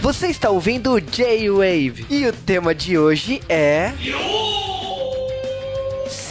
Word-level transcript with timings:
Você 0.00 0.28
está 0.28 0.48
ouvindo 0.48 0.98
J-Wave 1.00 2.06
e 2.08 2.26
o 2.26 2.32
tema 2.32 2.74
de 2.74 2.96
hoje 2.96 3.42
é. 3.48 3.92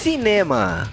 Cinema. 0.05 0.87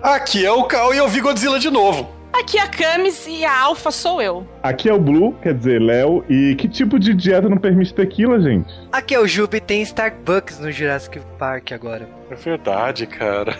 Aqui 0.00 0.46
é 0.46 0.52
o 0.52 0.62
Cal 0.68 0.94
e 0.94 0.98
eu 0.98 1.08
vi 1.08 1.20
Godzilla 1.20 1.58
de 1.58 1.68
novo. 1.68 2.08
Aqui 2.32 2.58
é 2.58 2.60
a 2.60 2.68
Camis 2.68 3.26
e 3.26 3.44
a 3.44 3.62
Alfa 3.62 3.90
sou 3.90 4.22
eu. 4.22 4.46
Aqui 4.64 4.88
é 4.88 4.94
o 4.94 4.98
Blue, 4.98 5.34
quer 5.42 5.52
dizer, 5.52 5.78
Léo. 5.78 6.24
E 6.26 6.54
que 6.54 6.66
tipo 6.66 6.98
de 6.98 7.12
dieta 7.12 7.50
não 7.50 7.58
permite 7.58 7.92
tequila, 7.92 8.40
gente? 8.40 8.72
Aqui 8.90 9.14
é 9.14 9.20
o 9.20 9.26
Jubi, 9.26 9.60
tem 9.60 9.82
Starbucks 9.82 10.58
no 10.58 10.72
Jurassic 10.72 11.20
Park 11.38 11.72
agora. 11.72 12.08
É 12.30 12.34
verdade, 12.34 13.06
cara. 13.06 13.54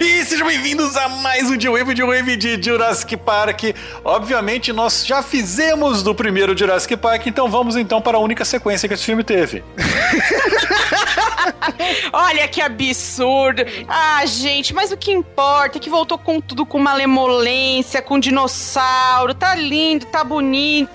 E 0.00 0.24
sejam 0.24 0.46
bem-vindos 0.46 0.96
a 0.96 1.08
mais 1.08 1.50
um 1.50 1.56
J-Wave, 1.56 1.94
J-Wave 1.94 2.36
de 2.36 2.62
Jurassic 2.62 3.16
Park. 3.16 3.74
Obviamente, 4.04 4.72
nós 4.72 5.04
já 5.04 5.20
fizemos 5.20 6.04
do 6.04 6.14
primeiro 6.14 6.56
Jurassic 6.56 6.96
Park, 6.96 7.26
então 7.26 7.48
vamos 7.48 7.74
então 7.74 8.00
para 8.00 8.16
a 8.16 8.20
única 8.20 8.44
sequência 8.44 8.86
que 8.86 8.94
esse 8.94 9.04
filme 9.04 9.24
teve. 9.24 9.64
Olha 12.12 12.46
que 12.48 12.60
absurdo. 12.60 13.62
Ah, 13.88 14.24
gente, 14.26 14.74
mas 14.74 14.92
o 14.92 14.96
que 14.96 15.12
importa 15.12 15.78
é 15.78 15.80
que 15.80 15.90
voltou 15.90 16.18
com 16.18 16.40
tudo 16.40 16.64
com 16.64 16.78
malemolência, 16.78 18.00
com 18.00 18.18
dinossauro. 18.18 19.34
Tá 19.34 19.54
lindo, 19.54 20.06
tá 20.06 20.22
bonito, 20.22 20.43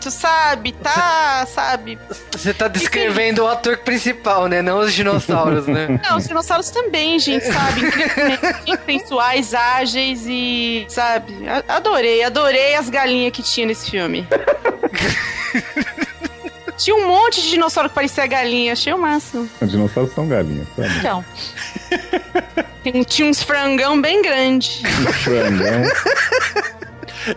sabe? 0.01 0.71
Tá, 0.73 1.45
sabe? 1.47 1.97
Você 2.31 2.53
tá 2.53 2.67
descrevendo 2.67 3.43
o 3.43 3.47
ator 3.47 3.77
principal, 3.77 4.47
né? 4.47 4.61
Não 4.61 4.79
os 4.79 4.93
dinossauros, 4.93 5.67
né? 5.67 5.99
Não, 6.09 6.17
os 6.17 6.27
dinossauros 6.27 6.69
também, 6.69 7.19
gente, 7.19 7.45
sabe? 7.45 7.81
Sensuais, 8.85 9.53
ágeis 9.53 10.25
e, 10.27 10.85
sabe? 10.89 11.33
Adorei, 11.67 12.23
adorei 12.23 12.75
as 12.75 12.89
galinhas 12.89 13.31
que 13.33 13.43
tinha 13.43 13.67
nesse 13.67 13.89
filme. 13.89 14.27
Tinha 16.79 16.95
um 16.95 17.07
monte 17.07 17.41
de 17.41 17.49
dinossauro 17.49 17.89
que 17.89 17.95
parecia 17.95 18.25
galinha, 18.25 18.71
achei 18.71 18.93
o 18.93 18.97
máximo. 18.97 19.49
Os 19.59 19.69
dinossauros 19.69 20.13
são 20.13 20.25
galinhas, 20.29 20.65
sabe? 20.77 20.97
Então. 20.97 21.25
Tem- 22.81 23.03
tinha 23.03 23.27
uns 23.27 23.43
frangão 23.43 23.99
bem 23.99 24.21
grandes. 24.21 24.81
Frangão. 25.23 25.81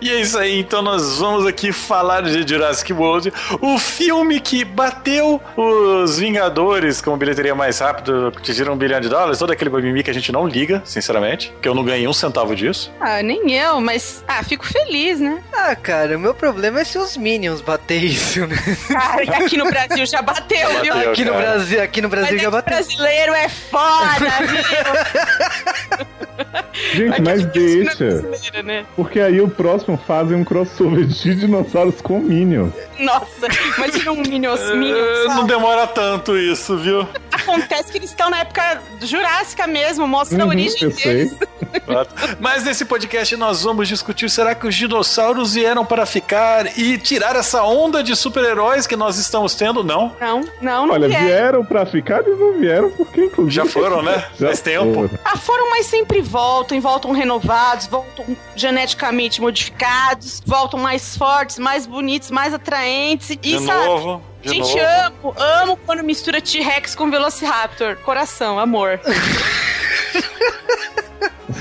E 0.01 0.11
é 0.11 0.21
isso 0.21 0.39
aí, 0.39 0.59
então 0.59 0.83
nós 0.83 1.19
vamos 1.19 1.47
aqui 1.47 1.73
falar 1.73 2.23
de 2.23 2.47
Jurassic 2.47 2.93
World, 2.93 3.33
o 3.61 3.79
filme 3.79 4.41
que 4.41 4.65
bateu 4.65 5.41
os 5.57 6.19
Vingadores 6.19 7.01
como 7.01 7.17
bilheteria 7.17 7.55
mais 7.55 7.79
rápido, 7.79 8.31
que 8.33 8.39
atingiram 8.39 8.75
um 8.75 8.77
bilhão 8.77 9.01
de 9.01 9.09
dólares, 9.09 9.39
todo 9.39 9.51
aquele 9.51 9.71
mimimi 9.71 10.03
que 10.03 10.11
a 10.11 10.15
gente 10.15 10.31
não 10.33 10.47
liga, 10.47 10.83
sinceramente, 10.85 11.53
que 11.61 11.69
eu 11.69 11.75
não 11.75 11.85
ganhei 11.85 12.07
um 12.07 12.13
centavo 12.13 12.55
disso. 12.55 12.93
Ah, 13.01 13.23
nem 13.23 13.53
eu, 13.53 13.81
mas. 13.81 14.25
Ah, 14.27 14.43
fico 14.43 14.67
feliz, 14.67 15.21
né? 15.21 15.43
Ah, 15.53 15.75
cara, 15.75 16.17
o 16.17 16.21
meu 16.21 16.35
problema 16.35 16.81
é 16.81 16.85
se 16.85 16.99
os 16.99 17.17
Minions 17.17 17.61
bater 17.61 18.03
isso, 18.03 18.47
né? 18.47 18.57
Cara, 18.89 19.25
e 19.25 19.31
aqui 19.31 19.57
no 19.57 19.65
Brasil 19.67 20.05
já 20.07 20.23
bateu, 20.23 20.69
viu? 20.83 20.95
bateu. 20.95 21.11
Aqui 21.11 21.25
no 21.25 21.33
cara. 21.33 21.43
Brasil, 21.43 21.83
aqui 21.83 22.01
no 22.03 22.09
Brasil 22.09 22.33
Mas 22.33 22.41
já 22.43 22.49
é 22.49 22.51
que 22.51 22.57
bateu. 22.57 22.75
brasileiro 22.77 23.35
é 23.35 23.49
foda, 23.49 24.31
viu? 24.47 26.07
Gente, 26.95 27.21
mas 27.23 27.45
deixa. 27.47 28.23
né? 28.63 28.85
Porque 28.97 29.21
aí 29.21 29.41
o 29.41 29.49
próximo 29.49 29.97
fazem 30.07 30.37
um 30.37 30.45
crossover 30.45 31.05
de 31.07 31.35
dinossauros 31.35 32.01
com 32.01 32.19
Minions. 32.19 32.73
Nossa, 32.99 33.47
imagina 33.79 34.13
um 34.13 34.23
Minions, 34.23 34.61
É, 34.61 34.75
Minions. 34.75 35.27
não 35.29 35.47
demora 35.47 35.87
tanto 35.87 36.37
isso, 36.37 36.77
viu? 36.79 37.07
Acontece 37.43 37.91
que 37.93 37.99
eles 37.99 38.11
estão 38.11 38.31
na 38.31 38.41
época 38.41 38.81
jurássica 39.01 39.67
mesmo, 39.67 40.07
mostra 40.07 40.43
a 40.43 40.45
Uhum, 40.45 40.51
origem 40.51 40.83
eu 40.83 40.91
deles. 40.91 41.31
sei. 41.31 41.49
Mas 42.41 42.65
nesse 42.65 42.85
podcast 42.85 43.37
nós 43.37 43.63
vamos 43.63 43.89
discutir: 43.89 44.29
será 44.31 44.55
que 44.55 44.67
os 44.67 44.75
dinossauros 44.75 45.55
vieram 45.55 45.85
para 45.85 46.05
ficar 46.07 46.79
e 46.79 46.99
tirar 46.99 47.37
essa 47.37 47.63
onda 47.63 48.03
de 48.03 48.15
super-heróis 48.17 48.87
que 48.87 48.97
nós 48.97 49.17
estamos 49.19 49.55
tendo? 49.55 49.83
Não. 49.83 50.15
Não, 50.21 50.41
não, 50.61 50.87
não 50.87 50.95
Olha, 50.95 51.09
vieram. 51.09 51.27
vieram 51.27 51.65
pra 51.65 51.87
ficar, 51.87 52.21
eles 52.27 52.39
não 52.39 52.59
vieram 52.59 52.91
porque, 52.91 53.25
inclusive. 53.25 53.55
Já 53.55 53.67
foram, 53.67 54.03
né? 54.03 54.25
Já 54.39 54.47
Faz 54.49 54.61
tempo. 54.61 54.95
foram. 54.95 55.11
Ah, 55.25 55.37
foram, 55.37 55.71
mas 55.71 55.87
sempre 55.87 56.21
voltam, 56.21 56.77
e 56.77 56.81
voltam 56.81 57.13
renovados, 57.13 57.87
voltam 57.87 58.25
geneticamente 58.55 59.41
modificados, 59.41 60.43
voltam 60.47 60.79
mais 60.79 61.17
fortes, 61.17 61.59
mais 61.59 61.87
bonitos, 61.87 62.31
mais 62.31 62.55
atraentes. 62.55 63.31
E, 63.31 63.37
De 63.37 63.59
sabe, 63.65 63.87
novo. 63.87 64.23
De 64.43 64.49
gente, 64.49 64.77
novo. 64.77 64.81
amo, 64.81 65.35
amo 65.39 65.77
quando 65.87 66.03
mistura 66.03 66.41
T-Rex 66.41 66.95
com 66.95 67.11
Velociraptor. 67.11 67.97
Coração, 67.99 68.59
amor. 68.59 69.01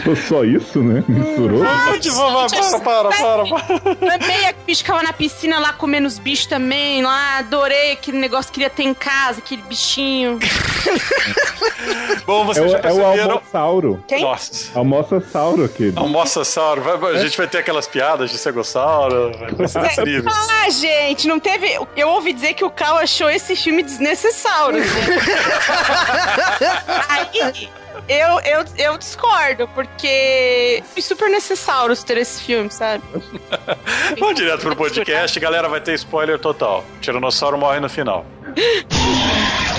Fosse 0.03 0.21
só 0.27 0.43
isso, 0.43 0.81
né? 0.81 1.03
Misturou. 1.07 1.63
Ah, 1.63 1.97
de 1.97 2.09
novo, 2.09 2.47
para, 2.49 2.79
para, 2.79 3.09
para, 3.09 3.43
para. 3.45 4.15
Amei 4.15 4.45
a 4.47 4.53
bicho 4.65 4.81
ficava 4.83 5.03
na 5.03 5.13
piscina 5.13 5.59
lá 5.59 5.73
comendo 5.73 6.07
os 6.07 6.17
bichos 6.17 6.45
também, 6.45 7.01
lá, 7.03 7.37
adorei 7.39 7.91
aquele 7.91 8.17
negócio 8.17 8.47
que 8.51 8.55
queria 8.55 8.69
ter 8.69 8.83
em 8.83 8.93
casa, 8.93 9.39
aquele 9.39 9.61
bichinho. 9.63 10.39
Bom, 12.25 12.43
É 12.43 12.45
vocês 12.45 12.65
o, 12.65 12.69
já 12.69 12.77
é 12.77 12.79
o 12.79 12.81
perceberam. 12.83 13.31
almossauro. 13.35 14.03
Quem? 14.07 14.21
Nossa. 14.21 14.77
Almoçassauro 14.79 15.65
aquele. 15.65 15.93
Almoçassauro. 15.97 16.81
Vai- 16.81 17.15
A 17.15 17.19
gente 17.23 17.37
vai 17.37 17.47
ter 17.47 17.57
aquelas 17.59 17.87
piadas 17.87 18.29
de 18.31 18.37
cegossauro. 18.37 19.31
Vai 19.57 19.67
ser 19.67 19.79
incrível. 20.01 20.31
Ah, 20.33 20.69
gente, 20.69 21.27
não 21.27 21.39
teve. 21.39 21.77
Eu 21.95 22.09
ouvi 22.09 22.33
dizer 22.33 22.53
que 22.53 22.63
o 22.63 22.69
Cal 22.69 22.97
achou 22.97 23.29
esse 23.29 23.55
filme 23.55 23.83
desnecessário. 23.83 24.81
Aí, 27.09 27.69
eu, 28.11 28.39
eu, 28.41 28.65
eu 28.77 28.97
discordo, 28.97 29.67
porque 29.69 30.83
foi 30.93 31.01
super 31.01 31.29
necessário 31.29 31.95
ter 32.03 32.17
esse 32.17 32.43
filme, 32.43 32.69
sabe? 32.69 33.03
Vamos 34.19 34.35
direto 34.35 34.61
pro 34.61 34.75
podcast. 34.75 35.39
Galera, 35.39 35.69
vai 35.69 35.79
ter 35.79 35.93
spoiler 35.93 36.37
total. 36.37 36.83
Tiranossauro 36.99 37.57
morre 37.57 37.79
no 37.79 37.89
final. 37.89 38.25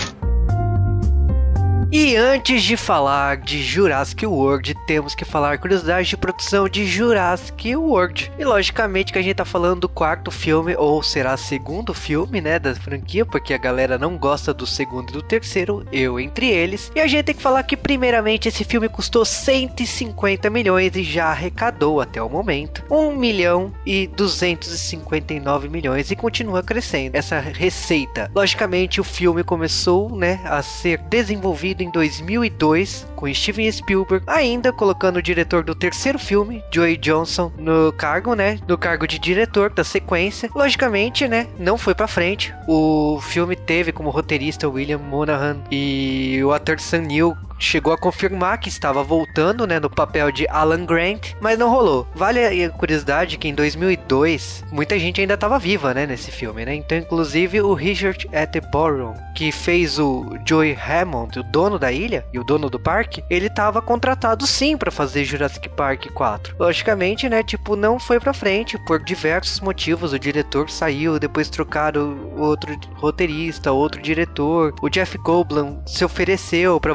E 1.94 2.16
antes 2.16 2.62
de 2.62 2.74
falar 2.74 3.36
de 3.36 3.62
Jurassic 3.62 4.24
World, 4.24 4.74
temos 4.86 5.14
que 5.14 5.26
falar 5.26 5.58
curiosidades 5.58 6.08
de 6.08 6.16
produção 6.16 6.66
de 6.66 6.86
Jurassic 6.86 7.76
World. 7.76 8.32
E 8.38 8.44
logicamente 8.46 9.12
que 9.12 9.18
a 9.18 9.22
gente 9.22 9.36
tá 9.36 9.44
falando 9.44 9.80
do 9.80 9.88
quarto 9.90 10.30
filme, 10.30 10.74
ou 10.74 11.02
será 11.02 11.36
segundo 11.36 11.92
filme, 11.92 12.40
né, 12.40 12.58
da 12.58 12.74
franquia, 12.74 13.26
porque 13.26 13.52
a 13.52 13.58
galera 13.58 13.98
não 13.98 14.16
gosta 14.16 14.54
do 14.54 14.66
segundo 14.66 15.10
e 15.10 15.12
do 15.12 15.20
terceiro, 15.20 15.86
eu 15.92 16.18
entre 16.18 16.48
eles. 16.48 16.90
E 16.94 17.00
a 17.00 17.06
gente 17.06 17.26
tem 17.26 17.34
que 17.34 17.42
falar 17.42 17.62
que 17.64 17.76
primeiramente 17.76 18.48
esse 18.48 18.64
filme 18.64 18.88
custou 18.88 19.26
150 19.26 20.48
milhões 20.48 20.96
e 20.96 21.02
já 21.02 21.26
arrecadou 21.26 22.00
até 22.00 22.22
o 22.22 22.30
momento 22.30 22.82
1 22.90 23.14
milhão 23.14 23.70
e 23.84 24.06
259 24.06 25.68
milhões 25.68 26.10
e 26.10 26.16
continua 26.16 26.62
crescendo 26.62 27.16
essa 27.16 27.38
receita. 27.38 28.30
Logicamente 28.34 28.98
o 28.98 29.04
filme 29.04 29.44
começou, 29.44 30.16
né, 30.16 30.40
a 30.46 30.62
ser 30.62 30.96
desenvolvido 30.96 31.81
em 31.82 31.90
2002 31.90 33.06
com 33.16 33.32
Steven 33.32 33.70
Spielberg, 33.70 34.24
ainda 34.26 34.72
colocando 34.72 35.16
o 35.16 35.22
diretor 35.22 35.62
do 35.62 35.74
terceiro 35.74 36.18
filme, 36.18 36.62
Joey 36.72 36.96
Johnson, 36.96 37.52
no 37.56 37.92
cargo, 37.92 38.34
né, 38.34 38.58
no 38.66 38.76
cargo 38.76 39.06
de 39.06 39.18
diretor 39.18 39.70
da 39.70 39.84
sequência. 39.84 40.50
Logicamente, 40.54 41.28
né, 41.28 41.46
não 41.58 41.78
foi 41.78 41.94
pra 41.94 42.08
frente. 42.08 42.54
O 42.66 43.20
filme 43.20 43.54
teve 43.54 43.92
como 43.92 44.10
roteirista 44.10 44.68
William 44.68 44.98
Monahan 44.98 45.58
e 45.70 46.40
o 46.44 46.52
ator 46.52 46.80
Sam 46.80 47.02
Neill 47.02 47.36
chegou 47.64 47.92
a 47.92 47.98
confirmar 47.98 48.58
que 48.58 48.68
estava 48.68 49.02
voltando, 49.02 49.66
né, 49.66 49.78
no 49.78 49.88
papel 49.88 50.30
de 50.32 50.46
Alan 50.48 50.84
Grant, 50.84 51.32
mas 51.40 51.58
não 51.58 51.70
rolou. 51.70 52.06
Vale 52.14 52.64
a 52.64 52.70
curiosidade 52.70 53.38
que 53.38 53.48
em 53.48 53.54
2002 53.54 54.64
muita 54.70 54.98
gente 54.98 55.20
ainda 55.20 55.34
estava 55.34 55.58
viva, 55.58 55.94
né, 55.94 56.06
nesse 56.06 56.30
filme, 56.30 56.64
né? 56.64 56.74
Então, 56.74 56.98
inclusive 56.98 57.60
o 57.60 57.74
Richard 57.74 58.28
Attenborough, 58.32 59.14
que 59.34 59.52
fez 59.52 59.98
o 59.98 60.36
Joey 60.46 60.76
Hammond, 60.76 61.38
o 61.38 61.42
dono 61.42 61.78
da 61.78 61.92
ilha 61.92 62.24
e 62.32 62.38
o 62.38 62.44
dono 62.44 62.68
do 62.68 62.78
parque, 62.78 63.24
ele 63.30 63.46
estava 63.46 63.80
contratado 63.80 64.46
sim 64.46 64.76
para 64.76 64.90
fazer 64.90 65.24
Jurassic 65.24 65.68
Park 65.70 66.10
4. 66.12 66.56
Logicamente, 66.58 67.28
né, 67.28 67.42
tipo, 67.42 67.76
não 67.76 67.98
foi 67.98 68.18
para 68.18 68.32
frente 68.32 68.78
por 68.86 69.02
diversos 69.02 69.60
motivos. 69.60 70.12
O 70.12 70.18
diretor 70.18 70.68
saiu, 70.70 71.18
depois 71.18 71.48
trocaram 71.48 72.32
outro 72.36 72.78
roteirista, 72.94 73.72
outro 73.72 74.00
diretor. 74.00 74.74
O 74.82 74.88
Jeff 74.88 75.16
Goldblum 75.18 75.80
se 75.86 76.04
ofereceu 76.04 76.80
para 76.80 76.94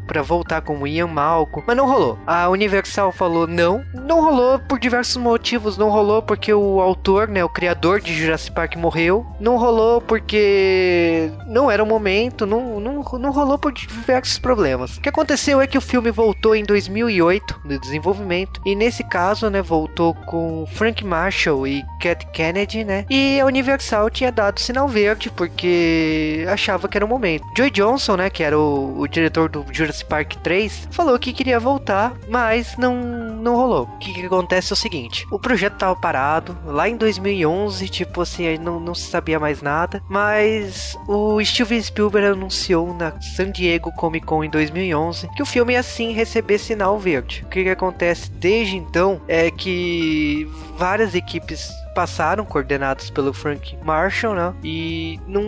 pra 0.00 0.22
voltar 0.22 0.60
com 0.62 0.78
o 0.78 0.86
Ian 0.86 1.08
Malcolm, 1.08 1.64
mas 1.66 1.76
não 1.76 1.86
rolou. 1.86 2.18
A 2.26 2.48
Universal 2.48 3.12
falou 3.12 3.46
não, 3.46 3.84
não 3.94 4.20
rolou 4.20 4.58
por 4.58 4.78
diversos 4.78 5.16
motivos, 5.16 5.76
não 5.76 5.90
rolou 5.90 6.22
porque 6.22 6.52
o 6.52 6.80
autor, 6.80 7.28
né, 7.28 7.44
o 7.44 7.48
criador 7.48 8.00
de 8.00 8.14
Jurassic 8.14 8.54
Park 8.54 8.76
morreu, 8.76 9.26
não 9.40 9.56
rolou 9.56 10.00
porque 10.00 11.30
não 11.46 11.70
era 11.70 11.82
o 11.82 11.86
momento, 11.86 12.46
não, 12.46 12.80
não, 12.80 13.02
não 13.02 13.30
rolou 13.30 13.58
por 13.58 13.72
diversos 13.72 14.38
problemas. 14.38 14.96
O 14.96 15.00
que 15.00 15.08
aconteceu 15.08 15.60
é 15.60 15.66
que 15.66 15.78
o 15.78 15.80
filme 15.80 16.10
voltou 16.10 16.54
em 16.54 16.64
2008 16.64 17.60
no 17.64 17.78
desenvolvimento 17.78 18.60
e 18.64 18.74
nesse 18.74 19.04
caso, 19.04 19.50
né, 19.50 19.62
voltou 19.62 20.14
com 20.26 20.66
Frank 20.72 21.04
Marshall 21.04 21.66
e 21.66 21.82
Cat 22.00 22.26
Kennedy, 22.32 22.84
né, 22.84 23.04
e 23.08 23.40
a 23.40 23.46
Universal 23.46 24.10
tinha 24.10 24.32
dado 24.32 24.60
sinal 24.60 24.88
verde 24.88 25.30
porque 25.30 26.44
achava 26.48 26.88
que 26.88 26.96
era 26.96 27.04
o 27.04 27.08
momento. 27.08 27.44
Joy 27.56 27.70
Johnson, 27.70 28.16
né, 28.16 28.30
que 28.30 28.42
era 28.42 28.58
o, 28.58 29.00
o 29.00 29.06
diretor 29.06 29.48
do 29.48 29.64
Jurassic 29.72 30.08
Park 30.08 30.34
3, 30.42 30.88
falou 30.90 31.18
que 31.18 31.32
queria 31.32 31.58
voltar, 31.58 32.14
mas 32.28 32.76
não, 32.76 32.94
não 32.96 33.56
rolou. 33.56 33.84
O 33.84 33.98
que, 33.98 34.12
que 34.12 34.26
acontece 34.26 34.72
é 34.72 34.74
o 34.74 34.76
seguinte: 34.76 35.26
o 35.30 35.38
projeto 35.38 35.78
tava 35.78 35.96
parado 35.96 36.56
lá 36.64 36.88
em 36.88 36.96
2011, 36.96 37.88
tipo 37.88 38.20
assim, 38.20 38.58
não, 38.58 38.78
não 38.78 38.94
se 38.94 39.08
sabia 39.08 39.38
mais 39.38 39.62
nada, 39.62 40.02
mas 40.08 40.96
o 41.08 41.42
Steven 41.44 41.82
Spielberg 41.82 42.28
anunciou 42.28 42.94
na 42.94 43.20
San 43.20 43.50
Diego 43.50 43.92
Comic 43.92 44.26
Con 44.26 44.44
em 44.44 44.50
2011 44.50 45.28
que 45.34 45.42
o 45.42 45.46
filme 45.46 45.72
ia 45.72 45.80
assim 45.80 46.12
receber 46.12 46.58
sinal 46.58 46.98
verde. 46.98 47.42
O 47.44 47.48
que, 47.48 47.64
que 47.64 47.70
acontece 47.70 48.30
desde 48.30 48.76
então 48.76 49.20
é 49.26 49.50
que 49.50 50.48
várias 50.82 51.14
equipes 51.14 51.72
passaram, 51.94 52.44
coordenados 52.44 53.08
pelo 53.08 53.32
Frank 53.32 53.76
Marshall, 53.84 54.34
né? 54.34 54.54
E 54.64 55.20
não, 55.28 55.42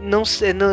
não, 0.00 0.22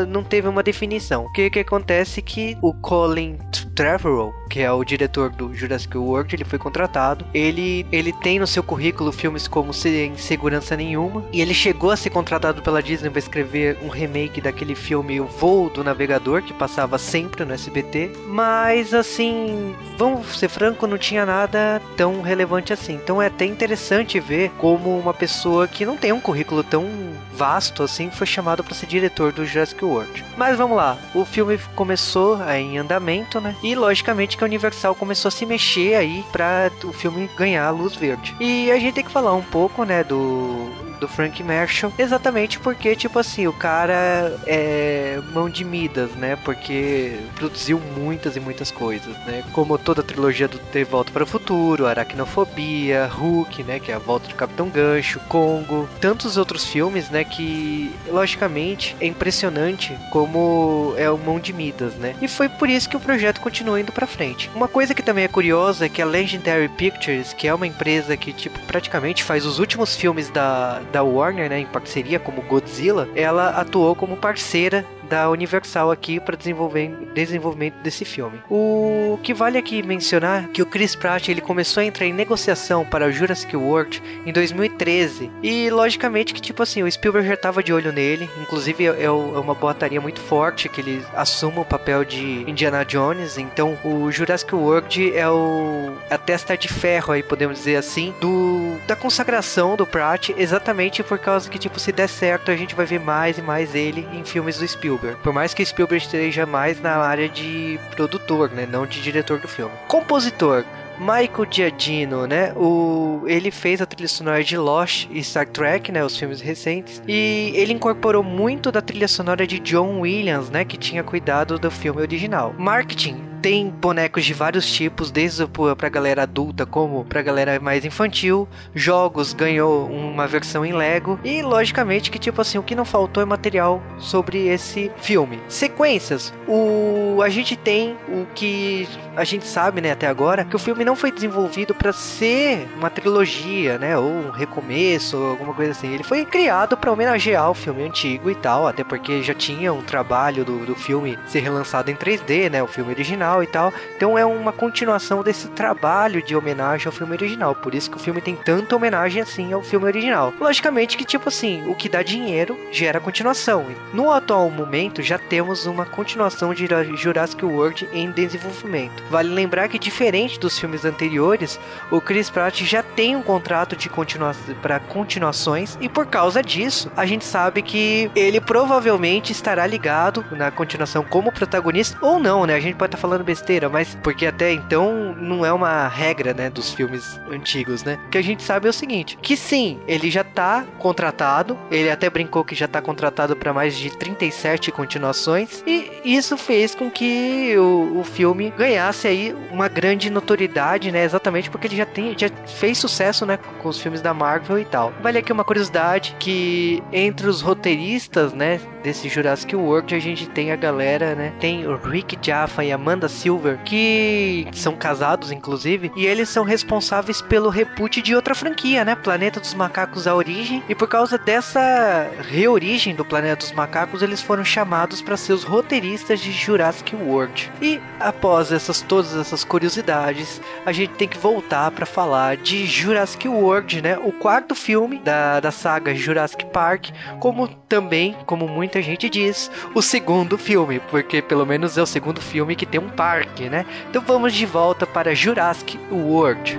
não, 0.08 0.24
teve 0.24 0.48
uma 0.48 0.62
definição. 0.62 1.26
O 1.26 1.32
que, 1.32 1.50
que 1.50 1.60
acontece 1.60 2.20
é 2.20 2.24
que 2.24 2.58
o 2.62 2.74
Colin 2.74 3.40
Trevorrow, 3.74 4.34
que 4.50 4.60
é 4.60 4.72
o 4.72 4.84
diretor 4.84 5.32
do 5.32 5.54
Jurassic 5.54 5.98
World, 5.98 6.36
ele 6.36 6.44
foi 6.44 6.60
contratado. 6.60 7.26
Ele, 7.34 7.86
ele 7.92 8.14
tem 8.14 8.40
no 8.40 8.46
seu 8.46 8.62
currículo 8.62 9.12
filmes 9.12 9.48
como 9.48 9.74
Sem 9.74 10.16
Segurança 10.18 10.76
Nenhuma. 10.76 11.26
E 11.32 11.42
ele 11.42 11.54
chegou 11.54 11.90
a 11.90 11.98
ser 11.98 12.12
contratado 12.12 12.62
pela 12.62 12.84
Disney 12.84 13.10
para 13.10 13.20
escrever 13.20 13.78
um 13.82 13.88
remake 13.88 14.42
daquele 14.42 14.76
filme 14.76 15.20
O 15.20 15.26
Voo 15.26 15.70
do 15.70 15.84
Navegador, 15.84 16.44
que 16.44 16.54
passava 16.54 16.98
sempre 16.98 17.44
no 17.46 17.54
SBT. 17.54 18.12
Mas, 18.28 18.94
assim, 18.94 19.74
vamos 19.98 20.38
ser 20.38 20.50
franco, 20.50 20.86
não 20.86 20.98
tinha 20.98 21.26
nada 21.26 21.82
tão 21.98 22.22
relevante 22.22 22.72
assim. 22.74 22.94
Então 22.96 23.22
é 23.22 23.28
até 23.28 23.46
interessante 23.64 24.20
ver 24.20 24.52
como 24.58 25.00
uma 25.00 25.14
pessoa 25.14 25.70
que 25.70 25.86
não 25.86 25.96
tem 25.96 26.12
um 26.12 26.20
currículo 26.20 26.64
tão 26.66 26.86
vasto 27.36 27.84
assim 27.84 28.10
foi 28.10 28.28
chamado 28.28 28.64
para 28.64 28.74
ser 28.74 28.86
diretor 28.86 29.32
do 29.32 29.46
Jurassic 29.46 29.84
World. 29.84 30.24
Mas 30.38 30.58
vamos 30.58 30.78
lá, 30.78 30.98
o 31.14 31.26
filme 31.26 31.58
começou 31.76 32.40
em 32.50 32.78
andamento, 32.78 33.40
né? 33.42 33.56
E 33.64 33.76
logicamente 33.76 34.38
que 34.38 34.44
a 34.44 34.48
Universal 34.48 34.96
começou 34.96 35.30
a 35.30 35.32
se 35.32 35.46
mexer 35.46 35.96
aí 35.96 36.24
para 36.32 36.72
o 36.84 36.94
filme 36.94 37.30
ganhar 37.36 37.66
a 37.66 37.72
luz 37.72 37.96
verde. 37.96 38.36
E 38.40 38.72
a 38.72 38.78
gente 38.80 38.96
tem 38.96 39.04
que 39.04 39.12
falar 39.12 39.34
um 39.34 39.42
pouco, 39.42 39.84
né, 39.84 40.04
do 40.04 40.72
do 41.04 41.08
Frank 41.08 41.44
Marshall, 41.44 41.92
exatamente 42.00 42.58
porque, 42.60 42.96
tipo 42.96 43.20
assim, 43.20 43.46
o 43.46 43.52
cara 43.52 44.40
é 44.48 45.20
mão 45.34 45.50
de 45.50 45.66
Midas, 45.66 46.12
né? 46.12 46.38
Porque 46.38 47.20
produziu 47.36 47.78
muitas 47.98 48.38
e 48.38 48.40
muitas 48.40 48.72
coisas, 48.72 49.14
né? 49.26 49.44
Como 49.52 49.78
toda 49.78 50.00
a 50.00 50.04
trilogia 50.04 50.48
do 50.48 50.58
De 50.72 50.84
Volta 50.86 51.12
para 51.12 51.24
o 51.24 51.28
Futuro, 51.28 51.86
Aracnofobia, 51.86 53.06
Hulk, 53.08 53.64
né? 53.64 53.80
Que 53.80 53.92
é 53.92 53.96
a 53.96 54.00
volta 54.00 54.30
do 54.30 54.36
Capitão 54.36 54.70
Gancho, 54.70 55.20
Congo, 55.28 55.90
tantos 56.00 56.38
outros 56.38 56.66
filmes, 56.66 57.10
né? 57.10 57.23
Que, 57.24 57.92
logicamente, 58.08 58.96
é 59.00 59.08
impressionante 59.08 59.98
como 60.12 60.94
é 60.98 61.10
o 61.10 61.18
mão 61.18 61.40
de 61.40 61.54
Midas, 61.54 61.94
né? 61.96 62.16
E 62.22 62.28
foi 62.28 62.50
por 62.50 62.70
isso 62.70 62.90
que 62.90 62.98
o 62.98 63.00
projeto 63.00 63.42
continuou 63.42 63.78
indo 63.78 63.92
para 63.92 64.08
frente. 64.08 64.50
Uma 64.56 64.68
coisa 64.68 64.94
que 64.94 65.02
também 65.02 65.24
é 65.24 65.28
curiosa 65.28 65.86
é 65.86 65.90
que 65.90 66.02
a 66.02 66.06
Legendary 66.06 66.70
Pictures, 66.70 67.34
que 67.34 67.48
é 67.48 67.54
uma 67.54 67.68
empresa 67.68 68.18
que, 68.18 68.34
tipo, 68.34 68.60
praticamente 68.62 69.24
faz 69.24 69.46
os 69.46 69.60
últimos 69.60 69.96
filmes 69.96 70.30
da, 70.30 70.80
da 70.92 71.04
Warner, 71.04 71.50
né, 71.50 71.60
em 71.60 71.66
parceria 71.66 72.20
como 72.20 72.42
Godzilla, 72.42 73.08
ela 73.16 73.50
atuou 73.50 73.96
como 73.96 74.18
parceira 74.18 74.86
da 75.14 75.30
Universal 75.30 75.92
aqui 75.92 76.20
para 76.20 76.36
desenvolver 76.36 76.90
desenvolvimento 77.14 77.76
desse 77.84 78.04
filme. 78.04 78.42
O 78.50 79.20
que 79.22 79.32
vale 79.32 79.60
aqui 79.60 79.84
mencionar 79.84 80.48
que 80.48 80.60
o 80.60 80.66
Chris 80.66 80.96
Pratt 80.96 81.30
ele 81.30 81.40
começou 81.40 81.82
a 81.82 81.86
entrar 81.86 82.08
em 82.08 82.14
negociação 82.14 82.84
para 82.84 83.06
o 83.06 83.12
Jurassic 83.12 83.56
World 83.56 84.02
em 84.26 84.34
2013 84.34 85.30
e 85.44 85.70
logicamente 85.70 86.34
que 86.34 86.42
tipo 86.42 86.64
assim 86.64 86.82
o 86.82 86.92
Spielberg 86.92 87.28
já 87.28 87.36
estava 87.36 87.62
de 87.62 87.72
olho 87.72 87.92
nele, 87.92 88.28
inclusive 88.42 88.88
é, 88.88 89.04
é 89.04 89.12
uma 89.12 89.54
boataria 89.54 90.02
muito 90.02 90.20
forte 90.20 90.68
que 90.68 90.82
ele 90.82 91.06
assuma 91.14 91.62
o 91.62 91.66
papel 91.66 92.04
de 92.04 92.44
Indiana 92.50 92.84
Jones, 92.84 93.38
então 93.38 93.78
o 93.84 94.12
Jurassic 94.12 94.56
World 94.56 95.16
é 95.16 95.30
o 95.30 95.94
a 96.10 96.18
testa 96.18 96.58
de 96.58 96.68
ferro 96.68 97.14
aí 97.14 97.22
podemos 97.22 97.60
dizer 97.60 97.76
assim 97.76 98.16
do 98.20 98.78
da 98.88 98.96
consagração 98.96 99.76
do 99.76 99.86
Pratt 99.86 100.30
exatamente 100.36 101.04
por 101.04 101.20
causa 101.20 101.48
que 101.48 101.60
tipo 101.60 101.80
se 101.80 101.92
der 101.92 102.10
certo 102.10 102.50
a 102.50 102.56
gente 102.56 102.74
vai 102.74 102.88
ver 102.88 103.00
mais 103.00 103.38
e 103.38 103.44
mais 103.44 103.76
ele 103.76 104.08
em 104.12 104.26
filmes 104.26 104.58
do 104.58 104.68
Spielberg. 104.68 105.03
Spielberg. 105.04 105.20
Por 105.22 105.34
mais 105.34 105.54
que 105.54 105.66
Spielberg 105.66 106.04
esteja 106.04 106.46
mais 106.46 106.82
na 106.82 106.96
área 106.98 107.28
de 107.28 107.80
produtor, 107.92 108.50
né? 108.52 108.68
Não 108.70 108.86
de 108.86 109.02
diretor 109.02 109.40
do 109.40 109.48
filme. 109.48 109.74
Compositor. 109.88 110.64
Michael 111.00 111.48
Giacchino, 111.50 112.28
né? 112.28 112.54
O, 112.56 113.24
ele 113.26 113.50
fez 113.50 113.82
a 113.82 113.86
trilha 113.86 114.08
sonora 114.08 114.44
de 114.44 114.56
Lost 114.56 115.08
e 115.12 115.24
Star 115.24 115.48
Trek, 115.48 115.92
né? 115.92 116.06
Os 116.06 116.18
filmes 116.18 116.40
recentes. 116.40 117.02
E 117.08 117.52
ele 117.56 117.74
incorporou 117.74 118.24
muito 118.24 118.72
da 118.72 118.82
trilha 118.82 119.08
sonora 119.08 119.46
de 119.46 119.60
John 119.60 120.02
Williams, 120.02 120.50
né? 120.50 120.64
Que 120.64 120.78
tinha 120.78 121.04
cuidado 121.04 121.58
do 121.58 121.72
filme 121.72 122.00
original. 122.02 122.54
Marketing 122.58 123.33
tem 123.44 123.70
bonecos 123.70 124.24
de 124.24 124.34
vários 124.34 124.72
tipos, 124.72 125.12
desde 125.12 125.46
pra 125.78 125.90
galera 125.90 126.24
adulta 126.24 126.66
como 126.66 127.04
pra 127.04 127.22
galera 127.22 127.60
mais 127.60 127.84
infantil. 127.84 128.48
Jogos 128.74 129.34
ganhou 129.34 129.86
uma 129.88 130.26
versão 130.26 130.66
em 130.66 130.72
Lego. 130.72 131.20
E 131.26 131.42
logicamente 131.42 132.10
que, 132.10 132.18
tipo 132.18 132.40
assim, 132.40 132.58
o 132.58 132.64
que 132.64 132.74
não 132.74 132.86
faltou 132.86 133.22
é 133.22 133.26
material 133.26 133.84
sobre 134.00 134.48
esse 134.48 134.90
filme. 134.96 135.42
Sequências. 135.50 136.34
O 136.48 137.22
a 137.22 137.28
gente 137.28 137.58
tem 137.58 137.98
o 138.08 138.26
que 138.34 138.88
a 139.16 139.26
gente 139.26 139.46
sabe, 139.46 139.82
né, 139.82 139.92
até 139.92 140.08
agora, 140.08 140.46
que 140.46 140.56
o 140.56 140.60
filme 140.60 140.86
não 140.86 140.96
foi 140.96 141.12
desenvolvido 141.12 141.76
para 141.76 141.92
ser 141.92 142.68
uma 142.78 142.90
trilogia, 142.90 143.78
né, 143.78 143.98
ou 143.98 144.10
um 144.10 144.30
recomeço, 144.32 145.18
ou 145.18 145.32
alguma 145.32 145.54
coisa 145.54 145.72
assim. 145.72 145.94
Ele 145.94 146.04
foi 146.04 146.26
criado 146.26 146.78
para 146.78 146.92
homenagear 146.92 147.52
o 147.52 147.54
filme 147.54 147.84
antigo 147.84 148.32
e 148.32 148.36
tal, 148.36 148.68
até 148.68 148.86
porque 148.86 149.22
já 149.22 149.34
tinha 149.34 149.74
um 149.74 149.82
trabalho 149.82 150.46
do, 150.46 150.66
do 150.66 150.76
filme 150.76 151.20
ser 151.28 151.42
relançado 151.42 151.92
em 151.92 151.96
3D, 151.96 152.50
né, 152.50 152.64
o 152.64 152.68
filme 152.68 152.92
original 152.92 153.33
original 153.34 153.44
e 153.44 153.48
tal. 153.48 153.74
Então 153.96 154.18
é 154.18 154.26
uma 154.26 154.52
continuação 154.52 155.24
desse 155.24 155.48
trabalho 155.50 156.22
de 156.22 156.36
homenagem 156.36 156.88
ao 156.88 156.92
filme 156.92 157.14
original. 157.14 157.56
Por 157.56 157.74
isso 157.74 157.90
que 157.90 157.98
o 157.98 158.00
filme 158.00 158.22
tem 158.22 158.36
tanta 158.36 158.76
homenagem 158.76 159.22
assim 159.22 159.54
ao 159.54 159.64
filme 159.64 159.86
original. 159.86 160.34
Logicamente 160.40 160.98
que, 160.98 161.06
tipo 161.06 161.30
assim, 161.30 161.68
o 161.68 161.76
que 161.76 161.90
dá 161.90 162.04
dinheiro 162.04 162.58
gera 162.72 163.00
continuação. 163.00 163.66
No 163.94 164.12
atual 164.12 164.50
momento, 164.50 165.02
já 165.02 165.18
temos 165.18 165.66
uma 165.66 165.86
continuação 165.86 166.54
de 166.54 166.68
Jurassic 166.96 167.44
World 167.46 167.88
em 167.94 168.12
desenvolvimento. 168.12 169.04
Vale 169.10 169.30
lembrar 169.30 169.68
que, 169.68 169.80
diferente 169.80 170.40
dos 170.40 170.60
filmes 170.60 170.86
anteriores, 170.86 171.60
o 171.90 172.02
Chris 172.02 172.30
Pratt 172.30 172.62
já 172.62 172.84
tem 172.84 173.16
um 173.16 173.22
contrato 173.22 173.76
de 173.76 173.90
continua 173.90 174.36
para 174.62 174.80
continuações 174.80 175.78
e 175.80 175.88
por 175.88 176.06
causa 176.06 176.42
disso, 176.42 176.92
a 176.96 177.06
gente 177.06 177.26
sabe 177.26 177.62
que 177.62 178.12
ele 178.16 178.42
provavelmente 178.42 179.32
estará 179.32 179.66
ligado 179.66 180.26
na 180.32 180.52
continuação 180.52 181.04
como 181.04 181.32
protagonista 181.32 181.98
ou 182.02 182.20
não, 182.20 182.46
né? 182.46 182.56
A 182.56 182.60
gente 182.60 182.76
pode 182.76 182.90
estar 182.90 182.98
tá 182.98 183.02
falando 183.02 183.23
falando 183.24 183.26
besteira, 183.26 183.70
mas 183.70 183.98
porque 184.04 184.26
até 184.26 184.52
então 184.52 185.16
não 185.16 185.46
é 185.46 185.52
uma 185.52 185.88
regra, 185.88 186.34
né, 186.34 186.50
dos 186.50 186.74
filmes 186.74 187.20
antigos, 187.32 187.84
né? 187.84 187.98
O 188.08 188.10
que 188.10 188.18
a 188.18 188.22
gente 188.22 188.44
sabe 188.44 188.68
é 188.68 188.70
o 188.70 188.74
seguinte, 188.74 189.18
que 189.22 189.36
sim, 189.36 189.80
ele 189.88 190.12
já 190.12 190.24
tá 190.24 190.66
contratado, 190.78 191.58
ele 191.72 191.90
até 191.90 192.10
brincou 192.10 192.44
que 192.44 192.54
já 192.54 192.68
tá 192.68 192.82
contratado 192.82 193.36
para 193.36 193.54
mais 193.54 193.76
de 193.76 193.90
37 193.90 194.72
continuações 194.72 195.64
e 195.66 196.02
isso 196.04 196.38
fez 196.38 196.76
com 196.76 196.92
que 196.92 197.56
o, 197.58 198.00
o 198.00 198.04
filme 198.04 198.52
ganhasse 198.56 199.08
aí 199.08 199.36
uma 199.52 199.68
grande 199.68 200.10
notoriedade, 200.10 200.92
né, 200.92 201.04
exatamente 201.04 201.50
porque 201.50 201.68
ele 201.68 201.78
já 201.78 201.86
tem 201.86 202.16
já 202.18 202.30
fez 202.46 202.78
sucesso, 202.78 203.26
né, 203.26 203.40
com 203.62 203.70
os 203.70 203.80
filmes 203.80 204.02
da 204.02 204.14
Marvel 204.14 204.60
e 204.60 204.66
tal. 204.66 204.94
Vale 205.02 205.18
aqui 205.18 205.32
uma 205.32 205.44
curiosidade 205.44 206.16
que 206.20 206.84
entre 206.92 207.28
os 207.28 207.42
roteiristas, 207.42 208.34
né, 208.34 208.60
desse 208.84 209.08
Jurassic 209.08 209.56
World 209.56 209.96
a 209.96 210.00
gente 210.00 210.28
tem 210.28 210.52
a 210.52 210.56
galera, 210.56 211.16
né, 211.16 211.34
tem 211.40 211.66
o 211.66 211.78
Rick 211.78 212.18
Jaffa 212.22 212.64
e 212.64 212.72
Amanda 212.72 213.08
Silver, 213.08 213.60
que 213.64 214.46
são 214.54 214.76
casados, 214.76 215.32
inclusive, 215.32 215.92
e 215.96 216.06
eles 216.06 216.30
são 216.30 216.44
responsáveis 216.44 217.22
pelo 217.22 217.50
reboot 217.50 218.02
de 218.02 218.14
outra 218.14 218.36
franquia, 218.36 218.84
né? 218.84 218.96
Planeta 218.96 219.40
dos 219.40 219.54
Macacos 219.54 220.08
A 220.08 220.16
Origem. 220.16 220.62
E 220.68 220.76
por 220.76 220.88
causa 220.88 221.18
dessa 221.18 222.10
reorigem 222.30 222.94
do 222.94 223.06
Planeta 223.06 223.46
dos 223.46 223.52
Macacos, 223.54 224.02
eles 224.02 224.22
foram 224.22 224.44
chamados 224.44 225.02
para 225.02 225.18
ser 225.18 225.34
os 225.34 225.44
roteiristas 225.44 226.20
de 226.20 226.32
Jurassic 226.32 226.96
World. 226.96 227.52
E 227.62 227.80
após 228.00 228.52
essas 228.52 228.82
todas 228.82 229.16
essas 229.16 229.44
curiosidades, 229.44 230.42
a 230.66 230.72
gente 230.72 230.94
tem 230.94 231.08
que 231.08 231.18
voltar 231.18 231.72
para 231.72 231.86
falar 231.86 232.38
de 232.38 232.66
Jurassic 232.66 233.28
World, 233.28 233.82
né? 233.82 233.98
O 233.98 234.12
quarto 234.12 234.56
filme 234.56 235.00
da, 235.00 235.40
da 235.40 235.52
saga 235.52 235.96
Jurassic 235.96 236.46
Park, 236.48 236.90
como 237.20 237.48
também, 237.48 238.16
como 238.26 238.48
muitos 238.48 238.73
muita 238.74 238.82
gente 238.82 239.08
diz, 239.08 239.52
o 239.76 239.84
segundo 239.84 240.36
filme, 240.36 240.80
porque 240.90 241.22
pelo 241.22 241.46
menos 241.46 241.78
é 241.78 241.82
o 241.84 241.86
segundo 241.86 242.20
filme 242.20 242.56
que 242.56 242.66
tem 242.66 242.80
um 242.82 242.90
parque, 242.90 243.48
né? 243.48 243.68
Então 243.88 244.02
vamos 244.02 244.34
de 244.34 244.48
volta 244.48 244.88
para 244.88 245.14
Jurassic 245.14 245.78
World. 245.92 246.58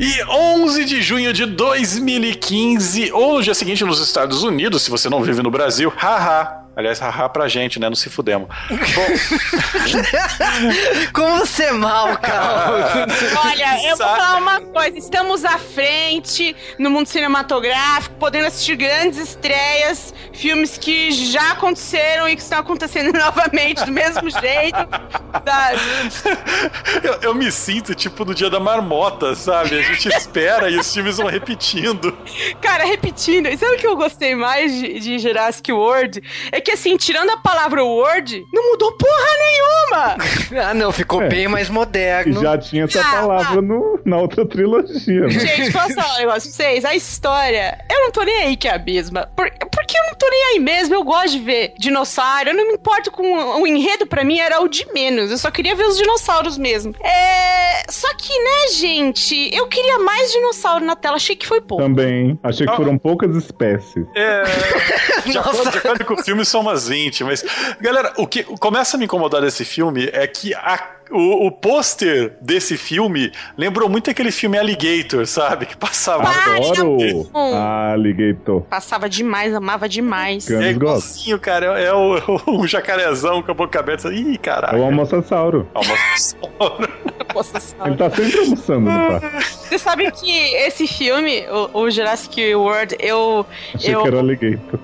E 0.00 0.24
11 0.26 0.84
de 0.86 1.02
junho 1.02 1.34
de 1.34 1.44
2015, 1.44 3.12
ou 3.12 3.34
no 3.34 3.42
dia 3.42 3.52
seguinte 3.52 3.84
nos 3.84 4.00
Estados 4.00 4.42
Unidos, 4.42 4.82
se 4.82 4.90
você 4.90 5.10
não 5.10 5.22
vive 5.22 5.42
no 5.42 5.50
Brasil, 5.50 5.92
haha. 5.94 6.63
Aliás, 6.76 6.98
haha 6.98 7.28
pra 7.28 7.46
gente, 7.46 7.78
né? 7.78 7.88
Não 7.88 7.94
se 7.94 8.10
fudemos. 8.10 8.48
Bom, 8.68 9.06
Como 11.12 11.38
você 11.38 11.64
é 11.64 11.72
mal, 11.72 12.16
cara. 12.16 13.06
Olha, 13.46 13.88
eu 13.88 13.96
vou 13.96 14.06
falar 14.06 14.38
uma 14.38 14.60
coisa. 14.60 14.98
Estamos 14.98 15.44
à 15.44 15.56
frente 15.58 16.56
no 16.78 16.90
mundo 16.90 17.06
cinematográfico, 17.06 18.16
podendo 18.16 18.46
assistir 18.46 18.76
grandes 18.76 19.18
estreias, 19.18 20.12
filmes 20.32 20.76
que 20.76 21.12
já 21.12 21.52
aconteceram 21.52 22.28
e 22.28 22.34
que 22.34 22.42
estão 22.42 22.58
acontecendo 22.58 23.12
novamente 23.16 23.84
do 23.84 23.92
mesmo 23.92 24.28
jeito, 24.30 24.78
sabe? 25.46 25.80
eu, 27.02 27.14
eu 27.22 27.34
me 27.34 27.52
sinto 27.52 27.94
tipo 27.94 28.24
no 28.24 28.34
dia 28.34 28.50
da 28.50 28.58
marmota, 28.58 29.34
sabe? 29.36 29.78
A 29.78 29.82
gente 29.82 30.08
espera 30.08 30.68
e 30.70 30.76
os 30.76 30.92
filmes 30.92 31.18
vão 31.18 31.26
repetindo. 31.26 32.16
Cara, 32.60 32.84
repetindo, 32.84 33.46
e 33.46 33.56
sabe 33.56 33.76
o 33.76 33.78
que 33.78 33.86
eu 33.86 33.96
gostei 33.96 34.34
mais 34.34 34.72
de, 34.72 34.98
de 34.98 35.18
Jurassic 35.18 35.70
World? 35.70 36.22
É 36.50 36.60
que 36.64 36.72
assim, 36.72 36.96
tirando 36.96 37.30
a 37.30 37.36
palavra 37.36 37.84
World, 37.84 38.44
não 38.52 38.70
mudou 38.72 38.92
porra 38.92 39.28
nenhuma! 39.38 40.16
ah, 40.70 40.74
não, 40.74 40.90
ficou 40.90 41.22
É. 41.22 41.28
bem 41.28 41.46
mais 41.48 41.68
E 41.68 41.72
moderno. 41.72 42.40
já 42.42 42.58
tinha 42.58 42.84
essa 42.84 43.00
Ah, 43.00 43.04
palavra 43.20 43.62
no- 43.62 44.00
na 44.04 44.16
outra 44.18 44.46
trilogia, 44.46 45.20
né? 45.22 45.30
Gente, 45.30 45.72
posso 45.72 45.94
falar 45.94 46.14
um 46.14 46.18
negócio 46.18 46.50
pra 46.50 46.64
vocês? 46.66 46.84
A 46.84 46.94
história, 46.94 47.78
eu 47.90 48.00
não 48.00 48.10
tô 48.10 48.22
nem 48.22 48.36
aí 48.44 48.56
que 48.56 48.66
é 48.66 48.74
a 48.74 48.78
mesma. 48.78 49.28
Por, 49.36 49.50
porque 49.70 49.96
eu 49.96 50.02
não 50.06 50.14
tô 50.14 50.28
nem 50.28 50.44
aí 50.52 50.58
mesmo, 50.60 50.94
eu 50.94 51.04
gosto 51.04 51.30
de 51.32 51.38
ver 51.40 51.74
dinossauro, 51.78 52.48
eu 52.50 52.54
não 52.54 52.66
me 52.66 52.74
importo 52.74 53.10
com 53.10 53.22
o, 53.60 53.66
enredo 53.66 54.06
pra 54.06 54.24
mim 54.24 54.38
era 54.38 54.60
o 54.62 54.68
de 54.68 54.86
menos. 54.92 55.30
Eu 55.30 55.38
só 55.38 55.50
queria 55.50 55.74
ver 55.76 55.86
os 55.86 55.96
dinossauros 55.96 56.56
mesmo. 56.58 56.94
É. 57.04 57.84
Só 57.90 58.08
que, 58.14 58.32
né, 58.32 58.68
gente, 58.72 59.50
eu 59.54 59.66
queria 59.66 59.98
mais 59.98 60.32
dinossauro 60.32 60.84
na 60.84 60.96
tela, 60.96 61.16
achei 61.16 61.36
que 61.36 61.46
foi 61.46 61.60
pouco. 61.60 61.82
Também. 61.82 62.38
Achei 62.42 62.66
que 62.66 62.74
foram 62.76 62.96
poucas 62.96 63.36
espécies. 63.36 64.06
É. 64.16 64.42
De 65.26 65.34
Nossa. 65.34 65.50
acordo, 65.50 65.70
de 65.70 65.78
acordo 65.78 66.04
com 66.04 66.14
o 66.14 66.22
filme, 66.24 66.44
são 66.54 66.60
umas 66.60 66.88
20, 66.88 67.24
mas. 67.24 67.44
Galera, 67.80 68.12
o 68.16 68.26
que 68.28 68.44
começa 68.44 68.96
a 68.96 68.98
me 68.98 69.06
incomodar 69.06 69.40
desse 69.42 69.64
filme 69.64 70.08
é 70.12 70.24
que 70.26 70.54
a- 70.54 70.94
o, 71.10 71.46
o 71.46 71.50
pôster 71.50 72.34
desse 72.40 72.76
filme 72.76 73.32
lembrou 73.56 73.88
muito 73.88 74.10
aquele 74.10 74.30
filme 74.32 74.58
Alligator, 74.58 75.26
sabe? 75.26 75.66
Que 75.66 75.76
passava. 75.76 76.24
Adoro! 76.28 77.28
Alligator. 77.92 78.62
Passava 78.62 79.08
demais, 79.08 79.54
amava 79.54 79.88
demais. 79.88 80.46
Can- 80.46 80.62
É 80.62 80.70
igualzinho, 80.70 81.38
cara. 81.38 81.78
É, 81.80 81.84
é 81.86 81.92
o, 81.94 82.18
um 82.48 82.66
jacarezão 82.66 83.42
com 83.42 83.50
a 83.50 83.54
boca 83.54 83.78
aberta. 83.78 84.08
Ih, 84.12 84.34
É 84.34 84.38
caralho. 84.38 84.78
o 84.80 84.84
almoçassauro. 84.84 85.68
Almoçassauro. 85.74 86.88
Ele 87.86 87.96
tá 87.96 88.10
sempre 88.10 88.38
almoçando 88.38 88.80
no 88.90 89.08
parque. 89.20 89.44
Você 89.44 89.78
sabe 89.78 90.10
que 90.12 90.30
esse 90.54 90.86
filme, 90.86 91.44
o, 91.72 91.80
o 91.80 91.90
Jurassic 91.90 92.54
World, 92.54 92.96
eu. 93.00 93.44
Achei 93.74 93.94
eu 93.94 94.02
que 94.02 94.08
era 94.08 94.16
o 94.16 94.20
Alligator. 94.20 94.80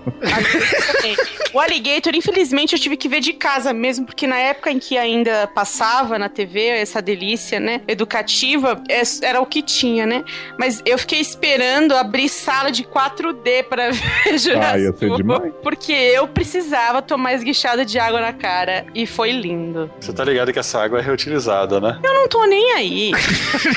O 1.53 1.61
Alligator, 1.61 2.15
infelizmente, 2.15 2.73
eu 2.75 2.79
tive 2.79 2.97
que 2.97 3.09
ver 3.09 3.21
de 3.21 3.33
casa 3.33 3.73
mesmo, 3.73 4.07
porque 4.07 4.27
na 4.27 4.37
época 4.39 4.71
em 4.71 4.79
que 4.79 4.97
ainda 4.99 5.47
passava 5.55 6.10
na 6.19 6.29
TV 6.29 6.67
essa 6.67 7.01
delícia, 7.03 7.59
né, 7.61 7.81
educativa, 7.89 8.81
era 9.23 9.41
o 9.41 9.47
que 9.47 9.63
tinha, 9.63 10.07
né? 10.07 10.25
Mas 10.59 10.83
eu 10.87 10.99
fiquei 10.99 11.21
esperando 11.21 11.95
abrir 11.95 12.29
sala 12.29 12.71
de 12.71 12.85
4D 12.85 13.65
pra 13.65 13.91
ver 13.93 14.39
Jurassic 14.39 14.57
Ah, 14.75 14.79
ia 14.79 14.93
ser 14.97 15.11
demais. 15.17 15.53
porque 15.63 15.93
eu 15.93 16.27
precisava 16.29 17.03
tomar 17.03 17.35
esguichada 17.35 17.85
de 17.85 17.99
água 17.99 18.21
na 18.21 18.33
cara 18.33 18.87
e 18.95 19.07
foi 19.07 19.31
lindo. 19.33 19.91
Você 20.01 20.13
tá 20.13 20.25
ligado 20.25 20.53
que 20.53 20.59
essa 20.59 20.83
água 20.83 20.99
é 20.99 21.03
reutilizada, 21.03 21.81
né? 21.81 21.99
Eu 22.03 22.15
não 22.15 22.29
tô 22.29 22.45
nem 22.47 22.73
aí. 22.73 23.13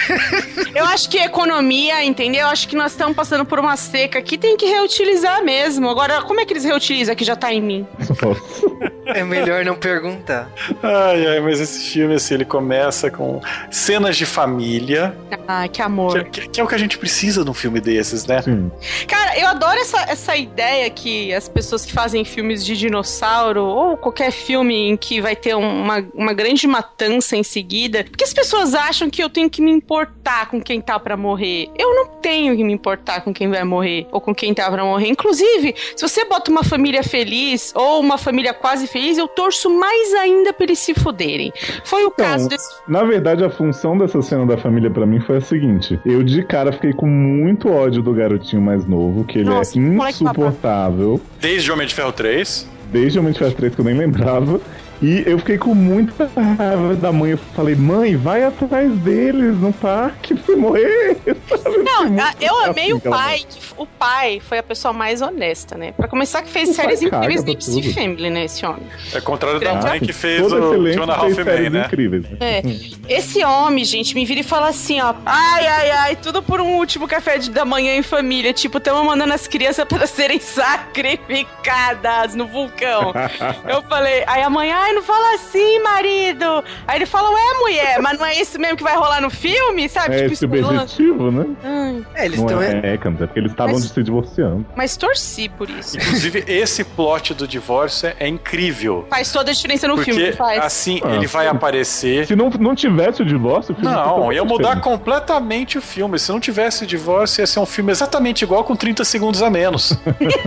eu 0.76 0.86
acho 0.86 1.10
que 1.10 1.18
economia, 1.18 2.04
entendeu? 2.04 2.42
Eu 2.42 2.48
acho 2.48 2.68
que 2.68 2.76
nós 2.76 2.92
estamos 2.92 3.16
passando 3.16 3.46
por 3.46 3.60
uma 3.60 3.76
seca 3.78 4.20
aqui, 4.20 4.38
tem 4.38 4.58
que 4.58 4.66
reutilizar 4.66 5.44
mesmo. 5.44 5.90
Agora, 5.90 6.22
como 6.22 6.40
é 6.40 6.46
que 6.46 6.54
eles 6.54 6.64
reutilizam 6.64 7.16
que 7.16 7.24
já 7.24 7.36
tá 7.36 7.54
em 7.54 7.62
mim? 7.62 7.88
É 9.06 9.22
melhor 9.22 9.66
não 9.66 9.76
perguntar. 9.76 10.50
Ai, 10.82 11.28
ai, 11.28 11.40
mas 11.42 11.60
esse 11.60 11.92
filme, 11.92 12.16
assim, 12.24 12.34
ele 12.36 12.46
começa 12.46 13.10
com 13.12 13.42
cenas 13.72 14.16
de 14.16 14.26
família, 14.26 15.16
Ai, 15.48 15.68
que 15.70 15.82
amor. 15.82 16.24
que, 16.26 16.42
que- 16.42 16.48
que 16.50 16.62
é 16.62 16.64
o 16.64 16.68
que 16.68 16.76
a 16.76 16.78
gente 16.78 16.98
precisa 16.98 17.44
num 17.44 17.54
filme 17.54 17.80
desses, 17.82 18.26
né? 18.26 18.42
Sim. 18.42 18.72
Cara, 19.08 19.38
eu 19.40 19.48
adoro 19.48 19.80
essa, 19.80 20.00
essa 20.10 20.36
ideia 20.36 20.90
que 20.90 21.34
as 21.34 21.48
pessoas 21.50 21.86
que 21.86 21.92
fazem 21.92 22.24
filmes 22.24 22.64
de 22.66 22.78
dinossauro, 22.78 23.64
ou 23.64 23.98
qualquer 23.98 24.32
filme 24.32 24.90
em 24.90 24.98
que 24.98 25.20
vai 25.22 25.36
ter 25.36 25.56
uma, 25.56 26.06
uma 26.14 26.34
grande 26.34 26.66
matança 26.68 27.36
em 27.36 27.44
seguida, 27.44 28.04
porque 28.04 28.24
as 28.24 28.34
pessoas 28.34 28.74
acham 28.74 29.10
que 29.10 29.22
eu 29.24 29.30
tenho 29.30 29.50
que 29.50 29.62
me 29.62 29.72
importar 29.72 30.50
com 30.50 30.62
quem 30.62 30.80
tá 30.80 31.00
pra 31.00 31.18
morrer. 31.18 31.70
Eu 31.78 31.94
não 31.96 32.08
tenho 32.22 32.56
que 32.56 32.64
me 32.64 32.72
importar 32.74 33.22
com 33.22 33.34
quem 33.34 33.50
vai 33.50 33.64
morrer, 33.64 34.08
ou 34.12 34.22
com 34.22 34.34
quem 34.34 34.54
tá 34.54 34.70
pra 34.70 34.84
morrer. 34.84 35.08
Inclusive, 35.10 35.76
se 35.96 36.02
você 36.08 36.24
bota 36.26 36.52
uma 36.52 36.64
família 36.64 37.04
feliz, 37.04 37.72
ou 37.76 38.00
uma 38.00 38.18
família 38.18 38.54
quase 38.54 38.88
feliz, 38.88 39.18
eu 39.18 39.28
torço 39.28 39.70
mais 39.70 40.14
ainda 40.14 40.54
pra 40.54 40.64
eles 40.66 40.80
se 40.80 40.94
fuderem. 40.94 41.52
Foi 41.84 42.06
o 42.06 42.12
caso 42.18 42.50
desse 42.50 42.70
Na 42.88 43.04
verdade, 43.04 43.44
a 43.44 43.50
função 43.50 43.98
dessa 43.98 44.22
cena 44.22 44.46
da 44.46 44.58
família 44.58 44.90
pra 44.90 45.06
mim 45.06 45.20
foi 45.20 45.38
a 45.38 45.42
seguinte: 45.42 46.00
eu 46.06 46.24
de 46.24 46.44
cara 46.44 46.72
fiquei 46.72 46.94
com 46.94 47.08
muito 47.08 47.70
ódio 47.70 48.02
do 48.02 48.14
garotinho 48.14 48.62
mais 48.62 48.86
novo, 48.86 49.24
que 49.24 49.40
ele 49.40 49.50
Nossa, 49.50 49.78
é 49.78 49.82
insuportável. 49.82 51.20
Desde 51.40 51.72
Homem 51.72 51.88
de 51.88 51.94
Ferro 51.94 52.12
3. 52.12 52.70
Desde 52.92 53.20
Homem 53.20 53.34
de 53.34 53.40
Ferro 53.40 53.54
3 53.54 53.76
que 53.76 53.82
eu 53.82 53.86
nem 53.86 53.98
lembrava. 53.98 54.60
E 55.04 55.22
eu 55.30 55.38
fiquei 55.38 55.58
com 55.58 55.76
muita 55.76 56.30
raiva 56.58 56.96
da 56.96 57.12
mãe. 57.12 57.32
Eu 57.32 57.38
falei, 57.38 57.76
mãe, 57.76 58.16
vai 58.16 58.42
atrás 58.44 58.90
deles 59.00 59.58
no 59.60 59.74
parque 59.74 60.34
pra 60.34 60.46
você 60.46 60.56
morrer. 60.56 61.18
Não, 61.84 62.06
eu 62.40 62.58
amei 62.64 62.94
o 62.94 62.98
aquela 62.98 63.18
pai, 63.18 63.40
que 63.40 63.60
o 63.76 63.86
pai 63.86 64.40
foi 64.40 64.60
a 64.60 64.64
pessoa 64.64 64.94
mais 64.94 65.22
honesta, 65.22 65.78
né? 65.78 65.92
Pra 65.92 66.08
começar, 66.08 66.42
que 66.42 66.50
fez 66.50 66.70
O 66.70 66.74
séries 66.74 67.02
incríveis 67.02 67.44
DC 67.44 67.82
tudo. 67.82 67.94
Family, 67.94 68.30
né? 68.30 68.46
Esse 68.46 68.66
homem. 68.66 68.84
É 69.14 69.20
contrário 69.20 69.60
da 69.60 69.74
mãe 69.76 70.00
que 70.00 70.14
fez 70.14 70.42
Todo 70.42 70.56
o 70.80 70.92
Jonah 70.94 71.20
fez 71.20 71.38
Half 71.38 71.38
Man, 71.40 71.44
séries 71.44 71.72
né? 71.74 71.84
incríveis. 71.86 72.26
É. 72.40 72.62
Esse 73.10 73.44
homem, 73.44 73.84
gente, 73.84 74.16
me 74.16 74.24
vira 74.24 74.40
e 74.40 74.44
fala 74.44 74.70
assim, 74.70 75.02
ó. 75.02 75.14
Ai, 75.26 75.68
ai, 75.68 75.92
ai, 75.92 76.16
tudo 76.16 76.42
por 76.42 76.62
um 76.62 76.78
último 76.78 77.10
café 77.10 77.38
de- 77.38 77.52
da 77.52 77.66
manhã 77.66 77.94
em 77.96 78.04
família. 78.04 78.54
Tipo, 78.54 78.80
tamo 78.80 79.04
mandando 79.04 79.34
as 79.34 79.48
crianças 79.48 79.84
pra 79.90 80.08
serem 80.08 80.40
sacrificadas 80.40 82.36
no 82.36 82.48
vulcão. 82.48 83.14
Eu 83.68 83.82
falei, 83.84 84.24
aí 84.28 84.42
a 84.42 84.50
mãe, 84.50 84.72
ai, 84.72 84.93
não 84.94 85.02
fala 85.04 85.36
assim, 85.36 85.80
marido. 85.80 86.64
Aí 86.88 86.98
ele 86.98 87.06
fala, 87.06 87.30
ué, 87.30 87.60
mulher, 87.60 88.02
mas 88.02 88.18
não 88.20 88.26
é 88.26 88.40
isso 88.40 88.60
mesmo 88.60 88.78
que 88.78 88.84
vai 88.84 88.96
rolar 88.96 89.22
no 89.22 89.30
filme, 89.30 89.88
sabe? 89.90 90.16
É 90.16 90.20
tipo, 90.24 90.34
esse 90.34 90.46
objetivo, 90.46 91.32
né? 91.32 91.46
Ai, 91.64 92.06
É, 92.16 92.26
eles 92.26 92.40
estão. 92.40 92.62
é, 92.62 92.94
é, 92.94 92.98
Camus, 92.98 93.22
é 93.22 93.26
porque 93.26 93.40
eles 93.40 93.52
estavam 93.52 93.74
Mas- 93.74 93.84
se 93.86 94.04
divorciando. 94.04 94.66
mas 94.76 94.98
torci 94.98 95.50
por 95.50 95.70
isso. 95.70 95.98
Inclusive, 95.98 96.44
esse 96.48 96.84
plot 96.84 97.34
do 97.34 97.48
divórcio 97.48 98.08
é- 98.10 98.16
é 98.22 98.28
incrível. 98.28 99.06
Faz 99.10 99.32
toda 99.32 99.52
a 99.52 99.54
diferença 99.54 99.88
no 99.88 99.96
Porque 99.96 100.12
filme, 100.14 100.32
faz. 100.34 100.60
assim, 100.64 101.00
Ah, 101.04 101.16
ele 101.16 101.28
vai 101.28 101.48
aparecer. 101.48 102.26
Se 102.28 102.36
não, 102.36 102.50
não 102.50 102.76
tivesse 102.76 103.22
o 103.22 103.26
divórcio, 103.26 103.74
o 103.74 103.76
filme 103.76 103.92
Não, 103.94 104.32
ia 104.32 104.44
mudar 104.44 104.76
diferente. 104.76 104.84
completamente 104.84 105.78
o 105.78 105.82
filme. 105.82 106.18
Se 106.20 106.32
não 106.32 106.40
tivesse 106.40 106.84
o 106.84 106.88
divórcio, 106.88 107.42
ia 107.42 107.48
ser 107.48 107.60
um 107.60 107.66
filme 107.66 107.92
exatamente 107.92 108.44
igual 108.44 108.64
com 108.64 108.76
30 108.76 109.04
segundos 109.04 109.42
a 109.42 109.50
menos. 109.50 109.94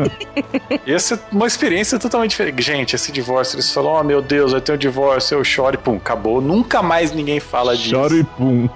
ia 0.86 0.98
ser 0.98 1.18
uma 1.32 1.46
experiência 1.46 1.98
totalmente 1.98 2.30
diferente. 2.30 2.62
Gente, 2.62 2.94
esse 2.96 3.12
divórcio, 3.12 3.56
eles 3.56 3.72
falam: 3.72 3.92
Oh 3.94 4.02
meu 4.04 4.20
Deus, 4.26 4.52
vai 4.52 4.60
ter 4.60 4.72
um 4.72 4.76
divórcio, 4.76 5.38
eu 5.38 5.44
choro 5.44 5.76
e 5.76 5.78
pum, 5.78 5.96
acabou. 5.96 6.40
Nunca 6.40 6.82
mais 6.82 7.12
ninguém 7.12 7.40
fala 7.40 7.76
disso. 7.76 7.90
Choro 7.90 8.16
e 8.16 8.24
pum. 8.24 8.68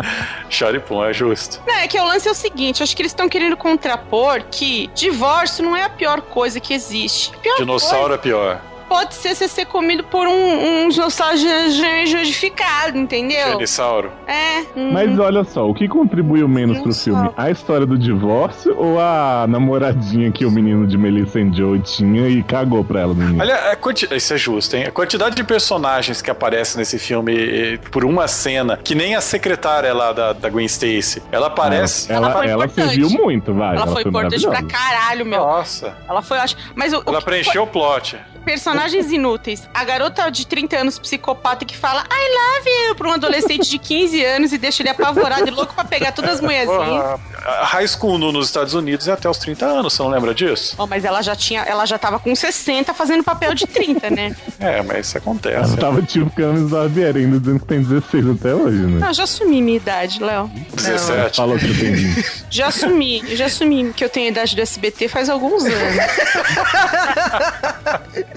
Choro 0.50 0.76
e 0.76 0.80
pum, 0.80 1.04
é 1.04 1.12
justo. 1.12 1.60
Não, 1.66 1.74
é 1.74 1.88
que 1.88 1.98
o 1.98 2.04
lance 2.04 2.28
é 2.28 2.30
o 2.30 2.34
seguinte, 2.34 2.82
acho 2.82 2.94
que 2.94 3.02
eles 3.02 3.12
estão 3.12 3.28
querendo 3.28 3.56
contrapor 3.56 4.44
que 4.50 4.88
divórcio 4.94 5.64
não 5.64 5.76
é 5.76 5.84
a 5.84 5.88
pior 5.88 6.20
coisa 6.20 6.60
que 6.60 6.74
existe. 6.74 7.30
Pior 7.38 7.56
Dinossauro 7.56 8.14
é 8.14 8.18
pior. 8.18 8.60
Pode 8.88 9.14
ser 9.14 9.34
você 9.34 9.48
ser 9.48 9.66
comido 9.66 10.04
por 10.04 10.26
um, 10.26 10.84
um 10.84 10.88
dinossauro 10.88 11.36
gengificado, 11.36 12.96
entendeu? 12.96 13.52
Genissauro. 13.52 14.12
É. 14.26 14.60
uhum. 14.76 14.92
Mas 14.92 15.18
olha 15.18 15.44
só, 15.44 15.68
o 15.68 15.74
que 15.74 15.88
contribuiu 15.88 16.48
menos 16.48 16.78
pro 16.80 16.94
filme? 16.94 17.30
A 17.36 17.50
história 17.50 17.86
do 17.86 17.98
divórcio 17.98 18.76
ou 18.76 18.98
a 19.00 19.46
namoradinha 19.48 20.30
que 20.30 20.44
o 20.44 20.50
menino 20.50 20.86
de 20.86 20.96
Melissa 20.96 21.38
and 21.38 21.52
Joe 21.52 21.78
tinha 21.80 22.28
e 22.28 22.42
cagou 22.42 22.84
pra 22.84 23.00
ela 23.00 23.14
no 23.14 23.22
início? 23.22 23.40
Olha, 23.40 23.72
a 23.72 23.76
quanti... 23.76 24.08
isso 24.14 24.34
é 24.34 24.36
justo, 24.38 24.76
hein? 24.76 24.84
A 24.84 24.90
quantidade 24.90 25.34
de 25.34 25.44
personagens 25.44 26.22
que 26.22 26.30
aparecem 26.30 26.78
nesse 26.78 26.98
filme 26.98 27.34
eh, 27.34 27.78
por 27.90 28.04
uma 28.04 28.28
cena, 28.28 28.78
que 28.82 28.94
nem 28.94 29.14
a 29.14 29.20
secretária 29.20 29.92
lá 29.92 30.12
da, 30.12 30.32
da 30.32 30.48
Gwen 30.48 30.66
Stacy. 30.66 31.22
Ela 31.30 31.48
aparece. 31.48 32.12
Ela, 32.12 32.28
Ela 32.28 32.36
foi 32.36 32.48
ela 32.48 32.68
serviu 32.68 33.10
muito, 33.10 33.52
vai. 33.52 33.76
Ela 33.76 33.86
foi 33.86 34.02
importante 34.02 34.46
pra 34.46 34.62
caralho, 34.62 35.24
meu. 35.26 35.40
Nossa. 35.40 35.96
Ela 36.08 36.22
foi, 36.22 36.38
acho. 36.38 36.56
Mas 36.74 36.92
o, 36.92 36.98
o 36.98 37.02
Ela 37.06 37.18
que 37.18 37.24
preencheu 37.24 37.62
o 37.64 37.66
plot. 37.66 38.16
Personagens 38.46 39.10
inúteis. 39.10 39.68
A 39.74 39.82
garota 39.84 40.30
de 40.30 40.46
30 40.46 40.76
anos 40.78 40.98
psicopata 41.00 41.64
que 41.64 41.76
fala 41.76 42.04
I 42.10 42.58
love 42.60 42.70
you 42.88 42.94
pra 42.94 43.08
um 43.08 43.12
adolescente 43.12 43.68
de 43.68 43.76
15 43.78 44.24
anos 44.24 44.52
e 44.52 44.58
deixa 44.58 44.82
ele 44.82 44.88
apavorado 44.88 45.46
e 45.48 45.50
louco 45.50 45.74
pra 45.74 45.84
pegar 45.84 46.12
todas 46.12 46.36
as 46.36 46.40
mulherzinhas. 46.40 47.18
High 47.44 47.88
school 47.88 48.18
no- 48.18 48.30
nos 48.32 48.46
Estados 48.46 48.72
Unidos 48.74 49.08
é 49.08 49.12
até 49.12 49.28
os 49.28 49.36
30 49.38 49.66
anos, 49.66 49.92
você 49.92 50.02
não 50.02 50.10
lembra 50.10 50.32
disso? 50.32 50.76
Oh, 50.78 50.86
mas 50.86 51.04
ela 51.04 51.20
já 51.22 51.34
tinha, 51.34 51.62
ela 51.62 51.84
já 51.86 51.98
tava 51.98 52.18
com 52.20 52.34
60 52.34 52.94
fazendo 52.94 53.24
papel 53.24 53.52
de 53.52 53.66
30, 53.66 54.10
né? 54.10 54.34
É, 54.60 54.80
mas 54.82 55.08
isso 55.08 55.16
Ela 55.18 55.22
acontece. 55.24 55.76
tava 55.76 56.00
tipo 56.02 56.30
Camis 56.30 56.70
Barbieri, 56.70 57.24
ainda 57.24 57.40
dizendo 57.40 57.60
que 57.60 57.66
tem 57.66 57.82
16 57.82 58.30
até 58.30 58.54
hoje, 58.54 58.78
né? 58.78 59.00
Não, 59.00 59.08
eu 59.08 59.14
já 59.14 59.24
assumi 59.24 59.60
minha 59.60 59.76
idade, 59.76 60.22
Léo. 60.22 60.48
17. 60.74 61.36
Falou 61.36 61.58
que 61.58 61.66
tem 61.66 61.92
20. 61.92 62.46
Já 62.48 62.68
assumi, 62.68 63.22
já 63.36 63.46
assumi 63.46 63.92
que 63.92 64.04
eu 64.04 64.08
tenho 64.08 64.26
a 64.26 64.30
idade 64.30 64.54
do 64.54 64.62
SBT 64.62 65.08
faz 65.08 65.28
alguns 65.28 65.64
anos. 65.64 65.76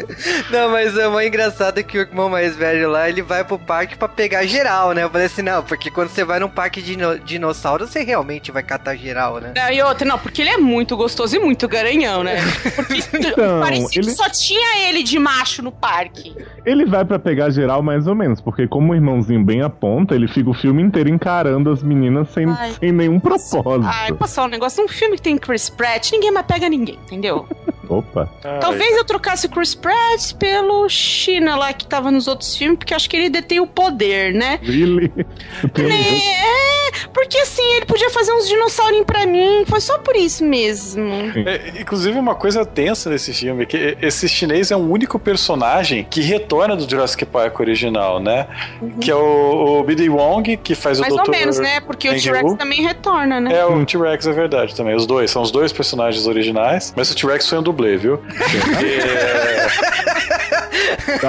Não, 0.50 0.70
mas 0.72 0.98
é 0.98 1.08
mais 1.08 1.28
engraçado 1.28 1.84
que 1.84 1.98
o 1.98 2.02
irmão 2.02 2.30
mais 2.30 2.56
velho 2.56 2.90
lá, 2.90 3.10
ele 3.10 3.22
vai 3.22 3.44
pro 3.44 3.58
parque 3.60 3.98
pra 3.98 4.08
pegar 4.08 4.46
geral, 4.46 4.92
né? 4.94 5.04
Eu 5.04 5.10
falei 5.10 5.28
assim, 5.28 5.42
não, 5.42 5.64
porque 5.64 5.90
quando 5.92 6.10
você 6.10 6.24
vai 6.24 6.40
num 6.40 6.50
parque 6.50 6.82
de 6.82 6.96
dino- 6.96 7.20
dinossauro, 7.20 7.88
você 7.88 8.04
realmente 8.04 8.52
vai 8.52 8.64
catar 8.64 8.96
geral, 8.96 9.40
né? 9.40 9.54
Não, 9.56 9.72
e 9.72 9.82
outra, 9.82 10.08
não, 10.08 10.18
porque 10.20 10.42
ele 10.42 10.50
é 10.50 10.58
muito 10.58 10.96
gostoso 10.98 11.36
e 11.36 11.40
muito 11.40 11.68
garanhão, 11.68 12.24
né? 12.24 12.36
Porque 12.76 13.00
Então, 13.14 13.60
parecia 13.60 14.02
ele- 14.02 14.10
que 14.10 14.16
só 14.16 14.30
tinha 14.30 14.88
ele 14.90 15.04
de 15.04 15.20
macho 15.20 15.62
no 15.62 15.72
parque. 15.72 16.36
Ele 16.66 16.86
vai 16.86 17.04
pra 17.06 17.18
pegar 17.20 17.50
geral 17.50 17.82
mais 17.82 18.08
ou 18.08 18.16
menos, 18.16 18.42
porque 18.42 18.68
como 18.68 18.92
o 18.92 18.96
irmãozinho 18.96 19.44
bem 19.44 19.62
aponta, 19.62 20.16
ele 20.16 20.28
fica 20.28 20.50
o 20.50 20.54
filme 20.54 20.82
inteiro 20.84 21.10
encarando 21.10 21.70
as 21.72 21.82
meninas 21.84 22.30
sem, 22.30 22.46
Ai. 22.48 22.74
sem 22.80 22.92
nenhum 22.92 23.20
propósito. 23.20 23.82
Ai, 23.86 24.12
passar 24.14 24.44
um 24.46 24.48
negócio, 24.48 24.84
um 24.84 24.88
filme 24.88 25.16
que 25.16 25.22
tem 25.22 25.38
Chris 25.38 25.70
Pratt, 25.70 26.12
ninguém 26.12 26.32
mais 26.32 26.46
pega 26.46 26.68
ninguém, 26.70 26.98
entendeu? 27.06 27.48
Opa. 27.90 28.30
Ai, 28.44 28.60
Talvez 28.60 28.96
eu 28.96 29.04
trocasse 29.04 29.48
o 29.48 29.50
Chris 29.50 29.74
Pratt 29.74 30.34
pelo 30.36 30.88
China 30.88 31.56
lá 31.56 31.74
que 31.74 31.86
tava 31.88 32.12
nos 32.12 32.28
outros 32.28 32.56
filmes, 32.56 32.78
porque 32.78 32.94
eu 32.94 32.96
acho 32.96 33.10
que 33.10 33.18
ele 33.18 33.30
detém 33.30 33.60
o 33.60 33.66
poder, 33.68 34.34
né? 34.34 34.60
Really? 34.62 35.12
Um- 35.78 35.90
É, 35.90 36.92
porque 37.14 37.38
assim, 37.38 37.64
ele 37.78 37.86
podia 37.86 38.10
fazer 38.10 38.32
uns 38.34 38.48
dinossaurinhos 38.48 39.06
pra 39.06 39.26
mim, 39.26 39.64
foi 39.68 39.80
só 39.80 39.98
por 40.00 40.16
isso 40.16 40.44
mesmo. 40.44 41.10
É, 41.46 41.82
inclusive, 41.82 42.18
uma 42.18 42.36
coisa 42.36 42.66
tensa 42.66 43.10
nesse 43.10 43.34
filme 43.34 43.64
é 43.64 43.66
que 43.66 43.98
esse 44.02 44.28
chinês 44.28 44.72
é 44.72 44.76
o 44.76 44.80
único 44.80 45.18
personagem 45.20 46.06
que 46.10 46.22
retorna 46.22 46.76
do 46.76 46.90
Jurassic 46.90 47.26
Park 47.26 47.60
original, 47.60 48.20
né? 48.20 48.48
Que 49.02 49.12
é 49.12 49.16
o, 49.16 49.80
o 49.80 49.84
B.D. 49.84 50.10
Wong, 50.10 50.58
que 50.58 50.76
faz 50.76 51.00
Mais 51.00 51.14
o 51.14 51.18
Dr. 51.18 51.24
ou 51.26 51.32
menos, 51.32 51.60
né? 51.60 51.80
Porque 51.82 52.10
o 52.10 52.20
T-Rex 52.20 52.54
também 52.56 52.82
retorna, 52.82 53.40
né? 53.40 53.54
É, 53.56 53.66
o 53.66 53.86
T-Rex 53.86 54.28
é 54.28 54.32
verdade 54.34 54.76
também. 54.76 54.96
Os 54.96 55.06
dois, 55.06 55.30
são 55.32 55.42
os 55.42 55.52
dois 55.52 55.72
personagens 55.72 56.26
originais. 56.28 56.94
Mas 56.96 57.12
o 57.12 57.16
T-Rex 57.16 57.48
foi 57.48 57.58
um 57.60 57.64
dublê, 57.80 57.98
viu? 57.98 58.20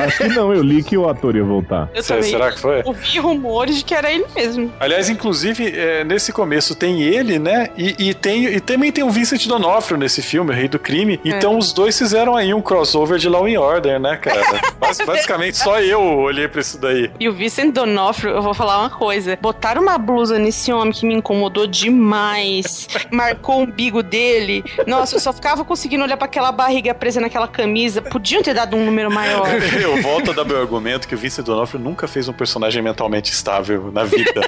Acho 0.06 0.18
que 0.18 0.28
não, 0.28 0.52
eu 0.52 0.62
li 0.62 0.82
que 0.82 0.96
o 0.96 1.08
ator 1.08 1.36
ia 1.36 1.44
voltar. 1.44 1.88
Eu 1.94 2.02
também 2.02 2.22
será 2.30 2.50
que 2.52 2.58
foi? 2.60 2.82
ouvi 2.84 3.18
rumores 3.18 3.76
de 3.78 3.84
que 3.84 3.94
era 3.94 4.10
ele 4.12 4.24
mesmo. 4.34 4.72
Aliás, 4.80 5.08
inclusive, 5.08 5.72
é, 5.76 6.04
nesse 6.04 6.32
começo 6.32 6.74
tem 6.74 7.02
ele, 7.02 7.38
né? 7.38 7.68
E, 7.76 7.94
e 8.10 8.14
tem, 8.14 8.44
e 8.46 8.60
também 8.60 8.90
tem 8.92 9.04
o 9.04 9.10
Vincent 9.10 9.46
D'Onofrio 9.46 9.96
nesse 9.98 10.22
filme, 10.22 10.50
o 10.52 10.54
Rei 10.54 10.68
do 10.68 10.78
Crime. 10.78 11.20
Então 11.24 11.58
os 11.58 11.72
dois 11.72 11.96
fizeram 11.98 12.36
aí 12.36 12.52
um 12.54 12.60
crossover 12.62 13.18
de 13.18 13.28
Law 13.28 13.46
and 13.46 13.60
Order, 13.60 13.98
né, 14.00 14.16
cara? 14.16 14.40
Bas- 14.78 14.98
basicamente 15.04 15.56
só 15.58 15.80
eu 15.80 16.00
olhei 16.02 16.48
pra 16.48 16.60
isso 16.60 16.78
daí. 16.80 17.10
E 17.18 17.28
o 17.28 17.32
Vincent 17.32 17.72
D'Onofrio, 17.74 18.30
eu 18.34 18.42
vou 18.42 18.54
falar 18.54 18.78
uma 18.80 18.90
coisa. 18.90 19.38
Botaram 19.40 19.82
uma 19.82 19.98
blusa 19.98 20.38
nesse 20.38 20.72
homem 20.72 20.92
que 20.92 21.04
me 21.06 21.14
incomodou 21.14 21.66
demais. 21.66 22.88
Marcou 23.10 23.58
o 23.58 23.62
umbigo 23.62 24.02
dele. 24.02 24.64
Nossa, 24.86 25.16
eu 25.16 25.20
só 25.20 25.32
ficava 25.32 25.64
conseguindo 25.64 26.04
olhar 26.04 26.16
pra 26.16 26.26
aquela 26.26 26.52
barriga 26.52 26.94
presa 26.94 27.20
naquela 27.20 27.48
camisa. 27.48 28.00
Podiam 28.02 28.42
ter 28.42 28.54
dado 28.54 28.76
um 28.76 28.84
número 28.84 29.10
maior. 29.10 29.46
Eu 29.80 30.00
volto 30.02 30.30
a 30.30 30.34
dar 30.34 30.44
meu 30.44 30.58
argumento 30.60 31.06
que 31.08 31.14
o 31.14 31.18
Vincent 31.18 31.44
D'Onofrio 31.44 31.80
nunca 31.80 32.06
fez 32.08 32.28
um 32.28 32.32
personagem 32.32 32.82
mentalmente 32.82 33.32
estável 33.32 33.90
na 33.92 34.04
vida. 34.04 34.40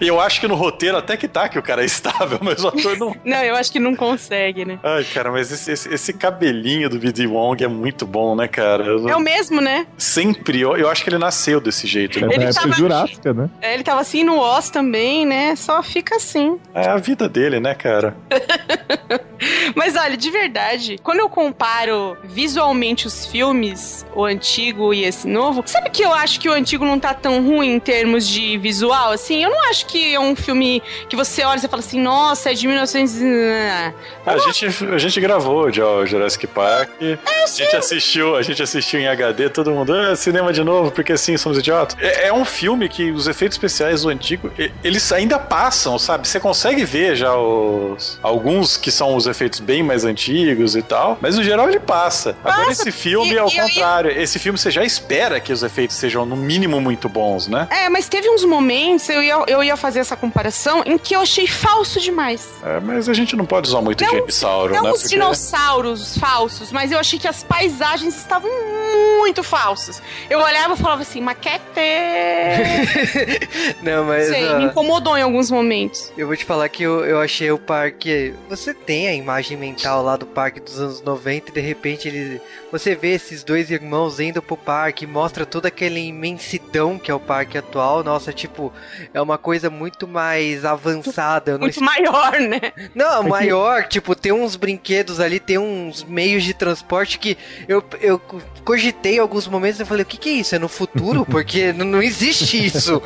E 0.00 0.06
eu 0.06 0.20
acho 0.20 0.40
que 0.40 0.46
no 0.48 0.54
roteiro 0.54 0.96
até 0.96 1.16
que 1.16 1.26
tá 1.28 1.48
que 1.48 1.58
o 1.58 1.62
cara 1.62 1.82
é 1.82 1.84
estável, 1.84 2.38
mas 2.42 2.62
o 2.64 2.68
ator 2.68 2.96
não. 2.98 3.14
Não, 3.24 3.42
eu 3.42 3.54
acho 3.56 3.70
que 3.72 3.78
não 3.80 3.94
consegue, 3.94 4.64
né? 4.64 4.78
Ai, 4.82 5.04
cara, 5.04 5.30
mas 5.30 5.50
esse, 5.52 5.70
esse, 5.70 5.92
esse 5.92 6.12
cabelinho 6.12 6.88
do 6.88 6.98
B.D. 6.98 7.26
Wong 7.26 7.62
é 7.62 7.68
muito 7.68 8.06
bom, 8.06 8.34
né, 8.36 8.46
cara? 8.48 8.84
Eu- 8.84 9.08
É 9.08 9.16
o 9.16 9.20
mesmo, 9.20 9.60
né? 9.60 9.86
Sempre, 9.98 10.60
eu, 10.60 10.76
eu 10.76 10.88
acho 10.88 11.02
que 11.02 11.10
ele 11.10 11.18
nasceu 11.18 11.60
desse 11.60 11.86
jeito. 11.86 12.20
né? 12.20 12.28
É 12.30 12.34
Ele 12.36 12.44
época 12.44 12.60
tava- 12.62 12.72
jurássica, 12.74 13.32
né? 13.34 13.50
É, 13.60 13.74
Ele 13.74 13.82
tava 13.82 14.00
assim 14.00 14.24
no 14.24 14.38
Oz 14.38 14.70
também, 14.70 15.26
né? 15.26 15.54
Só 15.56 15.82
fica 15.82 16.16
assim. 16.16 16.58
É 16.74 16.88
a 16.88 16.96
vida 16.96 17.28
dele, 17.28 17.60
né, 17.60 17.74
cara? 17.74 18.16
Mas 19.74 19.96
olha, 19.96 20.16
de 20.16 20.30
verdade, 20.30 20.98
quando 21.02 21.20
eu 21.20 21.28
comparo 21.28 22.16
visualmente 22.24 23.06
os 23.06 23.26
filmes, 23.26 23.83
o 24.14 24.24
antigo 24.24 24.92
e 24.94 25.04
esse 25.04 25.26
novo, 25.28 25.62
sabe 25.66 25.90
que 25.90 26.02
eu 26.02 26.12
acho 26.12 26.38
que 26.40 26.48
o 26.48 26.52
antigo 26.52 26.84
não 26.84 26.98
tá 26.98 27.12
tão 27.14 27.44
ruim 27.44 27.74
em 27.74 27.80
termos 27.80 28.26
de 28.28 28.56
visual, 28.58 29.12
assim? 29.12 29.42
Eu 29.44 29.50
não 29.50 29.68
acho 29.70 29.86
que 29.86 30.14
é 30.14 30.20
um 30.20 30.34
filme 30.36 30.82
que 31.08 31.16
você 31.16 31.42
olha 31.44 31.58
e 31.58 31.68
fala 31.68 31.80
assim, 31.80 32.00
nossa, 32.00 32.50
é 32.50 32.54
de 32.54 32.66
1900... 32.66 33.14
A 34.26 34.38
gente, 34.38 34.66
a 34.92 34.98
gente 34.98 35.20
gravou 35.20 35.66
o 35.66 35.72
Jurassic 36.06 36.46
Park. 36.46 36.90
a 37.00 37.46
gente 37.46 37.76
assistiu, 37.76 38.36
a 38.36 38.42
gente 38.42 38.62
assistiu 38.62 39.00
em 39.00 39.06
HD, 39.08 39.48
todo 39.50 39.70
mundo, 39.70 39.92
ah, 39.92 40.16
cinema 40.16 40.52
de 40.52 40.62
novo, 40.64 40.90
porque 40.90 41.12
assim, 41.12 41.36
somos 41.36 41.58
idiotas. 41.58 41.96
É, 42.00 42.28
é 42.28 42.32
um 42.32 42.44
filme 42.44 42.88
que 42.88 43.10
os 43.10 43.26
efeitos 43.26 43.56
especiais 43.56 44.02
do 44.02 44.08
antigo, 44.08 44.50
eles 44.82 45.10
ainda 45.12 45.38
passam, 45.38 45.98
sabe? 45.98 46.26
Você 46.26 46.40
consegue 46.40 46.84
ver 46.84 47.16
já 47.16 47.34
os 47.36 48.18
alguns 48.22 48.76
que 48.76 48.90
são 48.90 49.14
os 49.16 49.26
efeitos 49.26 49.60
bem 49.60 49.82
mais 49.82 50.04
antigos 50.04 50.74
e 50.76 50.82
tal, 50.82 51.18
mas 51.20 51.36
no 51.36 51.42
geral 51.44 51.68
ele 51.68 51.80
passa. 51.80 52.36
Agora 52.44 52.70
esse 52.70 52.90
filme 52.90 53.32
e- 53.32 53.36
é 53.38 53.42
o 53.44 53.48
e- 53.48 53.50
e- 53.50 53.73
contrário. 53.74 54.10
Esse 54.10 54.38
filme 54.38 54.58
você 54.58 54.70
já 54.70 54.84
espera 54.84 55.40
que 55.40 55.52
os 55.52 55.62
efeitos 55.62 55.96
sejam 55.96 56.24
no 56.24 56.36
mínimo 56.36 56.80
muito 56.80 57.08
bons, 57.08 57.48
né? 57.48 57.68
É, 57.70 57.88
mas 57.88 58.08
teve 58.08 58.28
uns 58.30 58.44
momentos, 58.44 59.08
eu 59.08 59.22
ia, 59.22 59.42
eu 59.46 59.62
ia 59.62 59.76
fazer 59.76 60.00
essa 60.00 60.16
comparação, 60.16 60.82
em 60.86 60.96
que 60.98 61.14
eu 61.14 61.20
achei 61.20 61.46
falso 61.46 62.00
demais. 62.00 62.48
É, 62.64 62.80
mas 62.80 63.08
a 63.08 63.14
gente 63.14 63.36
não 63.36 63.44
pode 63.46 63.68
usar 63.68 63.80
muito 63.80 64.02
Não, 64.04 64.10
dinossauro, 64.12 64.74
Não 64.74 64.82
né? 64.84 64.90
os 64.90 65.02
Porque- 65.02 65.14
dinossauros 65.14 66.18
falsos, 66.18 66.72
mas 66.72 66.92
eu 66.92 66.98
achei 66.98 67.18
que 67.18 67.28
as 67.28 67.42
paisagens 67.42 68.16
estavam 68.16 68.50
muito 69.18 69.42
falsas. 69.42 70.02
Eu 70.28 70.40
olhava 70.40 70.74
e 70.74 70.76
falava 70.76 71.02
assim, 71.02 71.20
maquete. 71.20 71.64
Não, 73.82 74.04
mas 74.04 74.28
Sei, 74.28 74.46
ó, 74.48 74.58
me 74.58 74.64
incomodou 74.66 75.16
em 75.16 75.22
alguns 75.22 75.50
momentos. 75.50 76.12
eu 76.16 76.26
vou 76.26 76.36
te 76.36 76.44
falar 76.44 76.68
que 76.68 76.82
eu, 76.82 77.04
eu 77.04 77.20
achei 77.20 77.50
o 77.50 77.58
parque. 77.58 78.34
Você 78.48 78.74
tem 78.74 79.08
a 79.08 79.14
imagem 79.14 79.56
mental 79.56 80.02
lá 80.02 80.16
do 80.16 80.26
parque 80.26 80.60
dos 80.60 80.78
anos 80.80 81.02
90 81.02 81.50
e 81.50 81.54
de 81.54 81.60
repente 81.60 82.08
ele. 82.08 82.40
Você 82.72 82.94
vê 82.94 83.14
esses 83.14 83.44
dois 83.44 83.53
irmãos 83.56 84.20
indo 84.20 84.42
pro 84.42 84.56
parque, 84.56 85.06
mostra 85.06 85.44
toda 85.46 85.68
aquela 85.68 85.98
imensidão 85.98 86.98
que 86.98 87.10
é 87.10 87.14
o 87.14 87.20
parque 87.20 87.58
atual. 87.58 88.02
Nossa, 88.02 88.32
tipo, 88.32 88.72
é 89.12 89.20
uma 89.20 89.38
coisa 89.38 89.70
muito 89.70 90.06
mais 90.06 90.64
avançada. 90.64 91.52
Eu 91.52 91.58
não 91.58 91.66
Muito 91.66 91.82
maior, 91.82 92.38
né? 92.40 92.72
Não, 92.94 93.22
maior, 93.22 93.84
tipo, 93.88 94.14
tem 94.14 94.32
uns 94.32 94.56
brinquedos 94.56 95.20
ali, 95.20 95.38
tem 95.40 95.58
uns 95.58 96.02
meios 96.04 96.44
de 96.44 96.54
transporte 96.54 97.18
que 97.18 97.36
eu, 97.68 97.82
eu 98.00 98.20
cogitei 98.64 99.18
alguns 99.18 99.46
momentos 99.46 99.78
e 99.80 99.84
falei, 99.84 100.02
o 100.02 100.06
que, 100.06 100.16
que 100.16 100.28
é 100.28 100.32
isso? 100.32 100.54
É 100.54 100.58
no 100.58 100.68
futuro? 100.68 101.24
Porque 101.26 101.72
não 101.76 102.02
existe 102.02 102.64
isso. 102.64 103.00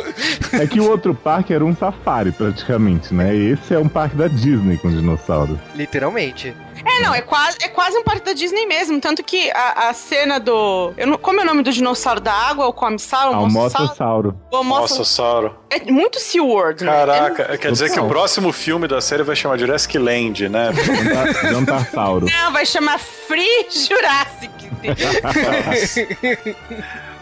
É 0.52 0.66
que 0.66 0.80
o 0.80 0.88
outro 0.88 1.14
parque 1.14 1.52
era 1.52 1.64
um 1.64 1.74
safari, 1.74 2.32
praticamente, 2.32 3.12
né? 3.12 3.34
Esse 3.34 3.74
é 3.74 3.78
um 3.78 3.88
parque 3.88 4.16
da 4.16 4.28
Disney 4.28 4.76
com 4.78 4.88
dinossauros. 4.90 5.58
Literalmente. 5.74 6.54
É, 6.84 7.02
não, 7.02 7.12
é 7.12 7.20
quase, 7.20 7.56
é 7.60 7.68
quase 7.68 7.98
um 7.98 8.04
parque 8.04 8.24
da 8.24 8.32
Disney 8.32 8.64
mesmo. 8.64 9.00
Tanto 9.00 9.22
que 9.24 9.50
a, 9.50 9.88
a 9.88 9.94
cena 9.94 10.38
do. 10.38 10.92
Eu 10.96 11.08
não, 11.08 11.18
como 11.18 11.40
é 11.40 11.42
o 11.42 11.46
nome 11.46 11.62
do 11.64 11.72
dinossauro 11.72 12.20
da 12.20 12.32
água? 12.32 12.66
O? 12.68 12.70
O 12.70 12.90
Mossossauro? 12.90 13.34
Almoçossauro. 13.36 14.40
O 14.52 14.62
Mosso- 14.62 14.98
Nossa, 14.98 15.04
Sauro. 15.04 15.54
É 15.70 15.80
muito 15.90 16.20
SeaWorld, 16.20 16.84
né? 16.84 16.92
Caraca, 16.92 17.58
quer 17.58 17.72
dizer 17.72 17.90
que 17.90 17.98
o 17.98 18.06
próximo 18.06 18.52
filme 18.52 18.86
da 18.86 19.00
série 19.00 19.22
vai 19.24 19.34
chamar 19.34 19.58
Jurassic 19.58 19.98
Land, 19.98 20.48
né? 20.48 20.70
Jantar- 20.72 21.50
Jantarsauro. 21.52 22.26
Não, 22.26 22.52
vai 22.52 22.64
chamar 22.64 22.98
Free 22.98 23.66
Jurassic. 23.70 24.57
entendeu? 24.82 26.54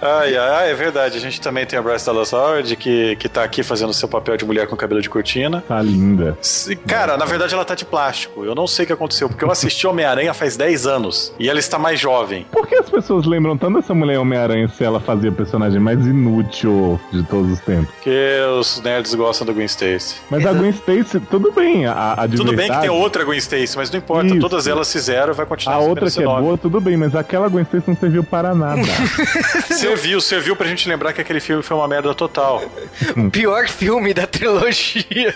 Ai, 0.00 0.36
ai, 0.36 0.70
é 0.70 0.74
verdade. 0.74 1.16
A 1.16 1.20
gente 1.20 1.40
também 1.40 1.64
tem 1.66 1.78
a 1.78 1.82
Bryce 1.82 2.04
Dallas 2.06 2.32
Howard, 2.32 2.76
que, 2.76 3.16
que 3.16 3.28
tá 3.28 3.42
aqui 3.44 3.62
fazendo 3.62 3.92
seu 3.92 4.08
papel 4.08 4.36
de 4.36 4.44
mulher 4.44 4.66
com 4.66 4.76
cabelo 4.76 5.00
de 5.00 5.08
cortina. 5.08 5.62
Tá 5.66 5.80
linda. 5.82 6.36
Se- 6.40 6.76
Cara, 6.76 7.16
na 7.16 7.24
verdade 7.24 7.54
ela 7.54 7.64
tá 7.64 7.74
de 7.74 7.84
plástico. 7.84 8.44
Eu 8.44 8.54
não 8.54 8.66
sei 8.66 8.84
o 8.84 8.86
que 8.86 8.92
aconteceu, 8.92 9.28
porque 9.28 9.44
eu 9.44 9.50
assisti 9.50 9.86
Homem-Aranha 9.86 10.32
faz 10.34 10.56
10 10.56 10.86
anos 10.86 11.32
e 11.38 11.48
ela 11.48 11.58
está 11.58 11.78
mais 11.78 11.98
jovem. 11.98 12.46
Por 12.52 12.66
que 12.66 12.74
as 12.74 12.88
pessoas 12.90 13.26
lembram 13.26 13.56
tanto 13.56 13.80
dessa 13.80 13.94
mulher 13.94 14.18
Homem-Aranha 14.18 14.68
se 14.68 14.84
ela 14.84 15.00
fazia 15.00 15.30
a 15.30 15.32
personagem 15.32 15.80
mais 15.80 16.04
inútil 16.06 17.00
de 17.12 17.22
todos 17.24 17.52
os 17.52 17.60
tempos? 17.60 17.90
Porque 17.94 18.38
os 18.58 18.80
nerds 18.82 19.14
gostam 19.14 19.46
do 19.46 19.54
Gwen 19.54 19.66
Stacy. 19.66 20.16
Mas 20.30 20.44
a 20.46 20.52
Gwen 20.52 20.70
Stacy, 20.70 21.20
tudo 21.30 21.52
bem, 21.52 21.86
a, 21.86 22.12
a 22.12 22.28
Tudo 22.28 22.52
bem 22.52 22.70
que 22.70 22.80
tem 22.80 22.90
outra 22.90 23.24
Gwen 23.24 23.38
Stacy, 23.38 23.76
mas 23.76 23.90
não 23.90 23.98
importa. 23.98 24.26
Isso. 24.26 24.40
Todas 24.40 24.66
elas 24.66 24.92
fizeram 24.92 25.32
e 25.32 25.36
vai 25.36 25.46
continuar 25.46 25.76
A 25.76 25.80
outra 25.80 26.10
que 26.10 26.20
é 26.20 26.24
boa, 26.24 26.58
tudo 26.58 26.80
bem, 26.80 26.96
mas 26.96 27.14
aquela 27.14 27.48
Gwen 27.48 27.62
Stacy 27.64 27.84
não 27.88 27.96
serviu 27.96 28.22
para 28.24 28.54
nada. 28.54 28.82
Serviu, 29.86 30.20
serviu 30.20 30.56
pra 30.56 30.66
gente 30.66 30.88
lembrar 30.88 31.12
que 31.12 31.20
aquele 31.20 31.40
filme 31.40 31.62
foi 31.62 31.76
uma 31.76 31.86
merda 31.86 32.14
total. 32.14 32.62
Pior 33.30 33.68
filme 33.68 34.12
da 34.12 34.26
trilogia. 34.26 35.34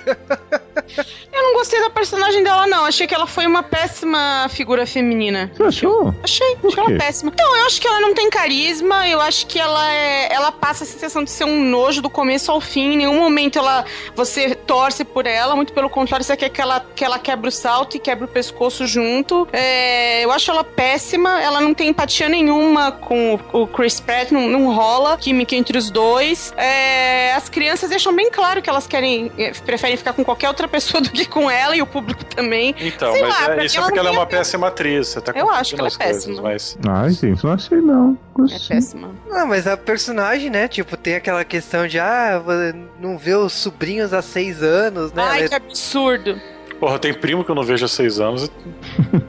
Eu 1.60 1.64
não 1.64 1.68
gostei 1.68 1.80
da 1.80 1.90
personagem 1.90 2.42
dela, 2.42 2.66
não. 2.66 2.86
Achei 2.86 3.06
que 3.06 3.14
ela 3.14 3.26
foi 3.26 3.46
uma 3.46 3.62
péssima 3.62 4.46
figura 4.48 4.86
feminina. 4.86 5.50
Você 5.54 5.62
achou? 5.64 6.14
Achei, 6.22 6.56
Por 6.56 6.68
achei 6.68 6.80
ela 6.82 6.92
quê? 6.92 6.98
péssima. 6.98 7.30
Então, 7.34 7.56
eu 7.56 7.66
acho 7.66 7.78
que 7.78 7.86
ela 7.86 8.00
não 8.00 8.14
tem 8.14 8.30
carisma, 8.30 9.06
eu 9.06 9.20
acho 9.20 9.46
que 9.46 9.58
ela 9.58 9.92
é. 9.92 10.32
Ela 10.32 10.50
passa 10.52 10.84
a 10.84 10.86
sensação 10.86 11.22
de 11.22 11.30
ser 11.30 11.44
um 11.44 11.62
nojo 11.62 12.00
do 12.00 12.08
começo 12.08 12.50
ao 12.50 12.62
fim. 12.62 12.94
Em 12.94 12.96
nenhum 12.96 13.20
momento 13.20 13.58
ela 13.58 13.84
você 14.16 14.54
torce 14.54 15.04
por 15.04 15.26
ela, 15.26 15.54
muito 15.54 15.74
pelo 15.74 15.90
contrário, 15.90 16.24
você 16.24 16.34
quer 16.34 16.48
que 16.48 16.62
ela, 16.62 16.80
que 16.96 17.04
ela 17.04 17.18
quebre 17.18 17.48
o 17.48 17.52
salto 17.52 17.94
e 17.94 18.00
quebre 18.00 18.24
o 18.24 18.28
pescoço 18.28 18.86
junto. 18.86 19.46
É, 19.52 20.24
eu 20.24 20.32
acho 20.32 20.50
ela 20.50 20.64
péssima, 20.64 21.42
ela 21.42 21.60
não 21.60 21.74
tem 21.74 21.90
empatia 21.90 22.28
nenhuma 22.28 22.90
com 22.90 23.34
o, 23.52 23.62
o 23.64 23.66
Chris 23.66 24.00
Pratt, 24.00 24.30
não, 24.30 24.48
não 24.48 24.72
rola 24.72 25.18
química 25.18 25.54
entre 25.54 25.76
os 25.76 25.90
dois. 25.90 26.54
É, 26.56 27.34
as 27.34 27.50
crianças 27.50 27.90
deixam 27.90 28.14
bem 28.14 28.30
claro 28.30 28.62
que 28.62 28.70
elas 28.70 28.86
querem, 28.86 29.30
é, 29.36 29.50
preferem 29.50 29.98
ficar 29.98 30.14
com 30.14 30.24
qualquer 30.24 30.48
outra 30.48 30.66
pessoa 30.66 31.00
do 31.02 31.10
que 31.10 31.26
com 31.26 31.49
ela 31.50 31.74
e 31.76 31.82
o 31.82 31.86
público 31.86 32.24
também. 32.24 32.74
Então, 32.80 33.12
Sei 33.12 33.22
mas 33.22 33.30
lá, 33.46 33.54
é- 33.56 33.64
isso 33.66 33.78
é 33.78 33.82
porque 33.82 33.94
não 33.96 34.00
ela 34.06 34.08
é 34.10 34.12
uma 34.12 34.22
a 34.22 34.24
ver. 34.26 34.36
péssima 34.38 34.68
atriz. 34.68 35.08
Você 35.08 35.20
tá 35.20 35.32
Eu 35.34 35.50
acho 35.50 35.74
que 35.74 35.80
ela 35.80 35.88
é 35.88 35.90
coisas, 35.90 36.24
péssima. 36.26 36.42
mas... 36.42 36.78
Ai, 36.88 37.10
gente, 37.10 37.44
não 37.44 37.52
achei 37.52 37.80
não. 37.80 38.12
É 38.12 38.40
Gostei. 38.40 38.76
péssima. 38.76 39.10
Ah, 39.30 39.44
mas 39.46 39.66
a 39.66 39.76
personagem, 39.76 40.50
né? 40.50 40.68
Tipo, 40.68 40.96
tem 40.96 41.14
aquela 41.16 41.44
questão 41.44 41.86
de, 41.86 41.98
ah, 41.98 42.40
você 42.44 42.74
não 43.00 43.18
vê 43.18 43.34
os 43.34 43.52
sobrinhos 43.52 44.12
há 44.14 44.22
seis 44.22 44.62
anos, 44.62 45.12
né? 45.12 45.22
Ai, 45.22 45.36
Ela 45.38 45.44
é- 45.44 45.48
que 45.48 45.54
absurdo. 45.54 46.40
Porra, 46.78 46.98
tem 46.98 47.12
primo 47.12 47.44
que 47.44 47.50
eu 47.50 47.54
não 47.54 47.62
vejo 47.62 47.84
há 47.84 47.88
seis 47.88 48.18
anos. 48.20 48.50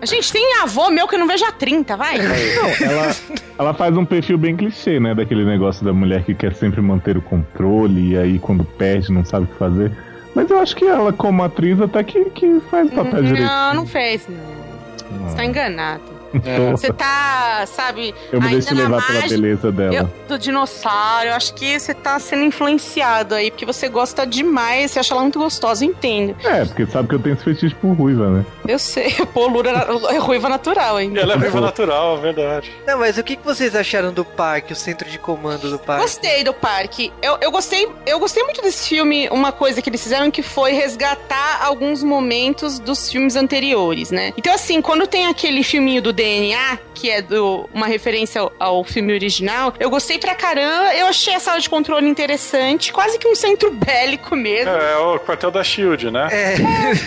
Gente, 0.03 0.31
tem 0.31 0.61
avô 0.61 0.89
meu 0.89 1.05
que 1.05 1.15
eu 1.15 1.19
não 1.19 1.27
vejo 1.27 1.43
há 1.43 1.51
30, 1.51 1.97
vai. 1.97 2.15
Ela, 2.17 3.15
ela 3.59 3.73
faz 3.73 3.97
um 3.97 4.05
perfil 4.05 4.37
bem 4.37 4.55
clichê, 4.55 5.01
né? 5.01 5.13
Daquele 5.13 5.43
negócio 5.43 5.83
da 5.83 5.91
mulher 5.91 6.23
que 6.23 6.33
quer 6.33 6.53
sempre 6.55 6.79
manter 6.79 7.17
o 7.17 7.21
controle 7.21 8.11
e 8.13 8.17
aí 8.17 8.39
quando 8.39 8.63
perde 8.63 9.11
não 9.11 9.25
sabe 9.25 9.45
o 9.45 9.47
que 9.49 9.55
fazer. 9.57 9.91
Mas 10.33 10.49
eu 10.49 10.59
acho 10.59 10.75
que 10.75 10.85
ela, 10.85 11.11
como 11.11 11.43
atriz, 11.43 11.79
até 11.81 12.03
que, 12.03 12.25
que 12.31 12.59
faz 12.69 12.87
o 12.87 12.91
papel 12.91 13.23
direito. 13.23 13.45
Não, 13.45 13.73
não 13.73 13.85
fez, 13.85 14.27
não. 14.27 15.27
Você 15.27 15.35
tá 15.35 15.45
enganado. 15.45 16.10
É. 16.45 16.71
Você 16.71 16.91
tá, 16.93 17.65
sabe, 17.67 18.13
Eu 18.31 18.39
me 18.39 18.47
ainda 18.47 18.59
deixo 18.59 18.75
na 18.75 18.83
levar 18.83 19.05
pela 19.07 19.27
beleza 19.27 19.71
dela. 19.71 19.93
eu- 19.95 20.09
do 20.27 20.39
dinossauro. 20.39 21.27
Eu 21.29 21.33
acho 21.33 21.53
que 21.53 21.79
você 21.79 21.93
tá 21.93 22.19
sendo 22.19 22.43
influenciado 22.43 23.35
aí, 23.35 23.51
porque 23.51 23.65
você 23.65 23.89
gosta 23.89 24.25
demais, 24.25 24.91
você 24.91 24.99
acha 24.99 25.13
ela 25.13 25.21
muito 25.23 25.39
gostosa, 25.39 25.83
eu 25.85 25.89
entendo. 25.89 26.35
É, 26.43 26.65
porque 26.65 26.85
sabe 26.85 27.09
que 27.09 27.15
eu 27.15 27.19
tenho 27.19 27.33
esse 27.35 27.43
fetiche 27.43 27.75
por 27.75 27.93
ruiva, 27.93 28.29
né? 28.29 28.45
Eu 28.67 28.79
sei, 28.79 29.11
pô, 29.33 29.47
Lura 29.47 29.71
é 30.11 30.17
ruiva 30.17 30.47
natural 30.47 30.97
ainda. 30.97 31.19
Ela 31.19 31.33
é 31.33 31.37
viva 31.37 31.59
natural, 31.61 32.17
é 32.17 32.21
verdade. 32.21 32.71
Não, 32.87 32.99
mas 32.99 33.17
o 33.17 33.23
que 33.23 33.35
que 33.35 33.45
vocês 33.45 33.75
acharam 33.75 34.13
do 34.13 34.23
parque, 34.23 34.73
o 34.73 34.75
centro 34.75 35.09
de 35.09 35.17
comando 35.19 35.69
do 35.69 35.77
parque? 35.79 36.03
Gostei 36.03 36.43
do 36.43 36.53
parque. 36.53 37.11
Eu, 37.21 37.37
eu 37.41 37.51
gostei, 37.51 37.87
eu 38.05 38.19
gostei 38.19 38.43
muito 38.43 38.61
desse 38.61 38.87
filme. 38.89 39.27
Uma 39.29 39.51
coisa 39.51 39.81
que 39.81 39.89
eles 39.89 40.01
fizeram 40.01 40.31
que 40.31 40.41
foi 40.41 40.71
resgatar 40.73 41.59
alguns 41.63 42.03
momentos 42.03 42.79
dos 42.79 43.09
filmes 43.11 43.35
anteriores, 43.35 44.11
né? 44.11 44.33
Então, 44.37 44.53
assim, 44.53 44.81
quando 44.81 45.05
tem 45.07 45.25
aquele 45.27 45.63
filminho 45.63 46.01
do 46.01 46.13
DNA, 46.21 46.77
que 46.93 47.09
é 47.09 47.21
do, 47.21 47.67
uma 47.73 47.87
referência 47.87 48.39
ao, 48.41 48.51
ao 48.59 48.83
filme 48.83 49.11
original, 49.11 49.73
eu 49.79 49.89
gostei 49.89 50.19
pra 50.19 50.35
caramba. 50.35 50.93
Eu 50.95 51.07
achei 51.07 51.33
a 51.33 51.39
sala 51.39 51.59
de 51.59 51.67
controle 51.69 52.07
interessante, 52.07 52.93
quase 52.93 53.17
que 53.17 53.27
um 53.27 53.33
centro 53.35 53.71
bélico 53.71 54.35
mesmo. 54.35 54.71
É, 54.71 54.93
é 54.93 54.97
o 54.97 55.19
quartel 55.19 55.49
da 55.49 55.63
Shield, 55.63 56.11
né? 56.11 56.27
É, 56.31 56.55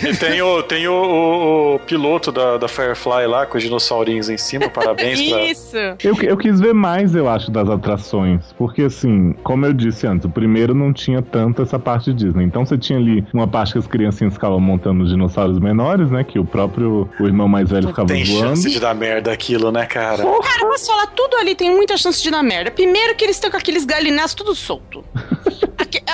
E 0.09 0.15
tem 0.17 0.41
o, 0.41 0.61
tem 0.63 0.87
o, 0.87 0.93
o- 0.93 1.75
o 1.75 1.79
piloto 1.79 2.31
da, 2.31 2.57
da 2.57 2.67
Firefly 2.67 3.25
lá, 3.27 3.45
com 3.45 3.57
os 3.57 3.63
dinossaurinhos 3.63 4.29
em 4.29 4.37
cima, 4.37 4.69
parabéns 4.69 5.21
pra... 5.29 5.41
Isso. 5.43 5.77
Eu, 6.03 6.15
eu 6.23 6.37
quis 6.37 6.59
ver 6.59 6.73
mais, 6.73 7.15
eu 7.15 7.29
acho, 7.29 7.49
das 7.51 7.69
atrações. 7.69 8.53
Porque, 8.57 8.83
assim, 8.83 9.33
como 9.43 9.65
eu 9.65 9.73
disse 9.73 10.05
antes, 10.07 10.25
o 10.25 10.29
primeiro 10.29 10.73
não 10.75 10.91
tinha 10.91 11.21
tanto 11.21 11.61
essa 11.61 11.79
parte 11.79 12.13
Disney. 12.13 12.43
Então 12.43 12.65
você 12.65 12.77
tinha 12.77 12.99
ali 12.99 13.25
uma 13.33 13.47
parte 13.47 13.73
que 13.73 13.79
as 13.79 13.87
criancinhas 13.87 14.33
ficavam 14.33 14.59
montando 14.59 15.03
os 15.03 15.09
dinossauros 15.09 15.59
menores, 15.59 16.09
né? 16.11 16.23
Que 16.23 16.37
o 16.39 16.45
próprio 16.45 17.09
o 17.19 17.25
irmão 17.25 17.47
mais 17.47 17.69
velho 17.69 17.87
ficava 17.87 18.07
Tem 18.07 18.23
voando. 18.25 18.47
chance 18.49 18.69
de 18.69 18.79
dar 18.79 18.93
merda 19.05 19.31
aquilo, 19.31 19.71
né, 19.71 19.85
cara? 19.85 20.23
Cara, 20.23 20.65
posso 20.67 20.87
falar, 20.87 21.07
tudo 21.07 21.37
ali 21.37 21.53
tem 21.53 21.69
muita 21.69 21.95
chance 21.97 22.21
de 22.21 22.31
dar 22.31 22.41
merda. 22.41 22.71
Primeiro 22.71 23.15
que 23.15 23.23
eles 23.23 23.35
estão 23.35 23.51
com 23.51 23.57
aqueles 23.57 23.85
galináceos 23.85 24.33
tudo 24.33 24.55
solto. 24.55 25.05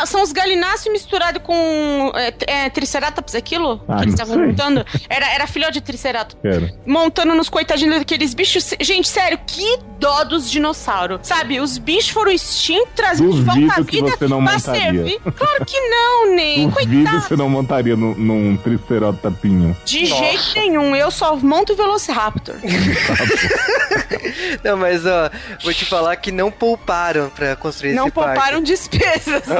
É, 0.01 0.05
são 0.05 0.23
os 0.23 0.31
galináceos 0.31 0.91
misturados 0.91 1.41
com 1.43 2.11
é, 2.15 2.33
é, 2.47 2.69
triceratops, 2.69 3.35
aquilo? 3.35 3.83
Ah, 3.87 3.97
que 3.97 4.03
eles 4.03 4.15
não 4.15 4.23
estavam 4.23 4.45
montando. 4.47 4.85
Era, 5.09 5.27
era 5.33 5.47
filhote 5.47 5.73
de 5.73 5.81
triceratops. 5.81 6.37
Quero. 6.41 6.69
Montando 6.85 7.35
nos 7.35 7.49
coitadinhos 7.49 7.99
daqueles 7.99 8.33
bichos. 8.33 8.73
Gente, 8.79 9.07
sério, 9.07 9.39
que 9.45 9.79
dó 9.99 10.23
dos 10.23 10.49
dinossauros. 10.49 11.19
Sabe, 11.23 11.59
os 11.59 11.77
bichos 11.77 12.09
foram 12.09 12.31
extintos, 12.31 12.89
trazidos 12.95 13.35
de 13.35 13.41
volta 13.43 13.79
à 13.79 13.83
vida 13.83 14.09
você 14.17 14.27
não 14.27 14.43
pra 14.43 14.53
montaria. 14.53 14.81
servir. 14.81 15.19
Claro 15.35 15.65
que 15.65 15.79
não, 15.79 16.35
Ney. 16.35 16.67
Duvido 16.67 17.03
Coitado. 17.03 17.21
você 17.21 17.35
não 17.35 17.49
montaria 17.49 17.95
num, 17.95 18.15
num 18.15 18.57
tricerotapinho. 18.57 19.75
De 19.85 20.05
jeito 20.05 20.43
nenhum. 20.55 20.95
Eu 20.95 21.11
só 21.11 21.35
monto 21.35 21.73
o 21.73 21.75
Velociraptor. 21.75 22.55
não, 24.63 24.77
mas 24.77 25.05
ó, 25.05 25.29
vou 25.63 25.73
te 25.73 25.85
falar 25.85 26.15
que 26.15 26.31
não 26.31 26.51
pouparam 26.51 27.29
pra 27.29 27.55
construir 27.55 27.93
não 27.93 28.07
esse 28.07 28.15
parque. 28.15 28.33
pouparam 28.33 28.61
despesas. 28.63 29.43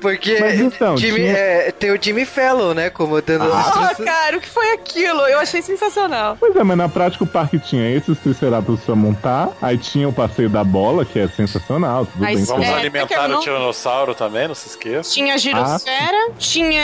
Porque 0.00 0.38
Mas 0.40 0.58
então, 0.60 0.96
Jimmy- 0.96 1.16
tinha- 1.20 1.32
é, 1.36 1.70
tem 1.72 1.90
o 1.92 1.98
Jimmy 2.02 2.24
Fallon, 2.24 2.72
né, 2.72 2.88
comandando 2.88 3.44
as 3.44 3.52
Ah, 3.54 3.60
instruções. 3.68 4.08
cara, 4.08 4.36
o 4.38 4.40
que 4.40 4.48
foi 4.48 4.72
aquilo? 4.72 5.20
Eu 5.26 5.38
achei 5.38 5.60
sensacional. 5.60 6.38
Pois 6.40 6.56
é, 6.56 6.62
mas 6.64 6.76
na 6.78 6.88
prática 6.88 7.22
o 7.22 7.26
parque 7.26 7.58
tinha 7.58 7.94
esses 7.94 8.18
triceratops 8.18 8.80
pra 8.84 8.94
montar, 8.94 9.50
aí 9.60 9.76
tinha 9.76 10.08
o 10.08 10.12
passeio 10.12 10.48
da 10.48 10.64
bola, 10.64 11.04
que 11.04 11.18
é 11.18 11.28
sensacional, 11.28 12.06
tudo 12.06 12.24
bem. 12.24 12.42
Vamos 12.44 12.66
É, 12.66 12.74
alimentar 12.74 13.28
não- 13.28 13.38
o 13.38 13.42
tiranossauro 13.42 14.14
também, 14.14 14.48
não 14.48 14.54
se 14.54 14.68
esqueça. 14.68 15.10
Tinha 15.12 15.34
a 15.34 15.36
girosfera, 15.36 16.30
tinha. 16.38 16.80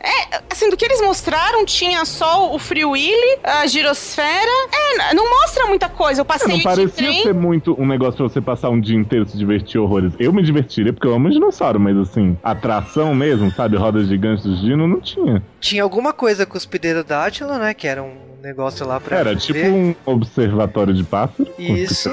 É, 0.00 0.40
assim, 0.50 0.70
do 0.70 0.76
que 0.76 0.84
eles 0.84 1.00
mostraram, 1.00 1.64
tinha 1.64 2.04
só 2.04 2.54
o 2.54 2.58
Free 2.60 2.84
Willy, 2.84 3.38
a 3.42 3.66
girosfera. 3.66 4.50
É, 4.72 5.14
não 5.14 5.28
mostra 5.28 5.66
muita 5.66 5.88
coisa. 5.88 6.22
O 6.22 6.24
É, 6.24 6.24
passeio 6.24 6.50
não 6.50 6.58
de 6.58 6.62
parecia 6.64 6.92
trem. 7.08 7.22
ser 7.24 7.34
muito 7.34 7.74
um 7.80 7.86
negócio 7.86 8.14
pra 8.16 8.28
você 8.28 8.40
passar 8.40 8.68
um 8.70 8.80
dia 8.80 8.96
inteiro 8.96 9.24
e 9.26 9.30
se 9.30 9.36
divertir 9.36 9.78
horrores. 9.80 10.12
Eu 10.18 10.32
me 10.32 10.42
divertiria 10.48 10.92
porque 10.92 11.06
eu 11.06 11.14
amo 11.14 11.30
dinossauro, 11.30 11.78
mas 11.78 11.96
assim, 11.96 12.36
atração 12.42 13.14
mesmo, 13.14 13.50
sabe? 13.52 13.76
Rodas 13.76 14.08
gigantes 14.08 14.44
dos 14.44 14.60
dinos, 14.60 14.88
não 14.88 15.00
tinha. 15.00 15.42
Tinha 15.60 15.82
alguma 15.82 16.12
coisa 16.12 16.44
com 16.46 16.56
os 16.56 16.66
pterodátilo, 16.66 17.56
né, 17.58 17.72
que 17.74 17.86
era 17.86 18.02
um 18.02 18.28
negócio 18.42 18.86
lá 18.86 19.00
pra 19.00 19.16
Era 19.18 19.30
ver. 19.30 19.36
tipo 19.40 19.58
um 19.66 19.94
observatório 20.06 20.94
de 20.94 21.02
pássaro. 21.04 21.48
Isso. 21.58 22.08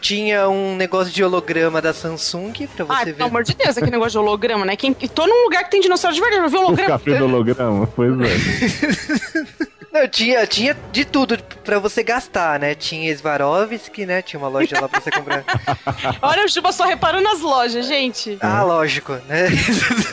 Tinha 0.00 0.48
um 0.48 0.76
negócio 0.76 1.12
de 1.12 1.24
holograma 1.24 1.80
da 1.80 1.92
Samsung 1.92 2.52
pra 2.76 2.84
você 2.84 3.04
pelo 3.06 3.16
ver. 3.16 3.22
amor 3.24 3.42
de 3.44 3.54
Deus, 3.54 3.76
aquele 3.76 3.90
negócio 3.92 4.12
de 4.12 4.18
holograma, 4.18 4.64
né? 4.66 4.76
Quem, 4.76 4.92
tô 4.92 5.26
num 5.26 5.44
lugar 5.44 5.64
que 5.64 5.70
tem 5.70 5.80
dinossauro 5.80 6.14
de 6.14 6.20
verdade, 6.20 6.44
eu 6.44 6.50
vi 6.50 6.56
holograma. 6.58 6.88
cafés 6.90 7.18
do 7.18 7.24
holograma, 7.24 7.86
pois 7.88 8.12
é. 8.20 9.64
Não, 9.94 10.08
tinha, 10.08 10.44
tinha 10.44 10.76
de 10.90 11.04
tudo 11.04 11.38
pra 11.64 11.78
você 11.78 12.02
gastar, 12.02 12.58
né? 12.58 12.74
Tinha 12.74 13.16
Swarovski, 13.16 14.04
né? 14.04 14.22
Tinha 14.22 14.40
uma 14.40 14.48
loja 14.48 14.76
lá 14.80 14.88
pra 14.88 15.00
você 15.00 15.08
comprar. 15.08 15.44
Olha, 16.20 16.44
o 16.44 16.48
Juba 16.48 16.72
só 16.72 16.84
reparou 16.84 17.20
nas 17.20 17.40
lojas, 17.40 17.86
gente. 17.86 18.36
Ah, 18.40 18.64
lógico, 18.64 19.12
né? 19.28 19.46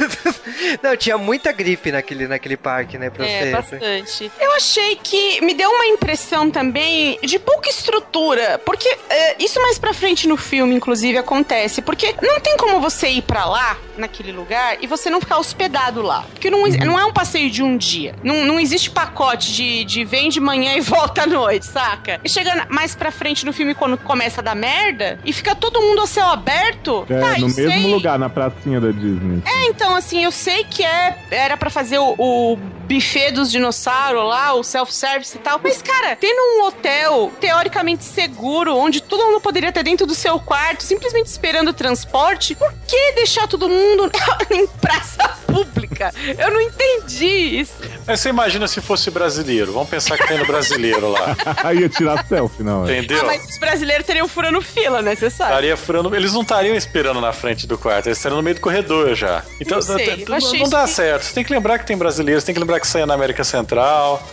Não, 0.84 0.96
tinha 0.96 1.18
muita 1.18 1.52
grife 1.52 1.92
naquele, 1.92 2.28
naquele 2.28 2.56
parque, 2.56 2.98
né? 3.00 3.10
Pra 3.10 3.26
É, 3.28 3.40
você. 3.46 3.52
bastante. 3.52 4.32
Eu 4.40 4.54
achei 4.54 4.96
que 4.98 5.44
me 5.44 5.56
deu 5.56 5.70
uma 5.72 5.88
impressão 5.88 6.52
também 6.52 7.18
de 7.24 7.40
pouca 7.40 7.68
estrutura, 7.68 8.60
porque 8.64 8.88
é, 9.10 9.44
isso 9.44 9.60
mais 9.62 9.80
pra 9.80 9.94
frente 9.96 10.28
no 10.28 10.38
filme, 10.38 10.76
inclusive, 10.76 11.18
acontece, 11.18 11.82
porque 11.82 12.16
não 12.22 12.40
tem 12.40 12.56
como 12.56 12.80
você 12.80 13.10
ir 13.10 13.24
pra 13.24 13.46
lá, 13.46 13.76
naquele 13.98 14.32
lugar, 14.32 14.78
e 14.82 14.86
você 14.88 15.10
não 15.10 15.20
ficar 15.20 15.40
hospedado 15.40 16.02
lá, 16.04 16.24
porque 16.32 16.50
não, 16.52 16.68
não 16.68 17.00
é 17.00 17.06
um 17.06 17.12
passeio 17.14 17.50
de 17.50 17.64
um 17.64 17.76
dia, 17.76 18.16
não, 18.24 18.46
não 18.46 18.60
existe 18.60 18.90
pacote 18.92 19.52
de, 19.54 19.71
de 19.86 20.04
vem 20.04 20.30
de 20.30 20.40
manhã 20.40 20.76
e 20.76 20.82
volta 20.82 21.24
à 21.24 21.28
noite, 21.28 21.66
saca? 21.66 22.20
E 22.24 22.30
chega 22.30 22.68
mais 22.70 22.96
pra 22.96 23.12
frente 23.12 23.46
no 23.46 23.54
filme, 23.54 23.74
quando 23.74 23.98
começa 23.98 24.42
a 24.42 24.44
dar 24.44 24.56
merda, 24.56 25.20
e 25.26 25.34
fica 25.34 25.56
todo 25.56 25.82
mundo 25.82 26.02
a 26.02 26.08
céu 26.08 26.28
aberto, 26.28 27.06
É, 27.10 27.20
tá, 27.20 27.32
no 27.38 27.48
mesmo 27.48 27.54
sei. 27.72 27.94
lugar, 27.94 28.20
na 28.20 28.30
pracinha 28.30 28.80
da 28.80 28.92
Disney. 28.92 29.42
É, 29.46 29.66
então, 29.68 29.96
assim, 29.96 30.24
eu 30.24 30.32
sei 30.32 30.64
que 30.64 30.84
é, 30.84 31.18
era 31.32 31.56
pra 31.58 31.70
fazer 31.70 31.98
o, 32.00 32.16
o 32.18 32.58
buffet 32.88 33.32
dos 33.32 33.52
dinossauros 33.52 34.24
lá, 34.28 34.54
o 34.54 34.64
self-service 34.64 35.38
e 35.38 35.40
tal. 35.40 35.60
Mas, 35.64 35.82
cara, 35.82 36.16
tendo 36.16 36.40
um 36.60 36.68
hotel 36.68 37.32
teoricamente 37.40 38.04
seguro, 38.04 38.76
onde 38.76 39.01
todo 39.12 39.26
mundo 39.26 39.42
poderia 39.42 39.74
ter 39.74 39.84
dentro 39.84 40.08
do 40.08 40.16
seu 40.16 40.40
quarto, 40.40 40.84
simplesmente 40.84 41.26
esperando 41.26 41.68
o 41.68 41.74
transporte, 41.74 42.56
por 42.56 42.74
que 42.88 43.12
deixar 43.12 43.46
todo 43.46 43.68
mundo 43.68 44.10
em 44.50 44.66
praça 44.66 45.28
pública? 45.46 46.14
Eu 46.38 46.50
não 46.50 46.62
entendi 46.62 47.60
isso. 47.60 47.74
Mas 48.08 48.22
você 48.22 48.30
imagina 48.30 48.70
se 48.70 48.80
fosse 48.80 49.12
brasileiro. 49.12 49.74
Vamos 49.74 49.90
pensar 49.90 50.18
que 50.18 50.26
tem 50.26 50.38
no 50.38 50.46
brasileiro 50.46 51.10
lá. 51.10 51.36
Aí 51.62 51.80
ia 51.80 51.90
tirar 51.90 52.26
selfie, 52.26 52.64
não. 52.64 52.88
é? 52.88 53.00
Entendeu? 53.00 53.20
Ah, 53.22 53.26
mas 53.26 53.50
os 53.50 53.58
brasileiros 53.60 54.06
teriam 54.06 54.30
furando 54.30 54.62
fila, 54.62 55.02
né? 55.02 55.14
Você 55.14 55.30
sabe. 55.30 55.52
Estaria 55.52 55.76
furando. 55.76 56.16
Eles 56.16 56.32
não 56.32 56.42
estariam 56.42 56.74
esperando 56.74 57.20
na 57.20 57.34
frente 57.34 57.68
do 57.68 57.78
quarto, 57.78 58.08
eles 58.08 58.18
estariam 58.18 58.38
no 58.38 58.44
meio 58.44 58.56
do 58.56 58.62
corredor 58.62 59.14
já. 59.14 59.44
Então 59.60 59.78
Não 59.78 59.82
sei, 59.82 60.26
não 60.58 60.70
dá 60.70 60.88
certo. 60.88 61.24
Você 61.24 61.34
tem 61.34 61.44
que 61.44 61.52
lembrar 61.52 61.80
que 61.80 61.86
tem 61.86 61.98
brasileiros, 61.98 62.46
tem 62.46 62.56
que 62.56 62.62
lembrar 62.62 62.80
que 62.80 62.98
é 62.98 63.06
na 63.06 63.14
América 63.14 63.44
Central. 63.44 64.26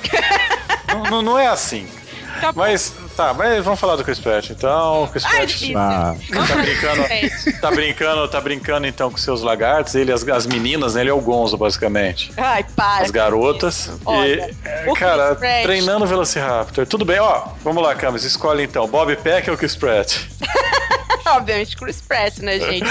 não, 0.86 1.02
não, 1.02 1.22
não 1.22 1.38
é 1.38 1.48
assim. 1.48 1.88
Tá. 2.40 2.52
Mas, 2.54 2.92
tá, 3.16 3.34
mas 3.34 3.64
vamos 3.64 3.80
falar 3.80 3.96
do 3.96 4.04
Chris 4.04 4.18
Pratt. 4.18 4.50
Então, 4.50 5.04
o 5.04 5.08
Chris 5.08 5.24
Pratt 5.24 5.58
delícia. 5.58 5.78
Ah, 5.78 6.14
tá 6.46 6.56
brincando, 6.56 7.02
tá 7.60 7.70
brincando, 7.70 8.28
tá 8.28 8.40
brincando 8.40 8.86
então 8.86 9.10
com 9.10 9.16
seus 9.16 9.42
lagartos, 9.42 9.94
ele, 9.94 10.12
as, 10.12 10.26
as 10.28 10.46
meninas, 10.46 10.94
né? 10.94 11.02
Ele 11.02 11.10
é 11.10 11.12
o 11.12 11.20
Gonzo, 11.20 11.56
basicamente. 11.56 12.32
Ai, 12.36 12.64
para. 12.76 13.04
As 13.04 13.10
garotas. 13.10 13.90
Olha, 14.04 14.50
e, 14.64 14.68
é, 14.68 14.84
o 14.88 14.94
cara, 14.94 15.34
treinando 15.34 16.06
Velociraptor. 16.06 16.86
Tudo 16.86 17.04
bem, 17.04 17.18
ó. 17.18 17.48
Vamos 17.62 17.82
lá, 17.82 17.94
Camis, 17.94 18.24
escolhe 18.24 18.64
então. 18.64 18.86
Bob 18.86 19.14
Peck 19.16 19.50
ou 19.50 19.56
Chris 19.56 19.76
Pratt? 19.76 20.16
Obviamente, 21.36 21.76
Chris 21.76 22.00
Pratt, 22.00 22.38
né, 22.38 22.58
gente? 22.58 22.86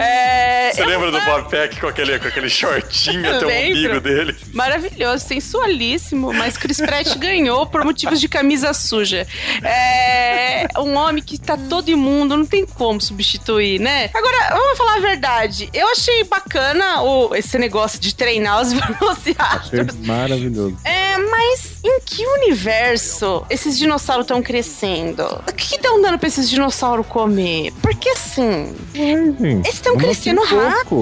É, 0.00 0.72
Você 0.72 0.84
lembra 0.84 1.10
do 1.10 1.20
Bob 1.20 1.48
Peck 1.48 1.80
com 1.80 1.86
aquele, 1.86 2.18
com 2.18 2.28
aquele 2.28 2.48
shortinho 2.48 3.36
até 3.36 3.44
o 3.46 3.70
umbigo 3.70 4.00
dele? 4.00 4.36
Maravilhoso, 4.52 5.24
sensualíssimo, 5.26 6.32
mas 6.32 6.56
Chris 6.56 6.78
Pratt 6.78 7.14
ganhou 7.18 7.66
por 7.66 7.84
motivos 7.84 8.20
de 8.20 8.28
camisa 8.28 8.72
suja. 8.72 9.26
É 9.64 10.66
um 10.78 10.96
homem 10.96 11.22
que 11.22 11.38
tá 11.38 11.56
todo 11.68 11.88
imundo, 11.88 12.36
não 12.36 12.46
tem 12.46 12.64
como 12.66 13.00
substituir, 13.00 13.78
né? 13.80 14.10
Agora, 14.14 14.48
vamos 14.50 14.78
falar 14.78 14.96
a 14.96 15.00
verdade. 15.00 15.68
Eu 15.72 15.88
achei 15.88 16.24
bacana 16.24 17.02
o, 17.02 17.34
esse 17.34 17.58
negócio 17.58 18.00
de 18.00 18.14
treinar 18.14 18.60
os 18.60 18.72
achei 18.78 18.98
Velociraptors. 18.98 19.96
maravilhoso. 20.06 20.76
É, 20.84 21.18
mas 21.18 21.78
em 21.84 22.00
que 22.00 22.24
universo 22.26 23.44
esses 23.50 23.78
dinossauros 23.78 24.24
estão 24.24 24.42
crescendo? 24.42 25.22
O 25.48 25.52
que 25.52 25.76
estão 25.76 26.00
dando 26.00 26.18
pra 26.18 26.28
esses 26.28 26.48
dinossauros 26.48 27.06
comer? 27.06 27.57
Porque 27.82 28.08
assim, 28.10 28.74
Ué, 28.96 29.16
gente. 29.38 29.42
eles 29.44 29.74
estão 29.74 29.96
crescendo 29.96 30.40
pouco. 30.42 30.56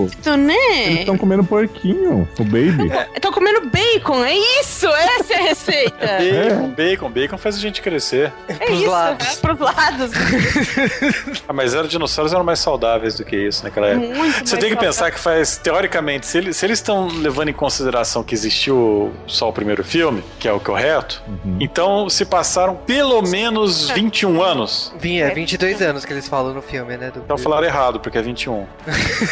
rápido, 0.07 0.11
Eles 0.27 0.37
né? 0.39 0.93
estão 1.01 1.17
comendo 1.19 1.45
porquinho, 1.45 2.29
o 2.39 2.45
baby. 2.45 2.91
Estão 3.15 3.33
comendo 3.33 3.69
bacon, 3.71 4.25
é 4.25 4.35
isso, 4.61 4.87
essa 4.89 5.35
é 5.35 5.37
a 5.37 5.43
receita. 5.43 6.07
Bacon, 6.07 6.69
bacon, 6.71 7.11
bacon 7.11 7.39
faz 7.39 7.57
a 7.57 7.59
gente 7.59 7.81
crescer. 7.83 8.33
É 8.49 8.55
Pros 8.55 8.81
isso, 8.81 8.91
lados. 8.91 9.27
é, 9.27 9.37
pros 9.37 9.59
lados. 9.61 10.11
Ah, 11.49 11.53
mas 11.53 11.75
eram 11.75 11.87
dinossauros 11.87 12.33
eram 12.33 12.45
mais 12.45 12.59
saudáveis 12.59 13.15
do 13.17 13.25
que 13.25 13.37
isso 13.37 13.63
naquela 13.63 13.89
época. 13.89 14.07
Muito 14.07 14.17
Você 14.17 14.23
mais 14.23 14.35
tem 14.35 14.45
que 14.45 14.59
saudável. 14.61 14.79
pensar 14.79 15.11
que 15.11 15.19
faz, 15.21 15.57
teoricamente, 15.59 16.27
se 16.27 16.39
eles 16.39 16.57
se 16.57 16.67
eles 16.67 16.79
estão 16.79 17.07
levando 17.09 17.49
em 17.49 17.53
consideração 17.53 18.23
que 18.25 18.35
existiu 18.35 19.13
só 19.27 19.49
o 19.49 19.53
primeiro 19.53 19.85
filme, 19.85 20.23
que 20.39 20.49
é 20.49 20.53
o 20.53 20.59
correto, 20.61 21.23
Uhum. 21.45 21.57
então 21.61 22.09
se 22.09 22.25
passaram 22.25 22.75
pelo 22.75 23.23
menos 23.23 23.91
21 23.91 24.43
anos. 24.43 24.93
Vim, 24.99 25.19
é 25.19 25.31
22 25.31 25.81
anos 25.83 26.05
que 26.05 26.13
eles 26.13 26.27
falam 26.29 26.46
no 26.53 26.63
filme, 26.63 26.97
né? 26.97 27.11
Do 27.11 27.21
Então 27.21 27.39
falaram 27.39 27.67
errado, 27.67 28.01
porque 28.01 28.19
é 28.19 28.23
21. 28.23 28.67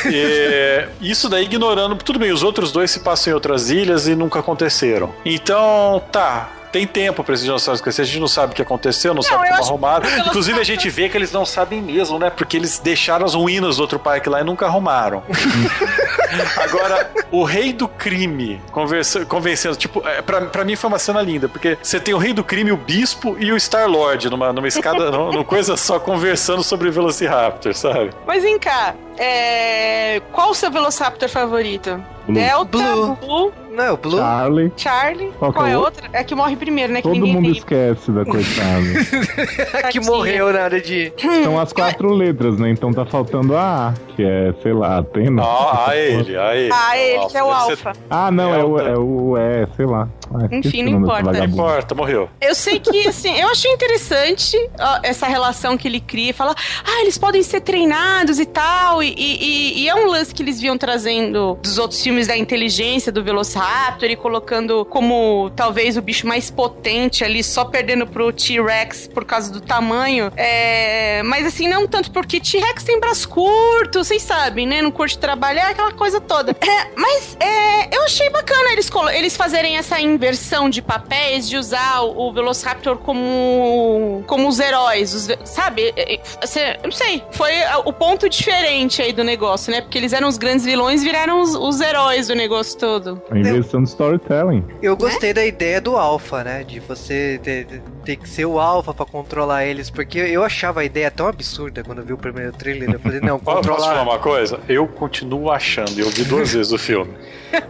E, 0.07 0.87
isso 1.11 1.29
daí 1.29 1.44
ignorando. 1.44 1.96
Tudo 1.96 2.18
bem, 2.18 2.33
os 2.33 2.42
outros 2.42 2.72
dois 2.72 2.90
se 2.90 3.00
passam 3.00 3.31
em 3.31 3.35
outras 3.35 3.70
ilhas 3.70 4.07
e 4.07 4.14
nunca 4.14 4.40
aconteceram. 4.40 5.14
Então, 5.24 6.03
tá. 6.11 6.48
Tem 6.75 6.89
tempo 6.89 7.23
pra 7.23 7.35
esses 7.35 7.47
dinossauros 7.47 7.81
crescer. 7.81 8.03
A 8.03 8.05
gente 8.05 8.19
não 8.19 8.27
sabe 8.27 8.53
o 8.53 8.57
que 8.57 8.61
aconteceu, 8.61 9.15
não, 9.15 9.23
sabe 9.23 9.47
eu 9.47 9.55
como 9.55 9.63
arrumaram. 9.63 10.09
Inclusive, 10.27 10.59
a 10.59 10.65
gente 10.65 10.91
vê 10.91 11.09
que 11.09 11.17
eles 11.17 11.31
não 11.31 11.47
sabem 11.47 11.81
mesmo, 11.81 12.19
né? 12.19 12.31
Porque 12.31 12.57
eles 12.57 12.81
deixaram 12.81 13.25
as 13.25 13.33
ruínas 13.33 13.77
do 13.77 13.83
outro 13.83 13.97
parque 13.97 14.29
lá 14.29 14.41
e 14.41 14.45
nunca 14.45 14.67
arrumaram. 14.67 15.23
Agora, 16.61 17.13
o 17.31 17.45
rei 17.45 17.73
do 17.73 17.87
crime 17.87 18.61
conversa, 18.73 19.25
convencendo, 19.25 19.77
tipo, 19.77 20.03
é, 20.05 20.21
pra, 20.21 20.41
pra 20.47 20.65
mim 20.65 20.75
foi 20.75 20.89
uma 20.89 20.99
cena 20.99 21.23
linda, 21.23 21.49
porque 21.49 21.79
você 21.81 22.01
tem 22.01 22.13
o 22.13 22.19
rei 22.19 22.33
do 22.33 22.43
crime, 22.43 22.73
o 22.73 22.77
bispo 22.77 23.37
e 23.39 23.53
o 23.53 23.57
Star-Lord 23.57 24.29
numa, 24.29 24.53
numa 24.53 24.67
escada, 24.67 25.13
numa, 25.13 25.31
numa 25.31 25.45
coisa 25.45 25.77
só, 25.77 26.01
conversando 26.01 26.65
sobre 26.65 26.91
Velociraptor, 26.91 27.73
sabe? 27.73 28.11
Mas 28.27 28.43
vem 28.43 28.59
cá, 28.59 28.97
é... 29.17 30.21
qual 30.33 30.51
o 30.51 30.55
seu 30.57 30.73
Velociraptor 30.73 31.29
favorito? 31.29 32.03
Blue. 32.27 32.35
Delta, 32.35 32.79
Blue. 32.79 33.17
Blue, 33.17 33.53
Não, 33.75 33.95
o 33.95 33.97
Blue. 33.97 34.19
Charlie. 34.19 34.73
Charlie. 34.77 35.33
Qual 35.39 35.53
Qual, 35.53 35.65
que 35.65 35.71
é 35.71 35.75
é 35.75 35.79
o 35.79 35.81
outra? 35.81 36.09
É 36.13 36.25
que 36.25 36.35
morre 36.35 36.57
primeiro, 36.57 36.93
né? 36.93 37.03
Que 37.03 37.09
Todo 37.09 37.27
mundo 37.27 37.35
lembra. 37.47 37.51
esquece 37.51 38.11
da 38.13 38.25
coitada. 38.25 39.89
que 39.91 40.01
morreu 40.01 40.53
na 40.53 40.65
hora 40.65 40.81
de. 40.81 41.13
São 41.43 41.59
as 41.61 41.73
quatro 41.73 42.13
letras, 42.13 42.59
né? 42.59 42.71
Então 42.71 42.93
tá 42.93 43.05
faltando 43.05 43.57
a 43.57 43.89
A, 43.89 43.95
que 44.15 44.23
é, 44.23 44.55
sei 44.63 44.73
lá, 44.73 44.99
Atena. 44.99 45.43
Ah, 45.43 45.87
a 45.89 45.97
ele, 45.97 46.37
a 46.37 46.57
ele. 46.57 46.71
Ah, 46.73 46.99
ele, 46.99 47.27
que 47.27 47.37
é 47.37 47.43
o 47.43 47.51
Alpha. 47.51 47.93
Ah, 48.09 48.31
não, 48.31 48.55
é 48.55 48.63
o, 48.65 48.77
Delta. 48.77 48.91
é 48.91 48.97
o 48.99 49.37
É, 49.37 49.67
sei 49.77 49.87
lá. 49.87 50.09
Ah, 50.35 50.49
Enfim, 50.51 50.83
não 50.83 50.92
desse 50.92 51.03
importa. 51.03 51.33
Não 51.38 51.44
importa, 51.44 51.94
morreu. 51.94 52.29
Eu 52.40 52.55
sei 52.55 52.79
que, 52.81 53.07
assim, 53.09 53.35
eu 53.38 53.49
achei 53.49 53.70
interessante 53.73 54.57
ó, 54.79 54.99
essa 55.03 55.27
relação 55.27 55.77
que 55.77 55.87
ele 55.88 56.01
cria. 56.01 56.35
Fala, 56.35 56.55
ah, 56.85 57.01
eles 57.03 57.16
podem 57.18 57.42
ser 57.42 57.61
treinados 57.61 58.38
e 58.38 58.47
tal. 58.47 59.03
E, 59.03 59.14
e- 59.16 59.83
e 59.83 59.88
é 59.88 59.94
um 59.94 60.07
lance 60.07 60.35
que 60.35 60.42
eles 60.42 60.61
vinham 60.61 60.77
trazendo 60.79 61.59
dos 61.62 61.79
outros 61.79 62.03
filmes 62.03 62.27
da 62.27 62.37
inteligência 62.37 63.12
do 63.12 63.23
Velociraptor 63.23 64.09
e 64.11 64.16
colocando 64.16 64.85
como 64.87 65.51
talvez 65.57 65.97
o 65.97 66.03
bicho 66.03 66.27
mais 66.27 66.51
potente 66.51 67.23
ali, 67.25 67.42
só 67.44 67.64
perdendo 67.64 68.07
pro 68.07 68.33
T-Rex 68.33 69.07
por 69.09 69.25
causa 69.25 69.53
do 69.53 69.61
tamanho. 69.61 70.33
É, 70.37 71.23
mas 71.25 71.47
assim, 71.47 71.68
não 71.68 71.87
tanto 71.87 72.11
porque 72.11 72.40
T-Rex 72.40 72.83
tem 72.85 72.99
braço 72.99 73.29
curto, 73.29 74.03
vocês 74.05 74.23
sabem, 74.23 74.66
né? 74.66 74.83
Não 74.83 74.90
curte 74.90 75.18
trabalhar, 75.18 75.70
aquela 75.70 75.92
coisa 75.92 76.20
toda. 76.20 76.53
É, 76.61 76.87
mas 76.97 77.37
é, 77.40 77.97
eu 77.97 78.03
achei 78.05 78.29
bacana 78.31 78.73
eles, 78.73 78.90
eles 79.14 79.37
fazerem 79.37 79.77
essa 79.77 80.01
inversão 80.01 80.24
de 80.71 80.81
papéis, 80.83 81.49
de 81.49 81.57
usar 81.57 82.01
o, 82.03 82.29
o 82.29 82.33
Velociraptor 82.33 82.97
como, 82.99 84.23
como 84.27 84.49
os 84.49 84.59
heróis, 84.59 85.13
os 85.15 85.29
sabe? 85.45 85.93
É, 85.97 86.15
é, 86.15 86.77
eu 86.79 86.85
não 86.85 86.93
sei, 86.93 87.23
foi 87.33 87.63
a- 87.65 87.79
o 87.81 87.93
ponto 87.93 88.29
diferente 88.29 89.03
aí 89.03 89.13
do 89.13 89.23
negócio, 89.25 89.71
né? 89.73 89.81
Porque 89.81 89.99
eles 89.99 90.13
eram 90.13 90.29
os 90.29 90.39
grandes 90.39 90.65
vilões 90.65 91.03
e 91.03 91.05
viraram 91.05 91.41
os, 91.43 91.55
os 91.55 91.81
heróis 91.81 92.29
do 92.29 92.35
negócio 92.35 92.79
todo. 92.79 93.21
A 93.31 93.39
inversão 93.39 93.83
do 93.83 93.87
storytelling. 93.89 94.65
Eu 94.83 94.97
gostei 94.97 95.33
da 95.35 95.45
ideia 95.45 95.81
do 95.81 95.97
alfa, 95.97 96.43
né? 96.45 96.65
De 96.65 96.81
você 96.81 97.39
ter, 97.43 97.67
ter 98.05 98.17
que 98.17 98.29
ser 98.29 98.47
o 98.47 98.59
alfa 98.59 98.95
pra 98.95 99.05
controlar 99.05 99.65
eles. 99.67 99.91
Porque 99.91 100.19
eu 100.19 100.43
achava 100.43 100.81
a 100.81 100.85
ideia 100.85 101.11
tão 101.11 101.27
absurda 101.27 101.83
quando 101.85 101.99
eu 101.99 102.05
vi 102.05 102.13
o 102.13 102.19
primeiro 102.19 102.53
trailer. 102.53 102.91
Eu 102.93 103.01
falei, 103.01 103.21
não, 103.21 103.39
Posso 103.45 103.57
posso 103.69 103.69
falar 103.83 103.99
controlar. 103.99 104.03
uma 104.03 104.19
coisa? 104.19 104.61
Eu 104.69 104.87
continuo 104.87 105.51
achando, 105.51 105.99
eu 105.99 106.09
vi 106.11 106.25
duas 106.25 106.53
vezes 106.55 106.73
o 106.73 106.79
filme. 106.79 107.13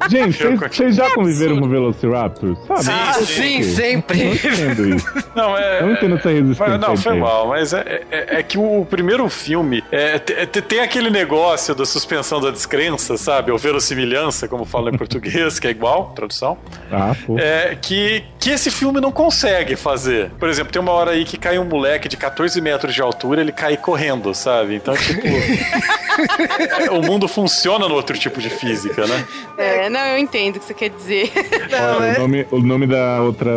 Gente, 0.08 0.42
vocês- 0.56 0.94
já 0.96 1.10
conviveram 1.14 1.58
com 1.60 1.68
Velociraptor? 1.68 2.43
Sabe? 2.66 2.82
Sim, 2.84 2.90
Ah, 2.92 3.12
sim. 3.14 3.24
sim, 3.24 3.54
Eu 3.60 3.66
não 3.66 3.74
sempre. 3.76 4.22
entendo 4.24 4.94
isso. 4.96 5.06
Não, 5.34 5.56
é. 5.58 5.80
Eu 5.80 5.86
não 5.86 5.92
entendo 5.94 6.14
essa 6.16 6.28
resistência. 6.30 6.68
Mas, 6.68 6.80
não, 6.80 6.96
foi 6.96 7.14
mal, 7.18 7.48
mas 7.48 7.72
é, 7.72 8.02
é- 8.10 8.38
é 8.38 8.42
que 8.42 8.56
o 8.56 8.86
primeiro 8.88 9.28
filme 9.28 9.82
é, 9.90 10.18
te- 10.18 10.62
tem 10.62 10.78
aquele 10.80 11.10
negócio 11.10 11.74
da 11.74 11.84
suspensão 11.84 12.40
da 12.40 12.50
descrença, 12.52 13.16
sabe? 13.16 13.50
Ou 13.50 13.58
verossimilhança, 13.58 14.46
como 14.46 14.64
fala 14.64 14.90
em 14.90 14.96
português, 14.96 15.58
que 15.60 15.66
é 15.66 15.70
igual, 15.70 16.12
tradução. 16.14 16.56
Ah, 16.92 17.14
pô. 17.26 17.36
É, 17.38 17.76
que, 17.80 18.22
que 18.38 18.50
esse 18.50 18.70
filme 18.70 19.00
não 19.00 19.10
consegue 19.10 19.74
fazer. 19.74 20.30
Por 20.38 20.48
exemplo, 20.48 20.72
tem 20.72 20.80
uma 20.80 20.92
hora 20.92 21.10
aí 21.12 21.24
que 21.24 21.36
cai 21.36 21.58
um 21.58 21.64
moleque 21.64 22.08
de 22.08 22.16
14 22.16 22.60
metros 22.60 22.94
de 22.94 23.02
altura, 23.02 23.40
ele 23.40 23.52
cai 23.52 23.76
correndo, 23.76 24.32
sabe? 24.34 24.76
Então, 24.76 24.94
tipo. 24.96 25.26
é, 25.26 26.90
o 26.94 27.02
mundo 27.02 27.26
funciona 27.26 27.88
no 27.88 27.94
outro 27.94 28.16
tipo 28.16 28.40
de 28.40 28.50
física, 28.50 29.06
né? 29.06 29.24
É, 29.58 29.88
não, 29.88 30.00
eu 30.00 30.18
entendo 30.18 30.56
o 30.56 30.60
que 30.60 30.66
você 30.66 30.74
quer 30.74 30.90
dizer. 30.90 31.30
Não, 31.70 31.96
Olha, 31.96 32.06
é- 32.06 32.20
o, 32.20 32.28
nome, 32.34 32.46
o 32.50 32.60
nome 32.60 32.86
da 32.86 33.20
outra 33.20 33.50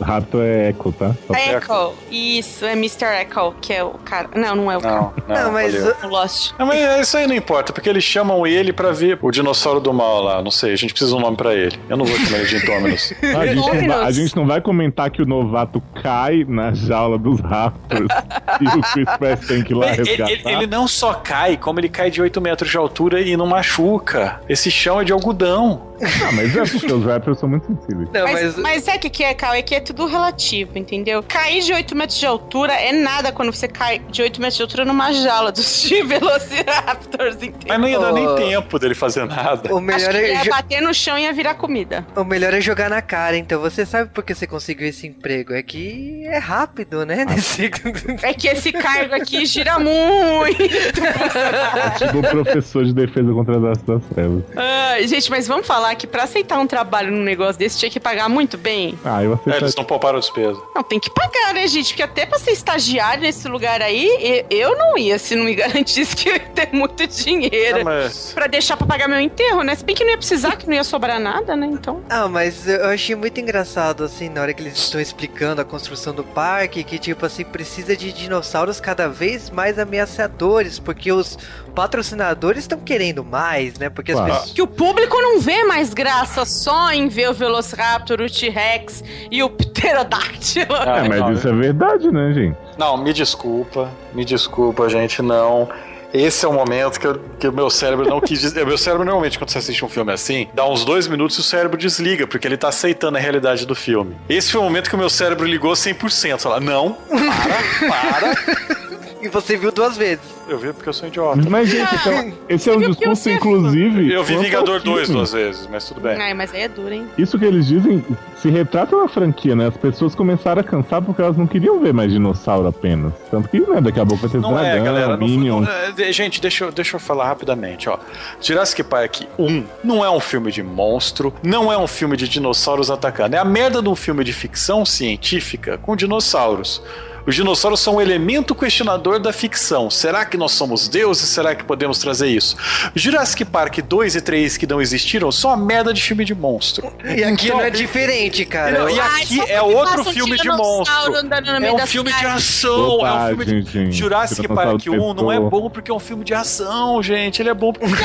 Raptor 0.00 0.42
é 0.44 0.70
Echo, 0.70 0.92
tá? 0.92 1.14
Pra- 1.26 1.40
Echo, 1.40 1.94
isso, 2.10 2.64
é 2.64 2.72
Mr. 2.72 3.04
Echo, 3.22 3.54
que 3.60 3.72
é 3.72 3.82
o 3.84 3.90
cara. 3.90 4.28
Não, 4.34 4.54
não 4.56 4.72
é 4.72 4.76
o 4.76 4.80
cara. 4.80 4.94
Não, 5.00 5.12
não, 5.28 5.44
Não, 5.44 5.52
mas. 5.52 5.74
O 6.02 6.06
Lost. 6.08 6.52
Não, 6.58 6.66
mas 6.66 7.00
isso 7.00 7.16
aí 7.16 7.26
não 7.26 7.34
importa, 7.34 7.72
porque 7.72 7.88
eles 7.88 8.04
chamam 8.04 8.46
ele 8.46 8.72
pra 8.72 8.90
ver 8.92 9.18
o 9.22 9.30
dinossauro 9.30 9.80
do 9.80 9.92
mal 9.92 10.22
lá. 10.22 10.42
Não 10.42 10.50
sei, 10.50 10.72
a 10.72 10.76
gente 10.76 10.92
precisa 10.92 11.12
de 11.12 11.16
um 11.18 11.20
nome 11.20 11.36
pra 11.36 11.54
ele. 11.54 11.78
Eu 11.88 11.96
não 11.96 12.04
vou 12.04 12.16
chamar 12.18 12.38
ele 12.38 12.46
de 12.46 12.56
Indominus. 12.56 13.12
Ah, 13.34 13.38
a, 13.40 13.46
gente 13.46 13.56
não 13.56 13.88
vai, 13.88 14.06
a 14.06 14.10
gente 14.10 14.36
não 14.36 14.46
vai 14.46 14.60
comentar 14.60 15.10
que 15.10 15.22
o 15.22 15.26
novato 15.26 15.82
cai 16.02 16.44
na 16.48 16.72
jaula 16.72 17.18
dos 17.18 17.40
Raptors 17.40 18.08
e 18.60 18.66
o 18.78 18.80
Chris 18.82 19.08
Pratt 19.18 19.46
tem 19.46 19.62
que 19.62 19.72
ir 19.72 19.76
lá 19.76 19.88
Ele, 19.88 19.96
resgatar. 19.96 20.30
ele- 20.32 20.42
ele 20.44 20.66
não 20.66 20.86
só 20.88 21.14
cai, 21.14 21.56
como 21.56 21.80
ele 21.80 21.88
cai 21.88 22.10
de 22.10 22.20
8 22.22 22.40
metros 22.40 22.70
de 22.70 22.76
altura 22.76 23.20
e 23.20 23.36
não 23.36 23.46
machuca. 23.46 24.40
Esse 24.48 24.70
chão 24.70 25.00
é 25.00 25.04
de 25.04 25.12
algodão. 25.12 25.87
Ah, 26.28 26.32
mas 26.32 26.54
é 26.56 26.64
porque 26.64 26.92
os 26.92 27.04
Raptors 27.04 27.38
são 27.38 27.48
muito 27.48 27.66
sensíveis. 27.66 28.08
Não, 28.12 28.22
Mas, 28.24 28.56
mas, 28.56 28.84
mas 28.86 28.96
o 28.96 28.98
que 29.00 29.10
que 29.10 29.24
é, 29.24 29.34
Cal? 29.34 29.54
É 29.54 29.62
que 29.62 29.74
é 29.74 29.80
tudo 29.80 30.06
relativo, 30.06 30.76
entendeu? 30.78 31.22
Cair 31.26 31.62
de 31.62 31.72
8 31.72 31.96
metros 31.96 32.18
de 32.18 32.26
altura 32.26 32.72
é 32.74 32.92
nada 32.92 33.32
quando 33.32 33.52
você 33.52 33.66
cai 33.68 33.98
de 34.10 34.20
8 34.22 34.40
metros 34.40 34.56
de 34.56 34.62
altura 34.62 34.84
numa 34.84 35.12
jaula 35.12 35.50
dos 35.52 35.88
Velociraptors, 36.06 37.36
entendeu? 37.36 37.68
Mas 37.68 37.80
não 37.80 37.88
ia 37.88 37.98
dar 37.98 38.12
nem 38.12 38.34
tempo 38.36 38.78
dele 38.78 38.94
fazer 38.94 39.24
nada. 39.26 39.72
o 39.72 39.78
Acho 39.78 39.80
melhor, 39.86 40.10
que 40.10 40.16
é 40.18 40.34
ia 40.34 40.42
jo- 40.44 40.50
bater 40.50 40.80
no 40.82 40.92
chão 40.94 41.18
e 41.18 41.22
ia 41.22 41.32
virar 41.32 41.54
comida. 41.54 42.06
o 42.16 42.24
melhor 42.24 42.52
é 42.54 42.60
jogar 42.60 42.88
na 42.90 43.00
cara, 43.02 43.36
então. 43.36 43.60
Você 43.60 43.84
sabe 43.86 44.10
por 44.10 44.22
que 44.24 44.34
você 44.34 44.46
conseguiu 44.46 44.88
esse 44.88 45.06
emprego? 45.06 45.52
É 45.54 45.62
que 45.62 46.22
é 46.26 46.38
rápido, 46.38 47.04
né? 47.06 47.24
Nesse- 47.24 47.70
É 48.22 48.32
que 48.34 48.48
esse 48.48 48.72
cargo 48.72 49.14
aqui 49.14 49.44
gira 49.46 49.78
muito. 49.78 51.02
É 51.04 51.90
tipo 51.98 52.18
o 52.18 52.22
professor 52.22 52.84
de 52.84 52.92
defesa 52.92 53.32
contra 53.32 53.56
as 53.72 53.78
das 53.82 54.02
trevas. 54.14 54.42
Ai, 54.56 55.06
gente, 55.06 55.30
mas 55.30 55.46
vamos 55.46 55.66
falar 55.66 55.87
falar 55.88 55.94
que 55.94 56.06
pra 56.06 56.24
aceitar 56.24 56.58
um 56.58 56.66
trabalho 56.66 57.10
num 57.10 57.22
negócio 57.22 57.58
desse 57.58 57.78
tinha 57.78 57.90
que 57.90 57.98
pagar 58.00 58.28
muito 58.28 58.58
bem? 58.58 58.98
Ah, 59.04 59.22
eu 59.22 59.32
É, 59.32 59.34
aceito. 59.36 59.56
eles 59.64 59.74
não 59.76 59.84
pouparam 59.84 60.18
despesa. 60.18 60.60
Não, 60.74 60.82
tem 60.82 61.00
que 61.00 61.10
pagar, 61.10 61.54
né, 61.54 61.66
gente? 61.66 61.88
Porque 61.88 62.02
até 62.02 62.26
pra 62.26 62.38
ser 62.38 62.50
estagiário 62.52 63.22
nesse 63.22 63.48
lugar 63.48 63.80
aí, 63.80 64.06
e- 64.20 64.44
eu 64.50 64.76
não 64.76 64.98
ia 64.98 65.18
se 65.18 65.34
não 65.34 65.44
me 65.44 65.54
garantisse 65.56 66.14
que 66.14 66.28
eu 66.28 66.34
ia 66.34 66.40
ter 66.40 66.68
muito 66.72 67.06
dinheiro. 67.06 67.80
Ah, 67.80 67.84
mas... 67.84 68.32
Pra 68.34 68.46
deixar 68.46 68.76
pra 68.76 68.86
pagar 68.86 69.08
meu 69.08 69.20
enterro, 69.20 69.62
né? 69.62 69.74
Se 69.74 69.84
bem 69.84 69.94
que 69.94 70.04
não 70.04 70.10
ia 70.10 70.18
precisar, 70.18 70.56
que 70.56 70.66
não 70.66 70.74
ia 70.74 70.84
sobrar 70.84 71.18
nada, 71.20 71.56
né? 71.56 71.66
Então. 71.66 72.02
Ah, 72.10 72.28
mas 72.28 72.68
eu 72.68 72.86
achei 72.86 73.14
muito 73.14 73.40
engraçado, 73.40 74.04
assim, 74.04 74.28
na 74.28 74.42
hora 74.42 74.52
que 74.52 74.62
eles 74.62 74.76
estão 74.78 75.00
explicando 75.00 75.60
a 75.60 75.64
construção 75.64 76.14
do 76.14 76.24
parque, 76.24 76.84
que, 76.84 76.98
tipo 76.98 77.24
assim, 77.24 77.44
precisa 77.44 77.96
de 77.96 78.12
dinossauros 78.12 78.80
cada 78.80 79.08
vez 79.08 79.50
mais 79.50 79.78
ameaçadores, 79.78 80.78
porque 80.78 81.10
os 81.12 81.38
patrocinadores 81.78 82.64
estão 82.64 82.80
querendo 82.80 83.22
mais, 83.24 83.78
né? 83.78 83.88
Porque 83.88 84.10
as 84.10 84.18
Claro. 84.18 84.32
pessoas. 84.32 84.52
Que 84.52 84.60
o 84.62 84.66
público 84.66 85.16
não 85.20 85.38
vê 85.40 85.62
mais 85.62 85.94
graça 85.94 86.44
só 86.44 86.90
em 86.92 87.06
ver 87.08 87.30
o 87.30 87.34
Velociraptor, 87.34 88.20
o 88.20 88.28
T-Rex 88.28 89.04
e 89.30 89.42
o 89.44 89.48
Pterodáctilo. 89.48 90.74
Ah, 90.74 91.04
É, 91.04 91.08
mas 91.08 91.20
não, 91.20 91.32
isso 91.32 91.48
é 91.48 91.52
verdade, 91.52 92.10
né, 92.10 92.32
gente? 92.32 92.56
Não, 92.76 92.96
me 92.96 93.12
desculpa, 93.12 93.88
me 94.12 94.24
desculpa, 94.24 94.88
gente, 94.88 95.22
não. 95.22 95.68
Esse 96.12 96.44
é 96.46 96.48
o 96.48 96.52
momento 96.52 96.98
que, 96.98 97.06
eu- 97.06 97.20
que 97.38 97.46
o 97.46 97.52
meu 97.52 97.68
cérebro 97.70 98.08
não 98.08 98.20
quis 98.20 98.42
meu 98.54 98.78
cérebro, 98.78 99.04
normalmente, 99.04 99.38
quando 99.38 99.50
você 99.50 99.58
assiste 99.58 99.84
um 99.84 99.88
filme 99.88 100.10
assim, 100.12 100.48
dá 100.54 100.66
uns 100.68 100.84
dois 100.84 101.06
minutos 101.06 101.36
e 101.36 101.40
o 101.40 101.44
cérebro 101.44 101.76
desliga, 101.78 102.26
porque 102.26 102.48
ele 102.48 102.56
tá 102.56 102.68
aceitando 102.68 103.18
a 103.18 103.20
realidade 103.20 103.64
do 103.66 103.74
filme. 103.74 104.16
Esse 104.28 104.50
foi 104.50 104.60
o 104.60 104.64
momento 104.64 104.88
que 104.90 104.96
o 104.96 104.98
meu 104.98 105.10
cérebro 105.10 105.46
ligou 105.46 105.72
100%. 105.74 106.40
Fala, 106.40 106.58
não, 106.60 106.96
para, 107.08 107.88
para. 107.88 108.78
E 109.20 109.28
você 109.28 109.56
viu 109.56 109.72
duas 109.72 109.96
vezes. 109.96 110.24
Eu 110.48 110.58
vi 110.58 110.72
porque 110.72 110.88
eu 110.88 110.92
sou 110.92 111.08
idiota. 111.08 111.42
Mas, 111.50 111.68
gente, 111.68 111.92
então, 111.94 112.32
esse 112.48 112.70
é 112.70 112.72
um 112.72 112.78
discurso, 112.78 113.22
você- 113.22 113.32
inclusive. 113.32 114.12
Eu 114.12 114.22
vi 114.22 114.36
Vingador 114.36 114.80
2 114.80 115.00
filme. 115.06 115.14
duas 115.16 115.32
vezes, 115.32 115.66
mas 115.70 115.84
tudo 115.88 116.00
bem. 116.00 116.16
Ai, 116.20 116.32
mas 116.34 116.54
aí 116.54 116.62
é 116.62 116.68
duro, 116.68 116.92
hein? 116.94 117.06
Isso 117.18 117.36
que 117.38 117.44
eles 117.44 117.66
dizem 117.66 118.04
se 118.40 118.48
retrata 118.48 118.96
na 118.96 119.08
franquia, 119.08 119.56
né? 119.56 119.66
As 119.66 119.76
pessoas 119.76 120.14
começaram 120.14 120.60
a 120.60 120.64
cansar 120.64 121.02
porque 121.02 121.20
elas 121.20 121.36
não 121.36 121.46
queriam 121.48 121.80
ver 121.80 121.92
mais 121.92 122.12
dinossauro 122.12 122.68
apenas. 122.68 123.12
Tanto 123.30 123.48
que, 123.48 123.58
né, 123.60 123.80
daqui 123.80 123.98
a 123.98 124.06
pouco 124.06 124.22
vai 124.22 124.30
ter 124.30 124.40
Não 124.40 124.52
dragão, 124.54 124.70
é, 124.70 124.80
galera. 124.84 125.16
Não, 125.16 125.26
Minion. 125.26 125.60
não- 125.62 125.68
é, 126.04 126.12
gente, 126.12 126.40
deixa 126.40 126.64
eu, 126.66 126.70
deixa 126.72 126.94
eu 126.96 127.00
falar 127.00 127.26
rapidamente, 127.26 127.88
ó. 127.88 127.98
Jurassic 128.40 128.84
Park 128.84 129.22
1 129.36 129.64
não 129.82 130.04
é 130.04 130.10
um 130.10 130.20
filme 130.20 130.52
de 130.52 130.62
monstro, 130.62 131.34
não 131.42 131.72
é 131.72 131.76
um 131.76 131.88
filme 131.88 132.16
de 132.16 132.28
dinossauros 132.28 132.88
atacando. 132.90 133.34
É 133.34 133.38
a 133.40 133.44
merda 133.44 133.82
de 133.82 133.88
um 133.88 133.96
filme 133.96 134.22
de 134.22 134.32
ficção 134.32 134.86
científica 134.86 135.76
com 135.78 135.96
dinossauros. 135.96 136.80
Os 137.28 137.34
dinossauros 137.34 137.80
são 137.80 137.96
um 137.96 138.00
elemento 138.00 138.54
questionador 138.54 139.18
da 139.20 139.34
ficção. 139.34 139.90
Será 139.90 140.24
que 140.24 140.38
nós 140.38 140.52
somos 140.52 140.88
deuses? 140.88 141.28
Será 141.28 141.54
que 141.54 141.62
podemos 141.62 141.98
trazer 141.98 142.28
isso? 142.28 142.56
Jurassic 142.94 143.44
Park 143.44 143.80
2 143.80 144.16
e 144.16 144.20
3 144.22 144.56
que 144.56 144.66
não 144.66 144.80
existiram 144.80 145.30
são 145.30 145.50
uma 145.50 145.56
merda 145.58 145.92
de 145.92 146.02
filme 146.02 146.24
de 146.24 146.34
monstro. 146.34 146.90
E 147.04 147.22
aqui 147.22 147.48
Então- 147.48 147.58
não 147.58 147.64
é 147.66 147.68
diferente, 147.68 148.46
cara. 148.46 148.78
Não, 148.78 148.88
e 148.88 148.98
Ai, 148.98 149.22
aqui 149.24 149.36
só 149.36 149.44
é 149.46 149.60
outro 149.60 150.00
um 150.00 150.04
filme 150.06 150.38
de 150.38 150.48
monstro. 150.48 151.16
É 151.62 151.74
um 151.74 151.86
filme 151.86 152.10
de 152.10 152.16
cidade. 152.16 152.34
ação. 152.34 153.06
é 153.06 153.12
um 153.12 153.26
filme 153.28 153.44
de... 153.44 153.70
gente. 153.72 153.92
Jurassic 153.92 154.48
Park 154.48 154.86
1 154.86 155.12
não 155.12 155.30
é 155.30 155.38
bom 155.38 155.68
porque 155.68 155.90
é 155.90 155.94
um 155.94 156.00
filme 156.00 156.24
de 156.24 156.32
ação, 156.32 157.02
gente. 157.02 157.42
Ele 157.42 157.50
é 157.50 157.54
bom 157.54 157.74
porque. 157.74 158.02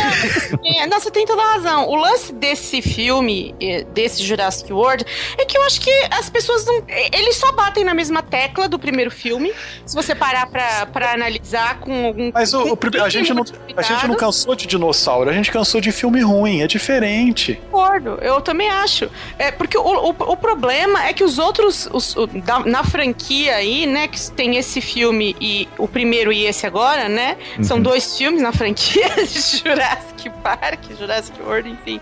É, 0.65 0.85
não, 0.85 0.99
você 0.99 1.09
tem 1.09 1.25
toda 1.25 1.41
a 1.41 1.53
razão. 1.53 1.87
O 1.87 1.95
lance 1.95 2.33
desse 2.33 2.81
filme, 2.81 3.55
desse 3.93 4.21
Jurassic 4.21 4.73
World, 4.73 5.05
é 5.37 5.45
que 5.45 5.57
eu 5.57 5.63
acho 5.63 5.79
que 5.79 5.91
as 6.11 6.29
pessoas 6.29 6.65
não. 6.65 6.83
Eles 7.13 7.37
só 7.37 7.53
batem 7.53 7.85
na 7.85 7.93
mesma 7.93 8.21
tecla 8.21 8.67
do 8.67 8.77
primeiro 8.77 9.12
filme. 9.13 9.53
Se 9.85 9.95
você 9.95 10.13
parar 10.15 10.47
pra, 10.47 10.85
pra 10.87 11.13
analisar 11.13 11.79
com 11.79 12.05
algum. 12.07 12.31
Mas 12.33 12.53
o, 12.53 12.73
o 12.73 12.77
a, 13.03 13.09
gente 13.09 13.33
não, 13.33 13.43
a 13.77 13.81
gente 13.81 14.07
não 14.07 14.15
cansou 14.15 14.55
de 14.55 14.65
dinossauro, 14.67 15.29
a 15.29 15.33
gente 15.33 15.51
cansou 15.51 15.79
de 15.79 15.91
filme 15.91 16.21
ruim, 16.21 16.61
é 16.61 16.67
diferente. 16.67 17.59
concordo, 17.71 18.17
eu 18.21 18.41
também 18.41 18.69
acho. 18.69 19.09
É, 19.37 19.51
porque 19.51 19.77
o, 19.77 19.81
o, 19.81 20.09
o 20.09 20.37
problema 20.37 21.05
é 21.05 21.13
que 21.13 21.23
os 21.23 21.37
outros, 21.37 21.87
os- 21.91 22.15
o- 22.15 22.27
da- 22.27 22.59
na 22.59 22.83
franquia 22.83 23.55
aí, 23.55 23.85
né, 23.85 24.07
que 24.07 24.31
tem 24.31 24.57
esse 24.57 24.81
filme 24.81 25.35
e 25.39 25.67
o 25.77 25.87
primeiro 25.87 26.31
e 26.33 26.45
esse 26.45 26.65
agora, 26.65 27.07
né, 27.07 27.37
são 27.61 27.79
dois 27.81 28.17
filmes 28.17 28.41
na 28.41 28.51
franquia 28.51 29.07
de 29.25 29.39
Jurassic 29.59 30.29
Park, 30.41 30.79
Jurassic 30.97 31.41
World, 31.41 31.69
enfim. 31.69 31.99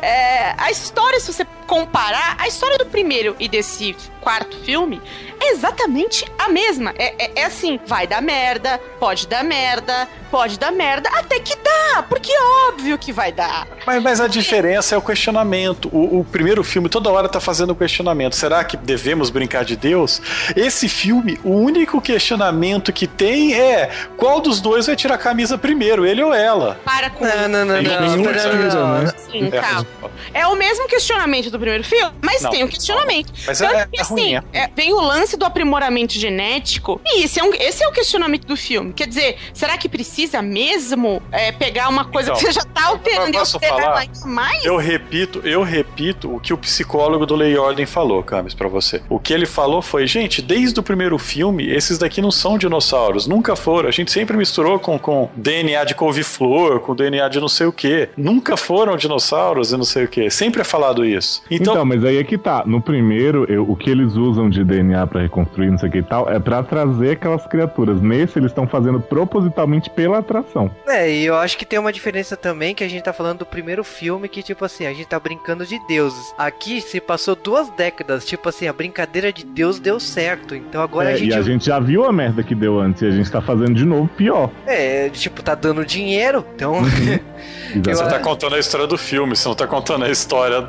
É, 0.00 0.54
a 0.56 0.70
história, 0.70 1.18
se 1.20 1.32
você 1.32 1.46
comparar, 1.66 2.36
a 2.38 2.46
história 2.46 2.78
do 2.78 2.86
primeiro 2.86 3.34
e 3.38 3.48
desse 3.48 3.94
quarto 4.20 4.56
filme 4.64 5.00
é 5.40 5.52
exatamente 5.52 6.24
a 6.38 6.48
mesma. 6.48 6.92
É, 6.98 7.14
é- 7.26 7.30
é 7.36 7.44
assim, 7.44 7.78
vai 7.86 8.06
dar 8.06 8.20
merda, 8.22 8.80
pode 9.00 9.26
dar 9.26 9.42
merda, 9.44 10.08
pode 10.30 10.58
dar 10.58 10.72
merda, 10.72 11.08
até 11.10 11.38
que 11.40 11.54
dá, 11.56 12.02
porque 12.08 12.30
é 12.32 12.42
óbvio 12.68 12.98
que 12.98 13.12
vai 13.12 13.30
dar. 13.32 13.66
Mas, 13.86 14.02
mas 14.02 14.20
a 14.20 14.26
diferença 14.28 14.94
é 14.94 14.98
o 14.98 15.02
questionamento. 15.02 15.88
O, 15.92 16.20
o 16.20 16.24
primeiro 16.24 16.62
filme 16.64 16.88
toda 16.88 17.10
hora 17.10 17.28
tá 17.28 17.40
fazendo 17.40 17.74
questionamento. 17.74 18.34
Será 18.36 18.62
que 18.64 18.76
devemos 18.76 19.30
brincar 19.30 19.64
de 19.64 19.76
Deus? 19.76 20.20
Esse 20.54 20.88
filme, 20.88 21.38
o 21.44 21.50
único 21.52 22.00
questionamento 22.00 22.92
que 22.92 23.06
tem 23.06 23.54
é 23.54 23.90
qual 24.16 24.40
dos 24.40 24.60
dois 24.60 24.86
vai 24.86 24.96
tirar 24.96 25.14
a 25.14 25.18
camisa 25.18 25.56
primeiro, 25.56 26.04
ele 26.04 26.22
ou 26.22 26.34
ela? 26.34 26.78
Para 26.84 27.08
com 27.10 27.24
Não, 27.24 27.48
não, 27.48 27.64
não, 27.64 27.82
não. 27.82 28.16
não, 28.16 28.22
tira, 28.32 28.74
não. 28.74 28.98
né? 29.02 29.12
Sim, 29.30 29.46
É, 29.52 29.60
calma. 29.60 29.86
É 30.34 30.46
o 30.46 30.54
mesmo 30.56 30.86
questionamento 30.86 31.50
do 31.50 31.58
primeiro 31.58 31.84
filme, 31.84 32.12
mas 32.22 32.42
Não. 32.42 32.50
tem 32.50 32.64
um 32.64 32.68
questionamento. 32.68 33.32
Mas 33.46 33.58
Tanto 33.58 33.74
é- 33.74 33.86
que, 33.86 34.00
é 34.00 34.02
ruim, 34.04 34.36
assim, 34.36 34.46
é 34.52 34.58
é- 34.64 34.70
vem 34.74 34.92
o 34.92 35.00
lance 35.00 35.25
do 35.34 35.46
aprimoramento 35.46 36.12
genético, 36.12 37.00
e 37.06 37.24
esse 37.24 37.40
é, 37.40 37.42
um- 37.42 37.54
esse 37.54 37.82
é 37.82 37.88
o 37.88 37.92
questionamento 37.92 38.46
do 38.46 38.54
filme. 38.56 38.92
Quer 38.92 39.06
dizer, 39.08 39.36
será 39.54 39.78
que 39.78 39.88
precisa 39.88 40.42
mesmo 40.42 41.22
é, 41.32 41.50
pegar 41.52 41.88
uma 41.88 42.04
coisa 42.04 42.28
Então, 42.32 42.38
que 42.38 42.46
você 42.46 42.52
já 42.52 42.64
tá 42.64 42.88
alterando 42.88 43.30
e 43.30 43.32
posso 43.38 43.56
alterar 43.56 43.80
falar? 43.80 43.98
ainda 44.00 44.26
mais? 44.26 44.62
Eu 44.64 44.76
repito, 44.76 45.40
eu 45.44 45.62
repito 45.62 46.34
o 46.34 46.38
que 46.38 46.52
o 46.52 46.58
psicólogo 46.58 47.24
do 47.24 47.34
Lei 47.34 47.52
e 47.54 47.56
Ordem 47.56 47.86
falou, 47.86 48.22
Camis, 48.22 48.52
pra 48.52 48.68
você. 48.68 49.00
O 49.08 49.18
que 49.18 49.32
ele 49.32 49.46
falou 49.46 49.80
foi, 49.80 50.06
gente, 50.06 50.42
desde 50.42 50.78
o 50.78 50.82
primeiro 50.82 51.16
filme, 51.18 51.66
esses 51.70 51.96
daqui 51.96 52.20
não 52.20 52.30
são 52.30 52.58
dinossauros, 52.58 53.26
nunca 53.26 53.56
foram. 53.56 53.88
A 53.88 53.92
gente 53.92 54.10
sempre 54.10 54.36
misturou 54.36 54.78
com, 54.78 54.98
com 54.98 55.30
DNA 55.34 55.84
de 55.84 55.94
couve-flor, 55.94 56.80
com 56.80 56.94
DNA 56.94 57.28
de 57.28 57.40
não 57.40 57.48
sei 57.48 57.66
o 57.66 57.72
que. 57.72 58.08
Nunca 58.16 58.56
foram 58.56 58.96
dinossauros 58.96 59.72
e 59.72 59.76
não 59.76 59.84
sei 59.84 60.04
o 60.04 60.08
que. 60.08 60.28
Sempre 60.28 60.60
é 60.60 60.64
falado 60.64 61.04
isso. 61.04 61.42
Então, 61.50 61.74
Então, 61.76 61.84
mas 61.84 62.04
aí 62.04 62.16
é 62.18 62.24
que 62.24 62.36
tá. 62.36 62.64
No 62.66 62.80
primeiro, 62.80 63.44
eu- 63.50 63.68
o 63.70 63.76
que 63.76 63.88
eles 63.90 64.14
usam 64.14 64.50
de 64.50 64.64
DNA 64.64 65.06
pra 65.16 65.22
reconstruir, 65.22 65.70
não 65.70 65.78
sei 65.78 65.88
o 65.88 65.92
que 65.92 65.98
e 65.98 66.02
tal, 66.02 66.28
é 66.28 66.38
pra 66.38 66.62
trazer 66.62 67.12
aquelas 67.12 67.46
criaturas. 67.46 68.00
Nesse, 68.00 68.38
eles 68.38 68.50
estão 68.50 68.66
fazendo 68.66 69.00
propositalmente 69.00 69.88
pela 69.90 70.18
atração. 70.18 70.70
É, 70.86 71.10
e 71.10 71.24
eu 71.24 71.36
acho 71.36 71.56
que 71.56 71.64
tem 71.64 71.78
uma 71.78 71.92
diferença 71.92 72.36
também 72.36 72.74
que 72.74 72.84
a 72.84 72.88
gente 72.88 73.02
tá 73.02 73.12
falando 73.12 73.38
do 73.38 73.46
primeiro 73.46 73.82
filme, 73.82 74.28
que 74.28 74.42
tipo 74.42 74.64
assim, 74.64 74.86
a 74.86 74.92
gente 74.92 75.06
tá 75.06 75.18
brincando 75.18 75.64
de 75.64 75.78
deuses. 75.86 76.34
Aqui 76.36 76.80
se 76.80 77.00
passou 77.00 77.34
duas 77.34 77.68
décadas, 77.70 78.26
tipo 78.26 78.48
assim, 78.48 78.68
a 78.68 78.72
brincadeira 78.72 79.32
de 79.32 79.44
Deus 79.44 79.78
deu 79.80 79.98
certo. 79.98 80.54
Então 80.54 80.82
agora 80.82 81.10
É, 81.10 81.14
a 81.14 81.16
gente. 81.16 81.30
E 81.30 81.34
a 81.34 81.42
gente 81.42 81.66
já 81.66 81.78
viu 81.80 82.04
a 82.04 82.12
merda 82.12 82.42
que 82.42 82.54
deu 82.54 82.78
antes 82.78 83.02
e 83.02 83.06
a 83.06 83.10
gente 83.10 83.30
tá 83.30 83.40
fazendo 83.40 83.74
de 83.74 83.84
novo 83.84 84.08
pior. 84.08 84.50
É, 84.66 85.08
tipo, 85.10 85.42
tá 85.42 85.54
dando 85.54 85.84
dinheiro. 85.84 86.44
Então. 86.54 86.82
você 86.84 87.90
Exatamente. 87.90 88.18
tá 88.18 88.20
contando 88.20 88.54
a 88.54 88.58
história 88.58 88.86
do 88.86 88.98
filme, 88.98 89.34
você 89.36 89.48
não 89.48 89.54
tá 89.54 89.66
contando 89.66 90.04
a 90.04 90.10
história. 90.10 90.68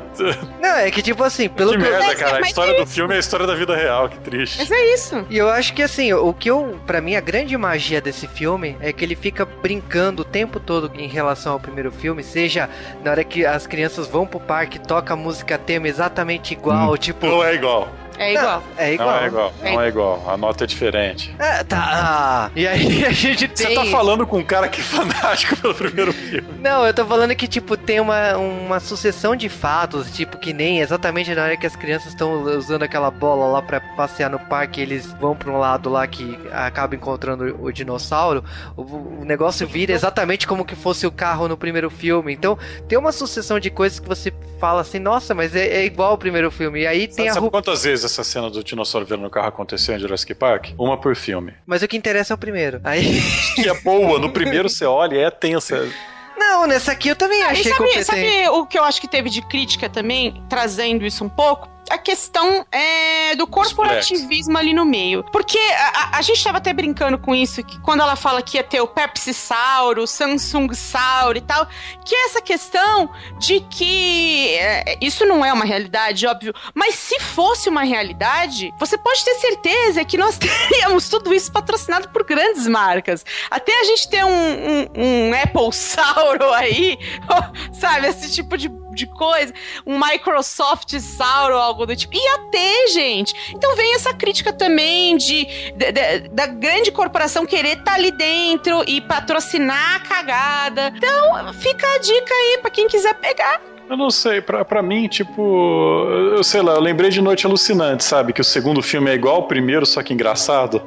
não, 0.60 0.76
é 0.76 0.90
que 0.90 1.02
tipo 1.02 1.22
assim, 1.22 1.48
pelo 1.48 1.72
que 1.72 1.78
que 1.78 1.82
merda, 1.82 2.14
cara. 2.14 2.38
A 2.38 2.40
história 2.40 2.78
do 2.78 2.86
filme 2.86 3.14
é 3.14 3.16
a 3.16 3.20
história 3.20 3.46
da 3.46 3.54
vida 3.54 3.76
real, 3.76 4.08
que 4.08 4.18
triste. 4.20 4.37
Mas 4.58 4.70
é 4.70 4.94
isso. 4.94 5.26
E 5.28 5.36
eu 5.36 5.48
acho 5.48 5.72
que 5.74 5.82
assim, 5.82 6.12
o 6.12 6.32
que 6.32 6.50
eu, 6.50 6.78
Pra 6.86 7.00
mim, 7.00 7.16
a 7.16 7.20
grande 7.20 7.56
magia 7.56 8.00
desse 8.00 8.26
filme 8.26 8.76
é 8.80 8.92
que 8.92 9.04
ele 9.04 9.14
fica 9.14 9.44
brincando 9.44 10.22
o 10.22 10.24
tempo 10.24 10.60
todo 10.60 10.90
em 10.94 11.08
relação 11.08 11.52
ao 11.52 11.60
primeiro 11.60 11.90
filme, 11.90 12.22
seja 12.22 12.68
na 13.02 13.10
hora 13.10 13.24
que 13.24 13.44
as 13.44 13.66
crianças 13.66 14.06
vão 14.06 14.26
pro 14.26 14.40
parque, 14.40 14.78
toca 14.78 15.14
a 15.14 15.16
música 15.16 15.58
tema 15.58 15.88
exatamente 15.88 16.52
igual, 16.52 16.96
tipo, 16.96 17.26
Não 17.26 17.44
é 17.44 17.54
igual. 17.54 17.88
É 18.18 18.34
igual. 18.34 18.62
é 18.76 18.94
igual. 18.94 19.08
Não 19.08 19.18
é 19.18 19.26
igual. 19.26 19.54
Não 19.62 19.80
é 19.82 19.88
igual. 19.88 20.24
A 20.28 20.36
nota 20.36 20.64
é 20.64 20.66
diferente. 20.66 21.34
Ah, 21.38 21.64
tá. 21.64 21.78
Ah, 21.80 22.50
e 22.54 22.66
aí 22.66 23.04
a 23.04 23.10
gente 23.10 23.48
tem. 23.48 23.68
Você 23.68 23.74
tá 23.74 23.84
falando 23.86 24.26
com 24.26 24.38
um 24.38 24.44
cara 24.44 24.68
que 24.68 24.80
é 24.80 24.84
fanático 24.84 25.56
pelo 25.56 25.74
primeiro 25.74 26.12
filme. 26.12 26.48
Não, 26.60 26.86
eu 26.86 26.92
tô 26.92 27.04
falando 27.04 27.34
que, 27.34 27.46
tipo, 27.46 27.76
tem 27.76 28.00
uma, 28.00 28.36
uma 28.36 28.80
sucessão 28.80 29.36
de 29.36 29.48
fatos, 29.48 30.10
tipo, 30.10 30.38
que 30.38 30.52
nem 30.52 30.80
exatamente 30.80 31.34
na 31.34 31.44
hora 31.44 31.56
que 31.56 31.66
as 31.66 31.76
crianças 31.76 32.08
estão 32.08 32.42
usando 32.42 32.82
aquela 32.82 33.10
bola 33.10 33.46
lá 33.46 33.62
pra 33.62 33.80
passear 33.80 34.30
no 34.30 34.38
parque, 34.38 34.80
eles 34.80 35.12
vão 35.20 35.36
pra 35.36 35.50
um 35.50 35.58
lado 35.58 35.88
lá 35.88 36.06
que 36.06 36.38
acaba 36.52 36.94
encontrando 36.94 37.56
o 37.60 37.72
dinossauro, 37.72 38.44
o, 38.76 38.82
o 38.82 39.24
negócio 39.24 39.66
vira 39.66 39.92
exatamente 39.92 40.46
como 40.46 40.64
que 40.64 40.74
fosse 40.74 41.06
o 41.06 41.12
carro 41.12 41.48
no 41.48 41.56
primeiro 41.56 41.90
filme. 41.90 42.32
Então, 42.32 42.58
tem 42.88 42.98
uma 42.98 43.12
sucessão 43.12 43.60
de 43.60 43.70
coisas 43.70 44.00
que 44.00 44.08
você 44.08 44.32
fala 44.58 44.80
assim, 44.80 44.98
nossa, 44.98 45.34
mas 45.34 45.54
é, 45.54 45.66
é 45.66 45.84
igual 45.84 46.10
ao 46.10 46.18
primeiro 46.18 46.50
filme. 46.50 46.80
E 46.80 46.86
aí 46.86 47.06
tem 47.06 47.26
Sabe, 47.26 47.28
a 47.28 47.34
sabe 47.34 47.50
quantas 47.50 47.84
vezes 47.84 48.04
essa 48.08 48.24
cena 48.24 48.50
do 48.50 48.62
dinossauro 48.64 49.06
virando 49.06 49.22
no 49.24 49.30
carro 49.30 49.48
aconteceu 49.48 49.94
em 49.94 49.98
Jurassic 49.98 50.34
Park? 50.34 50.70
Uma 50.78 50.96
por 50.98 51.14
filme. 51.14 51.54
Mas 51.66 51.82
o 51.82 51.88
que 51.88 51.96
interessa 51.96 52.32
é 52.32 52.36
o 52.36 52.38
primeiro. 52.38 52.80
Aí. 52.84 53.20
Que 53.54 53.68
é 53.68 53.80
boa, 53.80 54.18
no 54.18 54.30
primeiro 54.32 54.68
você 54.68 54.84
olha 54.84 55.14
e 55.16 55.18
é 55.20 55.30
tensa. 55.30 55.88
Não, 56.36 56.66
nessa 56.66 56.92
aqui 56.92 57.08
eu 57.08 57.16
também 57.16 57.40
E 57.40 57.42
achei 57.42 57.64
sabe, 57.64 57.76
competente. 57.78 58.04
sabe 58.04 58.48
o 58.50 58.64
que 58.66 58.78
eu 58.78 58.84
acho 58.84 59.00
que 59.00 59.08
teve 59.08 59.28
de 59.28 59.42
crítica 59.42 59.88
também, 59.88 60.42
trazendo 60.48 61.04
isso 61.04 61.24
um 61.24 61.28
pouco? 61.28 61.68
A 61.90 61.98
questão 61.98 62.66
é, 62.70 63.34
do 63.36 63.46
corporativismo 63.46 64.56
ali 64.56 64.72
no 64.72 64.84
meio. 64.84 65.24
Porque 65.32 65.58
a, 65.58 66.16
a, 66.16 66.18
a 66.18 66.22
gente 66.22 66.42
tava 66.42 66.58
até 66.58 66.72
brincando 66.72 67.18
com 67.18 67.34
isso, 67.34 67.62
que 67.62 67.80
quando 67.80 68.00
ela 68.00 68.16
fala 68.16 68.42
que 68.42 68.56
ia 68.56 68.62
ter 68.62 68.80
o 68.80 68.86
Pepsi 68.86 69.34
Sauro, 69.34 70.02
o 70.02 70.06
Samsung 70.06 70.72
Sauro 70.74 71.38
e 71.38 71.40
tal, 71.40 71.66
que 72.04 72.14
é 72.14 72.26
essa 72.26 72.40
questão 72.40 73.10
de 73.38 73.60
que 73.60 74.54
é, 74.56 74.98
isso 75.00 75.24
não 75.24 75.44
é 75.44 75.52
uma 75.52 75.64
realidade, 75.64 76.26
óbvio, 76.26 76.54
mas 76.74 76.94
se 76.94 77.18
fosse 77.20 77.68
uma 77.68 77.82
realidade, 77.82 78.72
você 78.78 78.96
pode 78.98 79.24
ter 79.24 79.34
certeza 79.34 80.04
que 80.04 80.16
nós 80.16 80.36
teríamos 80.38 81.08
tudo 81.08 81.32
isso 81.34 81.52
patrocinado 81.52 82.08
por 82.10 82.24
grandes 82.24 82.66
marcas. 82.66 83.24
Até 83.50 83.80
a 83.80 83.84
gente 83.84 84.08
ter 84.08 84.24
um, 84.24 84.30
um, 84.30 84.88
um 84.96 85.34
Apple 85.34 85.72
Sauro 85.72 86.52
aí, 86.52 86.98
sabe, 87.72 88.08
esse 88.08 88.32
tipo 88.32 88.56
de 88.56 88.68
de 88.98 89.06
coisa, 89.06 89.52
um 89.86 89.98
Microsoft 89.98 90.98
Sauro 90.98 91.54
ou 91.54 91.60
algo 91.60 91.86
do 91.86 91.96
tipo. 91.96 92.14
Ia 92.14 92.38
ter, 92.50 92.88
gente. 92.88 93.34
Então 93.54 93.74
vem 93.76 93.94
essa 93.94 94.12
crítica 94.12 94.52
também 94.52 95.16
de, 95.16 95.44
de, 95.76 95.92
de 95.92 96.28
da 96.28 96.46
grande 96.46 96.90
corporação 96.90 97.46
querer 97.46 97.78
estar 97.78 97.84
tá 97.84 97.94
ali 97.94 98.10
dentro 98.10 98.84
e 98.86 99.00
patrocinar 99.00 99.96
a 99.96 100.00
cagada. 100.00 100.92
Então 100.96 101.52
fica 101.54 101.86
a 101.94 101.98
dica 101.98 102.34
aí 102.34 102.58
para 102.60 102.70
quem 102.70 102.88
quiser 102.88 103.14
pegar. 103.14 103.67
Eu 103.88 103.96
não 103.96 104.10
sei, 104.10 104.42
pra, 104.42 104.64
pra 104.66 104.82
mim, 104.82 105.08
tipo, 105.08 106.06
eu 106.34 106.44
sei 106.44 106.60
lá, 106.60 106.74
eu 106.74 106.80
lembrei 106.80 107.08
de 107.08 107.22
Noite 107.22 107.46
Alucinante, 107.46 108.04
sabe? 108.04 108.34
Que 108.34 108.40
o 108.42 108.44
segundo 108.44 108.82
filme 108.82 109.10
é 109.10 109.14
igual 109.14 109.36
ao 109.36 109.48
primeiro, 109.48 109.86
só 109.86 110.02
que 110.02 110.12
engraçado. 110.12 110.82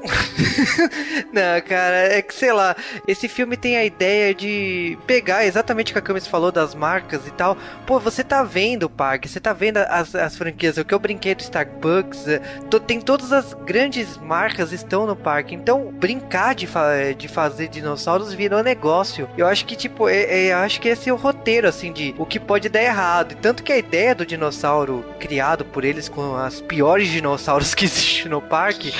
não, 1.34 1.60
cara, 1.68 2.14
é 2.14 2.22
que 2.22 2.32
sei 2.32 2.54
lá, 2.54 2.76
esse 3.08 3.28
filme 3.28 3.58
tem 3.58 3.76
a 3.76 3.84
ideia 3.84 4.36
de 4.36 5.00
pegar 5.08 5.46
exatamente 5.46 5.92
o 5.92 5.94
que 5.94 6.00
a 6.00 6.02
Camis 6.02 6.28
falou 6.28 6.52
das 6.52 6.76
marcas 6.76 7.26
e 7.26 7.32
tal. 7.32 7.58
Pô, 7.88 8.00
você 8.00 8.24
tá 8.24 8.44
vendo 8.44 8.88
parque, 8.88 9.28
você 9.28 9.40
tá 9.40 9.52
vendo 9.52 9.78
as, 9.78 10.14
as 10.14 10.38
franquias, 10.38 10.78
o 10.78 10.86
que 10.86 10.94
eu 10.94 11.00
brinquei 11.00 11.34
do 11.34 11.42
Starbucks, 11.42 12.28
é, 12.28 12.40
tem 12.86 13.02
todas 13.02 13.32
as 13.34 13.54
grandes 13.54 14.16
marcas 14.18 14.72
estão 14.72 15.08
no 15.08 15.16
parque. 15.16 15.56
Então, 15.56 15.92
brincar 15.92 16.54
de, 16.54 16.68
fa 16.68 17.14
de 17.18 17.28
fazer 17.28 17.68
dinossauros 17.68 18.32
virou 18.32 18.62
negócio. 18.62 19.28
Eu 19.36 19.48
acho 19.48 19.66
que, 19.66 19.76
tipo, 19.76 20.08
é, 20.08 20.22
é, 20.22 20.52
eu 20.54 20.58
acho 20.58 20.80
que 20.80 20.88
esse 20.88 21.10
é 21.10 21.14
o 21.14 21.16
roteiro, 21.16 21.68
assim, 21.68 21.92
de 21.92 22.14
o 22.20 22.28
que 22.28 22.40
pode 22.40 22.70
dar 22.70 22.91
errado. 22.92 23.32
E 23.32 23.36
tanto 23.36 23.64
que 23.64 23.72
a 23.72 23.78
ideia 23.78 24.14
do 24.14 24.26
dinossauro 24.26 25.06
criado 25.20 25.66
por 25.66 25.84
eles 25.84 26.08
com 26.08 26.36
as 26.36 26.62
piores 26.62 27.10
dinossauros 27.10 27.74
que 27.74 27.86
existem 27.86 28.30
no 28.30 28.42
parque. 28.42 28.94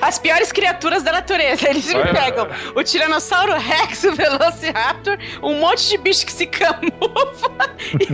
As 0.00 0.18
piores 0.18 0.52
criaturas 0.52 1.02
da 1.02 1.12
natureza. 1.12 1.68
Eles 1.68 1.86
me 1.86 2.02
pegam 2.12 2.48
o 2.74 2.82
Tiranossauro 2.82 3.56
Rex, 3.58 4.04
o 4.04 4.14
Velociraptor, 4.14 5.18
um 5.42 5.58
monte 5.60 5.88
de 5.88 5.98
bicho 5.98 6.26
que 6.26 6.32
se 6.32 6.46
camufla, 6.46 7.74
e 7.98 8.06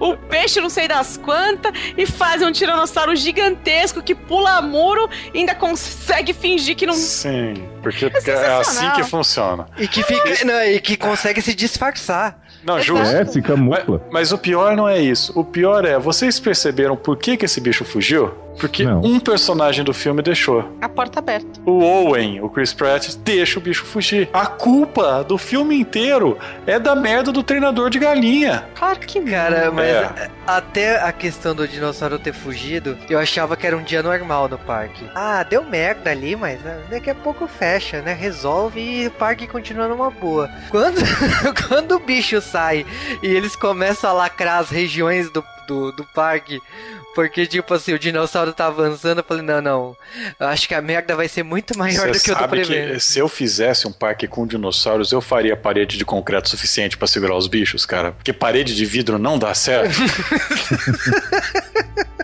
o 0.00 0.16
peixe 0.16 0.60
não 0.60 0.70
sei 0.70 0.88
das 0.88 1.16
quantas, 1.16 1.72
e 1.96 2.06
fazem 2.06 2.48
um 2.48 2.52
Tiranossauro 2.52 3.14
gigantesco 3.14 4.02
que 4.02 4.14
pula 4.14 4.60
muro 4.60 5.08
e 5.32 5.38
ainda 5.38 5.54
consegue 5.54 6.32
fingir 6.32 6.76
que 6.76 6.86
não. 6.86 6.94
Sim, 6.94 7.68
porque, 7.82 8.06
é, 8.06 8.30
é 8.30 8.56
assim 8.56 8.90
que 8.90 9.04
funciona. 9.04 9.66
E 9.78 9.86
que, 9.86 10.02
fica, 10.02 10.44
não, 10.44 10.62
e 10.64 10.80
que 10.80 10.96
consegue 10.96 11.40
se 11.42 11.54
disfarçar. 11.54 12.43
Não, 12.66 12.80
justo. 12.80 13.14
É, 13.14 13.24
se 13.24 13.42
camufla. 13.42 14.00
Mas, 14.04 14.12
mas, 14.12 14.32
o 14.32 14.38
pior 14.38 14.76
não 14.76 14.88
é 14.88 15.00
isso. 15.00 15.32
O 15.38 15.44
pior 15.44 15.84
é, 15.84 15.98
vocês 15.98 16.40
perceberam 16.40 16.96
por 16.96 17.16
que, 17.16 17.36
que 17.36 17.44
esse 17.44 17.60
bicho 17.60 17.84
fugiu? 17.84 18.32
Porque 18.58 18.84
não. 18.84 19.00
um 19.00 19.18
personagem 19.18 19.84
do 19.84 19.92
filme 19.92 20.22
deixou. 20.22 20.68
A 20.80 20.88
porta 20.88 21.18
aberta. 21.18 21.60
O 21.66 21.82
Owen, 21.82 22.40
o 22.40 22.48
Chris 22.48 22.72
Pratt, 22.72 23.14
deixa 23.16 23.58
o 23.58 23.62
bicho 23.62 23.84
fugir. 23.84 24.28
A 24.32 24.46
culpa 24.46 25.24
do 25.24 25.36
filme 25.38 25.78
inteiro 25.78 26.38
é 26.66 26.78
da 26.78 26.94
merda 26.94 27.32
do 27.32 27.42
treinador 27.42 27.90
de 27.90 27.98
galinha. 27.98 28.64
Claro 28.74 29.00
que 29.00 29.20
Cara, 29.20 29.70
mas 29.70 29.86
é. 29.86 30.30
até 30.46 31.00
a 31.00 31.12
questão 31.12 31.54
do 31.54 31.66
dinossauro 31.66 32.18
ter 32.18 32.32
fugido, 32.32 32.96
eu 33.08 33.18
achava 33.18 33.56
que 33.56 33.66
era 33.66 33.76
um 33.76 33.82
dia 33.82 34.02
normal 34.02 34.48
no 34.48 34.58
parque. 34.58 35.08
Ah, 35.14 35.42
deu 35.42 35.64
merda 35.64 36.10
ali, 36.10 36.36
mas 36.36 36.60
né, 36.60 36.82
daqui 36.90 37.10
a 37.10 37.14
pouco 37.14 37.46
fecha, 37.46 38.02
né? 38.02 38.12
Resolve 38.12 38.80
e 38.80 39.06
o 39.06 39.10
parque 39.10 39.46
continua 39.46 39.88
numa 39.88 40.10
boa. 40.10 40.50
Quando, 40.70 41.00
quando 41.68 41.92
o 41.92 42.00
bicho 42.00 42.40
sai 42.40 42.84
e 43.22 43.26
eles 43.26 43.56
começam 43.56 44.10
a 44.10 44.12
lacrar 44.12 44.58
as 44.58 44.70
regiões 44.70 45.30
do, 45.30 45.44
do, 45.66 45.92
do 45.92 46.04
parque 46.14 46.60
porque, 47.14 47.46
tipo 47.46 47.72
assim, 47.72 47.92
o 47.92 47.98
dinossauro 47.98 48.52
tá 48.52 48.66
avançando. 48.66 49.18
Eu 49.18 49.24
falei, 49.24 49.42
não, 49.42 49.60
não. 49.60 49.96
Eu 50.38 50.48
acho 50.48 50.66
que 50.66 50.74
a 50.74 50.82
merda 50.82 51.14
vai 51.14 51.28
ser 51.28 51.42
muito 51.42 51.76
maior 51.78 52.06
Cê 52.06 52.12
do 52.12 52.20
que 52.20 52.30
eu 52.30 52.36
tô 52.36 52.48
prevendo. 52.48 53.00
se 53.00 53.18
eu 53.18 53.28
fizesse 53.28 53.86
um 53.86 53.92
parque 53.92 54.26
com 54.26 54.46
dinossauros, 54.46 55.12
eu 55.12 55.20
faria 55.20 55.56
parede 55.56 55.96
de 55.96 56.04
concreto 56.04 56.48
suficiente 56.48 56.96
para 56.96 57.06
segurar 57.06 57.36
os 57.36 57.46
bichos, 57.46 57.86
cara. 57.86 58.12
Porque 58.12 58.32
parede 58.32 58.74
de 58.74 58.84
vidro 58.84 59.18
não 59.18 59.38
dá 59.38 59.54
certo. 59.54 59.94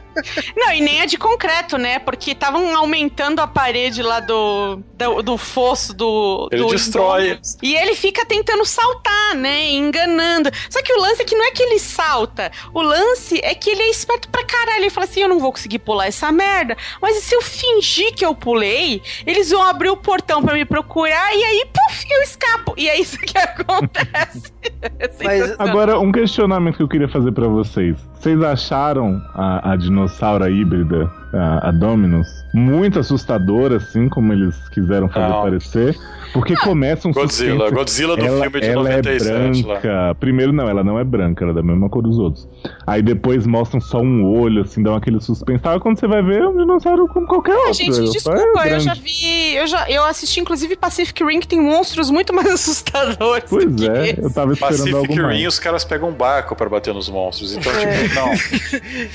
Não, 0.56 0.72
e 0.72 0.80
nem 0.80 1.00
é 1.00 1.06
de 1.06 1.16
concreto, 1.16 1.78
né? 1.78 1.98
Porque 1.98 2.32
estavam 2.32 2.76
aumentando 2.76 3.40
a 3.40 3.46
parede 3.46 4.02
lá 4.02 4.20
do, 4.20 4.82
do, 4.94 5.22
do 5.22 5.38
fosso 5.38 5.94
do. 5.94 6.48
Ele 6.50 6.62
do 6.62 6.68
destrói. 6.68 7.38
E 7.62 7.74
ele 7.74 7.94
fica 7.94 8.24
tentando 8.24 8.64
saltar, 8.64 9.34
né? 9.34 9.70
Enganando. 9.70 10.50
Só 10.68 10.82
que 10.82 10.92
o 10.92 11.00
lance 11.00 11.22
é 11.22 11.24
que 11.24 11.36
não 11.36 11.44
é 11.44 11.50
que 11.50 11.62
ele 11.62 11.78
salta. 11.78 12.50
O 12.72 12.82
lance 12.82 13.40
é 13.42 13.54
que 13.54 13.70
ele 13.70 13.82
é 13.82 13.90
esperto 13.90 14.28
pra 14.28 14.44
caralho. 14.44 14.82
Ele 14.82 14.90
fala 14.90 15.06
assim: 15.06 15.20
eu 15.20 15.28
não 15.28 15.38
vou 15.38 15.52
conseguir 15.52 15.78
pular 15.80 16.06
essa 16.06 16.30
merda. 16.32 16.76
Mas 17.00 17.16
se 17.16 17.34
eu 17.34 17.42
fingir 17.42 18.14
que 18.14 18.24
eu 18.24 18.34
pulei, 18.34 19.02
eles 19.26 19.50
vão 19.50 19.62
abrir 19.62 19.90
o 19.90 19.96
portão 19.96 20.42
para 20.42 20.54
me 20.54 20.64
procurar 20.64 21.34
e 21.34 21.44
aí, 21.44 21.66
puf, 21.66 22.06
eu 22.10 22.22
escapo. 22.22 22.74
E 22.76 22.88
é 22.88 23.00
isso 23.00 23.18
que 23.18 23.36
acontece. 23.38 24.52
É 24.98 25.10
mas 25.22 25.60
agora, 25.60 25.98
um 25.98 26.12
questionamento 26.12 26.76
que 26.76 26.82
eu 26.82 26.88
queria 26.88 27.08
fazer 27.08 27.32
para 27.32 27.48
vocês. 27.48 27.96
Vocês 28.14 28.42
acharam 28.42 29.20
a, 29.34 29.72
a 29.72 29.76
dinossauro 29.76 30.48
híbrida, 30.48 31.10
a, 31.32 31.68
a 31.68 31.72
Dominus, 31.72 32.28
muito 32.52 32.98
assustadora, 32.98 33.76
assim 33.76 34.08
como 34.08 34.32
eles 34.32 34.56
quiseram 34.68 35.08
fazer 35.08 35.28
Não. 35.28 35.42
parecer? 35.42 35.96
Porque 36.32 36.54
começa 36.56 37.08
um 37.08 37.12
Godzilla, 37.12 37.52
suspense. 37.54 37.74
Godzilla 37.74 38.16
do 38.16 38.24
ela, 38.24 38.40
filme 38.42 38.60
de 38.60 38.66
ela 38.66 38.82
97 38.84 39.28
é 39.28 39.62
branca. 39.62 39.92
Lá. 39.92 40.14
Primeiro 40.14 40.52
não, 40.52 40.68
ela 40.68 40.84
não 40.84 40.98
é 40.98 41.04
branca, 41.04 41.44
ela 41.44 41.52
é 41.52 41.54
da 41.54 41.62
mesma 41.62 41.88
cor 41.88 42.02
dos 42.02 42.18
outros. 42.18 42.48
Aí 42.86 43.02
depois 43.02 43.46
mostram 43.46 43.80
só 43.80 43.98
um 44.00 44.24
olho, 44.24 44.62
assim, 44.62 44.82
dão 44.82 44.94
aquele 44.94 45.20
suspense. 45.20 45.62
Sabe 45.62 45.80
quando 45.80 45.98
você 45.98 46.06
vai 46.06 46.22
ver 46.22 46.46
um 46.46 46.56
dinossauro 46.56 47.08
como 47.08 47.26
qualquer 47.26 47.56
outro. 47.56 47.74
Gente, 47.74 48.12
desculpa, 48.12 48.64
é 48.64 48.74
eu 48.74 48.80
já 48.80 48.94
vi. 48.94 49.54
Eu, 49.54 49.66
já, 49.66 49.90
eu 49.90 50.04
assisti, 50.04 50.40
inclusive, 50.40 50.76
Pacific 50.76 51.24
Rim, 51.24 51.40
que 51.40 51.48
tem 51.48 51.60
monstros 51.60 52.10
muito 52.10 52.32
mais 52.32 52.48
assustadores. 52.52 53.44
Pois 53.48 53.82
é, 53.82 54.10
esse. 54.10 54.20
eu 54.20 54.32
tava 54.32 54.52
esperando 54.52 54.78
Pacific 54.78 54.94
algo 54.94 55.12
Rim, 55.12 55.22
mais. 55.22 55.46
os 55.46 55.58
caras 55.58 55.84
pegam 55.84 56.08
um 56.08 56.14
barco 56.14 56.54
pra 56.54 56.68
bater 56.68 56.94
nos 56.94 57.08
monstros. 57.08 57.54
Então, 57.54 57.72
é. 57.72 58.02
tipo, 58.04 58.14
não. 58.14 58.30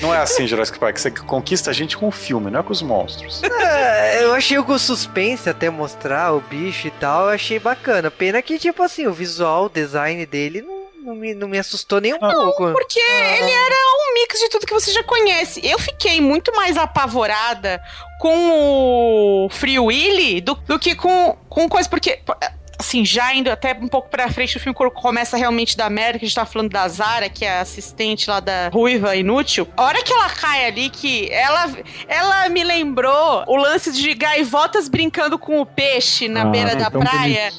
Não 0.06 0.14
é 0.14 0.18
assim, 0.18 0.46
Jurassic 0.46 0.78
Park. 0.78 0.98
Você 0.98 1.10
conquista 1.10 1.70
a 1.70 1.72
gente 1.72 1.96
com 1.96 2.08
o 2.08 2.10
filme, 2.10 2.50
não 2.50 2.60
é 2.60 2.62
com 2.62 2.72
os 2.72 2.82
monstros. 2.82 3.25
É, 3.42 4.24
eu 4.24 4.34
achei 4.34 4.58
o 4.58 4.78
suspense 4.78 5.48
até 5.48 5.70
mostrar 5.70 6.32
o 6.34 6.40
bicho 6.40 6.88
e 6.88 6.90
tal, 6.90 7.26
eu 7.26 7.30
achei 7.30 7.58
bacana. 7.58 8.10
Pena 8.10 8.42
que, 8.42 8.58
tipo 8.58 8.82
assim, 8.82 9.06
o 9.06 9.12
visual, 9.12 9.66
o 9.66 9.68
design 9.68 10.24
dele 10.26 10.62
não 10.62 10.86
não 11.06 11.14
me, 11.14 11.34
não 11.34 11.46
me 11.46 11.56
assustou 11.56 12.00
nem 12.00 12.14
um 12.14 12.18
não, 12.18 12.30
pouco. 12.30 12.72
Porque 12.72 12.98
ah. 12.98 13.36
ele 13.36 13.50
era 13.50 13.74
um 13.74 14.14
mix 14.14 14.40
de 14.40 14.48
tudo 14.48 14.66
que 14.66 14.74
você 14.74 14.90
já 14.90 15.04
conhece. 15.04 15.60
Eu 15.64 15.78
fiquei 15.78 16.20
muito 16.20 16.52
mais 16.56 16.76
apavorada 16.76 17.80
com 18.20 19.44
o 19.44 19.48
Free 19.50 19.78
Willy 19.78 20.40
do, 20.40 20.54
do 20.54 20.78
que 20.78 20.96
com, 20.96 21.36
com 21.48 21.68
coisa. 21.68 21.88
Porque 21.88 22.18
assim, 22.78 23.04
já 23.04 23.34
indo 23.34 23.50
até 23.50 23.72
um 23.74 23.88
pouco 23.88 24.08
pra 24.08 24.30
frente, 24.30 24.56
o 24.56 24.60
filme 24.60 24.76
começa 24.94 25.36
realmente 25.36 25.76
da 25.76 25.88
merda, 25.88 26.18
que 26.18 26.24
a 26.24 26.28
gente 26.28 26.34
tá 26.34 26.46
falando 26.46 26.70
da 26.70 26.86
Zara, 26.88 27.28
que 27.28 27.44
é 27.44 27.58
a 27.58 27.60
assistente 27.60 28.28
lá 28.28 28.40
da 28.40 28.68
Ruiva 28.72 29.14
Inútil. 29.16 29.68
A 29.76 29.82
hora 29.82 30.02
que 30.02 30.12
ela 30.12 30.28
cai 30.30 30.66
ali, 30.66 30.90
que 30.90 31.30
ela, 31.32 31.70
ela 32.08 32.48
me 32.48 32.62
lembrou 32.62 33.44
o 33.46 33.56
lance 33.56 33.92
de 33.92 34.14
gaivotas 34.14 34.88
brincando 34.88 35.38
com 35.38 35.60
o 35.60 35.66
peixe 35.66 36.28
na 36.28 36.42
ah, 36.42 36.46
beira 36.46 36.72
é 36.72 36.76
da 36.76 36.90
praia. 36.90 37.52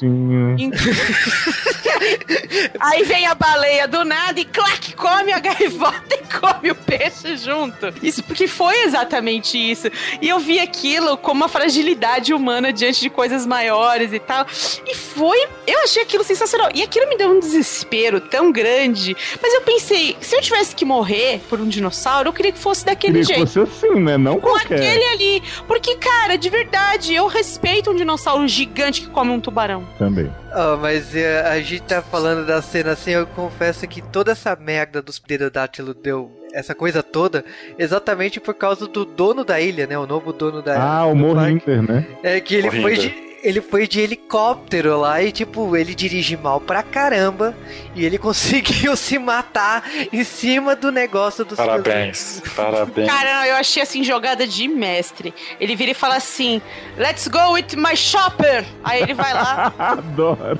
Aí 2.80 3.02
vem 3.04 3.26
a 3.26 3.34
baleia 3.34 3.88
do 3.88 4.04
nada 4.04 4.38
e 4.40 4.44
clac, 4.44 4.94
come 4.94 5.32
a 5.32 5.38
gaivota 5.38 6.14
e 6.14 6.18
come 6.38 6.70
o 6.70 6.74
peixe 6.74 7.36
junto. 7.36 7.92
Isso 8.02 8.22
porque 8.22 8.46
foi 8.46 8.82
exatamente 8.82 9.58
isso. 9.58 9.88
E 10.20 10.28
eu 10.28 10.38
vi 10.38 10.58
aquilo 10.58 11.16
como 11.16 11.42
uma 11.42 11.48
fragilidade 11.48 12.32
humana 12.34 12.72
diante 12.72 13.00
de 13.00 13.10
coisas 13.10 13.46
maiores 13.46 14.12
e 14.12 14.18
tal. 14.18 14.46
E 14.86 14.94
foi. 15.18 15.38
Eu 15.66 15.82
achei 15.82 16.02
aquilo 16.02 16.22
sensacional. 16.22 16.70
E 16.74 16.82
aquilo 16.82 17.08
me 17.08 17.16
deu 17.16 17.30
um 17.30 17.40
desespero 17.40 18.20
tão 18.20 18.52
grande. 18.52 19.16
Mas 19.42 19.52
eu 19.52 19.62
pensei, 19.62 20.16
se 20.20 20.36
eu 20.36 20.40
tivesse 20.40 20.74
que 20.74 20.84
morrer 20.84 21.40
por 21.48 21.60
um 21.60 21.68
dinossauro, 21.68 22.28
eu 22.28 22.32
queria 22.32 22.52
que 22.52 22.58
fosse 22.58 22.86
daquele 22.86 23.24
queria 23.24 23.36
jeito. 23.36 23.46
Que 23.46 23.66
fosse 23.66 23.86
assim, 23.86 24.00
né? 24.00 24.16
Não 24.16 24.34
Com 24.34 24.50
qualquer. 24.50 24.76
aquele 24.76 25.04
ali. 25.04 25.42
Porque, 25.66 25.96
cara, 25.96 26.38
de 26.38 26.48
verdade, 26.48 27.14
eu 27.14 27.26
respeito 27.26 27.90
um 27.90 27.96
dinossauro 27.96 28.46
gigante 28.46 29.02
que 29.02 29.08
come 29.08 29.30
um 29.30 29.40
tubarão. 29.40 29.84
Também. 29.98 30.32
Oh, 30.54 30.76
mas 30.76 31.12
uh, 31.12 31.46
a 31.50 31.60
gente 31.60 31.82
tá 31.82 32.00
falando 32.00 32.46
da 32.46 32.62
cena 32.62 32.92
assim, 32.92 33.10
eu 33.10 33.26
confesso 33.26 33.86
que 33.86 34.00
toda 34.00 34.32
essa 34.32 34.56
merda 34.56 35.02
dos 35.02 35.18
pterodátilos 35.18 35.94
deu 36.02 36.30
essa 36.54 36.74
coisa 36.74 37.02
toda 37.02 37.44
exatamente 37.78 38.40
por 38.40 38.54
causa 38.54 38.86
do 38.86 39.04
dono 39.04 39.44
da 39.44 39.60
ilha, 39.60 39.86
né? 39.86 39.98
O 39.98 40.06
novo 40.06 40.32
dono 40.32 40.62
da 40.62 40.80
Ah, 40.80 41.04
o 41.06 41.14
Mohinder, 41.14 41.82
né? 41.82 42.06
É 42.22 42.40
que 42.40 42.54
ele 42.54 42.70
foi 42.70 42.96
de 42.96 43.27
ele 43.42 43.60
foi 43.60 43.86
de 43.86 44.00
helicóptero 44.00 44.98
lá 44.98 45.22
e, 45.22 45.30
tipo, 45.32 45.76
ele 45.76 45.94
dirige 45.94 46.36
mal 46.36 46.60
pra 46.60 46.82
caramba 46.82 47.56
e 47.94 48.04
ele 48.04 48.16
conseguiu 48.18 48.96
se 48.96 49.18
matar 49.18 49.84
em 50.12 50.24
cima 50.24 50.74
do 50.74 50.90
negócio 50.90 51.44
dos 51.44 51.56
Parabéns, 51.56 52.42
parabéns. 52.54 53.08
Cara, 53.08 53.46
eu 53.48 53.56
achei 53.56 53.82
assim, 53.82 54.02
jogada 54.02 54.46
de 54.46 54.68
mestre. 54.68 55.34
Ele 55.60 55.76
vira 55.76 55.92
e 55.92 55.94
fala 55.94 56.16
assim: 56.16 56.60
Let's 56.96 57.28
go 57.28 57.52
with 57.52 57.76
my 57.76 57.96
shopper. 57.96 58.64
Aí 58.82 59.02
ele 59.02 59.14
vai 59.14 59.32
lá, 59.32 59.72
Adoro. 59.78 60.58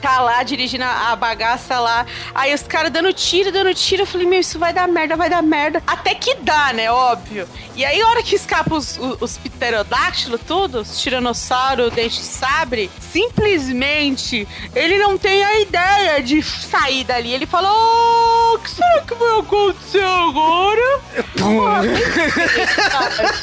Tá 0.00 0.20
lá 0.20 0.42
dirigindo 0.42 0.84
a 0.84 1.14
bagaça 1.16 1.78
lá. 1.78 2.06
Aí 2.34 2.54
os 2.54 2.62
caras 2.62 2.90
dando 2.90 3.12
tiro, 3.12 3.52
dando 3.52 3.74
tiro. 3.74 4.02
Eu 4.02 4.06
falei, 4.06 4.26
meu, 4.26 4.40
isso 4.40 4.58
vai 4.58 4.72
dar 4.72 4.88
merda, 4.88 5.16
vai 5.16 5.28
dar 5.28 5.42
merda. 5.42 5.82
Até 5.86 6.14
que 6.14 6.34
dá, 6.36 6.72
né? 6.72 6.90
Óbvio. 6.90 7.48
E 7.74 7.84
aí, 7.84 8.00
a 8.00 8.08
hora 8.08 8.22
que 8.22 8.34
escapa 8.34 8.74
os, 8.74 8.98
os, 8.98 9.22
os 9.22 9.38
pterodáctilos, 9.38 10.40
tudo, 10.46 10.80
os 10.80 11.00
tiranossauro, 11.00 11.90
dente 11.90 12.16
de 12.16 12.26
sabre, 12.26 12.90
simplesmente 13.00 14.46
ele 14.74 14.98
não 14.98 15.16
tem 15.16 15.44
a 15.44 15.60
ideia 15.60 16.22
de 16.22 16.42
sair 16.42 17.04
dali. 17.04 17.32
Ele 17.32 17.46
fala: 17.46 17.70
Oh, 17.72 18.54
o 18.54 18.58
que 18.58 18.70
será 18.70 19.00
que 19.02 19.14
vai 19.14 19.38
acontecer 19.38 20.02
agora? 20.02 21.00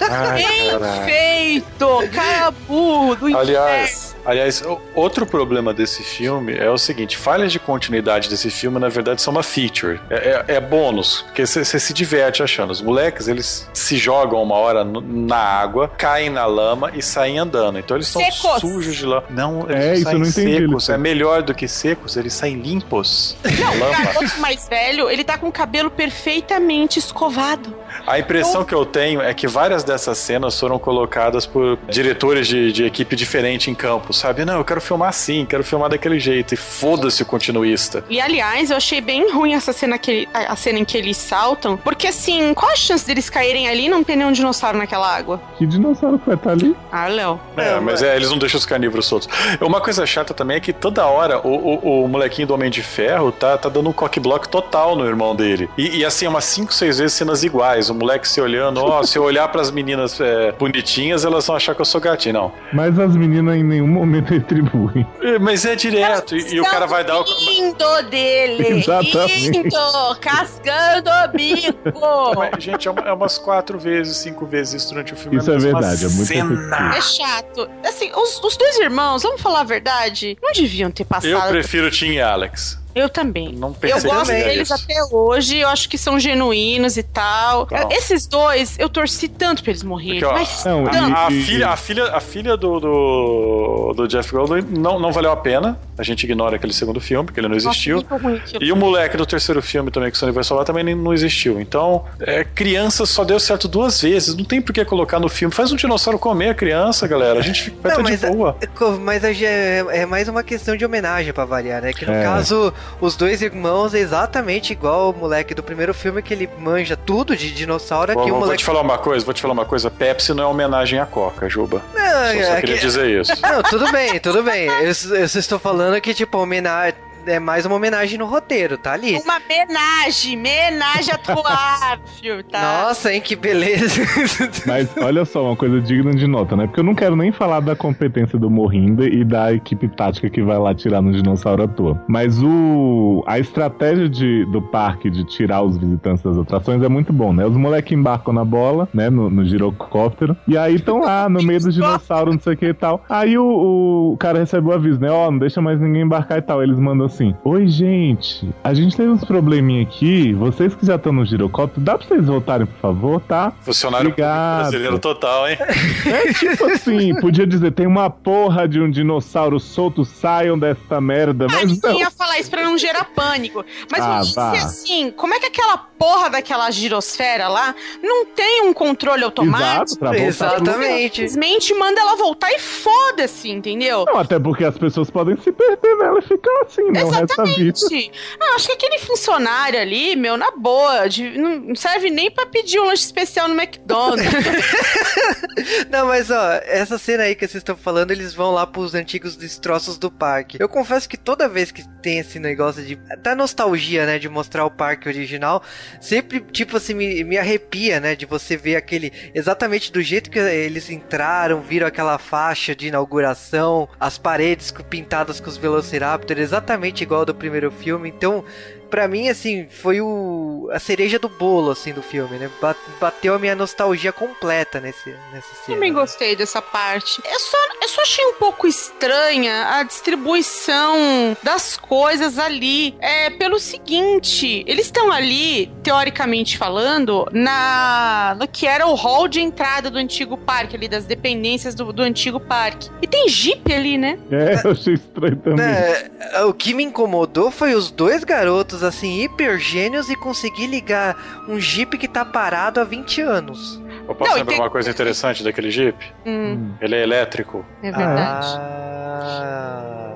Ai, 0.10 0.34
Bem 0.34 1.06
feito! 1.06 1.88
Cara 2.14 2.52
burro 2.52 3.16
do 3.16 3.38
Aliás, 3.38 4.15
aliás, 4.26 4.64
outro 4.94 5.26
problema 5.26 5.74
desse 5.74 6.04
filme 6.04 6.56
é 6.58 6.70
o 6.70 6.78
seguinte: 6.78 7.18
falhas 7.18 7.52
de 7.52 7.60
continuidade 7.60 8.30
desse 8.30 8.50
filme, 8.50 8.80
na 8.80 8.90
verdade, 8.90 9.22
são 9.22 9.32
uma 9.32 9.44
feature. 9.44 10.00
É, 10.10 10.44
é- 10.48 10.56
é 10.56 10.60
bônus, 10.60 11.22
porque 11.24 11.46
você 11.46 11.64
se 11.80 11.94
diverte 11.94 12.42
achando. 12.44 12.72
Os 12.72 12.82
moleques, 12.82 13.28
eles 13.28 13.70
se 13.74 13.98
jogam 13.98 14.42
uma 14.42 14.56
hora 14.56 14.84
na 14.84 15.38
água, 15.38 15.88
caem 15.98 16.30
na 16.30 16.46
lama 16.46 16.92
e 16.94 17.02
saem 17.02 17.38
andando. 17.40 17.78
Então 17.80 17.96
eles 17.98 18.08
são 18.08 18.22
Secos. 18.22 18.62
sujos 18.62 18.96
de 18.96 19.06
lama. 19.06 19.24
Não, 19.30 19.66
eles 19.70 19.84
É, 19.84 19.88
não 19.88 19.94
isso 19.94 20.00
eu 20.00 20.04
saem 20.04 20.20
não 20.20 20.28
entendi, 20.28 20.66
secos. 20.68 20.90
É 20.90 20.98
melhor 20.98 21.42
do 21.44 21.54
que 21.54 21.68
secos, 21.68 22.18
eles 22.18 22.34
saem 22.34 22.56
limpos. 22.62 23.38
Não, 23.44 23.76
o 23.90 23.92
garoto 24.04 24.40
mais 24.40 24.68
velho, 24.68 25.10
ele 25.10 25.24
tá 25.24 25.38
com 25.38 25.48
o 25.48 25.52
cabelo 25.52 25.90
perfeitamente 25.90 27.00
escovado. 27.00 27.74
A 28.06 28.20
impressão 28.20 28.64
que 28.64 28.74
eu 28.74 28.86
tenho 28.86 29.22
é 29.22 29.34
que 29.34 29.48
várias 29.48 29.84
dessas 29.84 30.18
cenas 30.18 30.60
foram 30.60 30.78
colocadas 30.80 31.46
por 31.46 31.78
diretores 31.90 32.48
de, 32.48 32.72
de 32.72 32.84
equipe 32.86 33.16
diferente 33.16 33.70
em 33.70 33.76
campo, 33.76 34.14
sabe? 34.14 34.46
Não, 34.46 34.58
eu 34.58 34.66
quero 34.66 34.82
filmar 34.82 35.10
assim, 35.10 35.46
quero 35.46 35.64
filmar 35.64 35.90
daquele 35.90 36.20
jeito. 36.20 36.54
E 36.54 36.58
foda-se 36.58 37.24
o 37.24 37.26
continuista. 37.26 38.04
E 38.10 38.20
aliás, 38.22 38.70
eu 38.72 38.78
achei 38.78 39.02
bem 39.02 39.32
ruim 39.32 39.54
essa 39.54 39.74
cena 39.74 39.98
que 39.98 40.12
ele- 40.12 40.30
a 40.34 40.56
cena 40.56 40.80
em 40.80 40.86
que 40.86 40.98
eles 40.98 41.18
saltam, 41.18 41.78
porque 41.78 42.08
assim, 42.08 42.54
qual 42.54 42.72
a 42.72 42.76
chance 42.76 43.06
deles 43.06 43.30
caírem 43.30 43.68
ali 43.68 43.86
e 43.86 43.90
não 43.90 44.04
ter 44.04 44.16
nenhum 44.16 44.32
dinossauro 44.32 44.78
naquela 44.78 45.08
água? 45.16 45.42
Que 45.58 45.66
dinossauro 45.66 46.20
que 46.20 46.26
vai 46.28 46.36
estar 46.36 46.52
ali? 46.52 46.76
Ah, 46.92 47.08
Léo. 47.08 47.40
É, 47.58 47.80
mas 47.80 48.02
é, 48.04 48.16
eles 48.16 48.30
não 48.30 48.38
deixam 48.38 48.58
os 48.58 48.66
carnívoros 48.66 49.06
soltos. 49.06 49.28
Uma 49.62 49.82
coisa 49.82 50.06
chata 50.06 50.34
também 50.34 50.58
é 50.58 50.60
que 50.60 50.74
toda 50.74 51.06
hora 51.06 51.40
o, 51.46 51.50
o, 51.50 52.04
o 52.04 52.08
molequinho 52.08 52.48
do 52.48 52.54
Homem 52.54 52.70
de 52.70 52.82
Ferro 52.84 53.32
tá, 53.32 53.58
tá 53.58 53.70
dando 53.70 53.90
um 53.90 53.94
cockblock 53.94 54.48
total 54.50 54.96
no 54.96 55.06
irmão 55.06 55.36
dele. 55.36 55.70
E, 55.78 55.98
e, 55.98 56.06
assim, 56.06 56.28
umas 56.28 56.46
5, 56.46 56.74
6 56.74 56.98
vezes 57.00 57.14
cenas 57.14 57.44
iguais. 57.44 57.85
O 57.90 57.94
moleque 57.96 58.28
se 58.28 58.40
olhando, 58.42 58.82
ó, 58.84 59.04
se 59.04 59.18
eu 59.18 59.24
olhar 59.24 59.48
pras 59.50 59.72
meninas 59.72 60.20
é, 60.20 60.52
bonitinhas, 60.54 61.24
elas 61.26 61.46
vão 61.48 61.56
achar 61.56 61.74
que 61.76 61.82
eu 61.82 61.86
sou 61.86 62.00
gatinho. 62.02 62.34
Não. 62.34 62.52
Mas 62.74 62.98
as 63.00 63.16
meninas 63.16 63.56
em 63.56 63.64
nenhum 63.64 63.88
momento 63.88 64.30
retribuem. 64.34 65.06
É, 65.22 65.38
Mas 65.40 65.66
é 65.66 65.76
direto. 65.76 66.36
E, 66.36 66.56
e 66.56 66.60
o 66.60 66.64
cara 66.66 66.86
vai 66.86 67.04
dar 67.04 67.20
o. 67.22 67.26
Indo 67.50 68.02
dele! 68.10 68.80
Exatamente. 68.80 69.58
Indo! 69.58 70.16
Cascando 70.20 71.10
o 71.10 71.28
bico! 71.32 71.78
Mas, 72.36 72.64
gente, 72.64 72.88
é, 72.88 72.92
uma- 72.92 73.02
é 73.02 73.14
umas 73.14 73.38
quatro 73.38 73.78
vezes, 73.78 74.18
cinco 74.18 74.46
vezes 74.46 74.76
isso 74.84 74.90
durante 74.94 75.14
o 75.14 75.16
filme. 75.16 75.38
Isso 75.38 75.50
é 75.52 75.54
mesma 75.56 75.80
verdade, 75.80 76.06
é 76.06 76.10
muito 76.10 76.26
cena. 76.26 76.96
É 76.96 77.02
chato. 77.02 77.70
Assim, 77.84 78.12
os, 78.16 78.42
os 78.44 78.58
dois 78.58 78.80
irmãos, 78.80 79.24
vamos 79.24 79.42
falar 79.42 79.62
a 79.62 79.64
verdade, 79.64 80.38
não 80.42 80.52
deviam 80.52 80.90
ter 80.92 81.06
passado. 81.06 81.30
Eu 81.32 81.42
prefiro 81.50 81.90
Tim 81.92 82.12
e 82.14 82.22
Alex. 82.22 82.84
Eu 82.96 83.10
também. 83.10 83.52
Não 83.52 83.76
Eu 83.82 84.02
gosto 84.02 84.26
seria 84.28 84.46
deles 84.46 84.72
até 84.72 84.96
hoje, 85.12 85.58
eu 85.58 85.68
acho 85.68 85.90
que 85.90 85.98
são 85.98 86.18
genuínos 86.18 86.96
e 86.96 87.04
tal. 87.04 87.68
Não. 87.70 87.92
Esses 87.92 88.26
dois, 88.26 88.78
eu 88.80 88.88
torci 88.88 89.28
tanto 89.28 89.62
pra 89.62 89.72
eles 89.72 89.84
morrerem. 89.84 90.22
Porque, 90.22 90.34
ó, 90.34 90.38
mas 90.38 90.64
Não, 90.64 90.86
tanto. 90.86 91.14
A, 91.14 91.28
a 91.28 91.32
filha, 91.32 91.70
a 91.70 91.76
filha, 91.78 92.04
a 92.06 92.20
filha 92.22 92.56
do, 92.56 92.80
do, 92.80 93.94
do 93.96 94.08
Jeff 94.08 94.32
Goldblum 94.32 94.62
não, 94.70 94.98
não 95.00 95.12
valeu 95.12 95.32
a 95.32 95.36
pena. 95.38 95.78
A 95.98 96.04
gente 96.04 96.24
ignora 96.24 96.56
aquele 96.58 96.74
segundo 96.74 97.00
filme, 97.00 97.26
porque 97.26 97.40
ele 97.40 97.48
não 97.48 97.56
Nossa, 97.56 97.68
existiu. 97.70 98.04
ruim 98.10 98.36
aquilo. 98.38 98.64
E 98.64 98.72
o 98.72 98.76
moleque 98.76 99.16
do 99.18 99.26
terceiro 99.26 99.62
filme 99.62 99.92
também, 99.92 100.10
que 100.12 100.18
o 100.18 100.20
Sony 100.20 100.32
vai 100.32 100.44
salvar, 100.44 100.66
também 100.66 100.84
não 100.96 101.14
existiu. 101.14 101.60
Então, 101.60 102.04
é, 102.20 102.44
criança 102.44 103.06
só 103.06 103.24
deu 103.24 103.40
certo 103.40 103.68
duas 103.68 104.02
vezes. 104.02 104.36
Não 104.36 104.44
tem 104.46 104.62
por 104.62 104.74
que 104.74 104.84
colocar 104.86 105.20
no 105.20 105.30
filme. 105.30 105.54
Faz 105.54 105.72
um 105.72 105.76
dinossauro 105.76 106.18
comer 106.20 106.50
a 106.50 106.54
criança, 106.54 107.08
galera. 107.08 107.40
A 107.40 107.42
gente 107.42 107.64
fica- 107.64 107.78
vai 107.82 107.92
Não, 107.94 108.00
estar 108.02 108.12
mas, 108.12 108.20
de 108.22 108.28
boa. 108.38 108.58
é- 108.62 108.68
co- 108.68 108.92
mas 109.00 109.24
aí 109.24 109.34
já 109.34 109.48
é, 109.48 109.86
é 110.02 110.06
mais 110.06 110.28
uma 110.28 110.44
questão 110.44 110.76
de 110.76 110.86
homenagem 110.86 111.32
pra 111.34 111.46
variar, 111.46 111.82
né? 111.82 111.94
Que 111.94 112.06
no 112.06 112.14
É. 112.14 112.24
caso, 112.24 112.74
os 113.02 113.16
dois 113.16 113.42
irmãos 113.42 113.94
é 113.94 114.00
exatamente 114.00 114.72
igual 114.74 115.12
o 115.12 115.14
moleque 115.18 115.54
do 115.54 115.62
primeiro 115.64 115.94
filme, 115.94 116.22
que 116.22 116.34
ele 116.34 116.50
manja 116.60 116.96
tudo 116.96 117.36
de 117.36 117.52
dinossauro. 117.54 118.14
Vou, 118.14 118.22
Aqui 118.22 118.32
o 118.32 118.34
vou 118.34 118.42
moleque. 118.44 118.60
te 118.60 118.66
falar 118.66 118.82
uma 118.82 118.98
coisa, 118.98 119.26
vou 119.26 119.34
te 119.34 119.42
falar 119.42 119.54
uma 119.54 119.66
coisa. 119.66 119.90
Pepsi 119.92 120.34
não 120.34 120.44
é 120.44 120.48
homenagem 120.48 121.00
à 121.00 121.06
Coca, 121.06 121.50
Juba. 121.50 121.82
Não, 121.94 122.02
Só, 122.04 122.48
só 122.48 122.54
é 122.56 122.60
queria 122.62 122.76
que- 122.76 122.82
dizer 122.82 123.22
isso. 123.22 123.34
Não, 123.42 123.62
tudo 123.64 123.92
bem, 123.92 124.20
tudo 124.20 124.44
bem. 124.44 124.66
Eu, 124.68 124.88
eu 125.18 125.28
só 125.30 125.40
estou 125.40 125.60
falando 125.60 126.00
que, 126.02 126.14
tipo, 126.14 126.38
homenagem. 126.38 126.96
É 127.26 127.40
mais 127.40 127.66
uma 127.66 127.76
homenagem 127.76 128.20
no 128.20 128.26
roteiro, 128.26 128.78
tá 128.78 128.94
ali. 128.94 129.18
Uma 129.18 129.40
menagem, 129.40 130.38
menagem 130.38 131.14
atuável, 131.14 132.44
tá? 132.50 132.86
Nossa, 132.86 133.14
hein, 133.14 133.22
que 133.22 133.36
beleza. 133.36 134.02
Mas 134.66 134.96
olha 134.98 135.26
só, 135.26 135.46
uma 135.46 135.56
coisa 135.56 135.82
digna 135.82 136.12
de 136.14 136.28
nota, 136.28 136.56
né? 136.56 136.68
Porque 136.68 136.80
eu 136.80 136.84
não 136.84 136.94
quero 136.94 137.16
nem 137.16 137.32
falar 137.32 137.60
da 137.62 137.76
competência 137.76 138.38
do 138.38 138.50
Morrinda 138.50 139.06
e 139.06 139.24
da 139.24 139.54
equipe 139.54 139.88
tática 139.88 140.30
que 140.30 140.42
vai 140.42 140.58
lá 140.58 140.74
tirar 140.74 141.02
no 141.02 141.12
dinossauro 141.12 141.64
à 141.64 141.68
toa. 141.68 142.04
Mas 142.08 142.42
o 142.42 143.24
a 143.26 143.40
estratégia 143.40 144.08
de, 144.08 144.46
do 144.46 144.62
parque 144.62 145.10
de 145.10 145.24
tirar 145.24 145.62
os 145.64 145.78
visitantes 145.78 146.24
das 146.24 146.38
atrações 146.38 146.82
é 146.82 146.90
muito 146.90 147.12
bom, 147.12 147.34
né? 147.34 147.46
Os 147.46 147.56
moleques 147.56 147.98
embarcam 147.98 148.34
na 148.34 148.46
bola, 148.46 148.88
né? 148.94 149.10
No, 149.10 149.30
no 149.30 149.46
girocóptero. 149.46 150.36
E 150.48 150.58
aí 150.58 150.76
estão 150.76 151.00
lá 151.00 151.28
no 151.28 151.42
meio 151.42 151.60
do 151.60 151.72
dinossauro, 151.74 152.32
não 152.32 152.40
sei 152.40 152.54
o 152.54 152.58
que 152.58 152.68
e 152.68 152.74
tal. 152.74 153.04
Aí 153.10 153.38
o, 153.38 154.12
o 154.14 154.18
cara 154.18 154.40
recebe 154.40 154.68
o 154.68 154.72
aviso, 154.72 155.00
né? 155.00 155.10
Ó, 155.10 155.32
não 155.32 155.40
deixa 155.40 155.62
mais 155.62 155.80
ninguém 155.80 156.04
embarcar 156.04 156.38
e 156.38 156.42
tal. 156.42 156.62
Eles 156.62 156.80
mandam 156.80 157.08
assim: 157.16 157.36
Oi, 157.44 157.68
gente, 157.68 158.50
a 158.64 158.74
gente 158.74 158.96
teve 158.96 159.10
uns 159.10 159.24
probleminha 159.24 159.82
aqui. 159.82 160.34
Vocês 160.34 160.76
que 160.76 160.86
já 160.86 160.96
estão 160.96 161.12
no 161.14 161.26
girocóptero, 161.26 161.82
dá 161.82 161.98
pra 161.98 162.08
vocês 162.08 162.26
voltarem, 162.26 162.68
por 162.68 162.78
favor, 162.80 163.22
tá? 163.22 163.54
Funcionário 163.62 164.14
brasileiro 164.14 165.00
total, 165.00 165.48
hein? 165.50 165.58
É 166.06 166.34
tipo 166.34 166.66
assim, 166.66 167.16
podia 167.20 167.48
dizer, 167.48 167.72
tem 167.72 167.88
uma 167.88 168.10
porra 168.10 168.68
de 168.68 168.80
um 168.80 168.90
dinossauro 168.90 169.60
solto, 169.60 170.04
saiam 170.06 170.58
desta 170.60 171.00
merda, 171.02 171.46
Ah, 171.46 171.54
mas 171.54 171.72
ninguém 171.72 171.92
não. 171.94 172.00
ia 172.00 172.12
falar 172.12 172.40
isso 172.40 172.50
pra 172.50 172.64
não 172.64 172.78
gerar 172.78 173.06
pânico. 173.16 173.64
Mas 173.92 174.02
Ah, 174.04 174.18
me 174.20 174.22
disse 174.26 174.40
assim, 174.40 175.12
como 175.12 175.34
é 175.34 175.40
que 175.40 175.46
aquela 175.48 175.78
porra 175.78 176.30
daquela 176.30 176.70
girosfera 176.72 177.48
lá 177.48 177.74
não 178.04 178.26
tem 178.26 178.64
um 178.64 178.74
controle 178.74 179.24
automático? 179.24 180.06
Exato. 180.14 180.16
Exatamente. 180.16 181.16
Simplesmente 181.30 181.74
manda 181.76 182.00
ela 182.02 182.16
voltar 182.18 182.52
e 182.52 182.60
foda-se, 182.60 183.50
entendeu? 183.50 184.06
Não, 184.06 184.18
até 184.18 184.38
porque 184.40 184.66
as 184.66 184.78
pessoas 184.78 185.10
podem 185.10 185.38
se 185.38 185.52
perder 185.52 185.96
nela 185.98 186.20
e 186.20 186.22
ficar 186.22 186.62
assim, 186.66 186.84
né? 186.92 187.02
O 187.08 187.10
resto 187.12 187.36
da 187.38 187.44
vida. 187.44 187.78
Exatamente. 187.78 188.12
Ah, 188.40 188.56
acho 188.56 188.68
que 188.68 188.74
aquele 188.74 189.00
funcionário 189.00 189.80
ali, 189.80 190.16
meu, 190.16 190.38
na 190.38 190.52
boa, 190.52 191.08
de- 191.08 191.38
não 191.38 191.76
serve 191.76 192.10
nem 192.10 192.30
pra 192.32 192.46
pedir 192.46 192.80
um 192.80 192.86
lanche 192.86 193.04
especial 193.04 193.48
no 193.48 193.54
McDonald's. 193.60 194.26
Não, 195.90 196.08
mas 196.08 196.30
ó, 196.30 196.54
essa 196.64 196.98
cena 196.98 197.24
aí 197.24 197.36
que 197.36 197.48
vocês 197.48 197.62
estão 197.62 197.76
falando, 197.76 198.12
eles 198.12 198.34
vão 198.34 198.52
lá 198.52 198.66
pros 198.68 198.94
antigos 198.94 199.36
destroços 199.36 199.98
do 199.98 200.12
parque. 200.12 200.58
Eu 200.60 200.68
confesso 200.70 201.08
que 201.08 201.18
toda 201.18 201.48
vez 201.48 201.72
que 201.72 201.88
tem 202.02 202.20
esse 202.20 202.40
negócio 202.40 202.84
de. 202.84 202.96
da 203.20 203.36
nostalgia, 203.36 204.06
né? 204.06 204.20
De 204.20 204.30
mostrar 204.30 204.66
o 204.66 204.72
parque 204.72 205.08
original, 205.08 205.64
sempre, 206.00 206.40
tipo 206.40 206.78
assim, 206.78 206.94
me, 206.94 207.24
me 207.24 207.38
arrepia, 207.38 208.00
né? 208.00 208.16
De 208.16 208.26
você 208.26 208.56
ver 208.58 208.76
aquele. 208.76 209.12
exatamente 209.34 209.92
do 209.92 210.02
jeito 210.02 210.30
que 210.30 210.40
eles 210.40 210.90
entraram, 210.90 211.62
viram 211.62 211.88
aquela 211.88 212.18
faixa 212.18 212.76
de 212.76 212.88
inauguração, 212.88 213.88
as 214.00 214.18
paredes 214.18 214.74
pintadas 214.90 215.40
com 215.40 215.50
os 215.50 215.58
Velociraptor, 215.58 216.38
exatamente 216.38 216.95
igual 217.04 217.22
ao 217.22 217.26
do 217.26 217.36
primeiro 217.36 217.72
filme. 217.72 218.10
Então. 218.10 218.44
Pra 218.88 219.08
mim, 219.08 219.28
assim, 219.30 219.68
foi 219.68 220.00
o 220.00 220.70
a 220.72 220.80
cereja 220.80 221.18
do 221.18 221.28
bolo, 221.28 221.72
assim, 221.72 221.92
do 221.92 222.04
filme, 222.04 222.38
né? 222.38 222.50
Ba- 222.62 222.76
Bateu 223.02 223.34
a 223.34 223.40
minha 223.40 223.56
nostalgia 223.56 224.14
completa 224.14 224.80
nesse, 224.80 225.10
nessa 225.34 225.54
cena. 225.66 225.76
Também 225.76 225.92
gostei 225.92 226.36
dessa 226.36 226.62
parte. 226.62 227.20
Eu 227.26 227.40
só, 227.40 227.58
só 227.96 228.02
achei 228.02 228.26
um 228.26 228.34
pouco 228.34 228.68
estranha 228.68 229.68
a 229.78 229.84
distribuição 229.84 231.38
das 231.42 231.78
coisas 231.78 232.38
ali. 232.38 232.94
É 233.00 233.30
pelo 233.30 233.58
seguinte: 233.58 234.66
eles 234.68 234.88
estão 234.88 235.12
ali, 235.12 235.72
teoricamente 235.82 236.58
falando, 236.58 237.26
na 237.32 238.36
no 238.38 238.48
que 238.48 238.68
era 238.68 238.86
o 238.86 238.94
hall 238.96 239.28
de 239.30 239.40
entrada 239.40 239.90
do 239.90 239.98
antigo 239.98 240.38
parque, 240.38 240.76
ali, 240.76 240.90
das 240.90 241.06
dependências 241.06 241.74
do, 241.74 241.94
do 241.94 242.02
antigo 242.02 242.40
parque. 242.40 242.90
E 243.02 243.08
tem 243.08 243.30
Jeep 243.30 243.72
ali, 243.74 243.98
né? 243.98 244.20
É, 244.30 244.68
eu 244.68 244.72
achei 244.72 244.96
estranho 244.96 245.38
também. 245.38 245.66
É, 245.66 246.44
o 246.44 246.54
que 246.54 246.74
me 246.74 246.84
incomodou 246.84 247.50
foi 247.50 247.76
os 247.76 247.90
dois 247.90 248.26
garotos, 248.26 248.84
assim, 248.84 249.24
hiper 249.24 249.58
gênios 249.58 250.10
e 250.10 250.16
conseguir 250.16 250.68
ligar 250.68 251.46
um 251.48 251.60
Jeep 251.60 251.98
que 251.98 252.08
tá 252.08 252.26
parado 252.26 252.82
há 252.82 252.84
20 252.84 253.22
anos. 253.22 253.85
Eu 254.08 254.14
posso 254.16 254.30
Não, 254.32 254.38
lembrar 254.38 254.54
tem- 254.54 254.62
uma 254.64 254.70
coisa 254.70 254.90
interessante 254.90 255.44
daquele 255.44 255.72
Jeep? 255.72 255.98
Hum, 256.26 256.72
Ele 256.80 256.96
é 256.96 257.04
elétrico. 257.04 257.66
é 257.82 257.92
verdade. 257.92 258.48
Ah, 258.60 260.12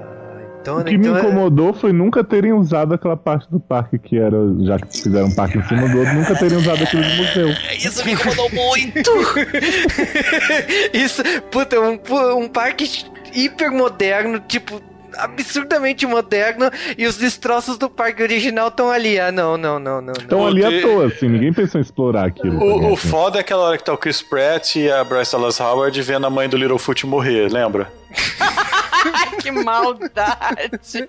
então, 0.62 0.78
O 0.80 0.84
que 0.84 0.98
me 0.98 1.08
então 1.08 1.18
é- 1.18 1.22
incomodou 1.22 1.74
foi 1.74 1.92
nunca 1.92 2.24
terem 2.24 2.54
usado 2.54 2.94
aquela 2.94 3.18
parte 3.18 3.50
do 3.50 3.60
parque 3.60 3.98
que 3.98 4.18
era, 4.20 4.38
já 4.62 4.78
que 4.78 5.02
fizeram 5.02 5.28
um 5.28 5.34
parque 5.36 5.58
em 5.58 5.64
cima 5.64 5.88
do 5.90 5.98
outro, 6.00 6.14
nunca 6.14 6.36
terem 6.36 6.58
usado 6.58 6.84
aquilo 6.84 7.02
de 7.04 7.16
museu. 7.18 7.50
Isso 7.78 8.06
me 8.06 8.12
incomodou 8.14 8.50
muito! 8.52 9.12
Isso, 10.94 11.24
puta, 11.52 11.80
um, 11.80 12.00
um 12.38 12.48
parque 12.48 12.86
hiper 13.34 13.72
moderno, 13.72 14.40
tipo, 14.48 14.82
absurdamente 15.24 16.06
moderno, 16.06 16.70
e 16.98 17.06
os 17.06 17.18
destroços 17.18 17.78
do 17.78 17.90
parque 17.90 18.22
original 18.22 18.70
estão 18.70 18.90
ali. 18.90 19.20
Ah, 19.20 19.32
não, 19.32 19.58
não, 19.58 19.80
não, 19.80 20.02
não. 20.02 20.14
Então 20.22 20.46
ali 20.46 20.64
à 20.64 20.82
toa, 20.82 21.08
assim, 21.08 21.28
ninguém 21.28 21.54
pensou 21.54 21.80
em 21.80 21.84
explorar 21.84 22.28
aquilo. 22.28 22.62
O, 22.62 22.76
ligado? 22.76 22.94
o 22.94 22.96
foda 22.96 23.38
é 23.38 23.42
aquela 23.42 23.64
hora 23.64 23.78
que 23.78 23.84
tá 23.84 23.94
o 23.94 23.98
Chris 23.98 24.22
Pratt 24.22 24.76
e 24.76 24.92
a 24.92 25.04
Bryce 25.04 25.32
Dallas 25.32 25.60
Howard 25.60 26.02
vendo 26.02 26.28
a 26.28 26.30
mãe 26.30 26.48
do 26.48 26.58
Littlefoot 26.58 27.06
morrer, 27.06 27.52
lembra? 27.52 27.92
Ai, 29.14 29.38
que 29.41 29.52
maldade. 29.52 31.08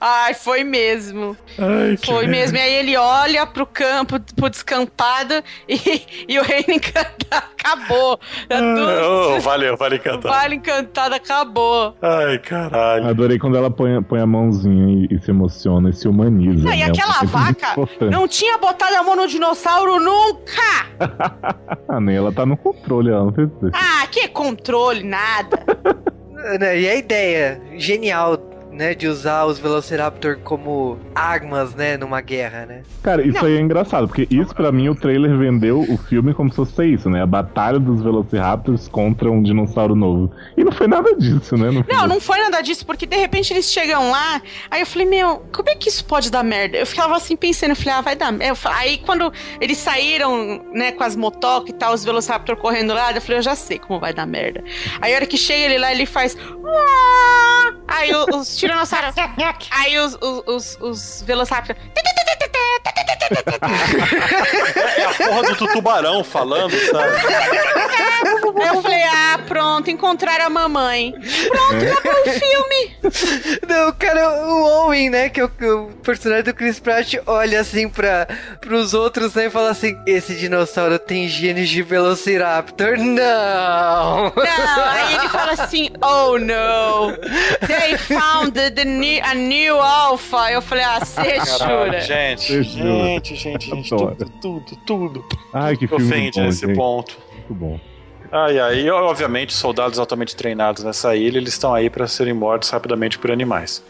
Ai, 0.00 0.34
foi 0.34 0.64
mesmo. 0.64 1.36
Ai, 1.58 1.96
Foi 2.04 2.26
mesmo. 2.26 2.56
E 2.56 2.60
aí 2.60 2.72
ele 2.74 2.96
olha 2.96 3.46
pro 3.46 3.66
campo, 3.66 4.20
pro 4.36 4.48
descampado, 4.50 5.42
e, 5.68 6.02
e 6.28 6.38
o 6.38 6.42
reino 6.42 6.72
encantado 6.74 7.44
acabou. 7.58 8.18
Tudo- 8.48 9.00
Oh, 9.02 9.40
valeu, 9.40 9.76
vale 9.76 9.96
o 9.96 10.00
cantar. 10.00 10.28
Vale 10.28 10.56
encantado 10.56 11.14
acabou. 11.14 11.96
Ai, 12.02 12.38
caralho. 12.38 13.06
Adorei 13.08 13.38
quando 13.38 13.56
ela 13.56 13.70
põe, 13.70 14.02
põe 14.02 14.20
a 14.20 14.26
mãozinha 14.26 15.06
e, 15.10 15.14
e 15.14 15.20
se 15.20 15.30
emociona 15.30 15.90
e 15.90 15.92
se 15.92 16.08
humaniza. 16.08 16.64
Não, 16.64 16.72
e 16.74 16.78
né? 16.78 16.84
aquela 16.86 17.20
É 17.22 17.26
vaca 17.26 17.74
não 18.10 18.26
tinha 18.28 18.58
botado 18.58 18.94
a 18.96 19.02
mão 19.02 19.16
no 19.16 19.26
dinossauro 19.26 19.98
nunca! 20.00 20.60
Ah, 21.88 22.00
nem 22.00 22.16
ela 22.16 22.30
tá 22.32 22.46
no 22.46 22.56
controle, 22.56 23.10
ela 23.10 23.24
não 23.24 23.32
precisa. 23.32 23.70
Ah, 23.72 24.06
que 24.06 24.28
controle, 24.28 25.02
nada. 25.02 25.58
Né, 26.58 26.80
E 26.80 26.88
a 26.88 26.94
ideia 26.94 27.60
genial, 27.76 28.36
né, 28.80 28.94
de 28.94 29.06
usar 29.06 29.44
os 29.44 29.58
Velociraptor 29.58 30.38
como 30.42 30.98
armas, 31.14 31.74
né, 31.74 31.98
numa 31.98 32.22
guerra, 32.22 32.64
né? 32.64 32.82
Cara, 33.02 33.20
isso 33.20 33.36
Não. 33.38 33.44
aí 33.44 33.58
é 33.58 33.60
engraçado, 33.60 34.08
porque 34.08 34.26
isso 34.30 34.54
pra 34.54 34.72
mim 34.72 34.88
o 34.88 34.94
trailer 34.94 35.36
vendeu 35.36 35.80
o 35.80 35.98
filme 35.98 36.32
como 36.32 36.48
se 36.48 36.56
fosse 36.56 36.86
isso, 36.86 37.10
né? 37.10 37.22
A 37.22 37.26
batalha 37.26 37.78
dos 37.78 38.02
Velociraptors 38.02 38.88
contra 38.88 39.30
um 39.30 39.42
dinossauro 39.42 39.94
novo. 39.94 40.32
E 40.56 40.64
não 40.64 40.72
foi 40.72 40.86
nada 40.86 41.14
disso, 41.14 41.58
né? 41.58 41.70
Não, 41.70 41.84
filme. 41.84 42.06
não 42.08 42.20
foi 42.22 42.38
nada 42.38 42.62
disso, 42.62 42.86
porque 42.86 43.04
de 43.04 43.16
repente 43.16 43.52
eles 43.52 43.70
chegam 43.70 44.10
lá, 44.10 44.40
aí 44.70 44.80
eu 44.80 44.86
falei, 44.86 45.06
meu, 45.06 45.42
como 45.52 45.68
é 45.68 45.74
que 45.74 45.90
isso 45.90 46.02
pode 46.06 46.30
dar 46.30 46.42
merda? 46.42 46.78
Eu 46.78 46.86
ficava 46.86 47.14
assim 47.14 47.36
pensando, 47.36 47.70
eu 47.72 47.76
falei, 47.76 47.92
ah, 47.92 48.00
vai 48.00 48.16
dar 48.16 48.32
merda. 48.32 48.46
Eu 48.52 48.56
falei- 48.56 48.78
Aí 48.80 48.96
quando 48.98 49.30
eles 49.60 49.76
saíram, 49.76 50.64
né, 50.72 50.90
com 50.92 51.04
as 51.04 51.14
motocas 51.14 51.68
e 51.68 51.74
tal, 51.74 51.92
os 51.92 52.02
Velociraptor 52.02 52.56
correndo 52.56 52.94
lá, 52.94 53.12
eu 53.12 53.20
falei, 53.20 53.38
eu 53.40 53.42
já 53.42 53.54
sei 53.54 53.78
como 53.78 54.00
vai 54.00 54.14
dar 54.14 54.24
merda. 54.26 54.64
Aí 55.02 55.12
a 55.12 55.16
hora 55.16 55.26
que 55.26 55.36
chega 55.36 55.64
ele 55.66 55.76
lá, 55.78 55.92
ele 55.92 56.06
faz. 56.06 56.34
Aí 57.86 58.14
o- 58.14 58.29
os 58.40 58.56
tiranossauros. 58.56 59.14
aí 59.70 59.98
os, 59.98 60.14
os, 60.20 60.42
os, 60.46 60.78
os 60.80 61.22
Velociraptor. 61.22 61.76
É 64.96 65.04
a 65.04 65.14
porra 65.14 65.54
do 65.54 65.66
tubarão 65.68 66.24
falando, 66.24 66.72
sabe? 66.90 67.16
Aí 68.60 68.68
eu 68.68 68.82
falei, 68.82 69.02
ah, 69.02 69.40
pronto, 69.46 69.90
encontraram 69.90 70.46
a 70.46 70.50
mamãe. 70.50 71.12
Pronto, 71.48 71.84
acabou 71.98 72.20
o 72.20 72.30
filme. 72.30 72.96
Não, 73.68 73.92
cara, 73.92 74.30
o 74.46 74.86
Owen, 74.86 75.10
né, 75.10 75.28
que 75.28 75.40
é 75.40 75.44
o, 75.44 75.48
que 75.48 75.64
o 75.64 75.86
personagem 76.02 76.44
do 76.44 76.54
Chris 76.54 76.78
Pratt, 76.78 77.14
olha 77.26 77.60
assim 77.60 77.88
pra, 77.88 78.26
pros 78.60 78.92
outros, 78.94 79.34
né, 79.34 79.46
e 79.46 79.50
fala 79.50 79.70
assim, 79.70 79.96
esse 80.06 80.34
dinossauro 80.34 80.98
tem 80.98 81.28
genes 81.28 81.68
de 81.68 81.82
Velociraptor. 81.82 82.98
Não! 82.98 84.32
Não, 84.34 84.84
aí 84.84 85.14
ele 85.14 85.28
fala 85.28 85.52
assim, 85.52 85.90
oh 86.02 86.38
no, 86.38 87.16
they 87.66 87.96
found 87.98 88.52
the, 88.52 88.70
the 88.70 88.84
new, 88.84 89.22
a 89.24 89.34
new 89.34 89.80
alpha. 89.80 90.50
Eu 90.50 90.62
falei, 90.62 90.84
ah, 90.84 91.00
você 91.00 91.40
jura? 91.58 92.00
gente, 92.00 92.46
Você 92.46 92.62
jura? 92.62 92.99
Gente, 93.04 93.34
gente, 93.36 93.70
gente, 93.70 93.94
Adoro. 93.94 94.16
tudo, 94.16 94.30
tudo, 94.40 94.76
tudo. 94.86 95.24
Ai, 95.52 95.76
que 95.76 95.82
Me 95.84 95.88
filme 95.88 96.04
ofende 96.06 96.38
bom, 96.40 96.46
nesse 96.46 96.66
gente. 96.66 96.76
ponto. 96.76 97.18
Muito 97.34 97.54
bom. 97.54 97.80
Ai, 98.32 98.60
ai, 98.60 98.80
e 98.82 98.90
obviamente, 98.90 99.52
soldados 99.52 99.98
altamente 99.98 100.36
treinados 100.36 100.84
nessa 100.84 101.16
ilha, 101.16 101.38
eles 101.38 101.52
estão 101.54 101.74
aí 101.74 101.90
para 101.90 102.06
serem 102.06 102.32
mortos 102.32 102.70
rapidamente 102.70 103.18
por 103.18 103.30
animais. 103.32 103.82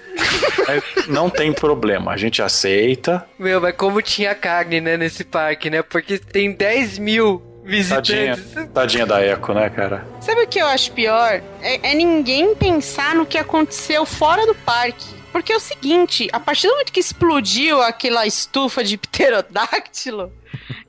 Mas 0.66 1.06
não 1.08 1.28
tem 1.28 1.52
problema, 1.52 2.12
a 2.12 2.16
gente 2.16 2.40
aceita. 2.40 3.26
Meu, 3.38 3.60
mas 3.60 3.76
como 3.76 4.00
tinha 4.00 4.34
carne, 4.34 4.80
né, 4.80 4.96
nesse 4.96 5.24
parque, 5.24 5.68
né, 5.68 5.82
porque 5.82 6.18
tem 6.18 6.52
10 6.52 6.98
mil 6.98 7.42
Tadinha, 7.88 8.34
visitantes. 8.34 8.72
tadinha 8.72 9.04
da 9.06 9.20
Eco, 9.20 9.52
né, 9.52 9.68
cara? 9.68 10.06
Sabe 10.20 10.42
o 10.42 10.48
que 10.48 10.58
eu 10.58 10.66
acho 10.66 10.90
pior? 10.92 11.42
É, 11.60 11.90
é 11.90 11.94
ninguém 11.94 12.54
pensar 12.54 13.14
no 13.14 13.26
que 13.26 13.36
aconteceu 13.36 14.06
fora 14.06 14.46
do 14.46 14.54
parque. 14.54 15.19
Porque 15.32 15.52
é 15.52 15.56
o 15.56 15.60
seguinte, 15.60 16.28
a 16.32 16.40
partir 16.40 16.66
do 16.66 16.72
momento 16.72 16.92
que 16.92 17.00
explodiu 17.00 17.80
aquela 17.80 18.26
estufa 18.26 18.82
de 18.82 18.96
pterodáctilo, 18.96 20.32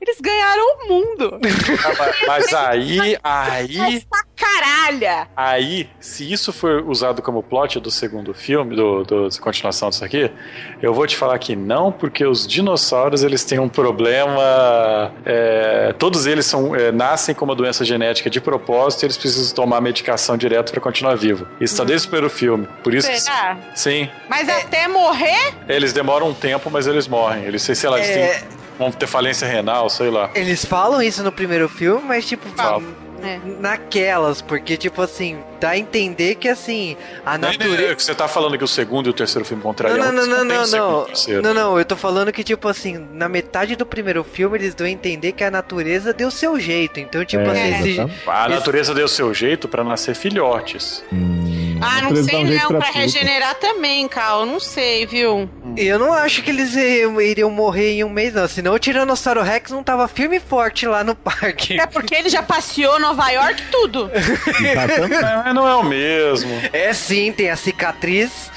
eles 0.02 0.20
ganharam 0.20 0.62
o 0.62 0.88
mundo. 0.88 1.38
Ah, 1.84 1.92
mas- 1.98 2.16
Mas 2.26 2.52
aí, 2.54 3.16
aí, 3.22 3.96
Essa 3.96 4.24
caralha! 4.36 5.28
aí, 5.36 5.88
se 6.00 6.30
isso 6.30 6.52
for 6.52 6.82
usado 6.88 7.22
como 7.22 7.40
plot 7.42 7.78
do 7.78 7.90
segundo 7.90 8.34
filme, 8.34 8.74
do, 8.74 9.04
do 9.04 9.28
da 9.28 9.38
continuação 9.38 9.90
disso 9.90 10.04
aqui, 10.04 10.30
eu 10.82 10.92
vou 10.92 11.06
te 11.06 11.16
falar 11.16 11.38
que 11.38 11.54
não, 11.54 11.92
porque 11.92 12.24
os 12.26 12.46
dinossauros 12.46 13.22
eles 13.22 13.44
têm 13.44 13.58
um 13.60 13.68
problema. 13.68 15.12
é, 15.24 15.94
todos 15.98 16.26
eles 16.26 16.46
são, 16.46 16.74
é, 16.74 16.90
nascem 16.90 17.34
com 17.34 17.44
uma 17.44 17.54
doença 17.54 17.84
genética 17.84 18.28
de 18.28 18.40
propósito 18.40 19.02
e 19.02 19.06
eles 19.06 19.16
precisam 19.16 19.54
tomar 19.54 19.80
medicação 19.80 20.36
direto 20.36 20.72
para 20.72 20.80
continuar 20.80 21.14
vivo. 21.16 21.46
Isso 21.60 21.76
tá 21.76 21.84
desde 21.84 22.06
o 22.06 22.10
primeiro 22.10 22.30
filme. 22.34 22.66
Por 22.82 22.94
isso 22.94 23.08
que. 23.08 23.20
Será? 23.20 23.56
Sim, 23.74 24.08
Mas 24.28 24.48
até 24.48 24.88
morrer? 24.88 25.54
eles 25.68 25.92
demoram 25.92 26.28
um 26.28 26.34
tempo, 26.34 26.70
mas 26.70 26.86
eles 26.86 27.06
morrem. 27.06 27.44
Eles, 27.44 27.62
sei 27.62 27.88
lá, 27.88 27.98
eles 27.98 28.10
É. 28.10 28.38
têm, 28.38 28.48
vão 28.78 28.90
ter 28.90 29.06
falência 29.06 29.46
renal, 29.46 29.88
sei 29.92 30.10
lá. 30.10 30.30
Eles 30.34 30.64
falam 30.64 31.02
isso 31.02 31.22
no 31.22 31.30
primeiro 31.32 31.68
filme, 31.68 32.02
mas 32.06 32.26
tipo, 32.26 32.48
Falam. 32.56 32.82
É. 33.24 33.38
naquelas, 33.60 34.42
porque 34.42 34.76
tipo 34.76 35.00
assim, 35.00 35.38
dá 35.60 35.70
a 35.70 35.78
entender 35.78 36.34
que 36.34 36.48
assim, 36.48 36.96
a 37.24 37.38
natureza... 37.38 37.94
Você 37.96 38.14
tá 38.16 38.26
falando 38.26 38.58
que 38.58 38.64
o 38.64 38.68
segundo 38.68 39.06
e 39.06 39.10
o 39.10 39.12
terceiro 39.12 39.44
filme 39.46 39.62
contrariam? 39.62 39.96
Não, 39.98 40.10
não, 40.12 40.26
não, 40.26 40.44
não, 40.44 40.66
não, 40.66 40.66
não. 40.66 41.06
Não, 41.42 41.54
não, 41.54 41.78
eu 41.78 41.84
tô 41.84 41.94
falando 41.94 42.32
que, 42.32 42.42
tipo 42.42 42.66
assim, 42.66 43.06
na 43.12 43.28
metade 43.28 43.76
do 43.76 43.86
primeiro 43.86 44.24
filme 44.24 44.58
eles 44.58 44.74
dão 44.74 44.86
a 44.88 44.90
entender 44.90 45.30
que 45.32 45.44
a 45.44 45.52
natureza 45.52 46.12
deu 46.12 46.32
seu 46.32 46.58
jeito. 46.58 46.98
Então, 46.98 47.24
tipo 47.24 47.44
É, 47.44 47.50
assim, 47.50 47.78
esse- 47.78 47.88
exatamente. 47.90 48.22
A 48.28 48.40
Esse- 48.46 48.54
natureza 48.56 48.92
deu 48.94 49.06
seu 49.06 49.32
jeito 49.32 49.68
pra 49.68 49.84
nascer 49.84 50.16
filhotes. 50.16 51.04
Hum, 51.12 51.71
Ah, 51.82 52.02
não 52.02 52.24
sei 52.24 52.44
um 52.44 52.44
não, 52.44 52.68
pra 52.68 52.86
tudo. 52.86 52.98
regenerar 52.98 53.54
também, 53.56 54.06
Cal. 54.08 54.46
Não 54.46 54.60
sei, 54.60 55.06
viu? 55.06 55.48
eu 55.76 55.98
não 55.98 56.12
acho 56.12 56.42
que 56.42 56.50
eles 56.50 56.74
iriam, 56.74 57.50
morrer 57.50 57.92
em 57.92 58.04
um 58.04 58.08
mês, 58.08 58.34
não. 58.34 58.46
Senão 58.46 58.74
o 58.74 58.78
Tiranossauro 58.78 59.42
Rex 59.42 59.70
não 59.70 59.82
tava 59.82 60.06
firme 60.08 60.36
e 60.36 60.40
forte 60.40 60.86
lá 60.86 61.02
no 61.02 61.14
parque. 61.14 61.80
É 61.80 61.86
porque 61.86 62.14
ele 62.14 62.28
já 62.28 62.42
passeou 62.42 63.00
Nova 63.00 63.28
York 63.30 63.62
tudo. 63.70 64.10
É, 64.62 65.52
não 65.52 65.68
é 65.68 65.74
o 65.74 65.82
mesmo. 65.82 66.50
É 66.72 66.92
sim, 66.92 67.32
tem 67.32 67.50
a 67.50 67.56
cicatriz. 67.56 68.50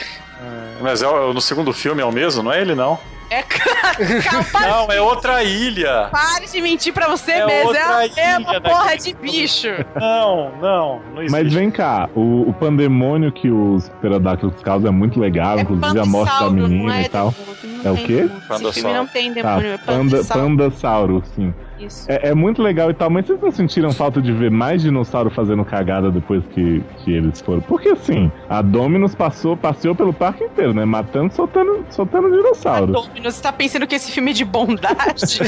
Mas 0.81 1.01
é 1.01 1.05
no 1.05 1.41
segundo 1.41 1.73
filme 1.73 2.01
é 2.01 2.05
o 2.05 2.11
mesmo, 2.11 2.43
não 2.43 2.53
é 2.53 2.61
ele, 2.61 2.75
não? 2.75 2.99
É 3.29 3.41
Cal, 4.21 4.43
para, 4.51 4.67
Não, 4.69 4.91
é 4.91 5.01
outra 5.01 5.43
ilha. 5.43 6.09
pare 6.11 6.45
de 6.47 6.61
mentir 6.61 6.93
pra 6.93 7.07
você 7.07 7.31
É 7.31 7.45
mesmo. 7.45 7.61
É 7.61 7.65
outra 7.65 7.95
a 7.97 8.05
ilha 8.05 8.39
mesma 8.39 8.61
porra 8.61 8.83
daquele 8.91 9.01
de 9.01 9.13
bicho. 9.15 9.67
Não, 9.99 10.51
não, 10.61 11.01
não 11.13 11.21
existe. 11.23 11.31
Mas 11.43 11.53
vem 11.53 11.71
cá, 11.71 12.09
o, 12.15 12.49
o 12.49 12.53
pandemônio 12.53 13.31
que 13.31 13.49
os 13.49 13.89
pterodáctilos 13.89 14.61
causam 14.61 14.89
é 14.89 14.91
muito 14.91 15.19
legal, 15.19 15.59
inclusive 15.59 15.99
a 15.99 16.05
morte 16.05 16.39
da 16.39 16.49
menina 16.49 16.97
é 16.99 17.01
e 17.03 17.09
tal. 17.09 17.33
demônio, 17.61 17.81
É 17.83 17.91
o 17.91 17.95
quê? 17.95 18.13
demônio. 18.15 18.37
Esse 18.37 18.47
Pandassauro. 18.47 18.73
filme 18.73 18.93
não 18.93 19.07
tem 19.07 19.33
Tá, 19.33 19.41
demônio, 19.41 19.71
é 19.73 19.77
panda, 19.77 20.17
pandissauro. 20.17 20.43
pandassauro, 20.57 21.23
sim. 21.35 21.53
Isso. 21.79 22.05
É, 22.09 22.29
é 22.29 22.33
muito 22.33 22.61
legal 22.61 22.89
e 22.89 22.93
tal, 22.93 23.09
mas 23.09 23.25
vocês 23.25 23.39
não 23.41 23.51
sentiram 23.51 23.91
falta 23.91 24.21
de 24.21 24.31
ver 24.31 24.49
mais 24.51 24.81
dinossauro 24.81 25.29
fazendo 25.29 25.63
cagada 25.65 26.09
depois 26.11 26.43
que, 26.53 26.81
que 27.03 27.13
eles 27.13 27.41
foram? 27.41 27.61
Porque 27.61 27.89
assim, 27.89 28.31
a 28.49 28.61
Dominus 28.61 29.13
passou, 29.15 29.55
passeou 29.57 29.93
pelo 29.95 30.13
parque 30.13 30.43
inteiro, 30.43 30.73
né? 30.73 30.85
Matando, 30.85 31.33
soltando, 31.33 31.85
soltando 31.89 32.29
dinossauro. 32.31 32.87
Dominus, 32.87 33.35
você 33.35 33.41
tá 33.41 33.51
pensando 33.51 33.85
que 33.87 33.95
esse 33.95 34.11
filme 34.11 34.31
é 34.31 34.33
de 34.33 34.45
bondade? 34.45 35.39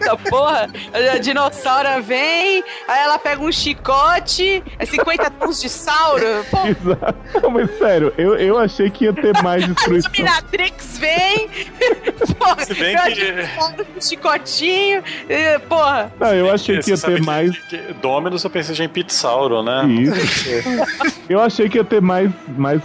Essa 0.00 0.16
porra, 0.28 0.68
a 1.14 1.18
dinossauro 1.18 2.02
vem, 2.02 2.62
aí 2.86 3.00
ela 3.04 3.18
pega 3.18 3.42
um 3.42 3.50
chicote, 3.50 4.62
é 4.78 4.84
50 4.84 5.30
tons 5.30 5.60
de 5.60 5.68
sauro. 5.70 6.24
Pô, 6.50 6.58
Exato. 6.66 7.14
Não, 7.42 7.50
mas 7.50 7.70
sério, 7.78 8.12
eu, 8.18 8.34
eu 8.36 8.58
achei 8.58 8.90
que 8.90 9.04
ia 9.04 9.12
ter 9.14 9.32
mais 9.42 9.64
a 9.64 9.68
destruição. 9.68 10.10
Dominatrix 10.12 10.98
vem, 10.98 11.48
porra, 12.38 12.64
Se 12.64 12.74
bem 12.74 12.96
que- 12.96 13.83
chicotinho, 14.00 15.02
e, 15.28 15.58
porra. 15.60 16.12
Não, 16.18 16.34
eu 16.34 16.50
achei 16.52 16.78
que 16.80 16.90
ia 16.90 16.98
ter 16.98 17.22
mais. 17.22 17.56
que- 17.58 17.78
que 17.78 17.92
Dominus 17.94 18.42
eu 18.44 18.50
pensei 18.50 18.74
já 18.74 18.84
em 18.84 18.88
Pizzauro, 18.88 19.62
né? 19.62 19.84
Isso. 19.86 20.14
Eu 21.28 21.40
achei 21.40 21.68
que 21.70 21.78
ia 21.78 21.84
ter 21.84 22.02
mais, 22.02 22.30
mais 22.56 22.82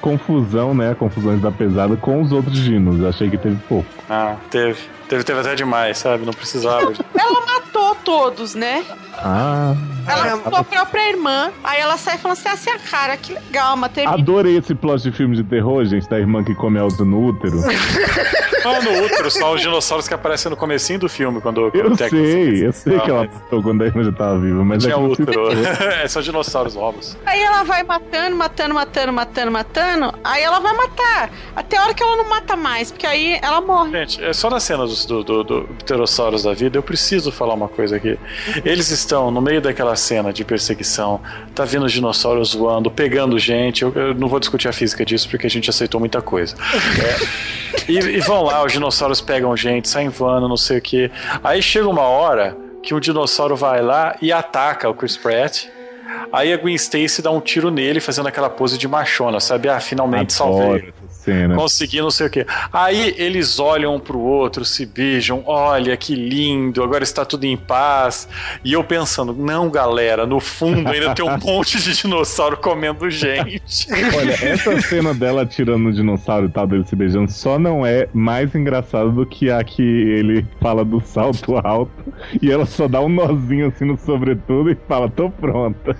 confusão, 0.00 0.74
né? 0.74 0.94
Confusões 0.98 1.40
da 1.40 1.50
pesada 1.50 1.94
com 1.96 2.22
os 2.22 2.32
outros 2.32 2.56
dinos. 2.56 2.98
Eu 3.00 3.08
achei 3.08 3.28
que 3.30 3.36
teve 3.36 3.56
pouco. 3.68 3.86
Ah, 4.08 4.36
teve. 4.50 4.78
Teve, 5.08 5.24
teve 5.24 5.40
até 5.40 5.54
demais, 5.54 5.98
sabe? 5.98 6.24
Não 6.24 6.32
precisava. 6.32 6.92
Ela 7.14 7.40
matou 7.46 7.61
todos, 7.96 8.54
né? 8.54 8.84
Ah. 9.18 9.74
Ela 10.06 10.32
Ah, 10.32 10.36
matou 10.36 10.58
a 10.58 10.64
própria 10.64 11.10
irmã. 11.10 11.52
Aí 11.62 11.80
ela 11.80 11.96
sai 11.96 12.18
falando 12.18 12.36
assim: 12.38 12.48
assim, 12.48 12.70
cara, 12.90 13.16
que 13.16 13.32
legal, 13.32 13.76
matei 13.76 14.04
Adorei 14.04 14.56
esse 14.56 14.74
plot 14.74 15.02
de 15.02 15.12
filme 15.12 15.36
de 15.36 15.44
terror, 15.44 15.84
gente, 15.84 16.08
da 16.08 16.18
irmã 16.18 16.42
que 16.42 16.54
come 16.54 16.78
alto 16.78 17.04
no 17.04 17.28
útero. 17.28 17.58
Não 18.64 18.76
é 18.76 18.80
no 18.80 19.04
útero, 19.04 19.28
são 19.28 19.54
os 19.54 19.60
dinossauros 19.60 20.06
que 20.06 20.14
aparecem 20.14 20.48
no 20.48 20.56
comecinho 20.56 21.00
do 21.00 21.08
filme, 21.08 21.40
quando 21.40 21.68
quando 21.72 21.74
Eu 21.74 21.96
sei, 21.96 22.66
eu 22.66 22.72
sei 22.72 23.00
que 23.00 23.10
ela 23.10 23.24
mas 23.24 23.34
matou 23.34 23.62
quando 23.62 23.82
a 23.82 23.86
irmã 23.86 24.04
já 24.04 24.12
tava 24.12 24.38
viva, 24.38 24.64
mas 24.64 24.82
Tinha 24.84 24.94
é 24.94 24.96
útero. 24.96 25.48
é 26.02 26.06
só 26.06 26.20
dinossauros 26.20 26.76
novos. 26.76 27.16
Aí 27.26 27.40
ela 27.42 27.64
vai 27.64 27.82
matando, 27.82 28.36
matando, 28.36 28.74
matando, 28.74 29.12
matando, 29.12 29.50
matando. 29.50 30.14
Aí 30.22 30.42
ela 30.42 30.60
vai 30.60 30.76
matar. 30.76 31.30
Até 31.56 31.76
a 31.76 31.82
hora 31.82 31.94
que 31.94 32.02
ela 32.02 32.16
não 32.16 32.28
mata 32.28 32.54
mais, 32.54 32.92
porque 32.92 33.06
aí 33.06 33.38
ela 33.42 33.60
morre. 33.60 33.90
Gente, 33.90 34.24
é 34.24 34.32
só 34.32 34.48
na 34.48 34.60
cena 34.60 34.86
dos 34.86 35.04
do, 35.06 35.24
do, 35.24 35.42
do 35.42 35.62
pterossauros 35.78 36.44
da 36.44 36.54
vida, 36.54 36.78
eu 36.78 36.82
preciso 36.84 37.32
falar 37.32 37.54
uma 37.54 37.68
coisa 37.68 37.81
aqui. 37.90 38.18
Eles 38.66 38.90
estão 38.90 39.30
no 39.30 39.40
meio 39.40 39.62
daquela 39.62 39.96
cena 39.96 40.30
de 40.30 40.44
perseguição, 40.44 41.20
tá 41.54 41.64
vindo 41.64 41.86
os 41.86 41.92
dinossauros 41.92 42.54
voando, 42.54 42.90
pegando 42.90 43.38
gente. 43.38 43.82
Eu, 43.82 43.92
eu 43.94 44.14
não 44.14 44.28
vou 44.28 44.38
discutir 44.38 44.68
a 44.68 44.72
física 44.72 45.06
disso 45.06 45.26
porque 45.30 45.46
a 45.46 45.50
gente 45.50 45.70
aceitou 45.70 45.98
muita 45.98 46.20
coisa. 46.20 46.54
É, 47.88 47.90
e, 47.90 47.98
e 47.98 48.20
vão 48.20 48.42
lá, 48.42 48.62
os 48.62 48.72
dinossauros 48.72 49.22
pegam 49.22 49.56
gente, 49.56 49.88
saem 49.88 50.10
voando, 50.10 50.46
não 50.46 50.56
sei 50.56 50.76
o 50.78 50.82
que. 50.82 51.10
Aí 51.42 51.62
chega 51.62 51.88
uma 51.88 52.02
hora 52.02 52.54
que 52.82 52.94
um 52.94 53.00
dinossauro 53.00 53.56
vai 53.56 53.80
lá 53.80 54.16
e 54.20 54.32
ataca 54.32 54.88
o 54.88 54.94
Chris 54.94 55.16
Pratt. 55.16 55.66
Aí 56.32 56.52
a 56.52 56.56
Gwen 56.56 56.74
Stacy 56.74 57.22
dá 57.22 57.30
um 57.30 57.40
tiro 57.40 57.70
nele, 57.70 58.00
fazendo 58.00 58.26
aquela 58.26 58.50
pose 58.50 58.76
de 58.76 58.88
machona, 58.88 59.40
sabe? 59.40 59.68
Ah, 59.68 59.80
finalmente 59.80 60.32
salvei. 60.32 60.92
Essa 61.22 61.32
cena. 61.32 61.54
Consegui 61.54 62.00
não 62.00 62.10
sei 62.10 62.26
o 62.26 62.30
que. 62.30 62.44
Aí 62.72 63.14
eles 63.16 63.58
olham 63.58 63.94
um 63.94 64.00
pro 64.00 64.18
outro, 64.18 64.64
se 64.64 64.84
beijam, 64.84 65.42
olha 65.46 65.96
que 65.96 66.14
lindo, 66.14 66.82
agora 66.82 67.04
está 67.04 67.24
tudo 67.24 67.44
em 67.44 67.56
paz. 67.56 68.28
E 68.64 68.72
eu 68.72 68.82
pensando, 68.82 69.32
não, 69.32 69.70
galera, 69.70 70.26
no 70.26 70.40
fundo 70.40 70.88
ainda 70.88 71.14
tem 71.14 71.24
um 71.24 71.38
monte 71.38 71.80
de 71.80 71.94
dinossauro 71.94 72.56
comendo 72.56 73.08
gente. 73.10 73.86
Olha, 74.16 74.32
essa 74.32 74.80
cena 74.82 75.14
dela 75.14 75.46
tirando 75.46 75.84
no 75.84 75.92
dinossauro 75.92 76.46
e 76.46 76.50
tal, 76.50 76.66
dele 76.66 76.84
se 76.84 76.96
beijando, 76.96 77.30
só 77.30 77.58
não 77.58 77.86
é 77.86 78.08
mais 78.12 78.54
engraçado 78.54 79.10
do 79.12 79.24
que 79.24 79.50
a 79.50 79.62
que 79.62 79.82
ele 79.82 80.46
fala 80.60 80.84
do 80.84 81.00
salto 81.00 81.56
alto 81.56 82.12
e 82.40 82.50
ela 82.50 82.66
só 82.66 82.88
dá 82.88 83.00
um 83.00 83.08
nozinho 83.08 83.68
assim 83.68 83.84
no 83.84 83.96
sobretudo 83.98 84.70
e 84.70 84.76
fala, 84.88 85.08
tô 85.08 85.30
pronta. 85.30 85.96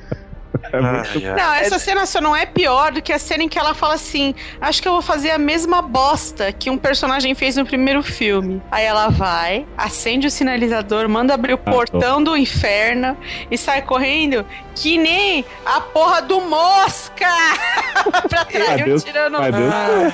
É 0.71 0.81
muito 0.81 1.11
Ai, 1.19 1.27
ai. 1.27 1.35
Não, 1.35 1.55
essa 1.55 1.79
cena 1.79 2.07
só 2.07 2.21
não 2.21 2.35
é 2.37 2.47
pior 2.47 2.93
do 2.93 3.03
que 3.03 3.13
a 3.13 3.19
cena 3.19 3.43
em 3.43 3.49
que 3.49 3.59
ela 3.59 3.75
fala 3.75 3.95
assim: 3.95 4.35
Acho 4.61 4.81
que 4.81 4.89
eu 4.89 4.93
vou 4.93 5.03
fazer 5.03 5.31
a 5.31 5.39
mesma 5.39 5.83
bosta 5.83 6.53
que 6.53 6.71
um 6.71 6.79
personagem 6.79 7.35
fez 7.35 7.57
no 7.57 7.65
primeiro 7.67 8.03
filme. 8.03 8.63
Aí 8.71 8.85
ela 8.85 9.09
vai, 9.09 9.67
acende 9.77 10.27
o 10.27 10.31
sinalizador, 10.31 11.09
manda 11.09 11.35
abrir 11.35 11.55
o 11.55 11.61
Ah, 11.65 11.71
portão 11.71 12.23
do 12.23 12.37
inferno 12.37 13.17
e 13.51 13.59
sai 13.59 13.83
correndo 13.83 14.45
que 14.75 14.99
nem 14.99 15.45
a 15.65 15.81
porra 15.81 16.23
do 16.23 16.41
mosca 16.41 17.27
pra 18.29 18.45
trás, 18.45 18.81
Adeus, 18.81 19.05
tirando. 19.05 19.37
adeus. 19.37 20.13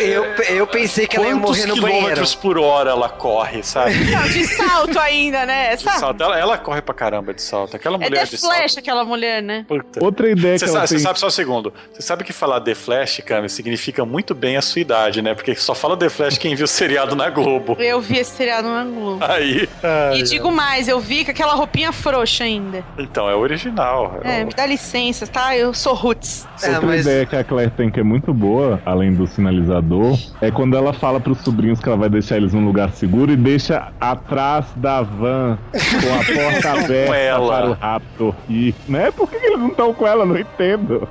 Eu, 0.00 0.24
eu 0.48 0.66
pensei 0.66 1.06
que 1.06 1.16
ela 1.16 1.26
ia 1.26 1.32
Quantos 1.34 1.50
morrer 1.50 1.66
no 1.66 1.74
banheiro. 1.80 1.98
quilômetros 2.06 2.34
por 2.34 2.58
hora 2.58 2.90
ela 2.90 3.08
corre, 3.08 3.62
sabe? 3.62 3.94
Não, 4.10 4.22
de 4.28 4.44
salto 4.44 4.98
ainda, 4.98 5.46
né? 5.46 5.76
De 5.76 5.82
Sabe? 5.82 5.98
salto. 6.00 6.22
Ela, 6.22 6.38
ela 6.38 6.58
corre 6.58 6.82
pra 6.82 6.94
caramba 6.94 7.32
de 7.32 7.40
salto. 7.42 7.76
Aquela 7.76 7.96
É 7.96 7.98
mulher 7.98 8.26
The 8.28 8.36
de 8.36 8.38
Flash, 8.38 8.72
salto. 8.72 8.78
aquela 8.80 9.04
mulher, 9.04 9.42
né? 9.42 9.64
Puta. 9.68 10.04
Outra 10.04 10.28
ideia 10.30 10.58
Você 10.58 10.64
que 10.64 10.70
ela 10.70 10.80
sabe, 10.80 10.88
você 10.88 10.94
tem... 10.96 11.04
sabe 11.04 11.18
só 11.20 11.26
um 11.28 11.30
segundo. 11.30 11.72
Você 11.92 12.02
sabe 12.02 12.24
que 12.24 12.32
falar 12.32 12.60
The 12.60 12.74
Flash, 12.74 13.20
Cami, 13.24 13.48
significa 13.48 14.04
muito 14.04 14.34
bem 14.34 14.56
a 14.56 14.62
sua 14.62 14.80
idade, 14.80 15.22
né? 15.22 15.34
Porque 15.34 15.54
só 15.54 15.74
fala 15.74 15.96
The 15.96 16.08
Flash 16.08 16.38
quem 16.38 16.54
viu 16.54 16.64
o 16.64 16.68
seriado 16.68 17.14
na 17.16 17.30
Globo. 17.30 17.76
Eu 17.78 18.00
vi 18.00 18.18
esse 18.18 18.32
seriado 18.36 18.68
na 18.68 18.84
Globo. 18.84 19.24
Aí. 19.24 19.68
E 20.14 20.22
digo 20.22 20.50
mais, 20.50 20.88
eu 20.88 20.98
vi 21.00 21.24
com 21.24 21.30
aquela 21.30 21.54
roupinha 21.54 21.92
frouxa 21.92 22.44
ainda. 22.44 22.84
Então, 22.98 23.28
é 23.30 23.34
original. 23.34 23.97
É, 24.22 24.44
me 24.44 24.50
dá 24.54 24.66
licença, 24.66 25.26
tá? 25.26 25.56
Eu 25.56 25.72
sou 25.74 25.94
Roots. 25.94 26.46
É, 26.62 26.70
Outra 26.70 26.86
mas- 26.86 27.00
ideia 27.02 27.26
que 27.26 27.36
a 27.36 27.44
Claire 27.44 27.70
tem 27.70 27.90
que 27.90 28.00
é 28.00 28.02
muito 28.02 28.32
boa, 28.34 28.80
além 28.84 29.12
do 29.14 29.26
sinalizador, 29.26 30.18
é 30.40 30.50
quando 30.50 30.76
ela 30.76 30.92
fala 30.92 31.20
pros 31.20 31.38
sobrinhos 31.38 31.80
que 31.80 31.88
ela 31.88 31.96
vai 31.98 32.08
deixar 32.08 32.36
eles 32.36 32.52
num 32.52 32.64
lugar 32.64 32.90
seguro 32.92 33.32
e 33.32 33.36
deixa 33.36 33.88
atrás 34.00 34.66
da 34.76 35.02
van 35.02 35.58
com 35.72 36.14
a 36.14 36.52
porta 36.52 36.70
aberta 36.84 37.16
ela. 37.16 37.48
para 37.48 37.70
o 37.70 37.72
rato. 37.74 38.34
E, 38.48 38.74
né? 38.88 39.10
Por 39.10 39.28
que 39.28 39.36
eles 39.36 39.58
não 39.58 39.68
estão 39.68 39.92
com 39.94 40.06
ela? 40.06 40.24
Não 40.26 40.38
entendo. 40.38 41.08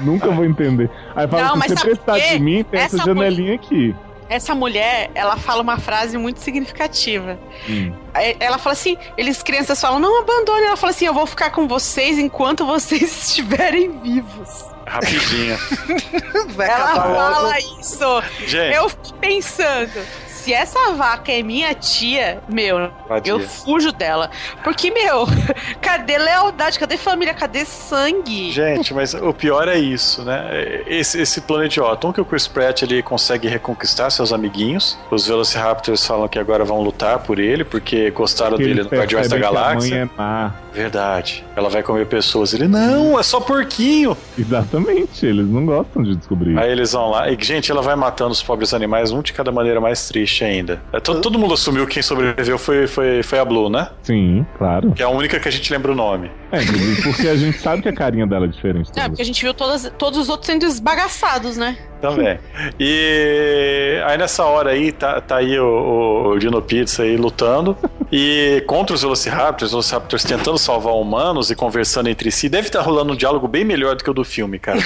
Nunca 0.00 0.30
vou 0.30 0.44
entender. 0.44 0.88
Aí 1.14 1.28
fala 1.28 1.48
Não, 1.48 1.60
se 1.60 1.68
você 1.68 1.74
prestar 1.84 2.18
de 2.18 2.38
mim, 2.38 2.64
tem 2.64 2.80
essa, 2.80 2.96
Essa 2.96 3.04
janelinha 3.06 3.54
aqui. 3.54 3.94
Essa 4.30 4.54
mulher, 4.54 5.10
ela 5.12 5.36
fala 5.36 5.60
uma 5.60 5.76
frase 5.76 6.16
muito 6.16 6.38
significativa. 6.40 7.36
Hum. 7.68 7.92
É, 8.14 8.36
Ela 8.38 8.58
fala 8.58 8.74
assim, 8.74 8.96
eles 9.18 9.42
crianças 9.42 9.80
falam, 9.80 9.98
não 9.98 10.20
abandone. 10.20 10.66
Ela 10.66 10.76
fala 10.76 10.92
assim, 10.92 11.04
eu 11.04 11.12
vou 11.12 11.26
ficar 11.26 11.50
com 11.50 11.66
vocês 11.66 12.16
enquanto 12.16 12.64
vocês 12.64 13.02
estiverem 13.26 13.90
vivos. 14.00 14.64
Rapidinho. 14.86 15.58
Vai 16.54 16.68
Ela 16.70 16.94
fala 16.94 17.58
isso. 17.58 18.22
Gente, 18.46 18.74
Eu 18.76 18.88
fico 18.88 19.14
pensando, 19.14 20.06
se 20.40 20.54
essa 20.54 20.92
vaca 20.94 21.30
é 21.30 21.42
minha 21.42 21.74
tia, 21.74 22.40
meu, 22.48 22.90
eu 23.24 23.40
fujo 23.40 23.92
dela. 23.92 24.30
Porque, 24.64 24.90
meu, 24.90 25.26
cadê 25.80 26.16
lealdade? 26.16 26.78
Cadê 26.78 26.96
família? 26.96 27.34
Cadê 27.34 27.64
sangue? 27.64 28.50
Gente, 28.50 28.94
mas 28.94 29.12
o 29.12 29.34
pior 29.34 29.68
é 29.68 29.78
isso, 29.78 30.22
né? 30.22 30.82
Esse, 30.86 31.20
esse 31.20 31.42
plano 31.42 31.64
idiota. 31.64 32.06
Um 32.06 32.12
que 32.12 32.20
o 32.20 32.24
Chris 32.24 32.48
Pratt 32.48 32.82
ele 32.82 33.02
consegue 33.02 33.48
reconquistar 33.48 34.10
seus 34.10 34.32
amiguinhos. 34.32 34.98
Os 35.10 35.26
Velociraptors 35.26 36.06
falam 36.06 36.26
que 36.26 36.38
agora 36.38 36.64
vão 36.64 36.80
lutar 36.80 37.18
por 37.18 37.38
ele, 37.38 37.62
porque 37.62 38.10
gostaram 38.10 38.56
Porque 38.56 38.64
dele 38.64 38.82
no 38.82 38.88
Guardiões 38.88 39.28
da 39.28 39.36
percebem 39.36 39.40
que 39.40 39.46
a 39.46 39.60
mãe 39.60 39.90
Galáxia. 39.90 39.96
é 39.96 40.08
má. 40.16 40.54
Verdade. 40.72 41.44
Ela 41.56 41.68
vai 41.68 41.82
comer 41.82 42.06
pessoas. 42.06 42.54
Ele, 42.54 42.68
não, 42.68 43.18
é 43.18 43.22
só 43.22 43.40
porquinho. 43.40 44.16
Exatamente, 44.38 45.26
eles 45.26 45.46
não 45.46 45.66
gostam 45.66 46.02
de 46.02 46.14
descobrir. 46.16 46.58
Aí 46.58 46.70
eles 46.70 46.92
vão 46.92 47.10
lá. 47.10 47.30
E, 47.30 47.36
gente, 47.40 47.70
ela 47.70 47.82
vai 47.82 47.96
matando 47.96 48.30
os 48.30 48.42
pobres 48.42 48.72
animais, 48.72 49.10
um 49.10 49.20
de 49.20 49.32
cada 49.32 49.50
maneira 49.50 49.80
mais 49.80 50.06
triste 50.08 50.29
ainda. 50.44 50.82
É, 50.92 51.00
todo, 51.00 51.20
todo 51.20 51.38
mundo 51.38 51.54
assumiu 51.54 51.86
que 51.86 51.94
quem 51.94 52.02
sobreviveu 52.02 52.58
foi, 52.58 52.86
foi, 52.86 53.22
foi 53.22 53.38
a 53.38 53.44
Blue, 53.44 53.68
né? 53.68 53.88
Sim, 54.02 54.46
claro. 54.56 54.92
Que 54.92 55.02
é 55.02 55.06
a 55.06 55.08
única 55.08 55.38
que 55.40 55.48
a 55.48 55.52
gente 55.52 55.72
lembra 55.72 55.92
o 55.92 55.94
nome. 55.94 56.30
É, 56.52 56.58
porque 57.02 57.28
a 57.28 57.36
gente 57.36 57.58
sabe 57.58 57.82
que 57.82 57.88
a 57.88 57.94
carinha 57.94 58.26
dela 58.26 58.46
é 58.46 58.48
diferente. 58.48 58.90
É, 58.96 59.08
porque 59.08 59.22
a 59.22 59.24
gente 59.24 59.42
viu 59.42 59.54
todas, 59.54 59.92
todos 59.98 60.18
os 60.18 60.28
outros 60.28 60.46
sendo 60.46 60.64
esbagaçados, 60.64 61.56
né? 61.56 61.76
Também. 62.00 62.38
E 62.78 64.00
aí 64.06 64.16
nessa 64.16 64.44
hora 64.44 64.70
aí, 64.70 64.90
tá, 64.90 65.20
tá 65.20 65.36
aí 65.36 65.58
o, 65.58 66.32
o 66.32 66.38
Dino 66.38 66.60
Pizza 66.62 67.02
aí 67.02 67.16
lutando. 67.16 67.76
E 68.10 68.64
contra 68.66 68.94
os 68.94 69.02
Velociraptors, 69.02 69.68
os 69.68 69.70
Velociraptors 69.72 70.24
tentando 70.24 70.58
salvar 70.58 70.94
humanos 70.94 71.50
e 71.50 71.54
conversando 71.54 72.08
entre 72.08 72.30
si. 72.30 72.48
Deve 72.48 72.68
estar 72.68 72.80
rolando 72.80 73.12
um 73.12 73.16
diálogo 73.16 73.46
bem 73.46 73.64
melhor 73.64 73.94
do 73.94 74.02
que 74.02 74.10
o 74.10 74.14
do 74.14 74.24
filme, 74.24 74.58
cara. 74.58 74.78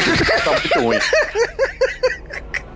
tá 0.45 0.51
muito 0.51 0.81
ruim. 0.81 0.99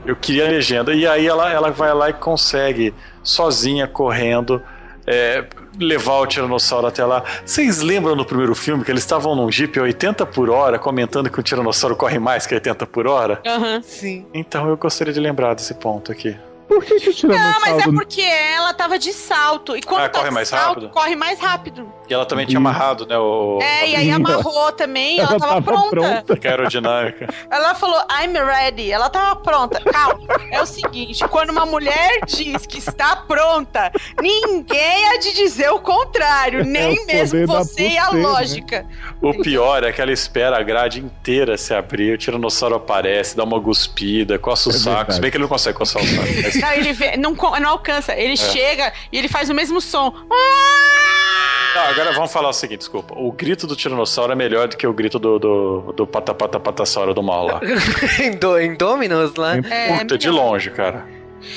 Eu 0.09 0.17
queria 0.17 0.47
a 0.47 0.49
legenda. 0.49 0.95
E 0.95 1.07
aí 1.07 1.27
ela, 1.27 1.53
ela 1.53 1.71
vai 1.71 1.93
lá 1.93 2.09
e 2.09 2.15
consegue, 2.15 2.95
sozinha, 3.23 3.87
correndo, 3.87 4.63
é, 5.07 5.45
levar 5.79 6.21
o 6.21 6.27
Tiranossauro 6.27 6.87
até 6.87 7.05
lá. 7.05 7.23
Vocês 7.45 7.81
lembram 7.83 8.17
no 8.17 8.25
primeiro 8.25 8.55
filme 8.55 8.83
que 8.85 8.91
eles 8.91 9.03
estavam 9.03 9.35
num 9.35 9.51
Jeep 9.53 9.79
a 9.79 9.83
80 9.83 10.25
por 10.25 10.49
hora, 10.49 10.79
comentando 10.79 11.29
que 11.29 11.39
o 11.39 11.43
Tiranossauro 11.43 11.95
corre 11.95 12.19
mais 12.19 12.47
que 12.47 12.55
80 12.55 12.87
por 12.87 13.07
hora? 13.07 13.39
Aham. 13.47 13.83
Sim. 13.83 14.27
Então 14.33 14.67
eu 14.69 14.77
gostaria 14.79 15.13
de 15.13 15.21
lembrar 15.21 15.53
desse 15.55 15.75
ponto 15.75 16.11
aqui. 16.11 16.35
Por 16.67 16.85
que, 16.85 17.01
que 17.01 17.27
o 17.27 17.29
Não, 17.29 17.37
mas 17.37 17.45
é 17.45 17.61
Tiranossauro 17.61 17.93
porque 17.99 18.23
ela 18.23 18.73
tava 18.75 18.99
de 18.99 19.13
salto. 19.13 19.77
E 19.77 19.83
quando 19.83 20.01
Ah, 20.05 20.09
tá 20.09 20.19
corre 20.21 20.29
de 20.31 20.35
mais 20.35 20.49
salto, 20.49 20.67
rápido? 20.69 20.89
corre 20.91 21.17
mais 21.17 21.39
rápido. 21.39 21.93
E 22.09 22.15
ela 22.15 22.25
também 22.25 22.47
tinha 22.47 22.59
Isso. 22.59 22.67
amarrado, 22.69 23.07
né? 23.07 23.19
O, 23.19 23.59
É, 23.61 23.89
e 23.89 23.97
aí 23.97 24.11
amarrou 24.13 24.73
também, 24.73 25.19
ela, 25.19 25.31
Ela 25.31 25.39
tava, 25.39 25.53
tava 25.55 25.63
pronta. 25.63 25.91
pronta. 25.91 26.39
a 26.49 26.51
aerodinâmica. 26.51 27.29
Ela 27.51 27.75
falou, 27.75 28.01
I'm 28.11 28.33
ready. 28.33 28.91
Ela 28.91 29.11
tava 29.11 29.37
pronta. 29.37 29.81
Calma. 29.81 30.27
É 30.51 30.63
o 30.63 30.67
seguinte, 30.67 31.27
quando 31.29 31.51
uma 31.51 31.67
mulher 31.67 32.21
diz 32.27 32.65
que 32.67 32.79
está 32.79 33.17
pronta, 33.17 33.93
ninguém 34.23 35.07
há 35.09 35.19
de 35.19 35.35
dizer 35.35 35.71
o 35.71 35.81
contrário. 35.81 36.65
Nem 36.65 36.99
o 36.99 37.07
mesmo 37.07 37.47
você 37.47 37.89
e 37.89 37.99
a 37.99 38.11
né? 38.13 38.23
lógica. 38.23 38.87
O 39.21 39.35
pior 39.43 39.85
é 39.85 39.93
que 39.93 40.01
ela 40.01 40.13
espera 40.13 40.59
a 40.59 40.63
grade 40.63 41.01
inteira 41.01 41.57
se 41.59 41.75
abrir, 41.75 42.15
o 42.15 42.19
tiranossauro 42.19 42.75
aparece, 42.77 43.37
dá 43.37 43.45
uma 43.45 43.59
guspida, 43.59 44.39
coça 44.39 44.69
o 44.71 44.73
É 44.73 44.77
saco. 44.77 45.13
Se 45.13 45.21
bem 45.21 45.31
que 45.31 45.37
ele 45.37 45.43
não 45.43 45.49
consegue 45.49 45.77
coçar 45.77 46.03
o 46.03 46.07
saco. 46.07 46.23
mas- 46.43 46.55
Não, 46.55 46.73
ele 46.73 46.93
vê, 46.93 47.17
não, 47.17 47.33
não 47.33 47.69
alcança. 47.71 48.15
Ele 48.17 48.37
chega 48.37 48.93
e 49.13 49.19
ele 49.19 49.29
faz 49.29 49.51
o 49.51 49.55
mesmo 49.55 49.81
som. 49.81 50.13
Não, 51.75 51.83
agora 51.83 52.13
vamos 52.13 52.33
falar 52.33 52.49
o 52.49 52.53
seguinte, 52.53 52.79
desculpa. 52.79 53.15
O 53.17 53.31
grito 53.31 53.67
do 53.67 53.77
tiranossauro 53.77 54.33
é 54.33 54.35
melhor 54.35 54.69
do 54.69 54.77
que 54.77 54.87
o 54.87 54.93
grito 54.93 55.19
do, 55.19 55.39
do, 55.39 55.93
do 55.97 56.07
patapata 56.07 56.59
patassauro 56.59 57.15
do 57.15 57.23
mal 57.23 57.47
lá. 57.47 57.61
em, 58.21 58.37
do, 58.37 58.59
em 58.59 58.75
Dominos 58.75 59.35
lá. 59.37 59.57
É, 59.57 59.99
Puta, 59.99 60.19
de 60.19 60.29
melhor. 60.29 60.45
longe, 60.45 60.71
cara. 60.71 61.07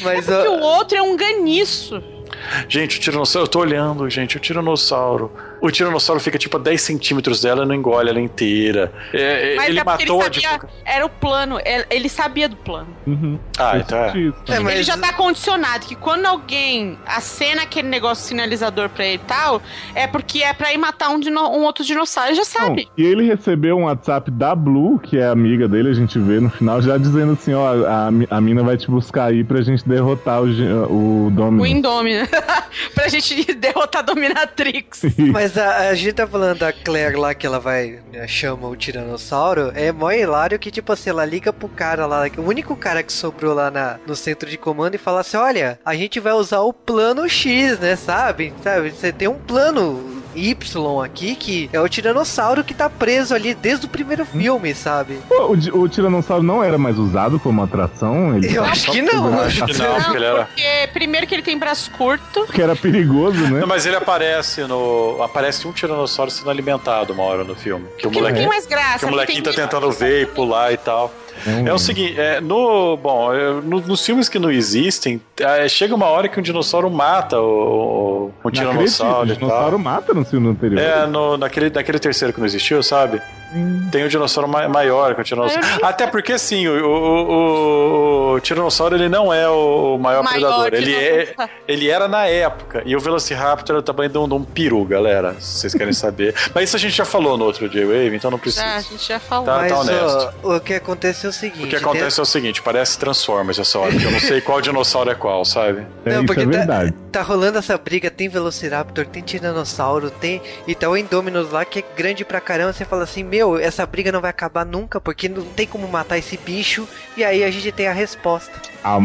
Mas 0.01 0.25
Porque 0.25 0.47
ó, 0.47 0.57
o 0.57 0.61
outro 0.61 0.97
é 0.97 1.01
um 1.01 1.15
ganiço. 1.15 2.01
Gente, 2.67 2.97
o 2.97 3.01
tiranossauro, 3.01 3.45
eu 3.45 3.49
tô 3.49 3.59
olhando, 3.59 4.09
gente, 4.09 4.37
o 4.37 4.39
tiranossauro 4.39 5.31
o 5.61 5.69
tiranossauro 5.71 6.19
fica 6.19 6.37
tipo 6.37 6.57
a 6.57 6.59
10 6.59 6.81
centímetros 6.81 7.41
dela 7.41 7.63
e 7.63 7.67
não 7.67 7.75
engole 7.75 8.09
ela 8.09 8.19
inteira. 8.19 8.91
É, 9.13 9.55
Mas 9.55 9.69
ele 9.69 9.79
é 9.79 9.83
porque 9.83 10.03
matou 10.05 10.21
ele 10.25 10.45
a 10.45 10.49
sabia, 10.51 10.69
era 10.85 11.05
o 11.05 11.09
plano, 11.09 11.59
ele 11.63 11.85
ele 11.89 12.09
sabia 12.09 12.49
do 12.49 12.55
plano. 12.55 12.87
Uhum. 13.05 13.37
Ah, 13.59 13.77
então 13.77 13.97
é. 13.97 14.11
É, 14.55 14.59
mas- 14.59 14.73
Ele 14.75 14.83
já 14.83 14.97
tá 14.97 15.13
condicionado 15.13 15.85
que 15.85 15.95
quando 15.95 16.25
alguém 16.25 16.97
acena 17.05 17.61
aquele 17.63 17.87
negócio 17.87 18.25
sinalizador 18.27 18.89
pra 18.89 19.05
ele 19.05 19.15
e 19.23 19.27
tal, 19.27 19.61
é 19.93 20.07
porque 20.07 20.41
é 20.41 20.53
pra 20.53 20.73
ir 20.73 20.77
matar 20.77 21.09
um, 21.09 21.19
dino- 21.19 21.49
um 21.49 21.63
outro 21.63 21.83
dinossauro, 21.83 22.29
ele 22.29 22.35
já 22.37 22.43
sabe. 22.45 22.87
e 22.97 23.03
ele 23.05 23.25
recebeu 23.27 23.77
um 23.77 23.83
WhatsApp 23.83 24.31
da 24.31 24.55
Blue, 24.55 24.97
que 24.99 25.17
é 25.17 25.27
amiga 25.27 25.67
dele, 25.67 25.89
a 25.89 25.93
gente 25.93 26.17
vê 26.17 26.39
no 26.39 26.49
final, 26.49 26.81
já 26.81 26.97
dizendo 26.97 27.33
assim, 27.33 27.53
ó, 27.53 27.85
a, 27.85 28.07
a 28.37 28.41
mina 28.41 28.63
vai 28.63 28.77
te 28.77 28.89
buscar 28.89 29.25
aí 29.25 29.43
pra 29.43 29.61
gente 29.61 29.87
derrotar 29.87 30.41
o, 30.41 30.47
o 31.27 31.31
Dominus. 31.31 31.63
O 31.63 31.65
Indomina. 31.67 32.27
pra 32.95 33.07
gente 33.07 33.53
derrotar 33.53 33.99
a 34.01 34.05
Dominatrix. 34.05 35.01
Mas 35.31 35.50
a, 35.57 35.89
a 35.89 35.95
gente 35.95 36.13
tá 36.13 36.27
falando 36.27 36.59
da 36.59 36.73
Claire 36.73 37.15
lá 37.15 37.33
que 37.33 37.45
ela 37.45 37.59
vai, 37.59 37.99
né, 38.11 38.27
chama 38.27 38.67
o 38.67 38.75
Tiranossauro. 38.75 39.71
É 39.75 39.91
mó 39.91 40.11
hilário 40.11 40.59
que, 40.59 40.71
tipo 40.71 40.91
assim, 40.91 41.09
ela 41.09 41.25
liga 41.25 41.53
pro 41.53 41.69
cara 41.69 42.05
lá, 42.05 42.23
o 42.37 42.41
único 42.41 42.75
cara 42.75 43.03
que 43.03 43.13
sobrou 43.13 43.53
lá 43.53 43.71
na, 43.71 43.99
no 44.05 44.15
centro 44.15 44.49
de 44.49 44.57
comando 44.57 44.95
e 44.95 44.99
fala 44.99 45.21
assim: 45.21 45.37
Olha, 45.37 45.79
a 45.85 45.95
gente 45.95 46.19
vai 46.19 46.33
usar 46.33 46.61
o 46.61 46.73
plano 46.73 47.27
X, 47.27 47.79
né? 47.79 47.95
Sabe? 47.95 48.53
Sabe? 48.63 48.91
Você 48.91 49.11
tem 49.11 49.27
um 49.27 49.39
plano. 49.39 50.10
Y 50.35 50.55
aqui, 51.03 51.35
que 51.35 51.69
é 51.73 51.79
o 51.79 51.87
Tiranossauro 51.87 52.63
que 52.63 52.73
tá 52.73 52.89
preso 52.89 53.33
ali 53.33 53.53
desde 53.53 53.85
o 53.85 53.89
primeiro 53.89 54.25
filme, 54.25 54.73
sabe? 54.73 55.19
Pô, 55.27 55.53
o, 55.53 55.81
o 55.81 55.89
Tiranossauro 55.89 56.43
não 56.43 56.63
era 56.63 56.77
mais 56.77 56.97
usado 56.97 57.39
como 57.39 57.61
atração? 57.63 58.35
Ele... 58.35 58.55
Eu 58.55 58.63
acho 58.63 58.91
que 58.91 59.01
não. 59.01 59.39
Acho 59.41 59.65
que 59.65 59.77
não, 59.77 59.95
porque 60.01 60.17
ele 60.17 60.25
era. 60.25 60.45
porque 60.45 60.89
primeiro 60.93 61.27
que 61.27 61.35
ele 61.35 61.41
tem 61.43 61.57
braço 61.57 61.91
curto. 61.91 62.45
Porque 62.45 62.61
era 62.61 62.75
perigoso, 62.75 63.39
né? 63.47 63.59
Não, 63.59 63.67
mas 63.67 63.85
ele 63.85 63.95
aparece 63.95 64.61
no. 64.63 65.21
Aparece 65.23 65.67
um 65.67 65.71
tiranossauro 65.71 66.31
sendo 66.31 66.49
alimentado 66.49 67.13
uma 67.13 67.23
hora 67.23 67.43
no 67.43 67.55
filme. 67.55 67.85
Que 67.97 68.07
o 68.07 68.11
Que 68.11 68.19
não 68.21 68.21
tem 68.21 68.21
molequinho, 68.21 68.49
mais 68.49 68.65
graça. 68.65 68.99
que 68.99 69.05
o 69.05 69.09
molequinho 69.09 69.43
tá 69.43 69.53
tentando 69.53 69.91
ver 69.91 70.23
e 70.23 70.25
pular 70.25 70.71
e 70.71 70.77
tal. 70.77 71.13
Não, 71.45 71.67
É 71.67 71.73
o 71.73 71.77
seguinte, 71.79 72.19
é, 72.19 72.39
no. 72.41 72.97
Bom, 72.97 73.33
é, 73.33 73.53
no- 73.61 73.81
nos 73.81 74.05
filmes 74.05 74.27
que 74.29 74.37
não 74.39 74.51
existem, 74.51 75.21
é, 75.39 75.67
chega 75.67 75.93
uma 75.95 76.05
hora 76.07 76.27
que 76.27 76.39
um 76.39 76.43
dinossauro 76.43 76.89
mata 76.89 77.39
o, 77.39 77.43
o, 77.43 78.25
o 78.43 78.47
acredito, 78.47 78.59
tiranossauro 78.71 79.21
O 79.31 79.33
dinossauro 79.35 79.79
mata 79.79 80.13
no 80.13 80.23
filme 80.25 80.47
anterior. 80.49 80.79
É, 80.79 81.05
no, 81.07 81.37
naquele, 81.37 81.69
naquele 81.69 81.99
terceiro 81.99 82.33
que 82.33 82.39
não 82.39 82.45
existiu, 82.45 82.81
sabe? 82.83 83.21
Hum. 83.53 83.89
Tem 83.91 84.03
o 84.03 84.09
dinossauro 84.09 84.49
ma- 84.49 84.67
maior 84.69 85.13
que 85.15 85.21
o 85.21 85.23
tiranossauro. 85.23 85.65
Nem 85.67 85.79
Até 85.83 86.07
porque, 86.07 86.33
assim, 86.33 86.67
o, 86.67 86.85
o, 86.85 88.31
o- 88.31 88.33
o 88.35 88.39
tiranossauro 88.39 88.95
ele 88.95 89.09
não 89.09 89.33
é 89.33 89.47
o 89.49 89.97
maior, 89.97 90.23
Maior 90.23 90.31
predador. 90.63 90.73
Ele, 90.73 90.95
é, 90.95 91.33
ele 91.67 91.89
era 91.89 92.07
na 92.07 92.25
época. 92.27 92.81
E 92.85 92.95
o 92.95 92.99
Velociraptor 92.99 93.75
é 93.75 93.79
o 93.79 93.81
tamanho 93.81 94.09
de 94.09 94.17
um, 94.17 94.27
de 94.27 94.33
um 94.33 94.43
peru, 94.43 94.85
galera. 94.85 95.35
Se 95.39 95.59
vocês 95.59 95.73
querem 95.73 95.93
saber. 95.93 96.33
Mas 96.55 96.65
isso 96.69 96.75
a 96.75 96.79
gente 96.79 96.95
já 96.95 97.05
falou 97.05 97.37
no 97.37 97.45
outro 97.45 97.67
J-Wave, 97.67 98.15
então 98.15 98.31
não 98.31 98.39
precisa. 98.39 98.63
Ah, 98.63 98.77
a 98.77 98.81
gente 98.81 99.05
já 99.07 99.19
falou. 99.19 99.45
Tá, 99.45 99.57
Mas 99.57 99.71
tá 99.71 99.79
honesto. 99.79 100.33
ó, 100.43 100.55
o 100.55 100.59
que 100.59 100.73
acontece 100.75 101.25
é 101.25 101.29
o 101.29 101.33
seguinte: 101.33 101.65
O 101.65 101.67
que 101.67 101.75
acontece 101.75 102.19
é 102.19 102.23
o 102.23 102.25
seguinte, 102.25 102.61
parece 102.61 102.97
Transformers 102.97 103.59
essa 103.59 103.77
hora, 103.79 103.91
porque 103.91 104.05
eu 104.05 104.11
não 104.11 104.19
sei 104.19 104.41
qual 104.41 104.61
dinossauro 104.61 105.09
é 105.11 105.15
qual, 105.15 105.43
sabe? 105.43 105.85
É, 106.05 106.09
Não, 106.13 106.17
isso 106.17 106.25
porque 106.27 106.41
é 106.41 106.45
tá- 106.45 106.51
verdade. 106.51 106.93
Tá 107.11 107.21
rolando 107.21 107.57
essa 107.57 107.77
briga, 107.77 108.09
tem 108.09 108.29
Velociraptor, 108.29 109.05
tem 109.05 109.21
Tiranossauro, 109.21 110.09
tem. 110.09 110.41
E 110.65 110.73
tá 110.73 110.89
o 110.89 110.95
Indominus 110.95 111.51
lá 111.51 111.65
que 111.65 111.79
é 111.79 111.83
grande 111.97 112.23
pra 112.23 112.39
caramba. 112.39 112.71
Você 112.71 112.85
fala 112.85 113.03
assim: 113.03 113.23
Meu, 113.23 113.40
essa 113.59 113.85
briga 113.85 114.11
não 114.11 114.21
vai 114.21 114.29
acabar 114.29 114.65
nunca, 114.65 114.99
porque 114.99 115.29
não 115.29 115.43
tem 115.43 115.67
como 115.67 115.87
matar 115.87 116.17
esse 116.17 116.37
bicho. 116.37 116.87
E 117.15 117.23
aí 117.23 117.43
a 117.43 117.51
gente 117.51 117.71
tem 117.71 117.87
a 117.87 117.93
resposta. 117.93 118.51
A. 118.83 118.97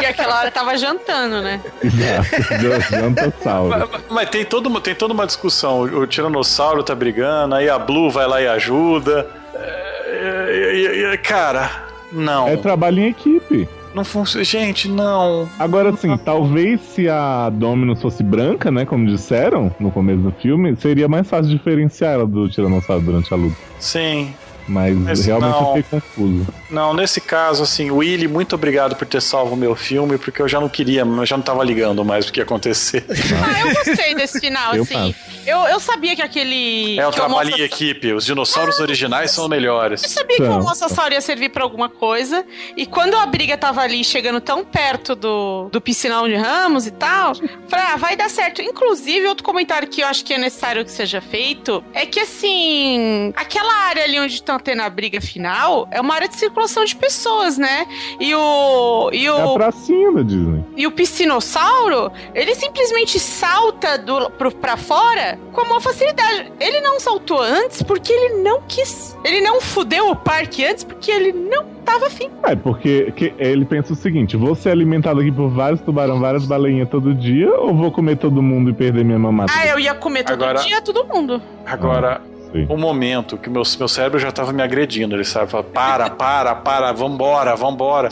E 0.00 0.06
aquela 0.06 0.40
hora 0.40 0.50
tava 0.50 0.76
jantando, 0.76 1.40
né? 1.40 1.60
Exato. 1.82 2.90
Jantossauro. 2.90 3.88
Mas, 3.90 4.02
mas 4.10 4.30
tem, 4.30 4.44
toda 4.44 4.68
uma, 4.68 4.80
tem 4.80 4.94
toda 4.94 5.14
uma 5.14 5.26
discussão. 5.26 5.80
O, 5.80 6.00
o 6.00 6.06
Tiranossauro 6.06 6.82
tá 6.82 6.94
brigando, 6.94 7.54
aí 7.54 7.68
a 7.68 7.78
Blue 7.78 8.10
vai 8.10 8.26
lá 8.26 8.42
e 8.42 8.48
ajuda. 8.48 9.26
É, 9.54 11.08
é, 11.08 11.14
é, 11.14 11.16
cara, 11.16 11.70
não. 12.12 12.48
É 12.48 12.56
trabalho 12.56 13.00
em 13.00 13.08
equipe. 13.08 13.68
Não 13.94 14.04
funciona. 14.04 14.44
Gente, 14.44 14.88
não. 14.88 15.48
Agora, 15.58 15.90
assim, 15.90 16.16
talvez 16.18 16.80
se 16.80 17.08
a 17.08 17.48
Dominus 17.50 18.02
fosse 18.02 18.22
branca, 18.22 18.70
né, 18.70 18.84
como 18.84 19.06
disseram 19.06 19.74
no 19.78 19.90
começo 19.90 20.20
do 20.20 20.32
filme, 20.32 20.74
seria 20.76 21.08
mais 21.08 21.28
fácil 21.28 21.50
diferenciar 21.50 22.14
ela 22.14 22.26
do 22.26 22.48
Tiranossauro 22.48 23.02
durante 23.02 23.32
a 23.32 23.36
luta. 23.36 23.56
Sim. 23.78 24.34
Mas, 24.66 24.96
Mas 24.96 25.26
realmente 25.26 25.50
não. 25.50 25.60
eu 25.76 25.82
fiquei 25.82 26.00
confuso. 26.00 26.46
Não, 26.70 26.94
nesse 26.94 27.20
caso, 27.20 27.62
assim, 27.62 27.90
Willy, 27.90 28.26
muito 28.26 28.54
obrigado 28.54 28.96
por 28.96 29.06
ter 29.06 29.20
salvo 29.20 29.54
o 29.54 29.56
meu 29.56 29.74
filme, 29.76 30.16
porque 30.16 30.40
eu 30.40 30.48
já 30.48 30.58
não 30.58 30.68
queria, 30.70 31.02
eu 31.02 31.26
já 31.26 31.36
não 31.36 31.44
tava 31.44 31.62
ligando 31.62 32.02
mais 32.04 32.26
o 32.26 32.32
que 32.32 32.40
ia 32.40 32.44
acontecer. 32.44 33.04
Ah, 33.08 33.60
eu 33.60 33.74
gostei 33.74 34.14
desse 34.14 34.40
final, 34.40 34.74
Eu 34.74 34.82
assim. 34.82 35.14
Eu, 35.46 35.58
eu 35.66 35.80
sabia 35.80 36.14
que 36.16 36.22
aquele. 36.22 36.98
É 36.98 37.06
o 37.06 37.10
trabalho 37.10 37.50
em 37.56 37.60
equipe. 37.60 38.12
Os 38.12 38.24
dinossauros 38.24 38.78
originais 38.80 39.30
são 39.30 39.48
melhores. 39.48 40.02
Eu 40.02 40.08
sabia 40.08 40.36
que 40.36 40.42
o. 40.42 40.62
Mossassauro 40.62 41.12
ia 41.12 41.20
servir 41.20 41.50
pra 41.50 41.62
alguma 41.62 41.88
coisa. 41.88 42.44
E 42.76 42.86
quando 42.86 43.16
a 43.16 43.26
briga 43.26 43.56
tava 43.56 43.82
ali 43.82 44.02
chegando 44.04 44.40
tão 44.40 44.64
perto 44.64 45.14
do, 45.14 45.68
do 45.70 45.80
piscinão 45.80 46.26
de 46.28 46.34
Ramos 46.34 46.86
e 46.86 46.90
tal, 46.90 47.34
falei, 47.68 47.86
ah, 47.92 47.96
vai 47.96 48.16
dar 48.16 48.30
certo. 48.30 48.62
Inclusive, 48.62 49.26
outro 49.26 49.44
comentário 49.44 49.88
que 49.88 50.00
eu 50.00 50.06
acho 50.06 50.24
que 50.24 50.32
é 50.34 50.38
necessário 50.38 50.84
que 50.84 50.90
seja 50.90 51.20
feito 51.20 51.84
é 51.92 52.06
que, 52.06 52.20
assim, 52.20 53.32
aquela 53.36 53.74
área 53.86 54.04
ali 54.04 54.18
onde 54.18 54.34
estão 54.34 54.58
tendo 54.58 54.82
a 54.82 54.88
briga 54.90 55.20
final 55.20 55.86
é 55.90 56.00
uma 56.00 56.14
área 56.14 56.28
de 56.28 56.36
circulação 56.36 56.84
de 56.84 56.96
pessoas, 56.96 57.58
né? 57.58 57.86
E 58.18 58.34
o. 58.34 59.10
E 59.12 59.26
É 59.26 59.28
a 59.28 59.46
o, 59.46 59.54
pracinha 59.54 60.12
da 60.12 60.22
Disney. 60.22 60.64
e 60.76 60.86
o 60.86 60.90
piscinossauro, 60.90 62.10
ele 62.34 62.54
simplesmente 62.54 63.18
salta 63.18 63.98
do, 63.98 64.30
pro, 64.30 64.50
pra 64.52 64.76
fora 64.76 65.33
com 65.52 65.62
uma 65.62 65.80
facilidade. 65.80 66.52
Ele 66.60 66.80
não 66.80 66.98
saltou 67.00 67.40
antes 67.40 67.82
porque 67.82 68.12
ele 68.12 68.42
não 68.42 68.60
quis. 68.68 69.16
Ele 69.24 69.40
não 69.40 69.60
fudeu 69.60 70.10
o 70.10 70.16
parque 70.16 70.64
antes 70.64 70.84
porque 70.84 71.10
ele 71.10 71.32
não 71.32 71.64
tava 71.84 72.06
afim. 72.06 72.30
É, 72.42 72.54
porque 72.56 73.12
que- 73.16 73.34
ele 73.38 73.64
pensa 73.64 73.92
o 73.92 73.96
seguinte: 73.96 74.36
vou 74.36 74.54
ser 74.54 74.70
alimentado 74.70 75.20
aqui 75.20 75.30
por 75.32 75.48
vários 75.48 75.80
tubarão, 75.80 76.20
várias 76.20 76.44
baleinhas 76.46 76.88
todo 76.88 77.14
dia, 77.14 77.50
ou 77.54 77.74
vou 77.74 77.90
comer 77.90 78.16
todo 78.16 78.42
mundo 78.42 78.70
e 78.70 78.72
perder 78.72 79.04
minha 79.04 79.18
mamata? 79.18 79.52
Ah, 79.54 79.66
eu 79.66 79.78
ia 79.78 79.94
comer 79.94 80.24
todo 80.24 80.42
Agora- 80.44 80.60
dia 80.60 80.80
todo 80.82 81.04
mundo. 81.06 81.40
Agora, 81.66 82.20
Sim. 82.54 82.66
o 82.68 82.76
momento 82.76 83.36
que 83.36 83.50
meu, 83.50 83.62
meu 83.78 83.88
cérebro 83.88 84.18
já 84.18 84.30
tava 84.30 84.52
me 84.52 84.62
agredindo, 84.62 85.14
ele 85.16 85.24
sabe? 85.24 85.50
Fala, 85.50 85.64
para, 85.64 86.08
para, 86.14 86.54
para, 86.54 86.92
vambora, 86.92 87.56
vambora. 87.56 88.08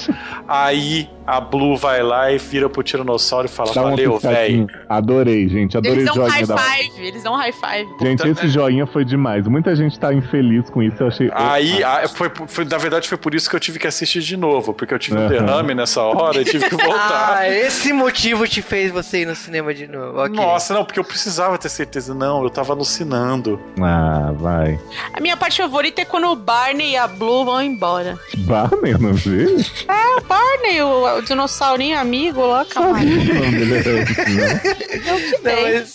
Aí 0.48 1.08
a 1.24 1.40
Blue 1.40 1.76
vai 1.76 2.02
lá 2.02 2.32
e 2.32 2.38
vira 2.38 2.68
pro 2.68 2.82
Tiranossauro 2.82 3.46
e 3.46 3.48
fala, 3.48 3.72
Dá 3.72 3.82
valeu, 3.82 4.14
piscadinha. 4.14 4.66
velho. 4.66 4.80
Adorei, 4.88 5.48
gente. 5.48 5.76
Adorei 5.78 5.98
Eles 6.00 6.10
o 6.10 6.14
dão 6.14 6.26
high 6.26 6.44
da. 6.44 6.56
five, 6.58 7.06
eles 7.06 7.22
dão 7.22 7.36
high 7.36 7.52
five. 7.52 7.88
Gente, 8.00 8.26
esse 8.28 8.48
joinha 8.48 8.86
foi 8.86 9.04
demais. 9.04 9.46
Muita 9.46 9.74
gente 9.76 9.98
tá 9.98 10.12
infeliz 10.12 10.68
com 10.68 10.82
isso. 10.82 11.00
Eu 11.00 11.06
achei. 11.06 11.30
Aí, 11.32 11.82
a- 11.84 12.08
foi, 12.08 12.30
foi- 12.48 12.64
na 12.64 12.78
verdade, 12.78 13.08
foi 13.08 13.16
por 13.16 13.34
isso 13.34 13.48
que 13.48 13.54
eu 13.54 13.60
tive 13.60 13.78
que 13.78 13.86
assistir 13.86 14.20
de 14.20 14.36
novo, 14.36 14.74
porque 14.74 14.92
eu 14.92 14.98
tive 14.98 15.16
um 15.16 15.20
Aham. 15.20 15.28
derrame 15.28 15.74
nessa 15.74 16.02
hora 16.02 16.40
e 16.40 16.44
tive 16.44 16.68
que 16.68 16.74
voltar. 16.82 17.36
Ah, 17.38 17.48
esse 17.48 17.92
motivo 17.92 18.46
te 18.48 18.60
fez 18.60 18.90
você 18.90 19.22
ir 19.22 19.26
no 19.26 19.36
cinema 19.36 19.72
de 19.72 19.86
novo. 19.86 20.18
ok. 20.18 20.34
Nossa, 20.34 20.74
não, 20.74 20.84
porque 20.84 20.98
eu 20.98 21.04
precisava 21.04 21.56
ter 21.56 21.68
certeza. 21.68 22.12
Não, 22.14 22.42
eu 22.42 22.50
tava 22.50 22.72
alucinando. 22.72 23.60
Ah, 23.80 24.31
vai. 24.32 24.78
A 25.12 25.20
minha 25.20 25.36
parte 25.36 25.58
favorita 25.60 26.00
é 26.02 26.04
quando 26.04 26.26
o 26.28 26.36
Barney 26.36 26.92
e 26.92 26.96
a 26.96 27.06
Blue 27.06 27.44
vão 27.44 27.62
embora. 27.62 28.18
Barney, 28.38 28.92
eu 28.92 28.98
não 28.98 29.16
sei. 29.16 29.56
É, 29.88 30.16
o 30.18 30.20
Barney, 30.22 30.82
o, 30.82 31.18
o 31.18 31.22
dinossaurinho 31.22 31.98
amigo 31.98 32.44
lá, 32.46 32.62
O 32.62 32.66
camarada. 32.66 33.04
esse, 33.04 33.32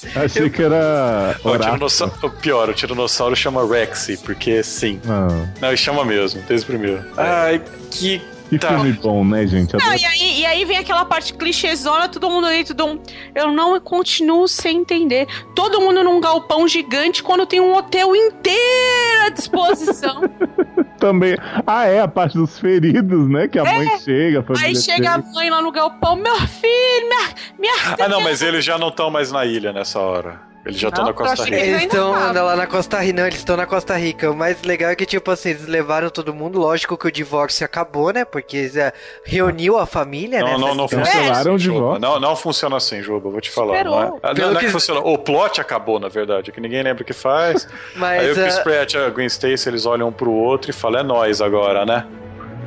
não? 0.08 0.24
Eu 0.24 0.50
que 0.50 0.60
Achei 0.64 0.64
era. 0.64 1.36
O, 1.44 1.58
tiranossauro, 1.58 2.14
o 2.24 2.30
pior, 2.30 2.70
o 2.70 2.74
tiranossauro 2.74 3.36
chama 3.36 3.66
Rexy, 3.68 4.18
porque 4.18 4.64
sim. 4.64 5.00
Ah, 5.08 5.28
Não, 5.62 5.68
ele 5.70 5.78
chama 5.78 6.04
mesmo, 6.06 6.42
desde 6.48 6.66
o 6.66 6.70
primeiro. 6.70 7.04
Ai, 7.18 7.62
que. 7.92 8.22
Que 8.50 8.58
Tá. 8.58 8.70
filme 8.70 8.94
bom, 8.94 9.26
né, 9.26 9.46
gente? 9.46 9.76
Não, 9.76 9.94
e 9.94 10.06
aí, 10.06 10.40
e 10.40 10.46
aí 10.46 10.66
vem 10.66 10.78
aquela 10.78 11.06
parte 11.06 11.34
clichêzona, 11.34 12.08
todo 12.08 12.30
mundo 12.30 12.48
ali, 12.48 12.64
tudo 12.64 12.86
um... 12.86 13.00
Eu 13.36 13.52
não 13.52 13.80
continuo 13.80 14.48
sem 14.48 14.78
entender. 14.78 15.28
Todo 15.56 15.80
mundo 15.82 16.04
num 16.04 16.20
galpão 16.20 16.68
gigante 16.68 17.22
quando 17.22 17.46
tem 17.46 17.60
um 17.60 17.74
hotel 17.76 18.16
inteiro 18.16 19.26
à 19.26 19.30
disposição. 19.30 20.22
Também. 20.98 21.38
Ah, 21.66 21.86
é, 21.86 22.02
a 22.02 22.08
parte 22.08 22.36
dos 22.38 22.58
feridos, 22.58 23.30
né? 23.30 23.48
Que 23.48 23.60
a 23.60 23.64
mãe 23.64 24.00
chega. 24.00 24.40
a 24.40 24.54
É. 24.54 24.66
aí 24.66 24.76
chega 24.76 25.12
a 25.12 25.18
mãe 25.20 25.50
lá 25.50 25.62
no 25.62 25.72
galpão, 25.72 26.16
meu 26.16 26.36
filho, 26.48 27.08
minha, 27.08 27.30
minha 27.60 27.96
Ah, 28.00 28.08
não, 28.08 28.22
mas 28.22 28.42
eles 28.42 28.66
já 28.66 28.78
não 28.78 28.88
estão 28.88 29.12
mais 29.12 29.32
na 29.32 29.46
ilha 29.46 29.72
nessa 29.72 30.00
hora. 30.00 30.47
Eles 30.68 30.80
já 30.80 30.90
estão 30.90 31.06
Não, 31.06 31.12
na 31.12 31.18
Costa 31.18 31.44
Rica. 31.46 31.56
eles 31.56 31.68
eles 31.70 31.84
estão 31.84 32.12
lá 32.12 32.56
na 32.56 32.68
Costa 32.68 33.00
Rica. 33.00 33.14
Não, 33.22 33.28
eles 33.28 33.38
estão 33.40 33.56
na 33.58 33.66
Costa 33.66 33.96
Rica. 33.96 34.30
O 34.30 34.36
mais 34.36 34.62
legal 34.64 34.92
é 34.92 34.96
que, 34.96 35.06
tipo 35.06 35.32
assim, 35.32 35.52
eles 35.52 35.66
levaram 35.66 36.10
todo 36.10 36.34
mundo. 36.34 36.60
Lógico 36.60 36.98
que 36.98 37.08
o 37.08 37.12
divórcio 37.12 37.66
acabou, 37.66 38.12
né? 38.12 38.26
Porque 38.26 38.70
é, 38.76 38.92
reuniu 39.24 39.78
a 39.78 39.86
família, 39.86 40.44
né? 40.44 40.52
Não, 40.52 40.60
não, 40.60 40.76
não 40.76 40.86
Essa- 40.86 40.98
funciona 40.98 41.06
Cancelaram 41.22 41.52
assim, 41.56 41.58
de 41.58 41.64
Juba. 41.64 41.80
volta. 41.80 42.00
Não, 42.00 42.20
não 42.20 42.36
funciona 42.36 42.76
assim, 42.78 43.02
Juba, 43.02 43.30
vou 43.30 43.40
te 43.40 43.50
falar. 43.50 43.86
Não 43.86 44.02
é, 44.02 44.06
não, 44.06 44.20
não 44.34 44.52
é 44.52 44.60
que 44.60 44.66
que- 44.66 44.72
funciona. 44.72 45.00
O 45.00 45.18
plot 45.18 45.62
acabou, 45.62 46.00
na 46.00 46.10
verdade, 46.10 46.50
é 46.50 46.54
que 46.54 46.60
ninguém 46.60 46.84
lembra 46.84 47.02
o 47.02 47.06
que 47.06 47.14
faz. 47.14 47.66
Mas, 47.96 48.20
Aí 48.22 48.32
o 48.32 48.36
Chris 48.36 48.58
ah, 48.58 48.62
Pratt 48.64 48.94
e 48.94 48.98
a 48.98 49.10
Gwen 49.10 49.28
Stacy, 49.28 49.70
eles 49.70 49.86
olham 49.86 50.10
um 50.10 50.12
pro 50.12 50.32
outro 50.32 50.70
e 50.70 50.74
falam, 50.74 51.00
é 51.00 51.04
nós 51.04 51.42
agora, 51.42 51.86
né? 51.86 52.06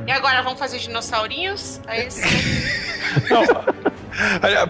E 0.07 0.11
agora 0.11 0.41
vamos 0.41 0.57
fazer 0.57 0.79
dinossaurinhos? 0.79 1.79
Aí 1.85 2.01
eles... 2.01 2.19
Não, 3.29 3.41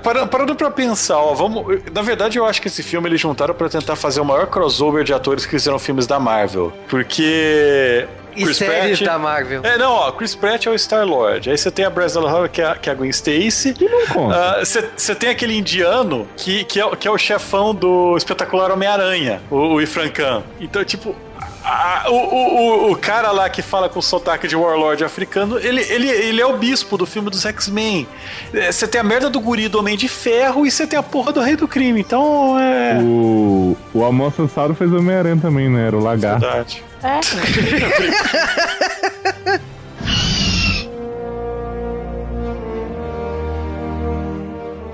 Parando, 0.03 0.55
pra 0.55 0.71
pensar, 0.71 1.17
ó, 1.17 1.33
vamos. 1.33 1.81
Na 1.93 2.01
verdade, 2.01 2.37
eu 2.37 2.45
acho 2.45 2.61
que 2.61 2.67
esse 2.67 2.83
filme 2.83 3.09
eles 3.09 3.19
juntaram 3.19 3.53
para 3.53 3.69
tentar 3.69 3.95
fazer 3.95 4.21
o 4.21 4.25
maior 4.25 4.47
crossover 4.47 5.03
de 5.03 5.13
atores 5.13 5.45
que 5.45 5.51
fizeram 5.51 5.79
filmes 5.79 6.05
da 6.07 6.19
Marvel. 6.19 6.71
Porque 6.87 8.07
e 8.35 8.43
Chris 8.43 8.57
séries 8.57 8.99
Pratt, 8.99 9.11
da 9.11 9.19
Marvel. 9.19 9.61
É, 9.63 9.77
não, 9.77 9.91
ó, 9.91 10.11
Chris 10.11 10.35
Pratt 10.35 10.65
é 10.65 10.69
o 10.69 10.75
Star-Lord. 10.75 11.49
Aí 11.49 11.57
você 11.57 11.69
tem 11.71 11.85
a 11.85 11.89
Bryce 11.89 12.15
Dallas 12.15 12.49
que, 12.51 12.61
é, 12.61 12.75
que 12.75 12.89
é 12.89 12.93
a 12.93 12.95
Gwen 12.95 13.09
Stacy. 13.09 13.73
Que 13.73 13.87
não 13.87 14.07
conta. 14.07 14.61
Uh, 14.61 14.65
você 14.95 15.15
tem 15.15 15.29
aquele 15.29 15.57
indiano 15.57 16.27
que, 16.37 16.63
que, 16.63 16.79
é, 16.79 16.95
que 16.95 17.07
é 17.07 17.11
o 17.11 17.17
chefão 17.17 17.73
do 17.73 18.15
espetacular 18.17 18.71
Homem-Aranha, 18.71 19.41
o, 19.49 19.73
o 19.73 19.81
Ifran 19.81 20.09
Khan. 20.09 20.43
Então, 20.59 20.83
tipo, 20.83 21.15
a, 21.63 22.05
o, 22.09 22.15
o, 22.15 22.91
o, 22.91 22.95
cara 22.95 23.31
lá 23.31 23.49
que 23.49 23.61
fala 23.61 23.87
com 23.87 24.01
sotaque 24.01 24.47
de 24.47 24.55
Warlord 24.55 25.03
africano, 25.03 25.59
ele, 25.59 25.81
ele, 25.81 26.09
ele 26.09 26.41
é 26.41 26.45
o 26.45 26.57
bispo 26.57 26.97
do 26.97 27.05
filme 27.05 27.29
dos 27.29 27.45
X-Men. 27.45 28.07
É, 28.53 28.71
você 28.71 28.87
tem 28.87 28.99
a 28.99 29.03
merda 29.03 29.29
do 29.29 29.39
guri 29.39 29.67
do 29.67 29.77
Homem 29.79 29.95
de 29.95 30.07
Ferro 30.07 30.65
e 30.65 30.71
você 30.71 30.87
tem 30.87 30.97
a 30.97 31.03
porra 31.03 31.31
do 31.31 31.39
Rei 31.39 31.55
do 31.55 31.67
Crime. 31.67 31.99
Então 31.99 32.59
é. 32.59 32.99
O, 33.01 33.77
o 33.93 34.03
Amon 34.03 34.31
Sansaro 34.31 34.73
fez 34.73 34.91
Homem-Aranha 34.91 35.37
também, 35.37 35.69
né? 35.69 35.87
Era 35.87 35.97
o 35.97 36.01
lagarto. 36.01 36.41
Verdade. 36.41 36.83
É. 37.03 37.19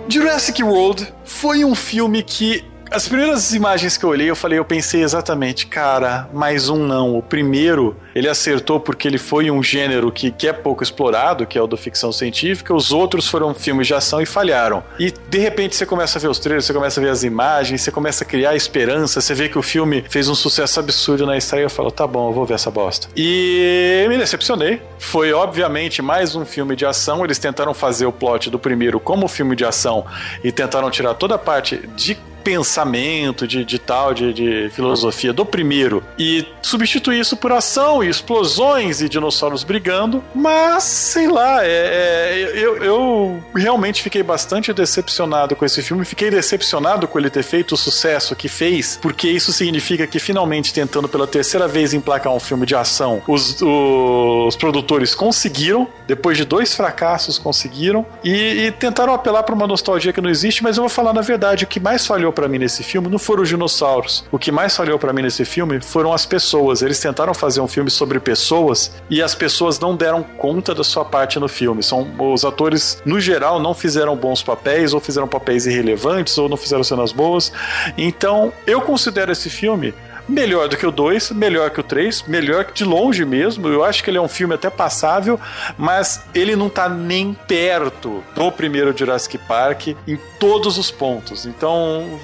Jurassic 0.09 0.63
World 0.63 1.13
foi 1.25 1.65
um 1.65 1.75
filme 1.75 2.23
que 2.23 2.63
as 2.97 3.07
primeiras 3.07 3.53
imagens 3.53 3.95
que 3.95 4.03
eu 4.03 4.09
olhei, 4.09 4.27
eu 4.27 4.35
falei, 4.35 4.57
eu 4.57 4.65
pensei 4.65 5.03
exatamente, 5.03 5.67
cara, 5.67 6.27
mais 6.33 6.67
um 6.67 6.83
não. 6.83 7.15
O 7.15 7.21
primeiro, 7.21 7.95
ele 8.15 8.27
acertou 8.27 8.79
porque 8.79 9.07
ele 9.07 9.19
foi 9.19 9.51
um 9.51 9.61
gênero 9.61 10.11
que, 10.11 10.31
que 10.31 10.47
é 10.47 10.51
pouco 10.51 10.81
explorado, 10.81 11.45
que 11.45 11.59
é 11.59 11.61
o 11.61 11.67
da 11.67 11.77
ficção 11.77 12.11
científica. 12.11 12.73
Os 12.73 12.91
outros 12.91 13.27
foram 13.27 13.53
filmes 13.53 13.85
de 13.85 13.93
ação 13.93 14.19
e 14.19 14.25
falharam. 14.25 14.83
E 14.99 15.11
de 15.11 15.37
repente 15.37 15.75
você 15.75 15.85
começa 15.85 16.17
a 16.17 16.21
ver 16.21 16.27
os 16.27 16.39
trailers, 16.39 16.65
você 16.65 16.73
começa 16.73 16.99
a 16.99 17.03
ver 17.03 17.11
as 17.11 17.23
imagens, 17.23 17.81
você 17.81 17.91
começa 17.91 18.23
a 18.23 18.27
criar 18.27 18.55
esperança, 18.55 19.21
você 19.21 19.35
vê 19.35 19.47
que 19.47 19.59
o 19.59 19.61
filme 19.61 20.03
fez 20.09 20.27
um 20.27 20.33
sucesso 20.33 20.79
absurdo 20.79 21.23
na 21.23 21.37
estreia. 21.37 21.65
Eu 21.65 21.69
falo, 21.69 21.91
tá 21.91 22.07
bom, 22.07 22.29
eu 22.29 22.33
vou 22.33 22.47
ver 22.47 22.55
essa 22.55 22.71
bosta. 22.71 23.07
E 23.15 24.07
me 24.09 24.17
decepcionei. 24.17 24.81
Foi 24.97 25.31
obviamente 25.33 26.01
mais 26.01 26.35
um 26.35 26.43
filme 26.43 26.75
de 26.75 26.83
ação. 26.83 27.23
Eles 27.23 27.37
tentaram 27.37 27.75
fazer 27.75 28.07
o 28.07 28.11
plot 28.11 28.49
do 28.49 28.57
primeiro 28.57 28.99
como 28.99 29.27
filme 29.27 29.55
de 29.55 29.63
ação 29.63 30.03
e 30.43 30.51
tentaram 30.51 30.89
tirar 30.89 31.13
toda 31.13 31.35
a 31.35 31.37
parte 31.37 31.77
de 31.95 32.17
pensamento, 32.47 33.45
de, 33.45 33.65
de 33.65 33.77
tal, 33.77 34.13
de, 34.13 34.31
de 34.31 34.69
filosofia 34.69 35.33
do 35.33 35.45
primeiro 35.45 36.01
e 36.17 36.47
substituir 36.61 37.19
isso 37.19 37.35
por 37.35 37.51
ação 37.51 38.01
e 38.01 38.07
explosões 38.07 39.01
e 39.01 39.09
dinossauros 39.09 39.65
brigando, 39.65 40.23
mas 40.33 40.83
sei 40.83 41.27
lá, 41.27 41.65
é, 41.65 41.67
é, 41.67 42.51
eu, 42.55 42.77
eu 42.77 43.43
realmente 43.53 44.01
fiquei 44.01 44.23
bastante 44.23 44.71
decepcionado 44.71 45.57
com 45.57 45.65
esse 45.65 45.81
filme, 45.81 46.05
fiquei 46.05 46.31
decepcionado 46.31 47.05
com 47.05 47.19
ele 47.19 47.29
ter 47.29 47.43
feito 47.43 47.73
o 47.73 47.77
sucesso 47.77 48.33
que 48.33 48.47
fez, 48.47 48.97
porque 49.01 49.27
isso 49.27 49.51
significa 49.51 50.07
que 50.07 50.17
finalmente 50.17 50.73
tentando 50.73 51.09
pela 51.09 51.27
terceira 51.27 51.67
vez 51.67 51.93
emplacar 51.93 52.31
um 52.33 52.39
filme 52.39 52.65
de 52.65 52.75
ação, 52.75 53.21
os, 53.27 53.61
os 53.61 54.55
produtores 54.55 55.13
conseguiram, 55.13 55.85
depois 56.07 56.37
de 56.37 56.45
dois 56.45 56.73
fracassos 56.73 57.37
conseguiram 57.37 58.05
e, 58.23 58.67
e 58.67 58.71
tentaram 58.71 59.13
apelar 59.13 59.43
para 59.43 59.53
uma 59.53 59.67
nostalgia 59.67 60.13
que 60.13 60.21
não 60.21 60.29
existe, 60.29 60.63
mas 60.63 60.77
eu 60.77 60.83
vou 60.83 60.89
falar 60.89 61.11
na 61.11 61.21
verdade, 61.21 61.65
o 61.65 61.67
que 61.67 61.81
mais 61.81 62.07
falhou 62.07 62.36
para 62.37 62.47
mim 62.47 62.59
nesse 62.59 62.83
filme 62.83 63.09
não 63.09 63.17
foram 63.17 63.41
os 63.41 63.49
dinossauros. 63.49 64.23
O 64.31 64.37
que 64.37 64.51
mais 64.51 64.77
falhou 64.77 64.99
para 64.99 65.11
mim 65.11 65.23
nesse 65.23 65.43
filme 65.43 65.81
foram 65.81 66.13
as 66.13 66.23
pessoas. 66.23 66.83
Eles 66.83 66.99
tentaram 66.99 67.33
fazer 67.33 67.61
um 67.61 67.67
filme 67.67 67.89
sobre 67.89 68.19
pessoas 68.19 68.91
e 69.09 69.23
as 69.23 69.33
pessoas 69.33 69.79
não 69.79 69.95
deram 69.95 70.21
conta 70.21 70.75
da 70.75 70.83
sua 70.83 71.03
parte 71.03 71.39
no 71.39 71.47
filme. 71.47 71.81
São 71.81 72.07
os 72.31 72.45
atores 72.45 73.01
no 73.03 73.19
geral 73.19 73.59
não 73.59 73.73
fizeram 73.73 74.15
bons 74.15 74.43
papéis 74.43 74.93
ou 74.93 74.99
fizeram 74.99 75.27
papéis 75.27 75.65
irrelevantes 75.65 76.37
ou 76.37 76.47
não 76.47 76.57
fizeram 76.57 76.83
cenas 76.83 77.11
boas. 77.11 77.51
Então, 77.97 78.53
eu 78.67 78.81
considero 78.81 79.31
esse 79.31 79.49
filme 79.49 79.95
melhor 80.27 80.67
do 80.67 80.77
que 80.77 80.85
o 80.85 80.91
2, 80.91 81.31
melhor 81.31 81.69
que 81.69 81.79
o 81.79 81.83
3, 81.83 82.23
melhor 82.23 82.65
que 82.65 82.73
de 82.73 82.83
longe 82.83 83.25
mesmo. 83.25 83.67
Eu 83.67 83.83
acho 83.83 84.03
que 84.03 84.09
ele 84.09 84.17
é 84.17 84.21
um 84.21 84.27
filme 84.27 84.53
até 84.53 84.69
passável, 84.69 85.39
mas 85.77 86.23
ele 86.33 86.55
não 86.55 86.69
tá 86.69 86.89
nem 86.89 87.33
perto 87.33 88.23
do 88.35 88.51
primeiro 88.51 88.95
Jurassic 88.97 89.37
Park 89.37 89.87
em 90.07 90.17
todos 90.39 90.77
os 90.77 90.91
pontos. 90.91 91.45
Então, 91.45 92.19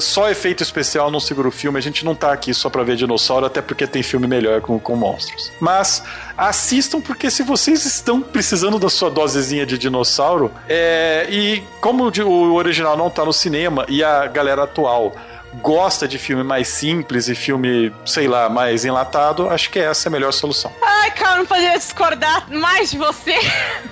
só 0.00 0.30
efeito 0.30 0.62
especial 0.62 1.10
não 1.10 1.20
segura 1.20 1.48
o 1.48 1.52
filme. 1.52 1.78
A 1.78 1.82
gente 1.82 2.04
não 2.04 2.14
tá 2.14 2.32
aqui 2.32 2.52
só 2.52 2.68
pra 2.68 2.82
ver 2.82 2.96
dinossauro, 2.96 3.46
até 3.46 3.62
porque 3.62 3.86
tem 3.86 4.02
filme 4.02 4.26
melhor 4.26 4.60
com, 4.60 4.78
com 4.78 4.96
monstros. 4.96 5.52
Mas 5.60 6.02
assistam, 6.36 7.00
porque 7.00 7.30
se 7.30 7.42
vocês 7.42 7.84
estão 7.84 8.20
precisando 8.20 8.78
da 8.78 8.88
sua 8.88 9.10
dosezinha 9.10 9.64
de 9.64 9.78
dinossauro, 9.78 10.52
é, 10.68 11.26
e 11.30 11.62
como 11.80 12.04
o 12.04 12.54
original 12.54 12.96
não 12.96 13.10
tá 13.10 13.24
no 13.24 13.32
cinema 13.32 13.84
e 13.88 14.02
a 14.02 14.26
galera 14.26 14.64
atual 14.64 15.14
gosta 15.54 16.06
de 16.06 16.18
filme 16.18 16.42
mais 16.42 16.68
simples 16.68 17.28
e 17.28 17.34
filme, 17.34 17.92
sei 18.04 18.28
lá, 18.28 18.48
mais 18.48 18.84
enlatado, 18.84 19.48
acho 19.48 19.70
que 19.70 19.78
essa 19.78 20.06
é 20.06 20.10
a 20.10 20.12
melhor 20.12 20.32
solução. 20.32 20.72
Ai, 20.82 21.10
cara, 21.12 21.38
não 21.38 21.46
poderia 21.46 21.76
discordar 21.76 22.50
mais 22.50 22.90
de 22.90 22.98
você. 22.98 23.38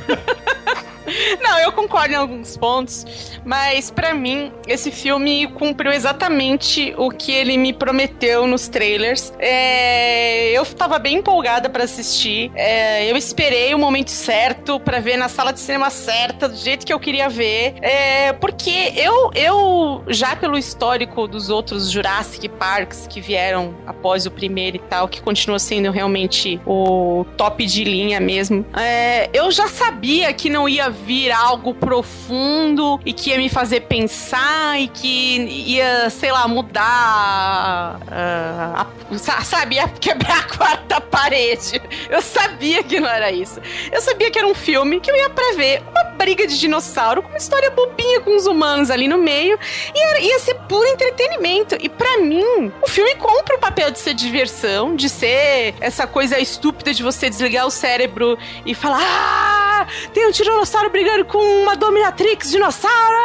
Não, 1.40 1.58
eu 1.58 1.72
concordo 1.72 2.12
em 2.12 2.16
alguns 2.16 2.56
pontos, 2.56 3.38
mas 3.44 3.90
para 3.90 4.14
mim 4.14 4.52
esse 4.66 4.90
filme 4.90 5.46
cumpriu 5.48 5.92
exatamente 5.92 6.94
o 6.96 7.10
que 7.10 7.32
ele 7.32 7.56
me 7.56 7.72
prometeu 7.72 8.46
nos 8.46 8.68
trailers. 8.68 9.32
É, 9.38 10.50
eu 10.50 10.64
tava 10.66 10.98
bem 10.98 11.16
empolgada 11.16 11.68
para 11.68 11.84
assistir. 11.84 12.50
É, 12.54 13.10
eu 13.10 13.16
esperei 13.16 13.74
o 13.74 13.78
momento 13.78 14.10
certo 14.10 14.80
para 14.80 15.00
ver 15.00 15.16
na 15.16 15.28
sala 15.28 15.52
de 15.52 15.60
cinema 15.60 15.90
certa, 15.90 16.48
do 16.48 16.56
jeito 16.56 16.84
que 16.84 16.92
eu 16.92 17.00
queria 17.00 17.28
ver, 17.28 17.74
é, 17.80 18.32
porque 18.32 18.92
eu, 18.96 19.30
eu 19.34 20.04
já 20.08 20.34
pelo 20.36 20.58
histórico 20.58 21.26
dos 21.26 21.50
outros 21.50 21.90
Jurassic 21.90 22.48
Parks 22.48 23.06
que 23.06 23.20
vieram 23.20 23.74
após 23.86 24.26
o 24.26 24.30
primeiro 24.30 24.76
e 24.76 24.80
tal, 24.80 25.08
que 25.08 25.20
continua 25.20 25.58
sendo 25.58 25.90
realmente 25.90 26.60
o 26.66 27.24
top 27.36 27.64
de 27.64 27.84
linha 27.84 28.20
mesmo, 28.20 28.64
é, 28.76 29.30
eu 29.32 29.50
já 29.50 29.68
sabia 29.68 30.32
que 30.32 30.50
não 30.50 30.68
ia 30.68 30.90
vir 31.04 31.30
algo 31.30 31.74
profundo 31.74 33.00
e 33.04 33.12
que 33.12 33.30
ia 33.30 33.38
me 33.38 33.48
fazer 33.48 33.82
pensar 33.82 34.80
e 34.80 34.88
que 34.88 35.36
ia, 35.38 36.10
sei 36.10 36.32
lá, 36.32 36.48
mudar. 36.48 38.00
Uh, 38.06 38.86
a, 39.28 39.44
sabe? 39.44 39.76
Ia 39.76 39.88
quebrar 39.88 40.40
a 40.44 40.56
quarta 40.56 41.00
parede. 41.00 41.80
Eu 42.10 42.20
sabia 42.20 42.82
que 42.82 42.98
não 43.00 43.08
era 43.08 43.30
isso. 43.30 43.60
Eu 43.92 44.00
sabia 44.00 44.30
que 44.30 44.38
era 44.38 44.46
um 44.46 44.54
filme 44.54 45.00
que 45.00 45.10
eu 45.10 45.16
ia 45.16 45.30
prever 45.30 45.82
uma 45.90 46.04
briga 46.16 46.46
de 46.46 46.58
dinossauro 46.58 47.22
com 47.22 47.28
uma 47.28 47.38
história 47.38 47.70
bobinha 47.70 48.20
com 48.20 48.34
os 48.34 48.46
humanos 48.46 48.90
ali 48.90 49.06
no 49.06 49.18
meio 49.18 49.58
e 49.94 50.02
era, 50.02 50.20
ia 50.20 50.38
ser 50.38 50.54
puro 50.68 50.86
entretenimento. 50.86 51.76
E 51.80 51.88
para 51.88 52.18
mim, 52.18 52.72
o 52.82 52.88
filme 52.88 53.14
compra 53.16 53.56
o 53.56 53.58
papel 53.58 53.90
de 53.90 53.98
ser 53.98 54.14
diversão, 54.14 54.96
de 54.96 55.08
ser 55.08 55.74
essa 55.80 56.06
coisa 56.06 56.38
estúpida 56.38 56.92
de 56.92 57.02
você 57.02 57.28
desligar 57.28 57.66
o 57.66 57.70
cérebro 57.70 58.38
e 58.64 58.74
falar: 58.74 59.00
Ah, 59.02 59.86
tem 60.12 60.26
um 60.26 60.32
tiranossauro 60.32 60.85
dinossauro 60.86 60.90
brigando 60.90 61.24
com 61.24 61.38
uma 61.62 61.76
dominatrix 61.76 62.50
dinossauro. 62.50 63.16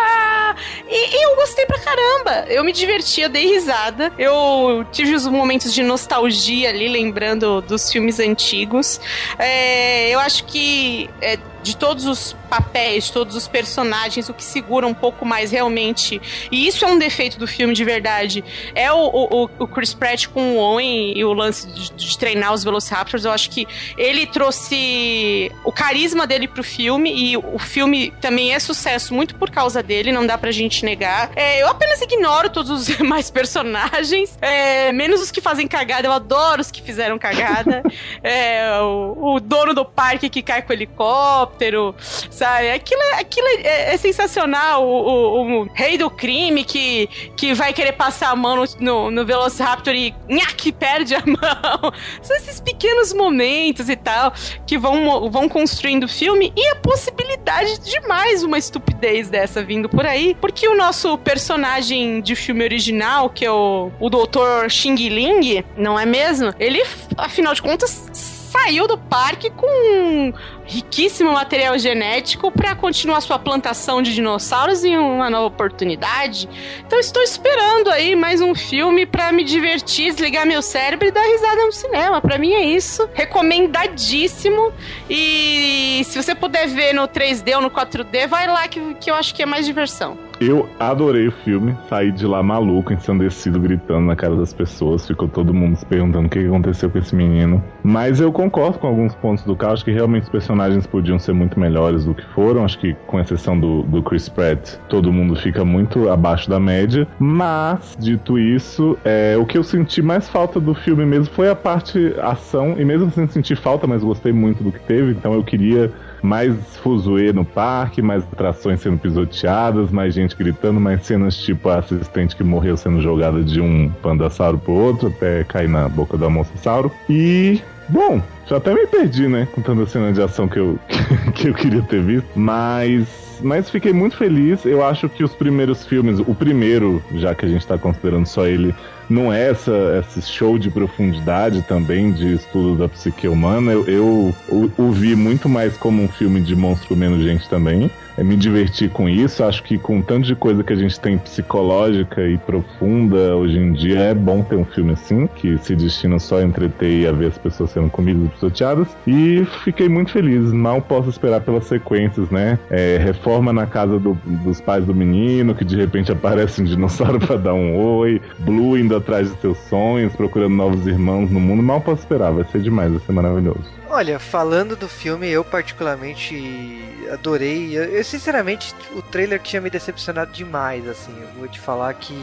E, 0.88 1.18
e, 1.18 1.24
eu 1.26 1.36
gostei 1.36 1.66
pra 1.66 1.80
caramba. 1.80 2.45
Eu 2.47 2.64
me 2.64 2.72
diverti, 2.72 3.22
eu 3.22 3.30
dei 3.30 3.45
risada. 3.45 4.12
Eu 4.18 4.86
tive 4.91 5.14
os 5.14 5.26
momentos 5.28 5.74
de 5.74 5.84
nostalgia 5.84 6.70
ali, 6.70 6.88
lembrando 6.88 7.62
dos 7.62 7.91
filmes 7.91 8.20
antigos. 8.20 8.99
É, 9.38 10.09
eu 10.09 10.20
acho 10.20 10.43
que 10.45 11.09
é, 11.22 11.38
de 11.62 11.76
todos 11.78 12.05
os 12.05 12.36
papéis, 12.49 13.09
todos 13.09 13.36
os 13.36 13.47
personagens, 13.47 14.28
o 14.30 14.34
que 14.34 14.43
segura 14.43 14.86
um 14.88 14.93
pouco 14.93 15.26
mais 15.26 15.51
realmente. 15.51 16.22
E 16.51 16.68
isso 16.68 16.84
é 16.84 16.88
um 16.88 16.97
defeito 16.97 17.38
do 17.38 17.47
filme 17.47 17.74
de 17.74 17.84
verdade. 17.84 18.43
É 18.76 18.91
o, 18.91 18.97
o, 18.97 19.49
o 19.59 19.68
Chris 19.68 19.93
Pratt 19.93 20.28
com 20.28 20.55
o 20.55 20.57
Owen 20.57 21.18
e 21.18 21.24
o 21.24 21.34
lance 21.34 21.68
de, 21.68 21.91
de, 21.93 22.18
treinar 22.18 22.53
os 22.53 22.64
Velociraptors. 22.64 23.26
Eu 23.26 23.32
acho 23.32 23.49
que 23.49 23.68
ele 23.97 24.26
trouxe 24.26 25.51
o 25.64 25.72
carisma 25.72 26.26
dele 26.28 26.47
pro 26.47 26.64
filme 26.64 27.14
e 27.14 27.38
o 27.38 27.59
filme 27.59 28.12
também 28.20 28.53
é 28.53 28.59
sucesso 28.59 29.14
muito 29.14 29.36
por 29.36 29.49
causa 29.49 29.82
dele, 29.82 30.12
não 30.12 30.26
dá 30.26 30.38
pra 30.38 30.51
gente 30.51 30.84
negar. 30.84 31.32
É, 31.36 31.62
eu 31.62 31.68
apenas 31.68 32.01
ignoro 32.01 32.49
todos 32.49 32.72
os 32.72 32.86
demais 32.97 33.30
personagens, 33.30 34.38
é, 34.41 34.91
menos 34.91 35.22
os 35.22 35.32
que 35.32 35.41
fazem 35.41 35.68
cagada. 35.68 36.07
Eu 36.07 36.12
adoro 36.12 36.62
os 36.62 36.72
que 36.72 36.82
fizeram 36.82 37.18
cagada. 37.18 37.84
é, 38.24 38.80
o, 38.82 39.36
o 39.36 39.39
dono 39.39 39.74
do 39.74 39.86
parque 39.86 40.30
que 40.30 40.41
cai 40.41 40.62
com 40.62 40.72
o 40.72 40.74
helicóptero 40.74 41.51
helicóptero, 41.52 41.95
sabe? 42.30 42.72
Aquilo, 42.72 43.02
é, 43.02 43.20
aquilo 43.20 43.47
é, 43.47 43.93
é 43.93 43.97
sensacional. 43.97 44.88
O, 44.88 44.91
o, 44.91 45.62
o, 45.62 45.74
rei 45.74 45.97
do 45.97 46.10
crime 46.10 46.64
que, 46.64 47.08
que 47.36 47.54
vai 47.54 47.74
querer 47.74 47.93
passar 47.93 48.30
a 48.30 48.36
mão 48.36 48.56
no, 48.56 48.64
no, 48.80 49.12
no 49.12 49.26
Velociraptor 49.26 49.93
e 49.93 50.14
nhaque, 50.28 50.72
perde 50.72 51.16
a 51.16 51.24
mão. 51.26 51.93
São 52.22 52.36
esses 52.36 52.60
pequenos 52.60 53.14
momentos 53.14 53.89
e 53.89 53.95
tal 53.95 54.34
que 54.66 54.78
vão, 54.78 55.30
vão 55.30 55.47
construindo 55.47 56.06
o 56.06 56.08
filme 56.08 56.54
e 56.56 56.68
a 56.70 56.76
possibilidade 56.76 57.80
de 57.80 57.99
mais 58.08 58.43
uma 58.43 58.58
estupidez 58.58 59.30
dessa 59.30 59.64
vindo 59.64 59.89
por 59.89 60.06
aí. 60.06 60.36
Porque 60.39 60.68
o 60.68 60.76
nosso 60.76 61.18
personagem 61.18 62.22
de 62.22 62.36
filme 62.36 62.64
original, 62.64 63.30
que 63.30 63.45
é 63.45 63.52
o, 63.52 63.91
o 63.99 64.10
Dr. 64.10 64.70
Xing 64.70 64.95
Ling, 64.95 65.64
não 65.78 65.99
é 65.99 66.06
mesmo? 66.06 66.54
Ele, 66.60 66.82
afinal 67.18 67.54
de 67.54 67.62
contas, 67.62 68.40
saiu 68.52 68.86
do 68.86 68.97
parque 68.97 69.49
com 69.49 69.66
um 69.66 70.34
riquíssimo 70.66 71.32
material 71.32 71.78
genético 71.80 72.52
para 72.52 72.76
continuar 72.76 73.22
sua 73.22 73.39
plantação 73.39 74.02
de 74.02 74.14
dinossauros 74.14 74.84
em 74.84 74.97
uma 74.97 75.30
nova 75.30 75.45
oportunidade. 75.45 76.49
Então 76.86 76.99
estou 76.99 77.24
esperando 77.24 77.89
aí 77.89 78.14
mais 78.14 78.41
um 78.41 78.54
filme 78.54 79.06
para 79.06 79.32
me 79.32 79.45
divertir, 79.45 80.12
desligar 80.12 80.45
meu 80.45 80.62
cérebro 80.62 81.08
e 81.08 81.12
dar 81.12 81.24
risada 81.24 81.66
no 81.66 81.72
cinema. 81.72 82.20
Para 82.20 82.38
mim 82.38 82.52
é 82.52 82.64
isso. 82.64 83.10
Recomendadíssimo. 83.14 84.74
E 85.10 86.02
se 86.04 86.22
você 86.22 86.36
puder 86.36 86.68
ver 86.68 86.93
no 86.93 87.08
3D 87.08 87.56
ou 87.56 87.62
no 87.62 87.72
4D, 87.72 88.28
vai 88.28 88.47
lá 88.47 88.68
que, 88.68 88.95
que 88.95 89.10
eu 89.10 89.16
acho 89.16 89.34
que 89.34 89.41
é 89.41 89.45
mais 89.45 89.66
diversão. 89.66 90.30
Eu 90.41 90.67
adorei 90.79 91.27
o 91.27 91.31
filme, 91.31 91.77
saí 91.87 92.11
de 92.11 92.25
lá 92.25 92.41
maluco, 92.41 92.91
ensandecido, 92.91 93.59
gritando 93.59 94.07
na 94.07 94.15
cara 94.15 94.35
das 94.35 94.51
pessoas. 94.51 95.05
Ficou 95.05 95.27
todo 95.27 95.53
mundo 95.53 95.75
se 95.75 95.85
perguntando 95.85 96.25
o 96.25 96.29
que 96.31 96.39
aconteceu 96.39 96.89
com 96.89 96.97
esse 96.97 97.15
menino. 97.15 97.63
Mas 97.83 98.19
eu 98.19 98.31
concordo 98.31 98.79
com 98.79 98.87
alguns 98.87 99.13
pontos 99.13 99.43
do 99.43 99.55
carro. 99.55 99.73
Acho 99.73 99.85
que 99.85 99.91
realmente 99.91 100.23
os 100.23 100.29
personagens 100.29 100.87
podiam 100.87 101.19
ser 101.19 101.33
muito 101.33 101.59
melhores 101.59 102.05
do 102.05 102.15
que 102.15 102.25
foram. 102.33 102.65
Acho 102.65 102.79
que, 102.79 102.95
com 103.05 103.19
exceção 103.19 103.59
do, 103.59 103.83
do 103.83 104.01
Chris 104.01 104.27
Pratt, 104.29 104.77
todo 104.89 105.13
mundo 105.13 105.35
fica 105.35 105.63
muito 105.63 106.09
abaixo 106.09 106.49
da 106.49 106.59
média. 106.59 107.07
Mas, 107.19 107.95
dito 107.99 108.39
isso, 108.39 108.97
é, 109.05 109.37
o 109.37 109.45
que 109.45 109.59
eu 109.59 109.63
senti 109.63 110.01
mais 110.01 110.27
falta 110.27 110.59
do 110.59 110.73
filme 110.73 111.05
mesmo 111.05 111.31
foi 111.35 111.51
a 111.51 111.55
parte 111.55 112.15
ação. 112.19 112.73
E 112.79 112.83
mesmo 112.83 113.11
sem 113.11 113.27
sentir 113.27 113.57
falta, 113.57 113.85
mas 113.85 114.03
gostei 114.03 114.33
muito 114.33 114.63
do 114.63 114.71
que 114.71 114.79
teve. 114.79 115.11
Então 115.11 115.35
eu 115.35 115.43
queria 115.43 115.91
mais 116.22 116.55
fuzuê 116.78 117.34
no 117.34 117.43
parque, 117.43 118.01
mais 118.01 118.24
atrações 118.24 118.80
sendo 118.82 118.97
pisoteadas, 118.97 119.91
mais 119.91 120.13
gente 120.13 120.36
gritando, 120.36 120.80
mais 120.80 121.05
cenas 121.05 121.38
tipo 121.38 121.69
a 121.69 121.80
assistente 121.80 122.36
que 122.36 122.43
morreu 122.43 122.78
sendo 122.78 123.01
jogada 123.01 123.43
de 123.43 123.59
um 123.59 123.89
pandassauro 124.01 124.57
pro 124.57 124.74
outro 124.74 125.07
até 125.07 125.43
cair 125.43 125.69
na 125.69 125.89
boca 125.89 126.17
do 126.17 126.26
almoçossauro. 126.26 126.91
E, 127.09 127.61
bom, 127.89 128.22
já 128.47 128.57
até 128.57 128.74
me 128.74 128.86
perdi, 128.86 129.28
né? 129.28 129.47
Com 129.53 129.61
tanta 129.61 129.86
cena 129.86 130.11
de 130.11 130.22
ação 130.22 130.47
que 130.47 130.59
eu, 130.59 130.80
que 131.34 131.47
eu 131.49 131.53
queria 131.53 131.82
ter 131.82 132.01
visto, 132.01 132.28
mas 132.36 133.32
mas 133.43 133.69
fiquei 133.69 133.91
muito 133.91 134.15
feliz. 134.15 134.65
Eu 134.65 134.86
acho 134.86 135.09
que 135.09 135.24
os 135.24 135.34
primeiros 135.34 135.86
filmes, 135.86 136.19
o 136.19 136.36
primeiro, 136.36 137.03
já 137.15 137.34
que 137.34 137.45
a 137.45 137.49
gente 137.49 137.65
tá 137.65 137.78
considerando 137.78 138.28
só 138.28 138.45
ele, 138.45 138.74
não 139.12 139.32
é 139.32 139.49
essa, 139.49 139.72
esse 139.99 140.22
show 140.32 140.57
de 140.57 140.72
profundidade 140.72 141.62
também 141.64 142.12
de 142.12 142.34
estudo 142.34 142.78
da 142.78 142.89
psique 142.89 143.28
humana. 143.28 143.72
Eu, 143.72 143.86
eu 143.88 144.36
o, 144.78 144.91
vi 144.91 145.16
muito 145.16 145.49
mais 145.49 145.76
como 145.78 146.01
um 146.01 146.07
filme 146.07 146.41
de 146.41 146.55
monstro 146.55 146.95
menos 146.95 147.24
gente 147.24 147.47
também 147.49 147.91
é, 148.18 148.24
me 148.24 148.36
divertir 148.36 148.89
com 148.89 149.09
isso. 149.09 149.43
Acho 149.43 149.64
que 149.64 149.78
com 149.78 150.01
tanto 150.01 150.26
de 150.26 150.36
coisa 150.36 150.64
que 150.64 150.74
a 150.74 150.76
gente 150.76 150.99
tem 150.99 151.18
psicológica 151.18 152.28
e 152.28 152.38
profunda 152.38 153.36
hoje 153.36 153.57
em 153.57 153.74
dia, 153.74 153.99
é 153.99 154.14
bom 154.14 154.41
ter 154.41 154.55
um 154.55 154.66
filme 154.66 154.93
assim, 154.93 155.28
que 155.28 155.57
se 155.57 155.76
destina 155.76 156.20
só 156.20 156.39
a 156.39 156.43
entreter 156.43 157.01
e 157.01 157.07
a 157.07 157.12
ver 157.12 157.28
as 157.28 157.38
pessoas 157.38 157.72
sendo 157.72 157.89
comidas 157.89 158.26
e 158.26 158.30
pisoteadas. 158.30 158.88
E 159.05 159.45
fiquei 159.64 159.89
muito 159.89 160.12
feliz. 160.12 160.51
Mal 160.53 160.82
posso 160.82 161.09
esperar 161.09 161.41
pelas 161.41 161.66
sequências, 161.66 162.30
né? 162.30 162.57
É, 162.70 162.97
reforma 162.97 163.51
na 163.51 163.66
casa 163.66 163.99
do, 163.99 164.18
dos 164.26 164.62
pais 164.62 164.86
do 164.86 164.93
menino, 164.93 165.55
que 165.55 165.66
de 165.66 165.76
repente 165.76 166.12
aparece 166.14 166.62
um 166.62 166.66
dinossauro 166.66 167.20
para 167.20 167.38
dar 167.38 167.53
um 167.53 167.76
oi. 167.76 168.22
Blue 168.39 168.78
indo 168.78 168.95
atrás 169.02 169.32
de 169.32 169.39
seus 169.41 169.58
sonhos, 169.70 170.16
procurando 170.16 170.56
novos 170.56 170.88
irmãos 170.88 171.30
no 171.30 171.39
mundo. 171.39 171.62
Mal 171.62 171.82
posso 171.82 172.02
esperar, 172.02 172.32
vai 172.32 172.45
ser 172.45 172.62
demais, 172.62 172.91
vai 172.91 173.02
ser 173.02 173.12
maravilhoso. 173.12 173.82
Olha, 173.89 174.18
falando 174.20 174.78
do 174.78 174.88
filme, 174.88 175.28
eu 175.28 175.43
particularmente 175.43 176.82
adorei. 177.12 177.78
Eu, 177.78 177.84
eu, 177.84 178.04
sinceramente, 178.06 178.74
o 178.95 179.02
trailer 179.02 179.41
tinha 179.41 179.62
me 179.62 179.70
decepcionado 179.70 180.32
demais, 180.32 180.88
assim. 180.88 181.14
Eu 181.22 181.28
vou 181.39 181.47
te 181.49 181.60
falar 181.60 181.93
que 181.95 182.16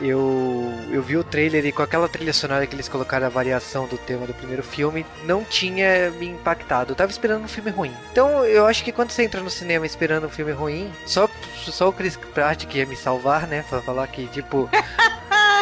eu 0.00 0.72
eu 0.90 1.00
vi 1.00 1.16
o 1.16 1.22
trailer 1.22 1.64
e 1.64 1.70
com 1.70 1.82
aquela 1.82 2.08
trilha 2.08 2.32
sonora 2.32 2.66
que 2.66 2.74
eles 2.74 2.88
colocaram 2.88 3.26
a 3.26 3.30
variação 3.30 3.86
do 3.86 3.96
tema 3.96 4.26
do 4.26 4.34
primeiro 4.34 4.62
filme, 4.62 5.06
não 5.24 5.44
tinha 5.44 6.10
me 6.18 6.26
impactado. 6.26 6.92
Eu 6.92 6.96
tava 6.96 7.12
esperando 7.12 7.44
um 7.44 7.48
filme 7.48 7.70
ruim. 7.70 7.92
Então, 8.10 8.44
eu 8.44 8.66
acho 8.66 8.82
que 8.82 8.90
quando 8.90 9.10
você 9.10 9.22
entra 9.22 9.40
no 9.40 9.50
cinema 9.50 9.86
esperando 9.86 10.26
um 10.26 10.30
filme 10.30 10.50
ruim, 10.50 10.90
só 11.06 11.28
só 11.54 11.88
o 11.88 11.92
Chris 11.92 12.16
Pratt 12.16 12.66
que 12.66 12.78
ia 12.78 12.86
me 12.86 12.96
salvar, 12.96 13.46
né, 13.46 13.64
para 13.68 13.80
falar 13.80 14.06
que 14.08 14.26
tipo 14.26 14.68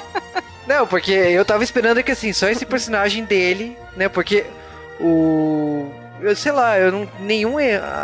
Não, 0.66 0.86
porque 0.86 1.12
eu 1.12 1.44
tava 1.44 1.62
esperando 1.62 2.02
que 2.02 2.10
assim, 2.10 2.32
só 2.32 2.48
esse 2.48 2.66
personagem 2.66 3.24
dele, 3.24 3.78
né? 3.96 4.08
Porque 4.08 4.44
o 4.98 5.88
eu 6.20 6.34
sei 6.34 6.50
lá, 6.50 6.78
eu 6.78 6.90
não, 6.90 7.08
nenhum 7.20 7.56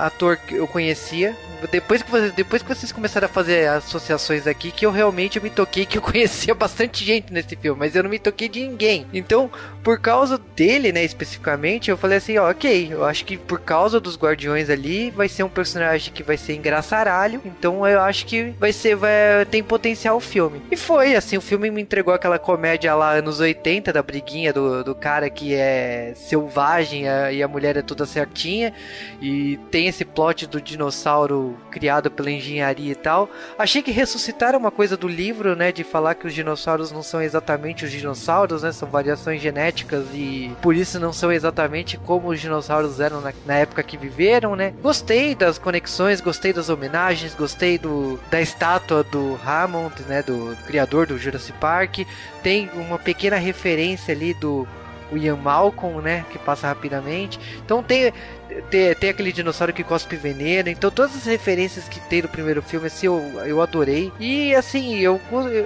ator 0.05 0.37
que 0.37 0.55
eu 0.55 0.69
conhecia 0.69 1.35
depois 1.71 2.03
que, 2.03 2.11
você, 2.11 2.31
depois 2.31 2.63
que 2.63 2.69
vocês 2.69 2.93
começaram 2.93 3.27
a 3.27 3.29
fazer 3.29 3.69
associações 3.69 4.47
aqui, 4.47 4.71
que 4.71 4.85
eu 4.85 4.91
realmente 4.91 5.41
me 5.41 5.51
toquei 5.51 5.87
que 5.87 5.99
eu 5.99 6.03
conhecia 6.03 6.55
bastante 6.55 7.05
gente 7.05 7.33
nesse 7.33 7.57
filme, 7.57 7.79
mas 7.79 7.95
eu 7.95 8.03
não 8.03 8.11
me 8.11 8.19
toquei 8.19 8.49
de 8.49 8.61
ninguém. 8.61 9.07
Então, 9.13 9.51
por 9.83 9.99
causa 10.01 10.39
dele, 10.55 10.93
né, 10.93 11.05
especificamente, 11.05 11.91
eu 11.91 11.97
falei 11.97 12.19
assim, 12.19 12.39
ó, 12.39 12.51
ok, 12.51 12.89
eu 12.91 13.05
acho 13.05 13.25
que 13.25 13.37
por 13.37 13.61
causa 13.61 14.01
dos 14.01 14.17
Guardiões 14.17 14.71
ali, 14.71 15.11
vai 15.11 15.29
ser 15.29 15.43
um 15.43 15.49
personagem 15.49 16.13
que 16.13 16.23
vai 16.23 16.37
ser 16.37 16.55
engraçaralho, 16.55 17.41
então 17.45 17.87
eu 17.87 18.01
acho 18.01 18.27
que 18.27 18.55
vai 18.59 18.73
ser, 18.73 18.97
vai, 18.97 19.45
tem 19.51 19.63
potencial 19.63 20.17
o 20.17 20.21
filme. 20.21 20.63
E 20.71 20.77
foi, 20.77 21.15
assim, 21.17 21.37
o 21.37 21.41
filme 21.41 21.71
me 21.71 21.83
entregou 21.83 22.15
aquela 22.15 22.39
comédia 22.39 22.95
lá 22.95 23.13
anos 23.13 23.41
80, 23.41 23.93
da 23.93 24.03
briguinha 24.03 24.53
do, 24.53 24.85
do 24.85 24.95
cara 24.95 25.29
que 25.29 25.55
é 25.55 26.13
selvagem 26.15 27.09
a, 27.09 27.33
e 27.33 27.43
a 27.43 27.49
mulher 27.49 27.77
é 27.77 27.83
toda 27.83 28.07
certinha, 28.07 28.73
e 29.21 29.59
tem 29.71 29.87
esse 29.87 30.05
plot 30.05 30.47
do 30.47 30.61
dinossauro 30.61 31.52
criado 31.71 32.11
pela 32.11 32.31
engenharia 32.31 32.93
e 32.93 32.95
tal. 32.95 33.29
Achei 33.59 33.83
que 33.83 33.91
ressuscitaram 33.91 34.59
uma 34.59 34.71
coisa 34.71 34.97
do 34.97 35.09
livro, 35.09 35.55
né, 35.57 35.73
de 35.73 35.85
falar 35.85 36.15
que 36.15 36.27
os 36.27 36.35
dinossauros 36.35 36.93
não 36.93 37.03
são 37.03 37.21
exatamente 37.21 37.85
os 37.85 37.91
dinossauros, 37.91 38.63
né, 38.63 38.73
são 38.73 38.89
variações 38.89 39.41
genéticas 39.41 40.07
e 40.13 40.55
por 40.61 40.75
isso 40.75 40.99
não 40.99 41.13
são 41.13 41.33
exatamente 41.33 41.97
como 41.97 42.29
os 42.29 42.41
dinossauros 42.41 43.01
eram 43.01 43.21
na, 43.21 43.33
na 43.47 43.55
época 43.55 43.83
que 43.83 43.97
viveram, 43.97 44.57
né. 44.57 44.75
Gostei 44.83 45.35
das 45.35 45.59
conexões, 45.59 46.21
gostei 46.21 46.53
das 46.53 46.69
homenagens, 46.69 47.35
gostei 47.35 47.79
do 47.79 48.19
da 48.31 48.41
estátua 48.41 49.03
do 49.03 49.39
Hammond, 49.45 50.03
né, 50.03 50.23
do 50.23 50.57
criador 50.67 51.07
do 51.07 51.19
Jurassic 51.19 51.57
Park. 51.59 52.01
Tem 52.43 52.71
uma 52.75 52.99
pequena 52.99 53.37
referência 53.37 54.15
ali 54.15 54.35
do 54.35 54.67
Ian 55.17 55.37
Malcolm, 55.37 56.01
né? 56.01 56.25
Que 56.31 56.39
passa 56.39 56.69
rapidamente. 56.69 57.39
Então 57.65 57.83
tem, 57.83 58.13
tem, 58.71 58.95
tem 58.95 59.11
aquele 59.11 59.33
dinossauro 59.33 59.73
que 59.73 59.85
cospe 59.85 60.17
veneno. 60.17 60.69
Então 60.69 60.91
todas 60.91 61.17
as 61.17 61.25
referências 61.25 61.89
que 61.89 62.01
tem 62.01 62.23
no 62.23 62.29
primeiro 62.29 62.63
filme, 62.63 62.87
assim, 62.87 63.07
eu, 63.07 63.43
eu 63.45 63.61
adorei. 63.61 64.13
E 64.19 64.55
assim, 64.55 64.99
eu, 64.99 65.21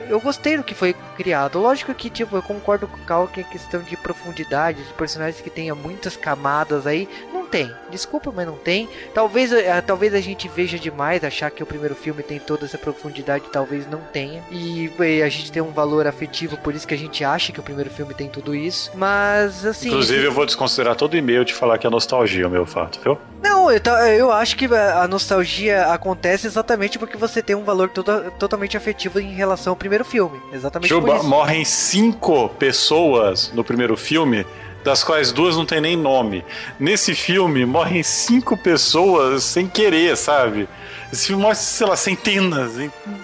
eu 0.09 0.21
gostei 0.21 0.57
do 0.57 0.65
que 0.65 0.75
foi 0.75 0.95
criado. 1.17 1.59
Lógico 1.59 1.95
que, 1.95 2.11
tipo, 2.11 2.37
eu 2.37 2.43
concordo 2.43 2.87
com 2.87 2.97
o 2.97 3.05
Cal 3.05 3.29
que 3.29 3.41
é 3.41 3.45
questão 3.45 3.83
de 3.83 3.97
profundidade, 3.97 4.83
de 4.83 4.93
personagens 4.95 5.41
que 5.41 5.51
tenha 5.51 5.75
muitas 5.75 6.17
camadas 6.17 6.87
aí. 6.87 7.09
Não 7.33 7.46
tem. 7.47 7.73
Desculpa, 7.91 8.33
mas 8.35 8.47
não 8.47 8.57
tem. 8.57 8.89
Talvez, 9.15 9.53
uh, 9.53 9.57
talvez 9.87 10.15
a 10.15 10.21
gente 10.21 10.49
veja 10.49 10.79
demais, 10.79 11.25
achar 11.25 11.51
que 11.51 11.63
o 11.63 11.67
primeiro 11.67 11.95
filme 11.95 12.23
tem 12.23 12.39
toda 12.39 12.65
essa 12.65 12.79
profundidade, 12.79 13.45
talvez 13.53 13.89
não 13.89 14.01
tenha. 14.13 14.43
E 14.51 14.91
a 15.23 15.29
gente 15.29 15.51
tem 15.51 15.63
um 15.63 15.71
valor 15.71 16.07
afetivo, 16.07 16.57
por 16.59 16.75
isso 16.75 16.87
que 16.87 16.95
a 16.95 16.99
gente 16.99 17.25
acha 17.25 17.53
que 17.53 17.61
o 17.61 17.63
primeiro 17.63 17.91
filme 17.91 18.15
tem 18.15 18.29
tudo 18.29 18.55
isso. 18.55 18.91
Mas, 18.95 19.65
assim. 19.65 19.89
Inclusive, 19.89 20.25
eu 20.25 20.33
vou 20.33 20.45
desconsiderar 20.45 20.97
todo 20.97 21.17
e-mail 21.17 21.45
de 21.45 21.55
falar 21.55 21.79
que 21.79 21.87
é 21.87 21.91
nostalgia 21.91 22.47
o 22.47 22.51
meu 22.51 22.67
fato, 22.67 23.01
viu? 23.03 23.19
Não, 23.43 23.71
eu, 23.71 23.81
eu 24.17 24.33
acho 24.33 24.57
que 24.57 24.67
a 24.67 25.07
nostalgia 25.07 25.87
acontece 25.87 26.47
exatamente 26.47 26.99
porque 26.99 27.17
você 27.17 27.43
tem 27.43 27.55
um 27.55 27.65
valor 27.65 27.89
todo, 27.89 28.31
totalmente 28.33 28.77
afetivo 28.77 29.21
em 29.21 29.35
relação 29.35 29.73
ao 29.73 29.77
primeiro 29.77 30.05
filme. 30.05 30.41
Exatamente 30.53 30.89
Juba. 30.89 31.23
Morrem 31.23 31.65
cinco 31.65 32.49
pessoas 32.51 33.53
no 33.55 33.63
primeiro 33.63 33.97
filme 33.97 34.47
das 34.87 35.03
quais 35.03 35.33
duas 35.33 35.57
não 35.57 35.67
tem 35.67 35.81
nem 35.81 35.97
nome. 35.97 36.45
Nesse 36.79 37.13
filme 37.13 37.67
morrem 37.67 38.05
cinco 38.05 38.57
pessoas 38.57 39.43
sem 39.43 39.67
querer, 39.67 40.17
sabe? 40.17 40.69
Esse 41.13 41.27
filme 41.27 41.43
mostra, 41.43 41.67
sei 41.67 41.87
lá, 41.89 41.97
centenas. 41.97 42.75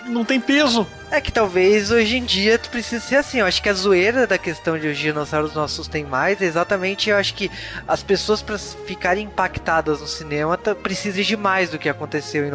Não 0.06 0.24
tem 0.24 0.40
peso. 0.40 0.84
É 1.08 1.20
que 1.20 1.30
talvez 1.30 1.92
hoje 1.92 2.16
em 2.16 2.24
dia 2.24 2.58
tu 2.58 2.68
precisa 2.68 3.00
ser 3.00 3.14
assim. 3.14 3.38
Eu 3.38 3.46
acho 3.46 3.62
que 3.62 3.68
a 3.68 3.74
zoeira 3.74 4.26
da 4.26 4.38
questão 4.38 4.76
de 4.76 4.88
os 4.88 4.98
dinossauros 4.98 5.54
não 5.54 5.62
assustem 5.62 6.04
mais 6.04 6.42
é 6.42 6.46
exatamente, 6.46 7.10
eu 7.10 7.16
acho 7.16 7.32
que 7.34 7.48
as 7.86 8.02
pessoas 8.02 8.42
para 8.42 8.58
ficarem 8.58 9.26
impactadas 9.26 10.00
no 10.00 10.08
cinema 10.08 10.58
precisam 10.58 11.22
de 11.22 11.36
mais 11.36 11.70
do 11.70 11.78
que 11.78 11.88
aconteceu 11.88 12.44
em 12.44 12.50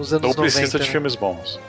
nos 0.00 0.12
anos 0.12 0.22
Não 0.22 0.30
90. 0.30 0.42
precisa 0.42 0.78
de 0.78 0.86
né? 0.86 0.90
filmes 0.90 1.14
bons. 1.14 1.60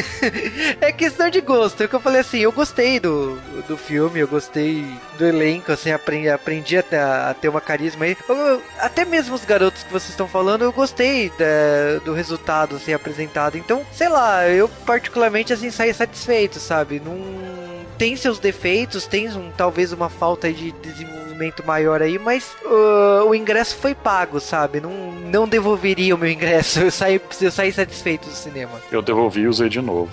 é 0.80 0.92
questão 0.92 1.30
de 1.30 1.40
gosto. 1.40 1.82
É 1.82 1.86
o 1.86 1.88
que 1.88 1.94
eu 1.96 2.00
falei 2.00 2.20
assim, 2.20 2.38
eu 2.38 2.52
gostei 2.52 3.00
do, 3.00 3.36
do 3.66 3.76
filme, 3.76 4.20
eu 4.20 4.28
gostei 4.28 4.86
do 5.18 5.26
elenco, 5.26 5.72
assim, 5.72 5.90
aprendi, 5.90 6.28
aprendi 6.28 6.76
a, 6.76 7.30
a 7.30 7.34
ter 7.34 7.48
uma 7.48 7.60
carisma 7.60 8.04
aí. 8.04 8.16
Eu, 8.28 8.62
até 8.78 9.04
mesmo 9.04 9.34
os 9.34 9.44
garotos 9.44 9.82
que 9.82 9.92
vocês 9.92 10.10
estão 10.10 10.28
falando, 10.28 10.62
eu 10.62 10.72
gostei 10.72 11.30
da, 11.30 12.04
do 12.04 12.12
resultado, 12.12 12.76
assim, 12.76 12.92
apresentado. 12.92 13.56
Então, 13.56 13.84
sei 13.92 14.08
lá, 14.08 14.46
eu 14.48 14.68
particularmente 14.86 15.52
assim 15.52 15.70
sair 15.70 15.94
satisfeito, 15.94 16.58
sabe? 16.58 17.00
Não 17.04 17.69
tem 18.00 18.16
seus 18.16 18.38
defeitos, 18.38 19.06
tem 19.06 19.28
um, 19.28 19.50
talvez 19.50 19.92
uma 19.92 20.08
falta 20.08 20.50
de 20.50 20.72
desenvolvimento 20.72 21.62
maior 21.66 22.00
aí, 22.00 22.18
mas 22.18 22.56
uh, 22.64 23.28
o 23.28 23.34
ingresso 23.34 23.76
foi 23.76 23.94
pago, 23.94 24.40
sabe? 24.40 24.80
Não, 24.80 25.12
não 25.12 25.46
devolveria 25.46 26.14
o 26.14 26.18
meu 26.18 26.30
ingresso. 26.30 26.80
Eu 26.80 26.90
saí, 26.90 27.20
eu 27.42 27.50
saí 27.50 27.70
satisfeito 27.70 28.26
do 28.26 28.34
cinema. 28.34 28.80
Eu 28.90 29.02
devolvi 29.02 29.42
e 29.42 29.48
usei 29.48 29.68
de 29.68 29.82
novo. 29.82 30.10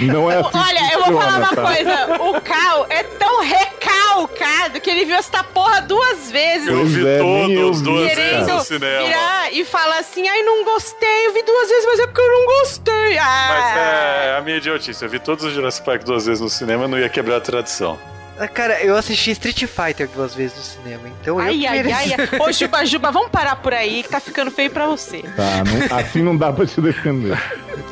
Não 0.00 0.30
é 0.30 0.36
assim 0.36 0.50
Olha, 0.54 0.92
eu 0.92 1.04
vou 1.04 1.20
falar 1.20 1.38
uma 1.38 1.54
tá? 1.54 1.62
coisa. 1.62 2.22
O 2.22 2.40
Cal 2.40 2.86
é 2.88 3.02
tão 3.02 3.40
recal 3.40 3.70
recalcado 3.90 4.80
que 4.80 4.90
ele 4.90 5.04
viu 5.04 5.16
essa 5.16 5.42
porra 5.44 5.80
duas 5.82 6.30
vezes. 6.30 6.68
Eu 6.68 6.84
vi 6.84 7.06
é, 7.06 7.18
todos 7.18 7.80
duas 7.82 8.14
vezes 8.14 8.46
no 8.46 8.46
Querendo 8.46 8.64
cinema. 8.64 9.06
virar 9.06 9.52
e 9.52 9.64
falar 9.64 9.98
assim, 9.98 10.28
ai, 10.28 10.42
não 10.42 10.64
gostei, 10.64 11.26
eu 11.26 11.32
vi 11.32 11.42
duas 11.42 11.68
vezes, 11.68 11.86
mas 11.86 12.00
é 12.00 12.06
porque 12.06 12.20
eu 12.20 12.28
não 12.28 12.46
gostei. 12.46 13.18
Ah, 13.18 13.48
Mas 13.50 13.76
é 13.76 14.36
a 14.38 14.40
minha 14.42 14.56
idiotice. 14.56 15.02
Eu 15.02 15.08
vi 15.08 15.18
todos 15.18 15.44
os 15.44 15.52
Jurassic 15.52 15.84
Park 15.84 16.02
duas 16.04 16.26
vezes 16.26 16.40
no 16.40 16.48
cinema, 16.48 16.86
não 16.88 16.98
ia 16.98 17.08
quebrar 17.08 17.36
a 17.36 17.40
tradição. 17.40 17.98
Ah, 18.42 18.48
Cara, 18.48 18.82
eu 18.82 18.96
assisti 18.96 19.30
Street 19.32 19.64
Fighter 19.66 20.08
duas 20.08 20.34
vezes 20.34 20.56
no 20.56 20.62
cinema, 20.62 21.08
então 21.20 21.38
eu 21.38 21.44
Ai, 21.46 21.58
que 21.58 21.66
ai, 21.66 21.78
ai, 21.78 21.82
mereci. 21.84 22.14
ai. 22.34 22.40
Ô, 22.40 22.50
Juba, 22.52 22.86
Juba, 22.86 23.10
vamos 23.12 23.30
parar 23.30 23.56
por 23.56 23.74
aí, 23.74 24.02
que 24.02 24.08
tá 24.08 24.18
ficando 24.18 24.50
feio 24.50 24.70
pra 24.70 24.86
você. 24.86 25.22
Tá, 25.36 25.62
não- 25.90 25.98
assim 25.98 26.22
não 26.22 26.34
dá 26.36 26.50
pra 26.52 26.64
te 26.66 26.80
defender. 26.80 27.36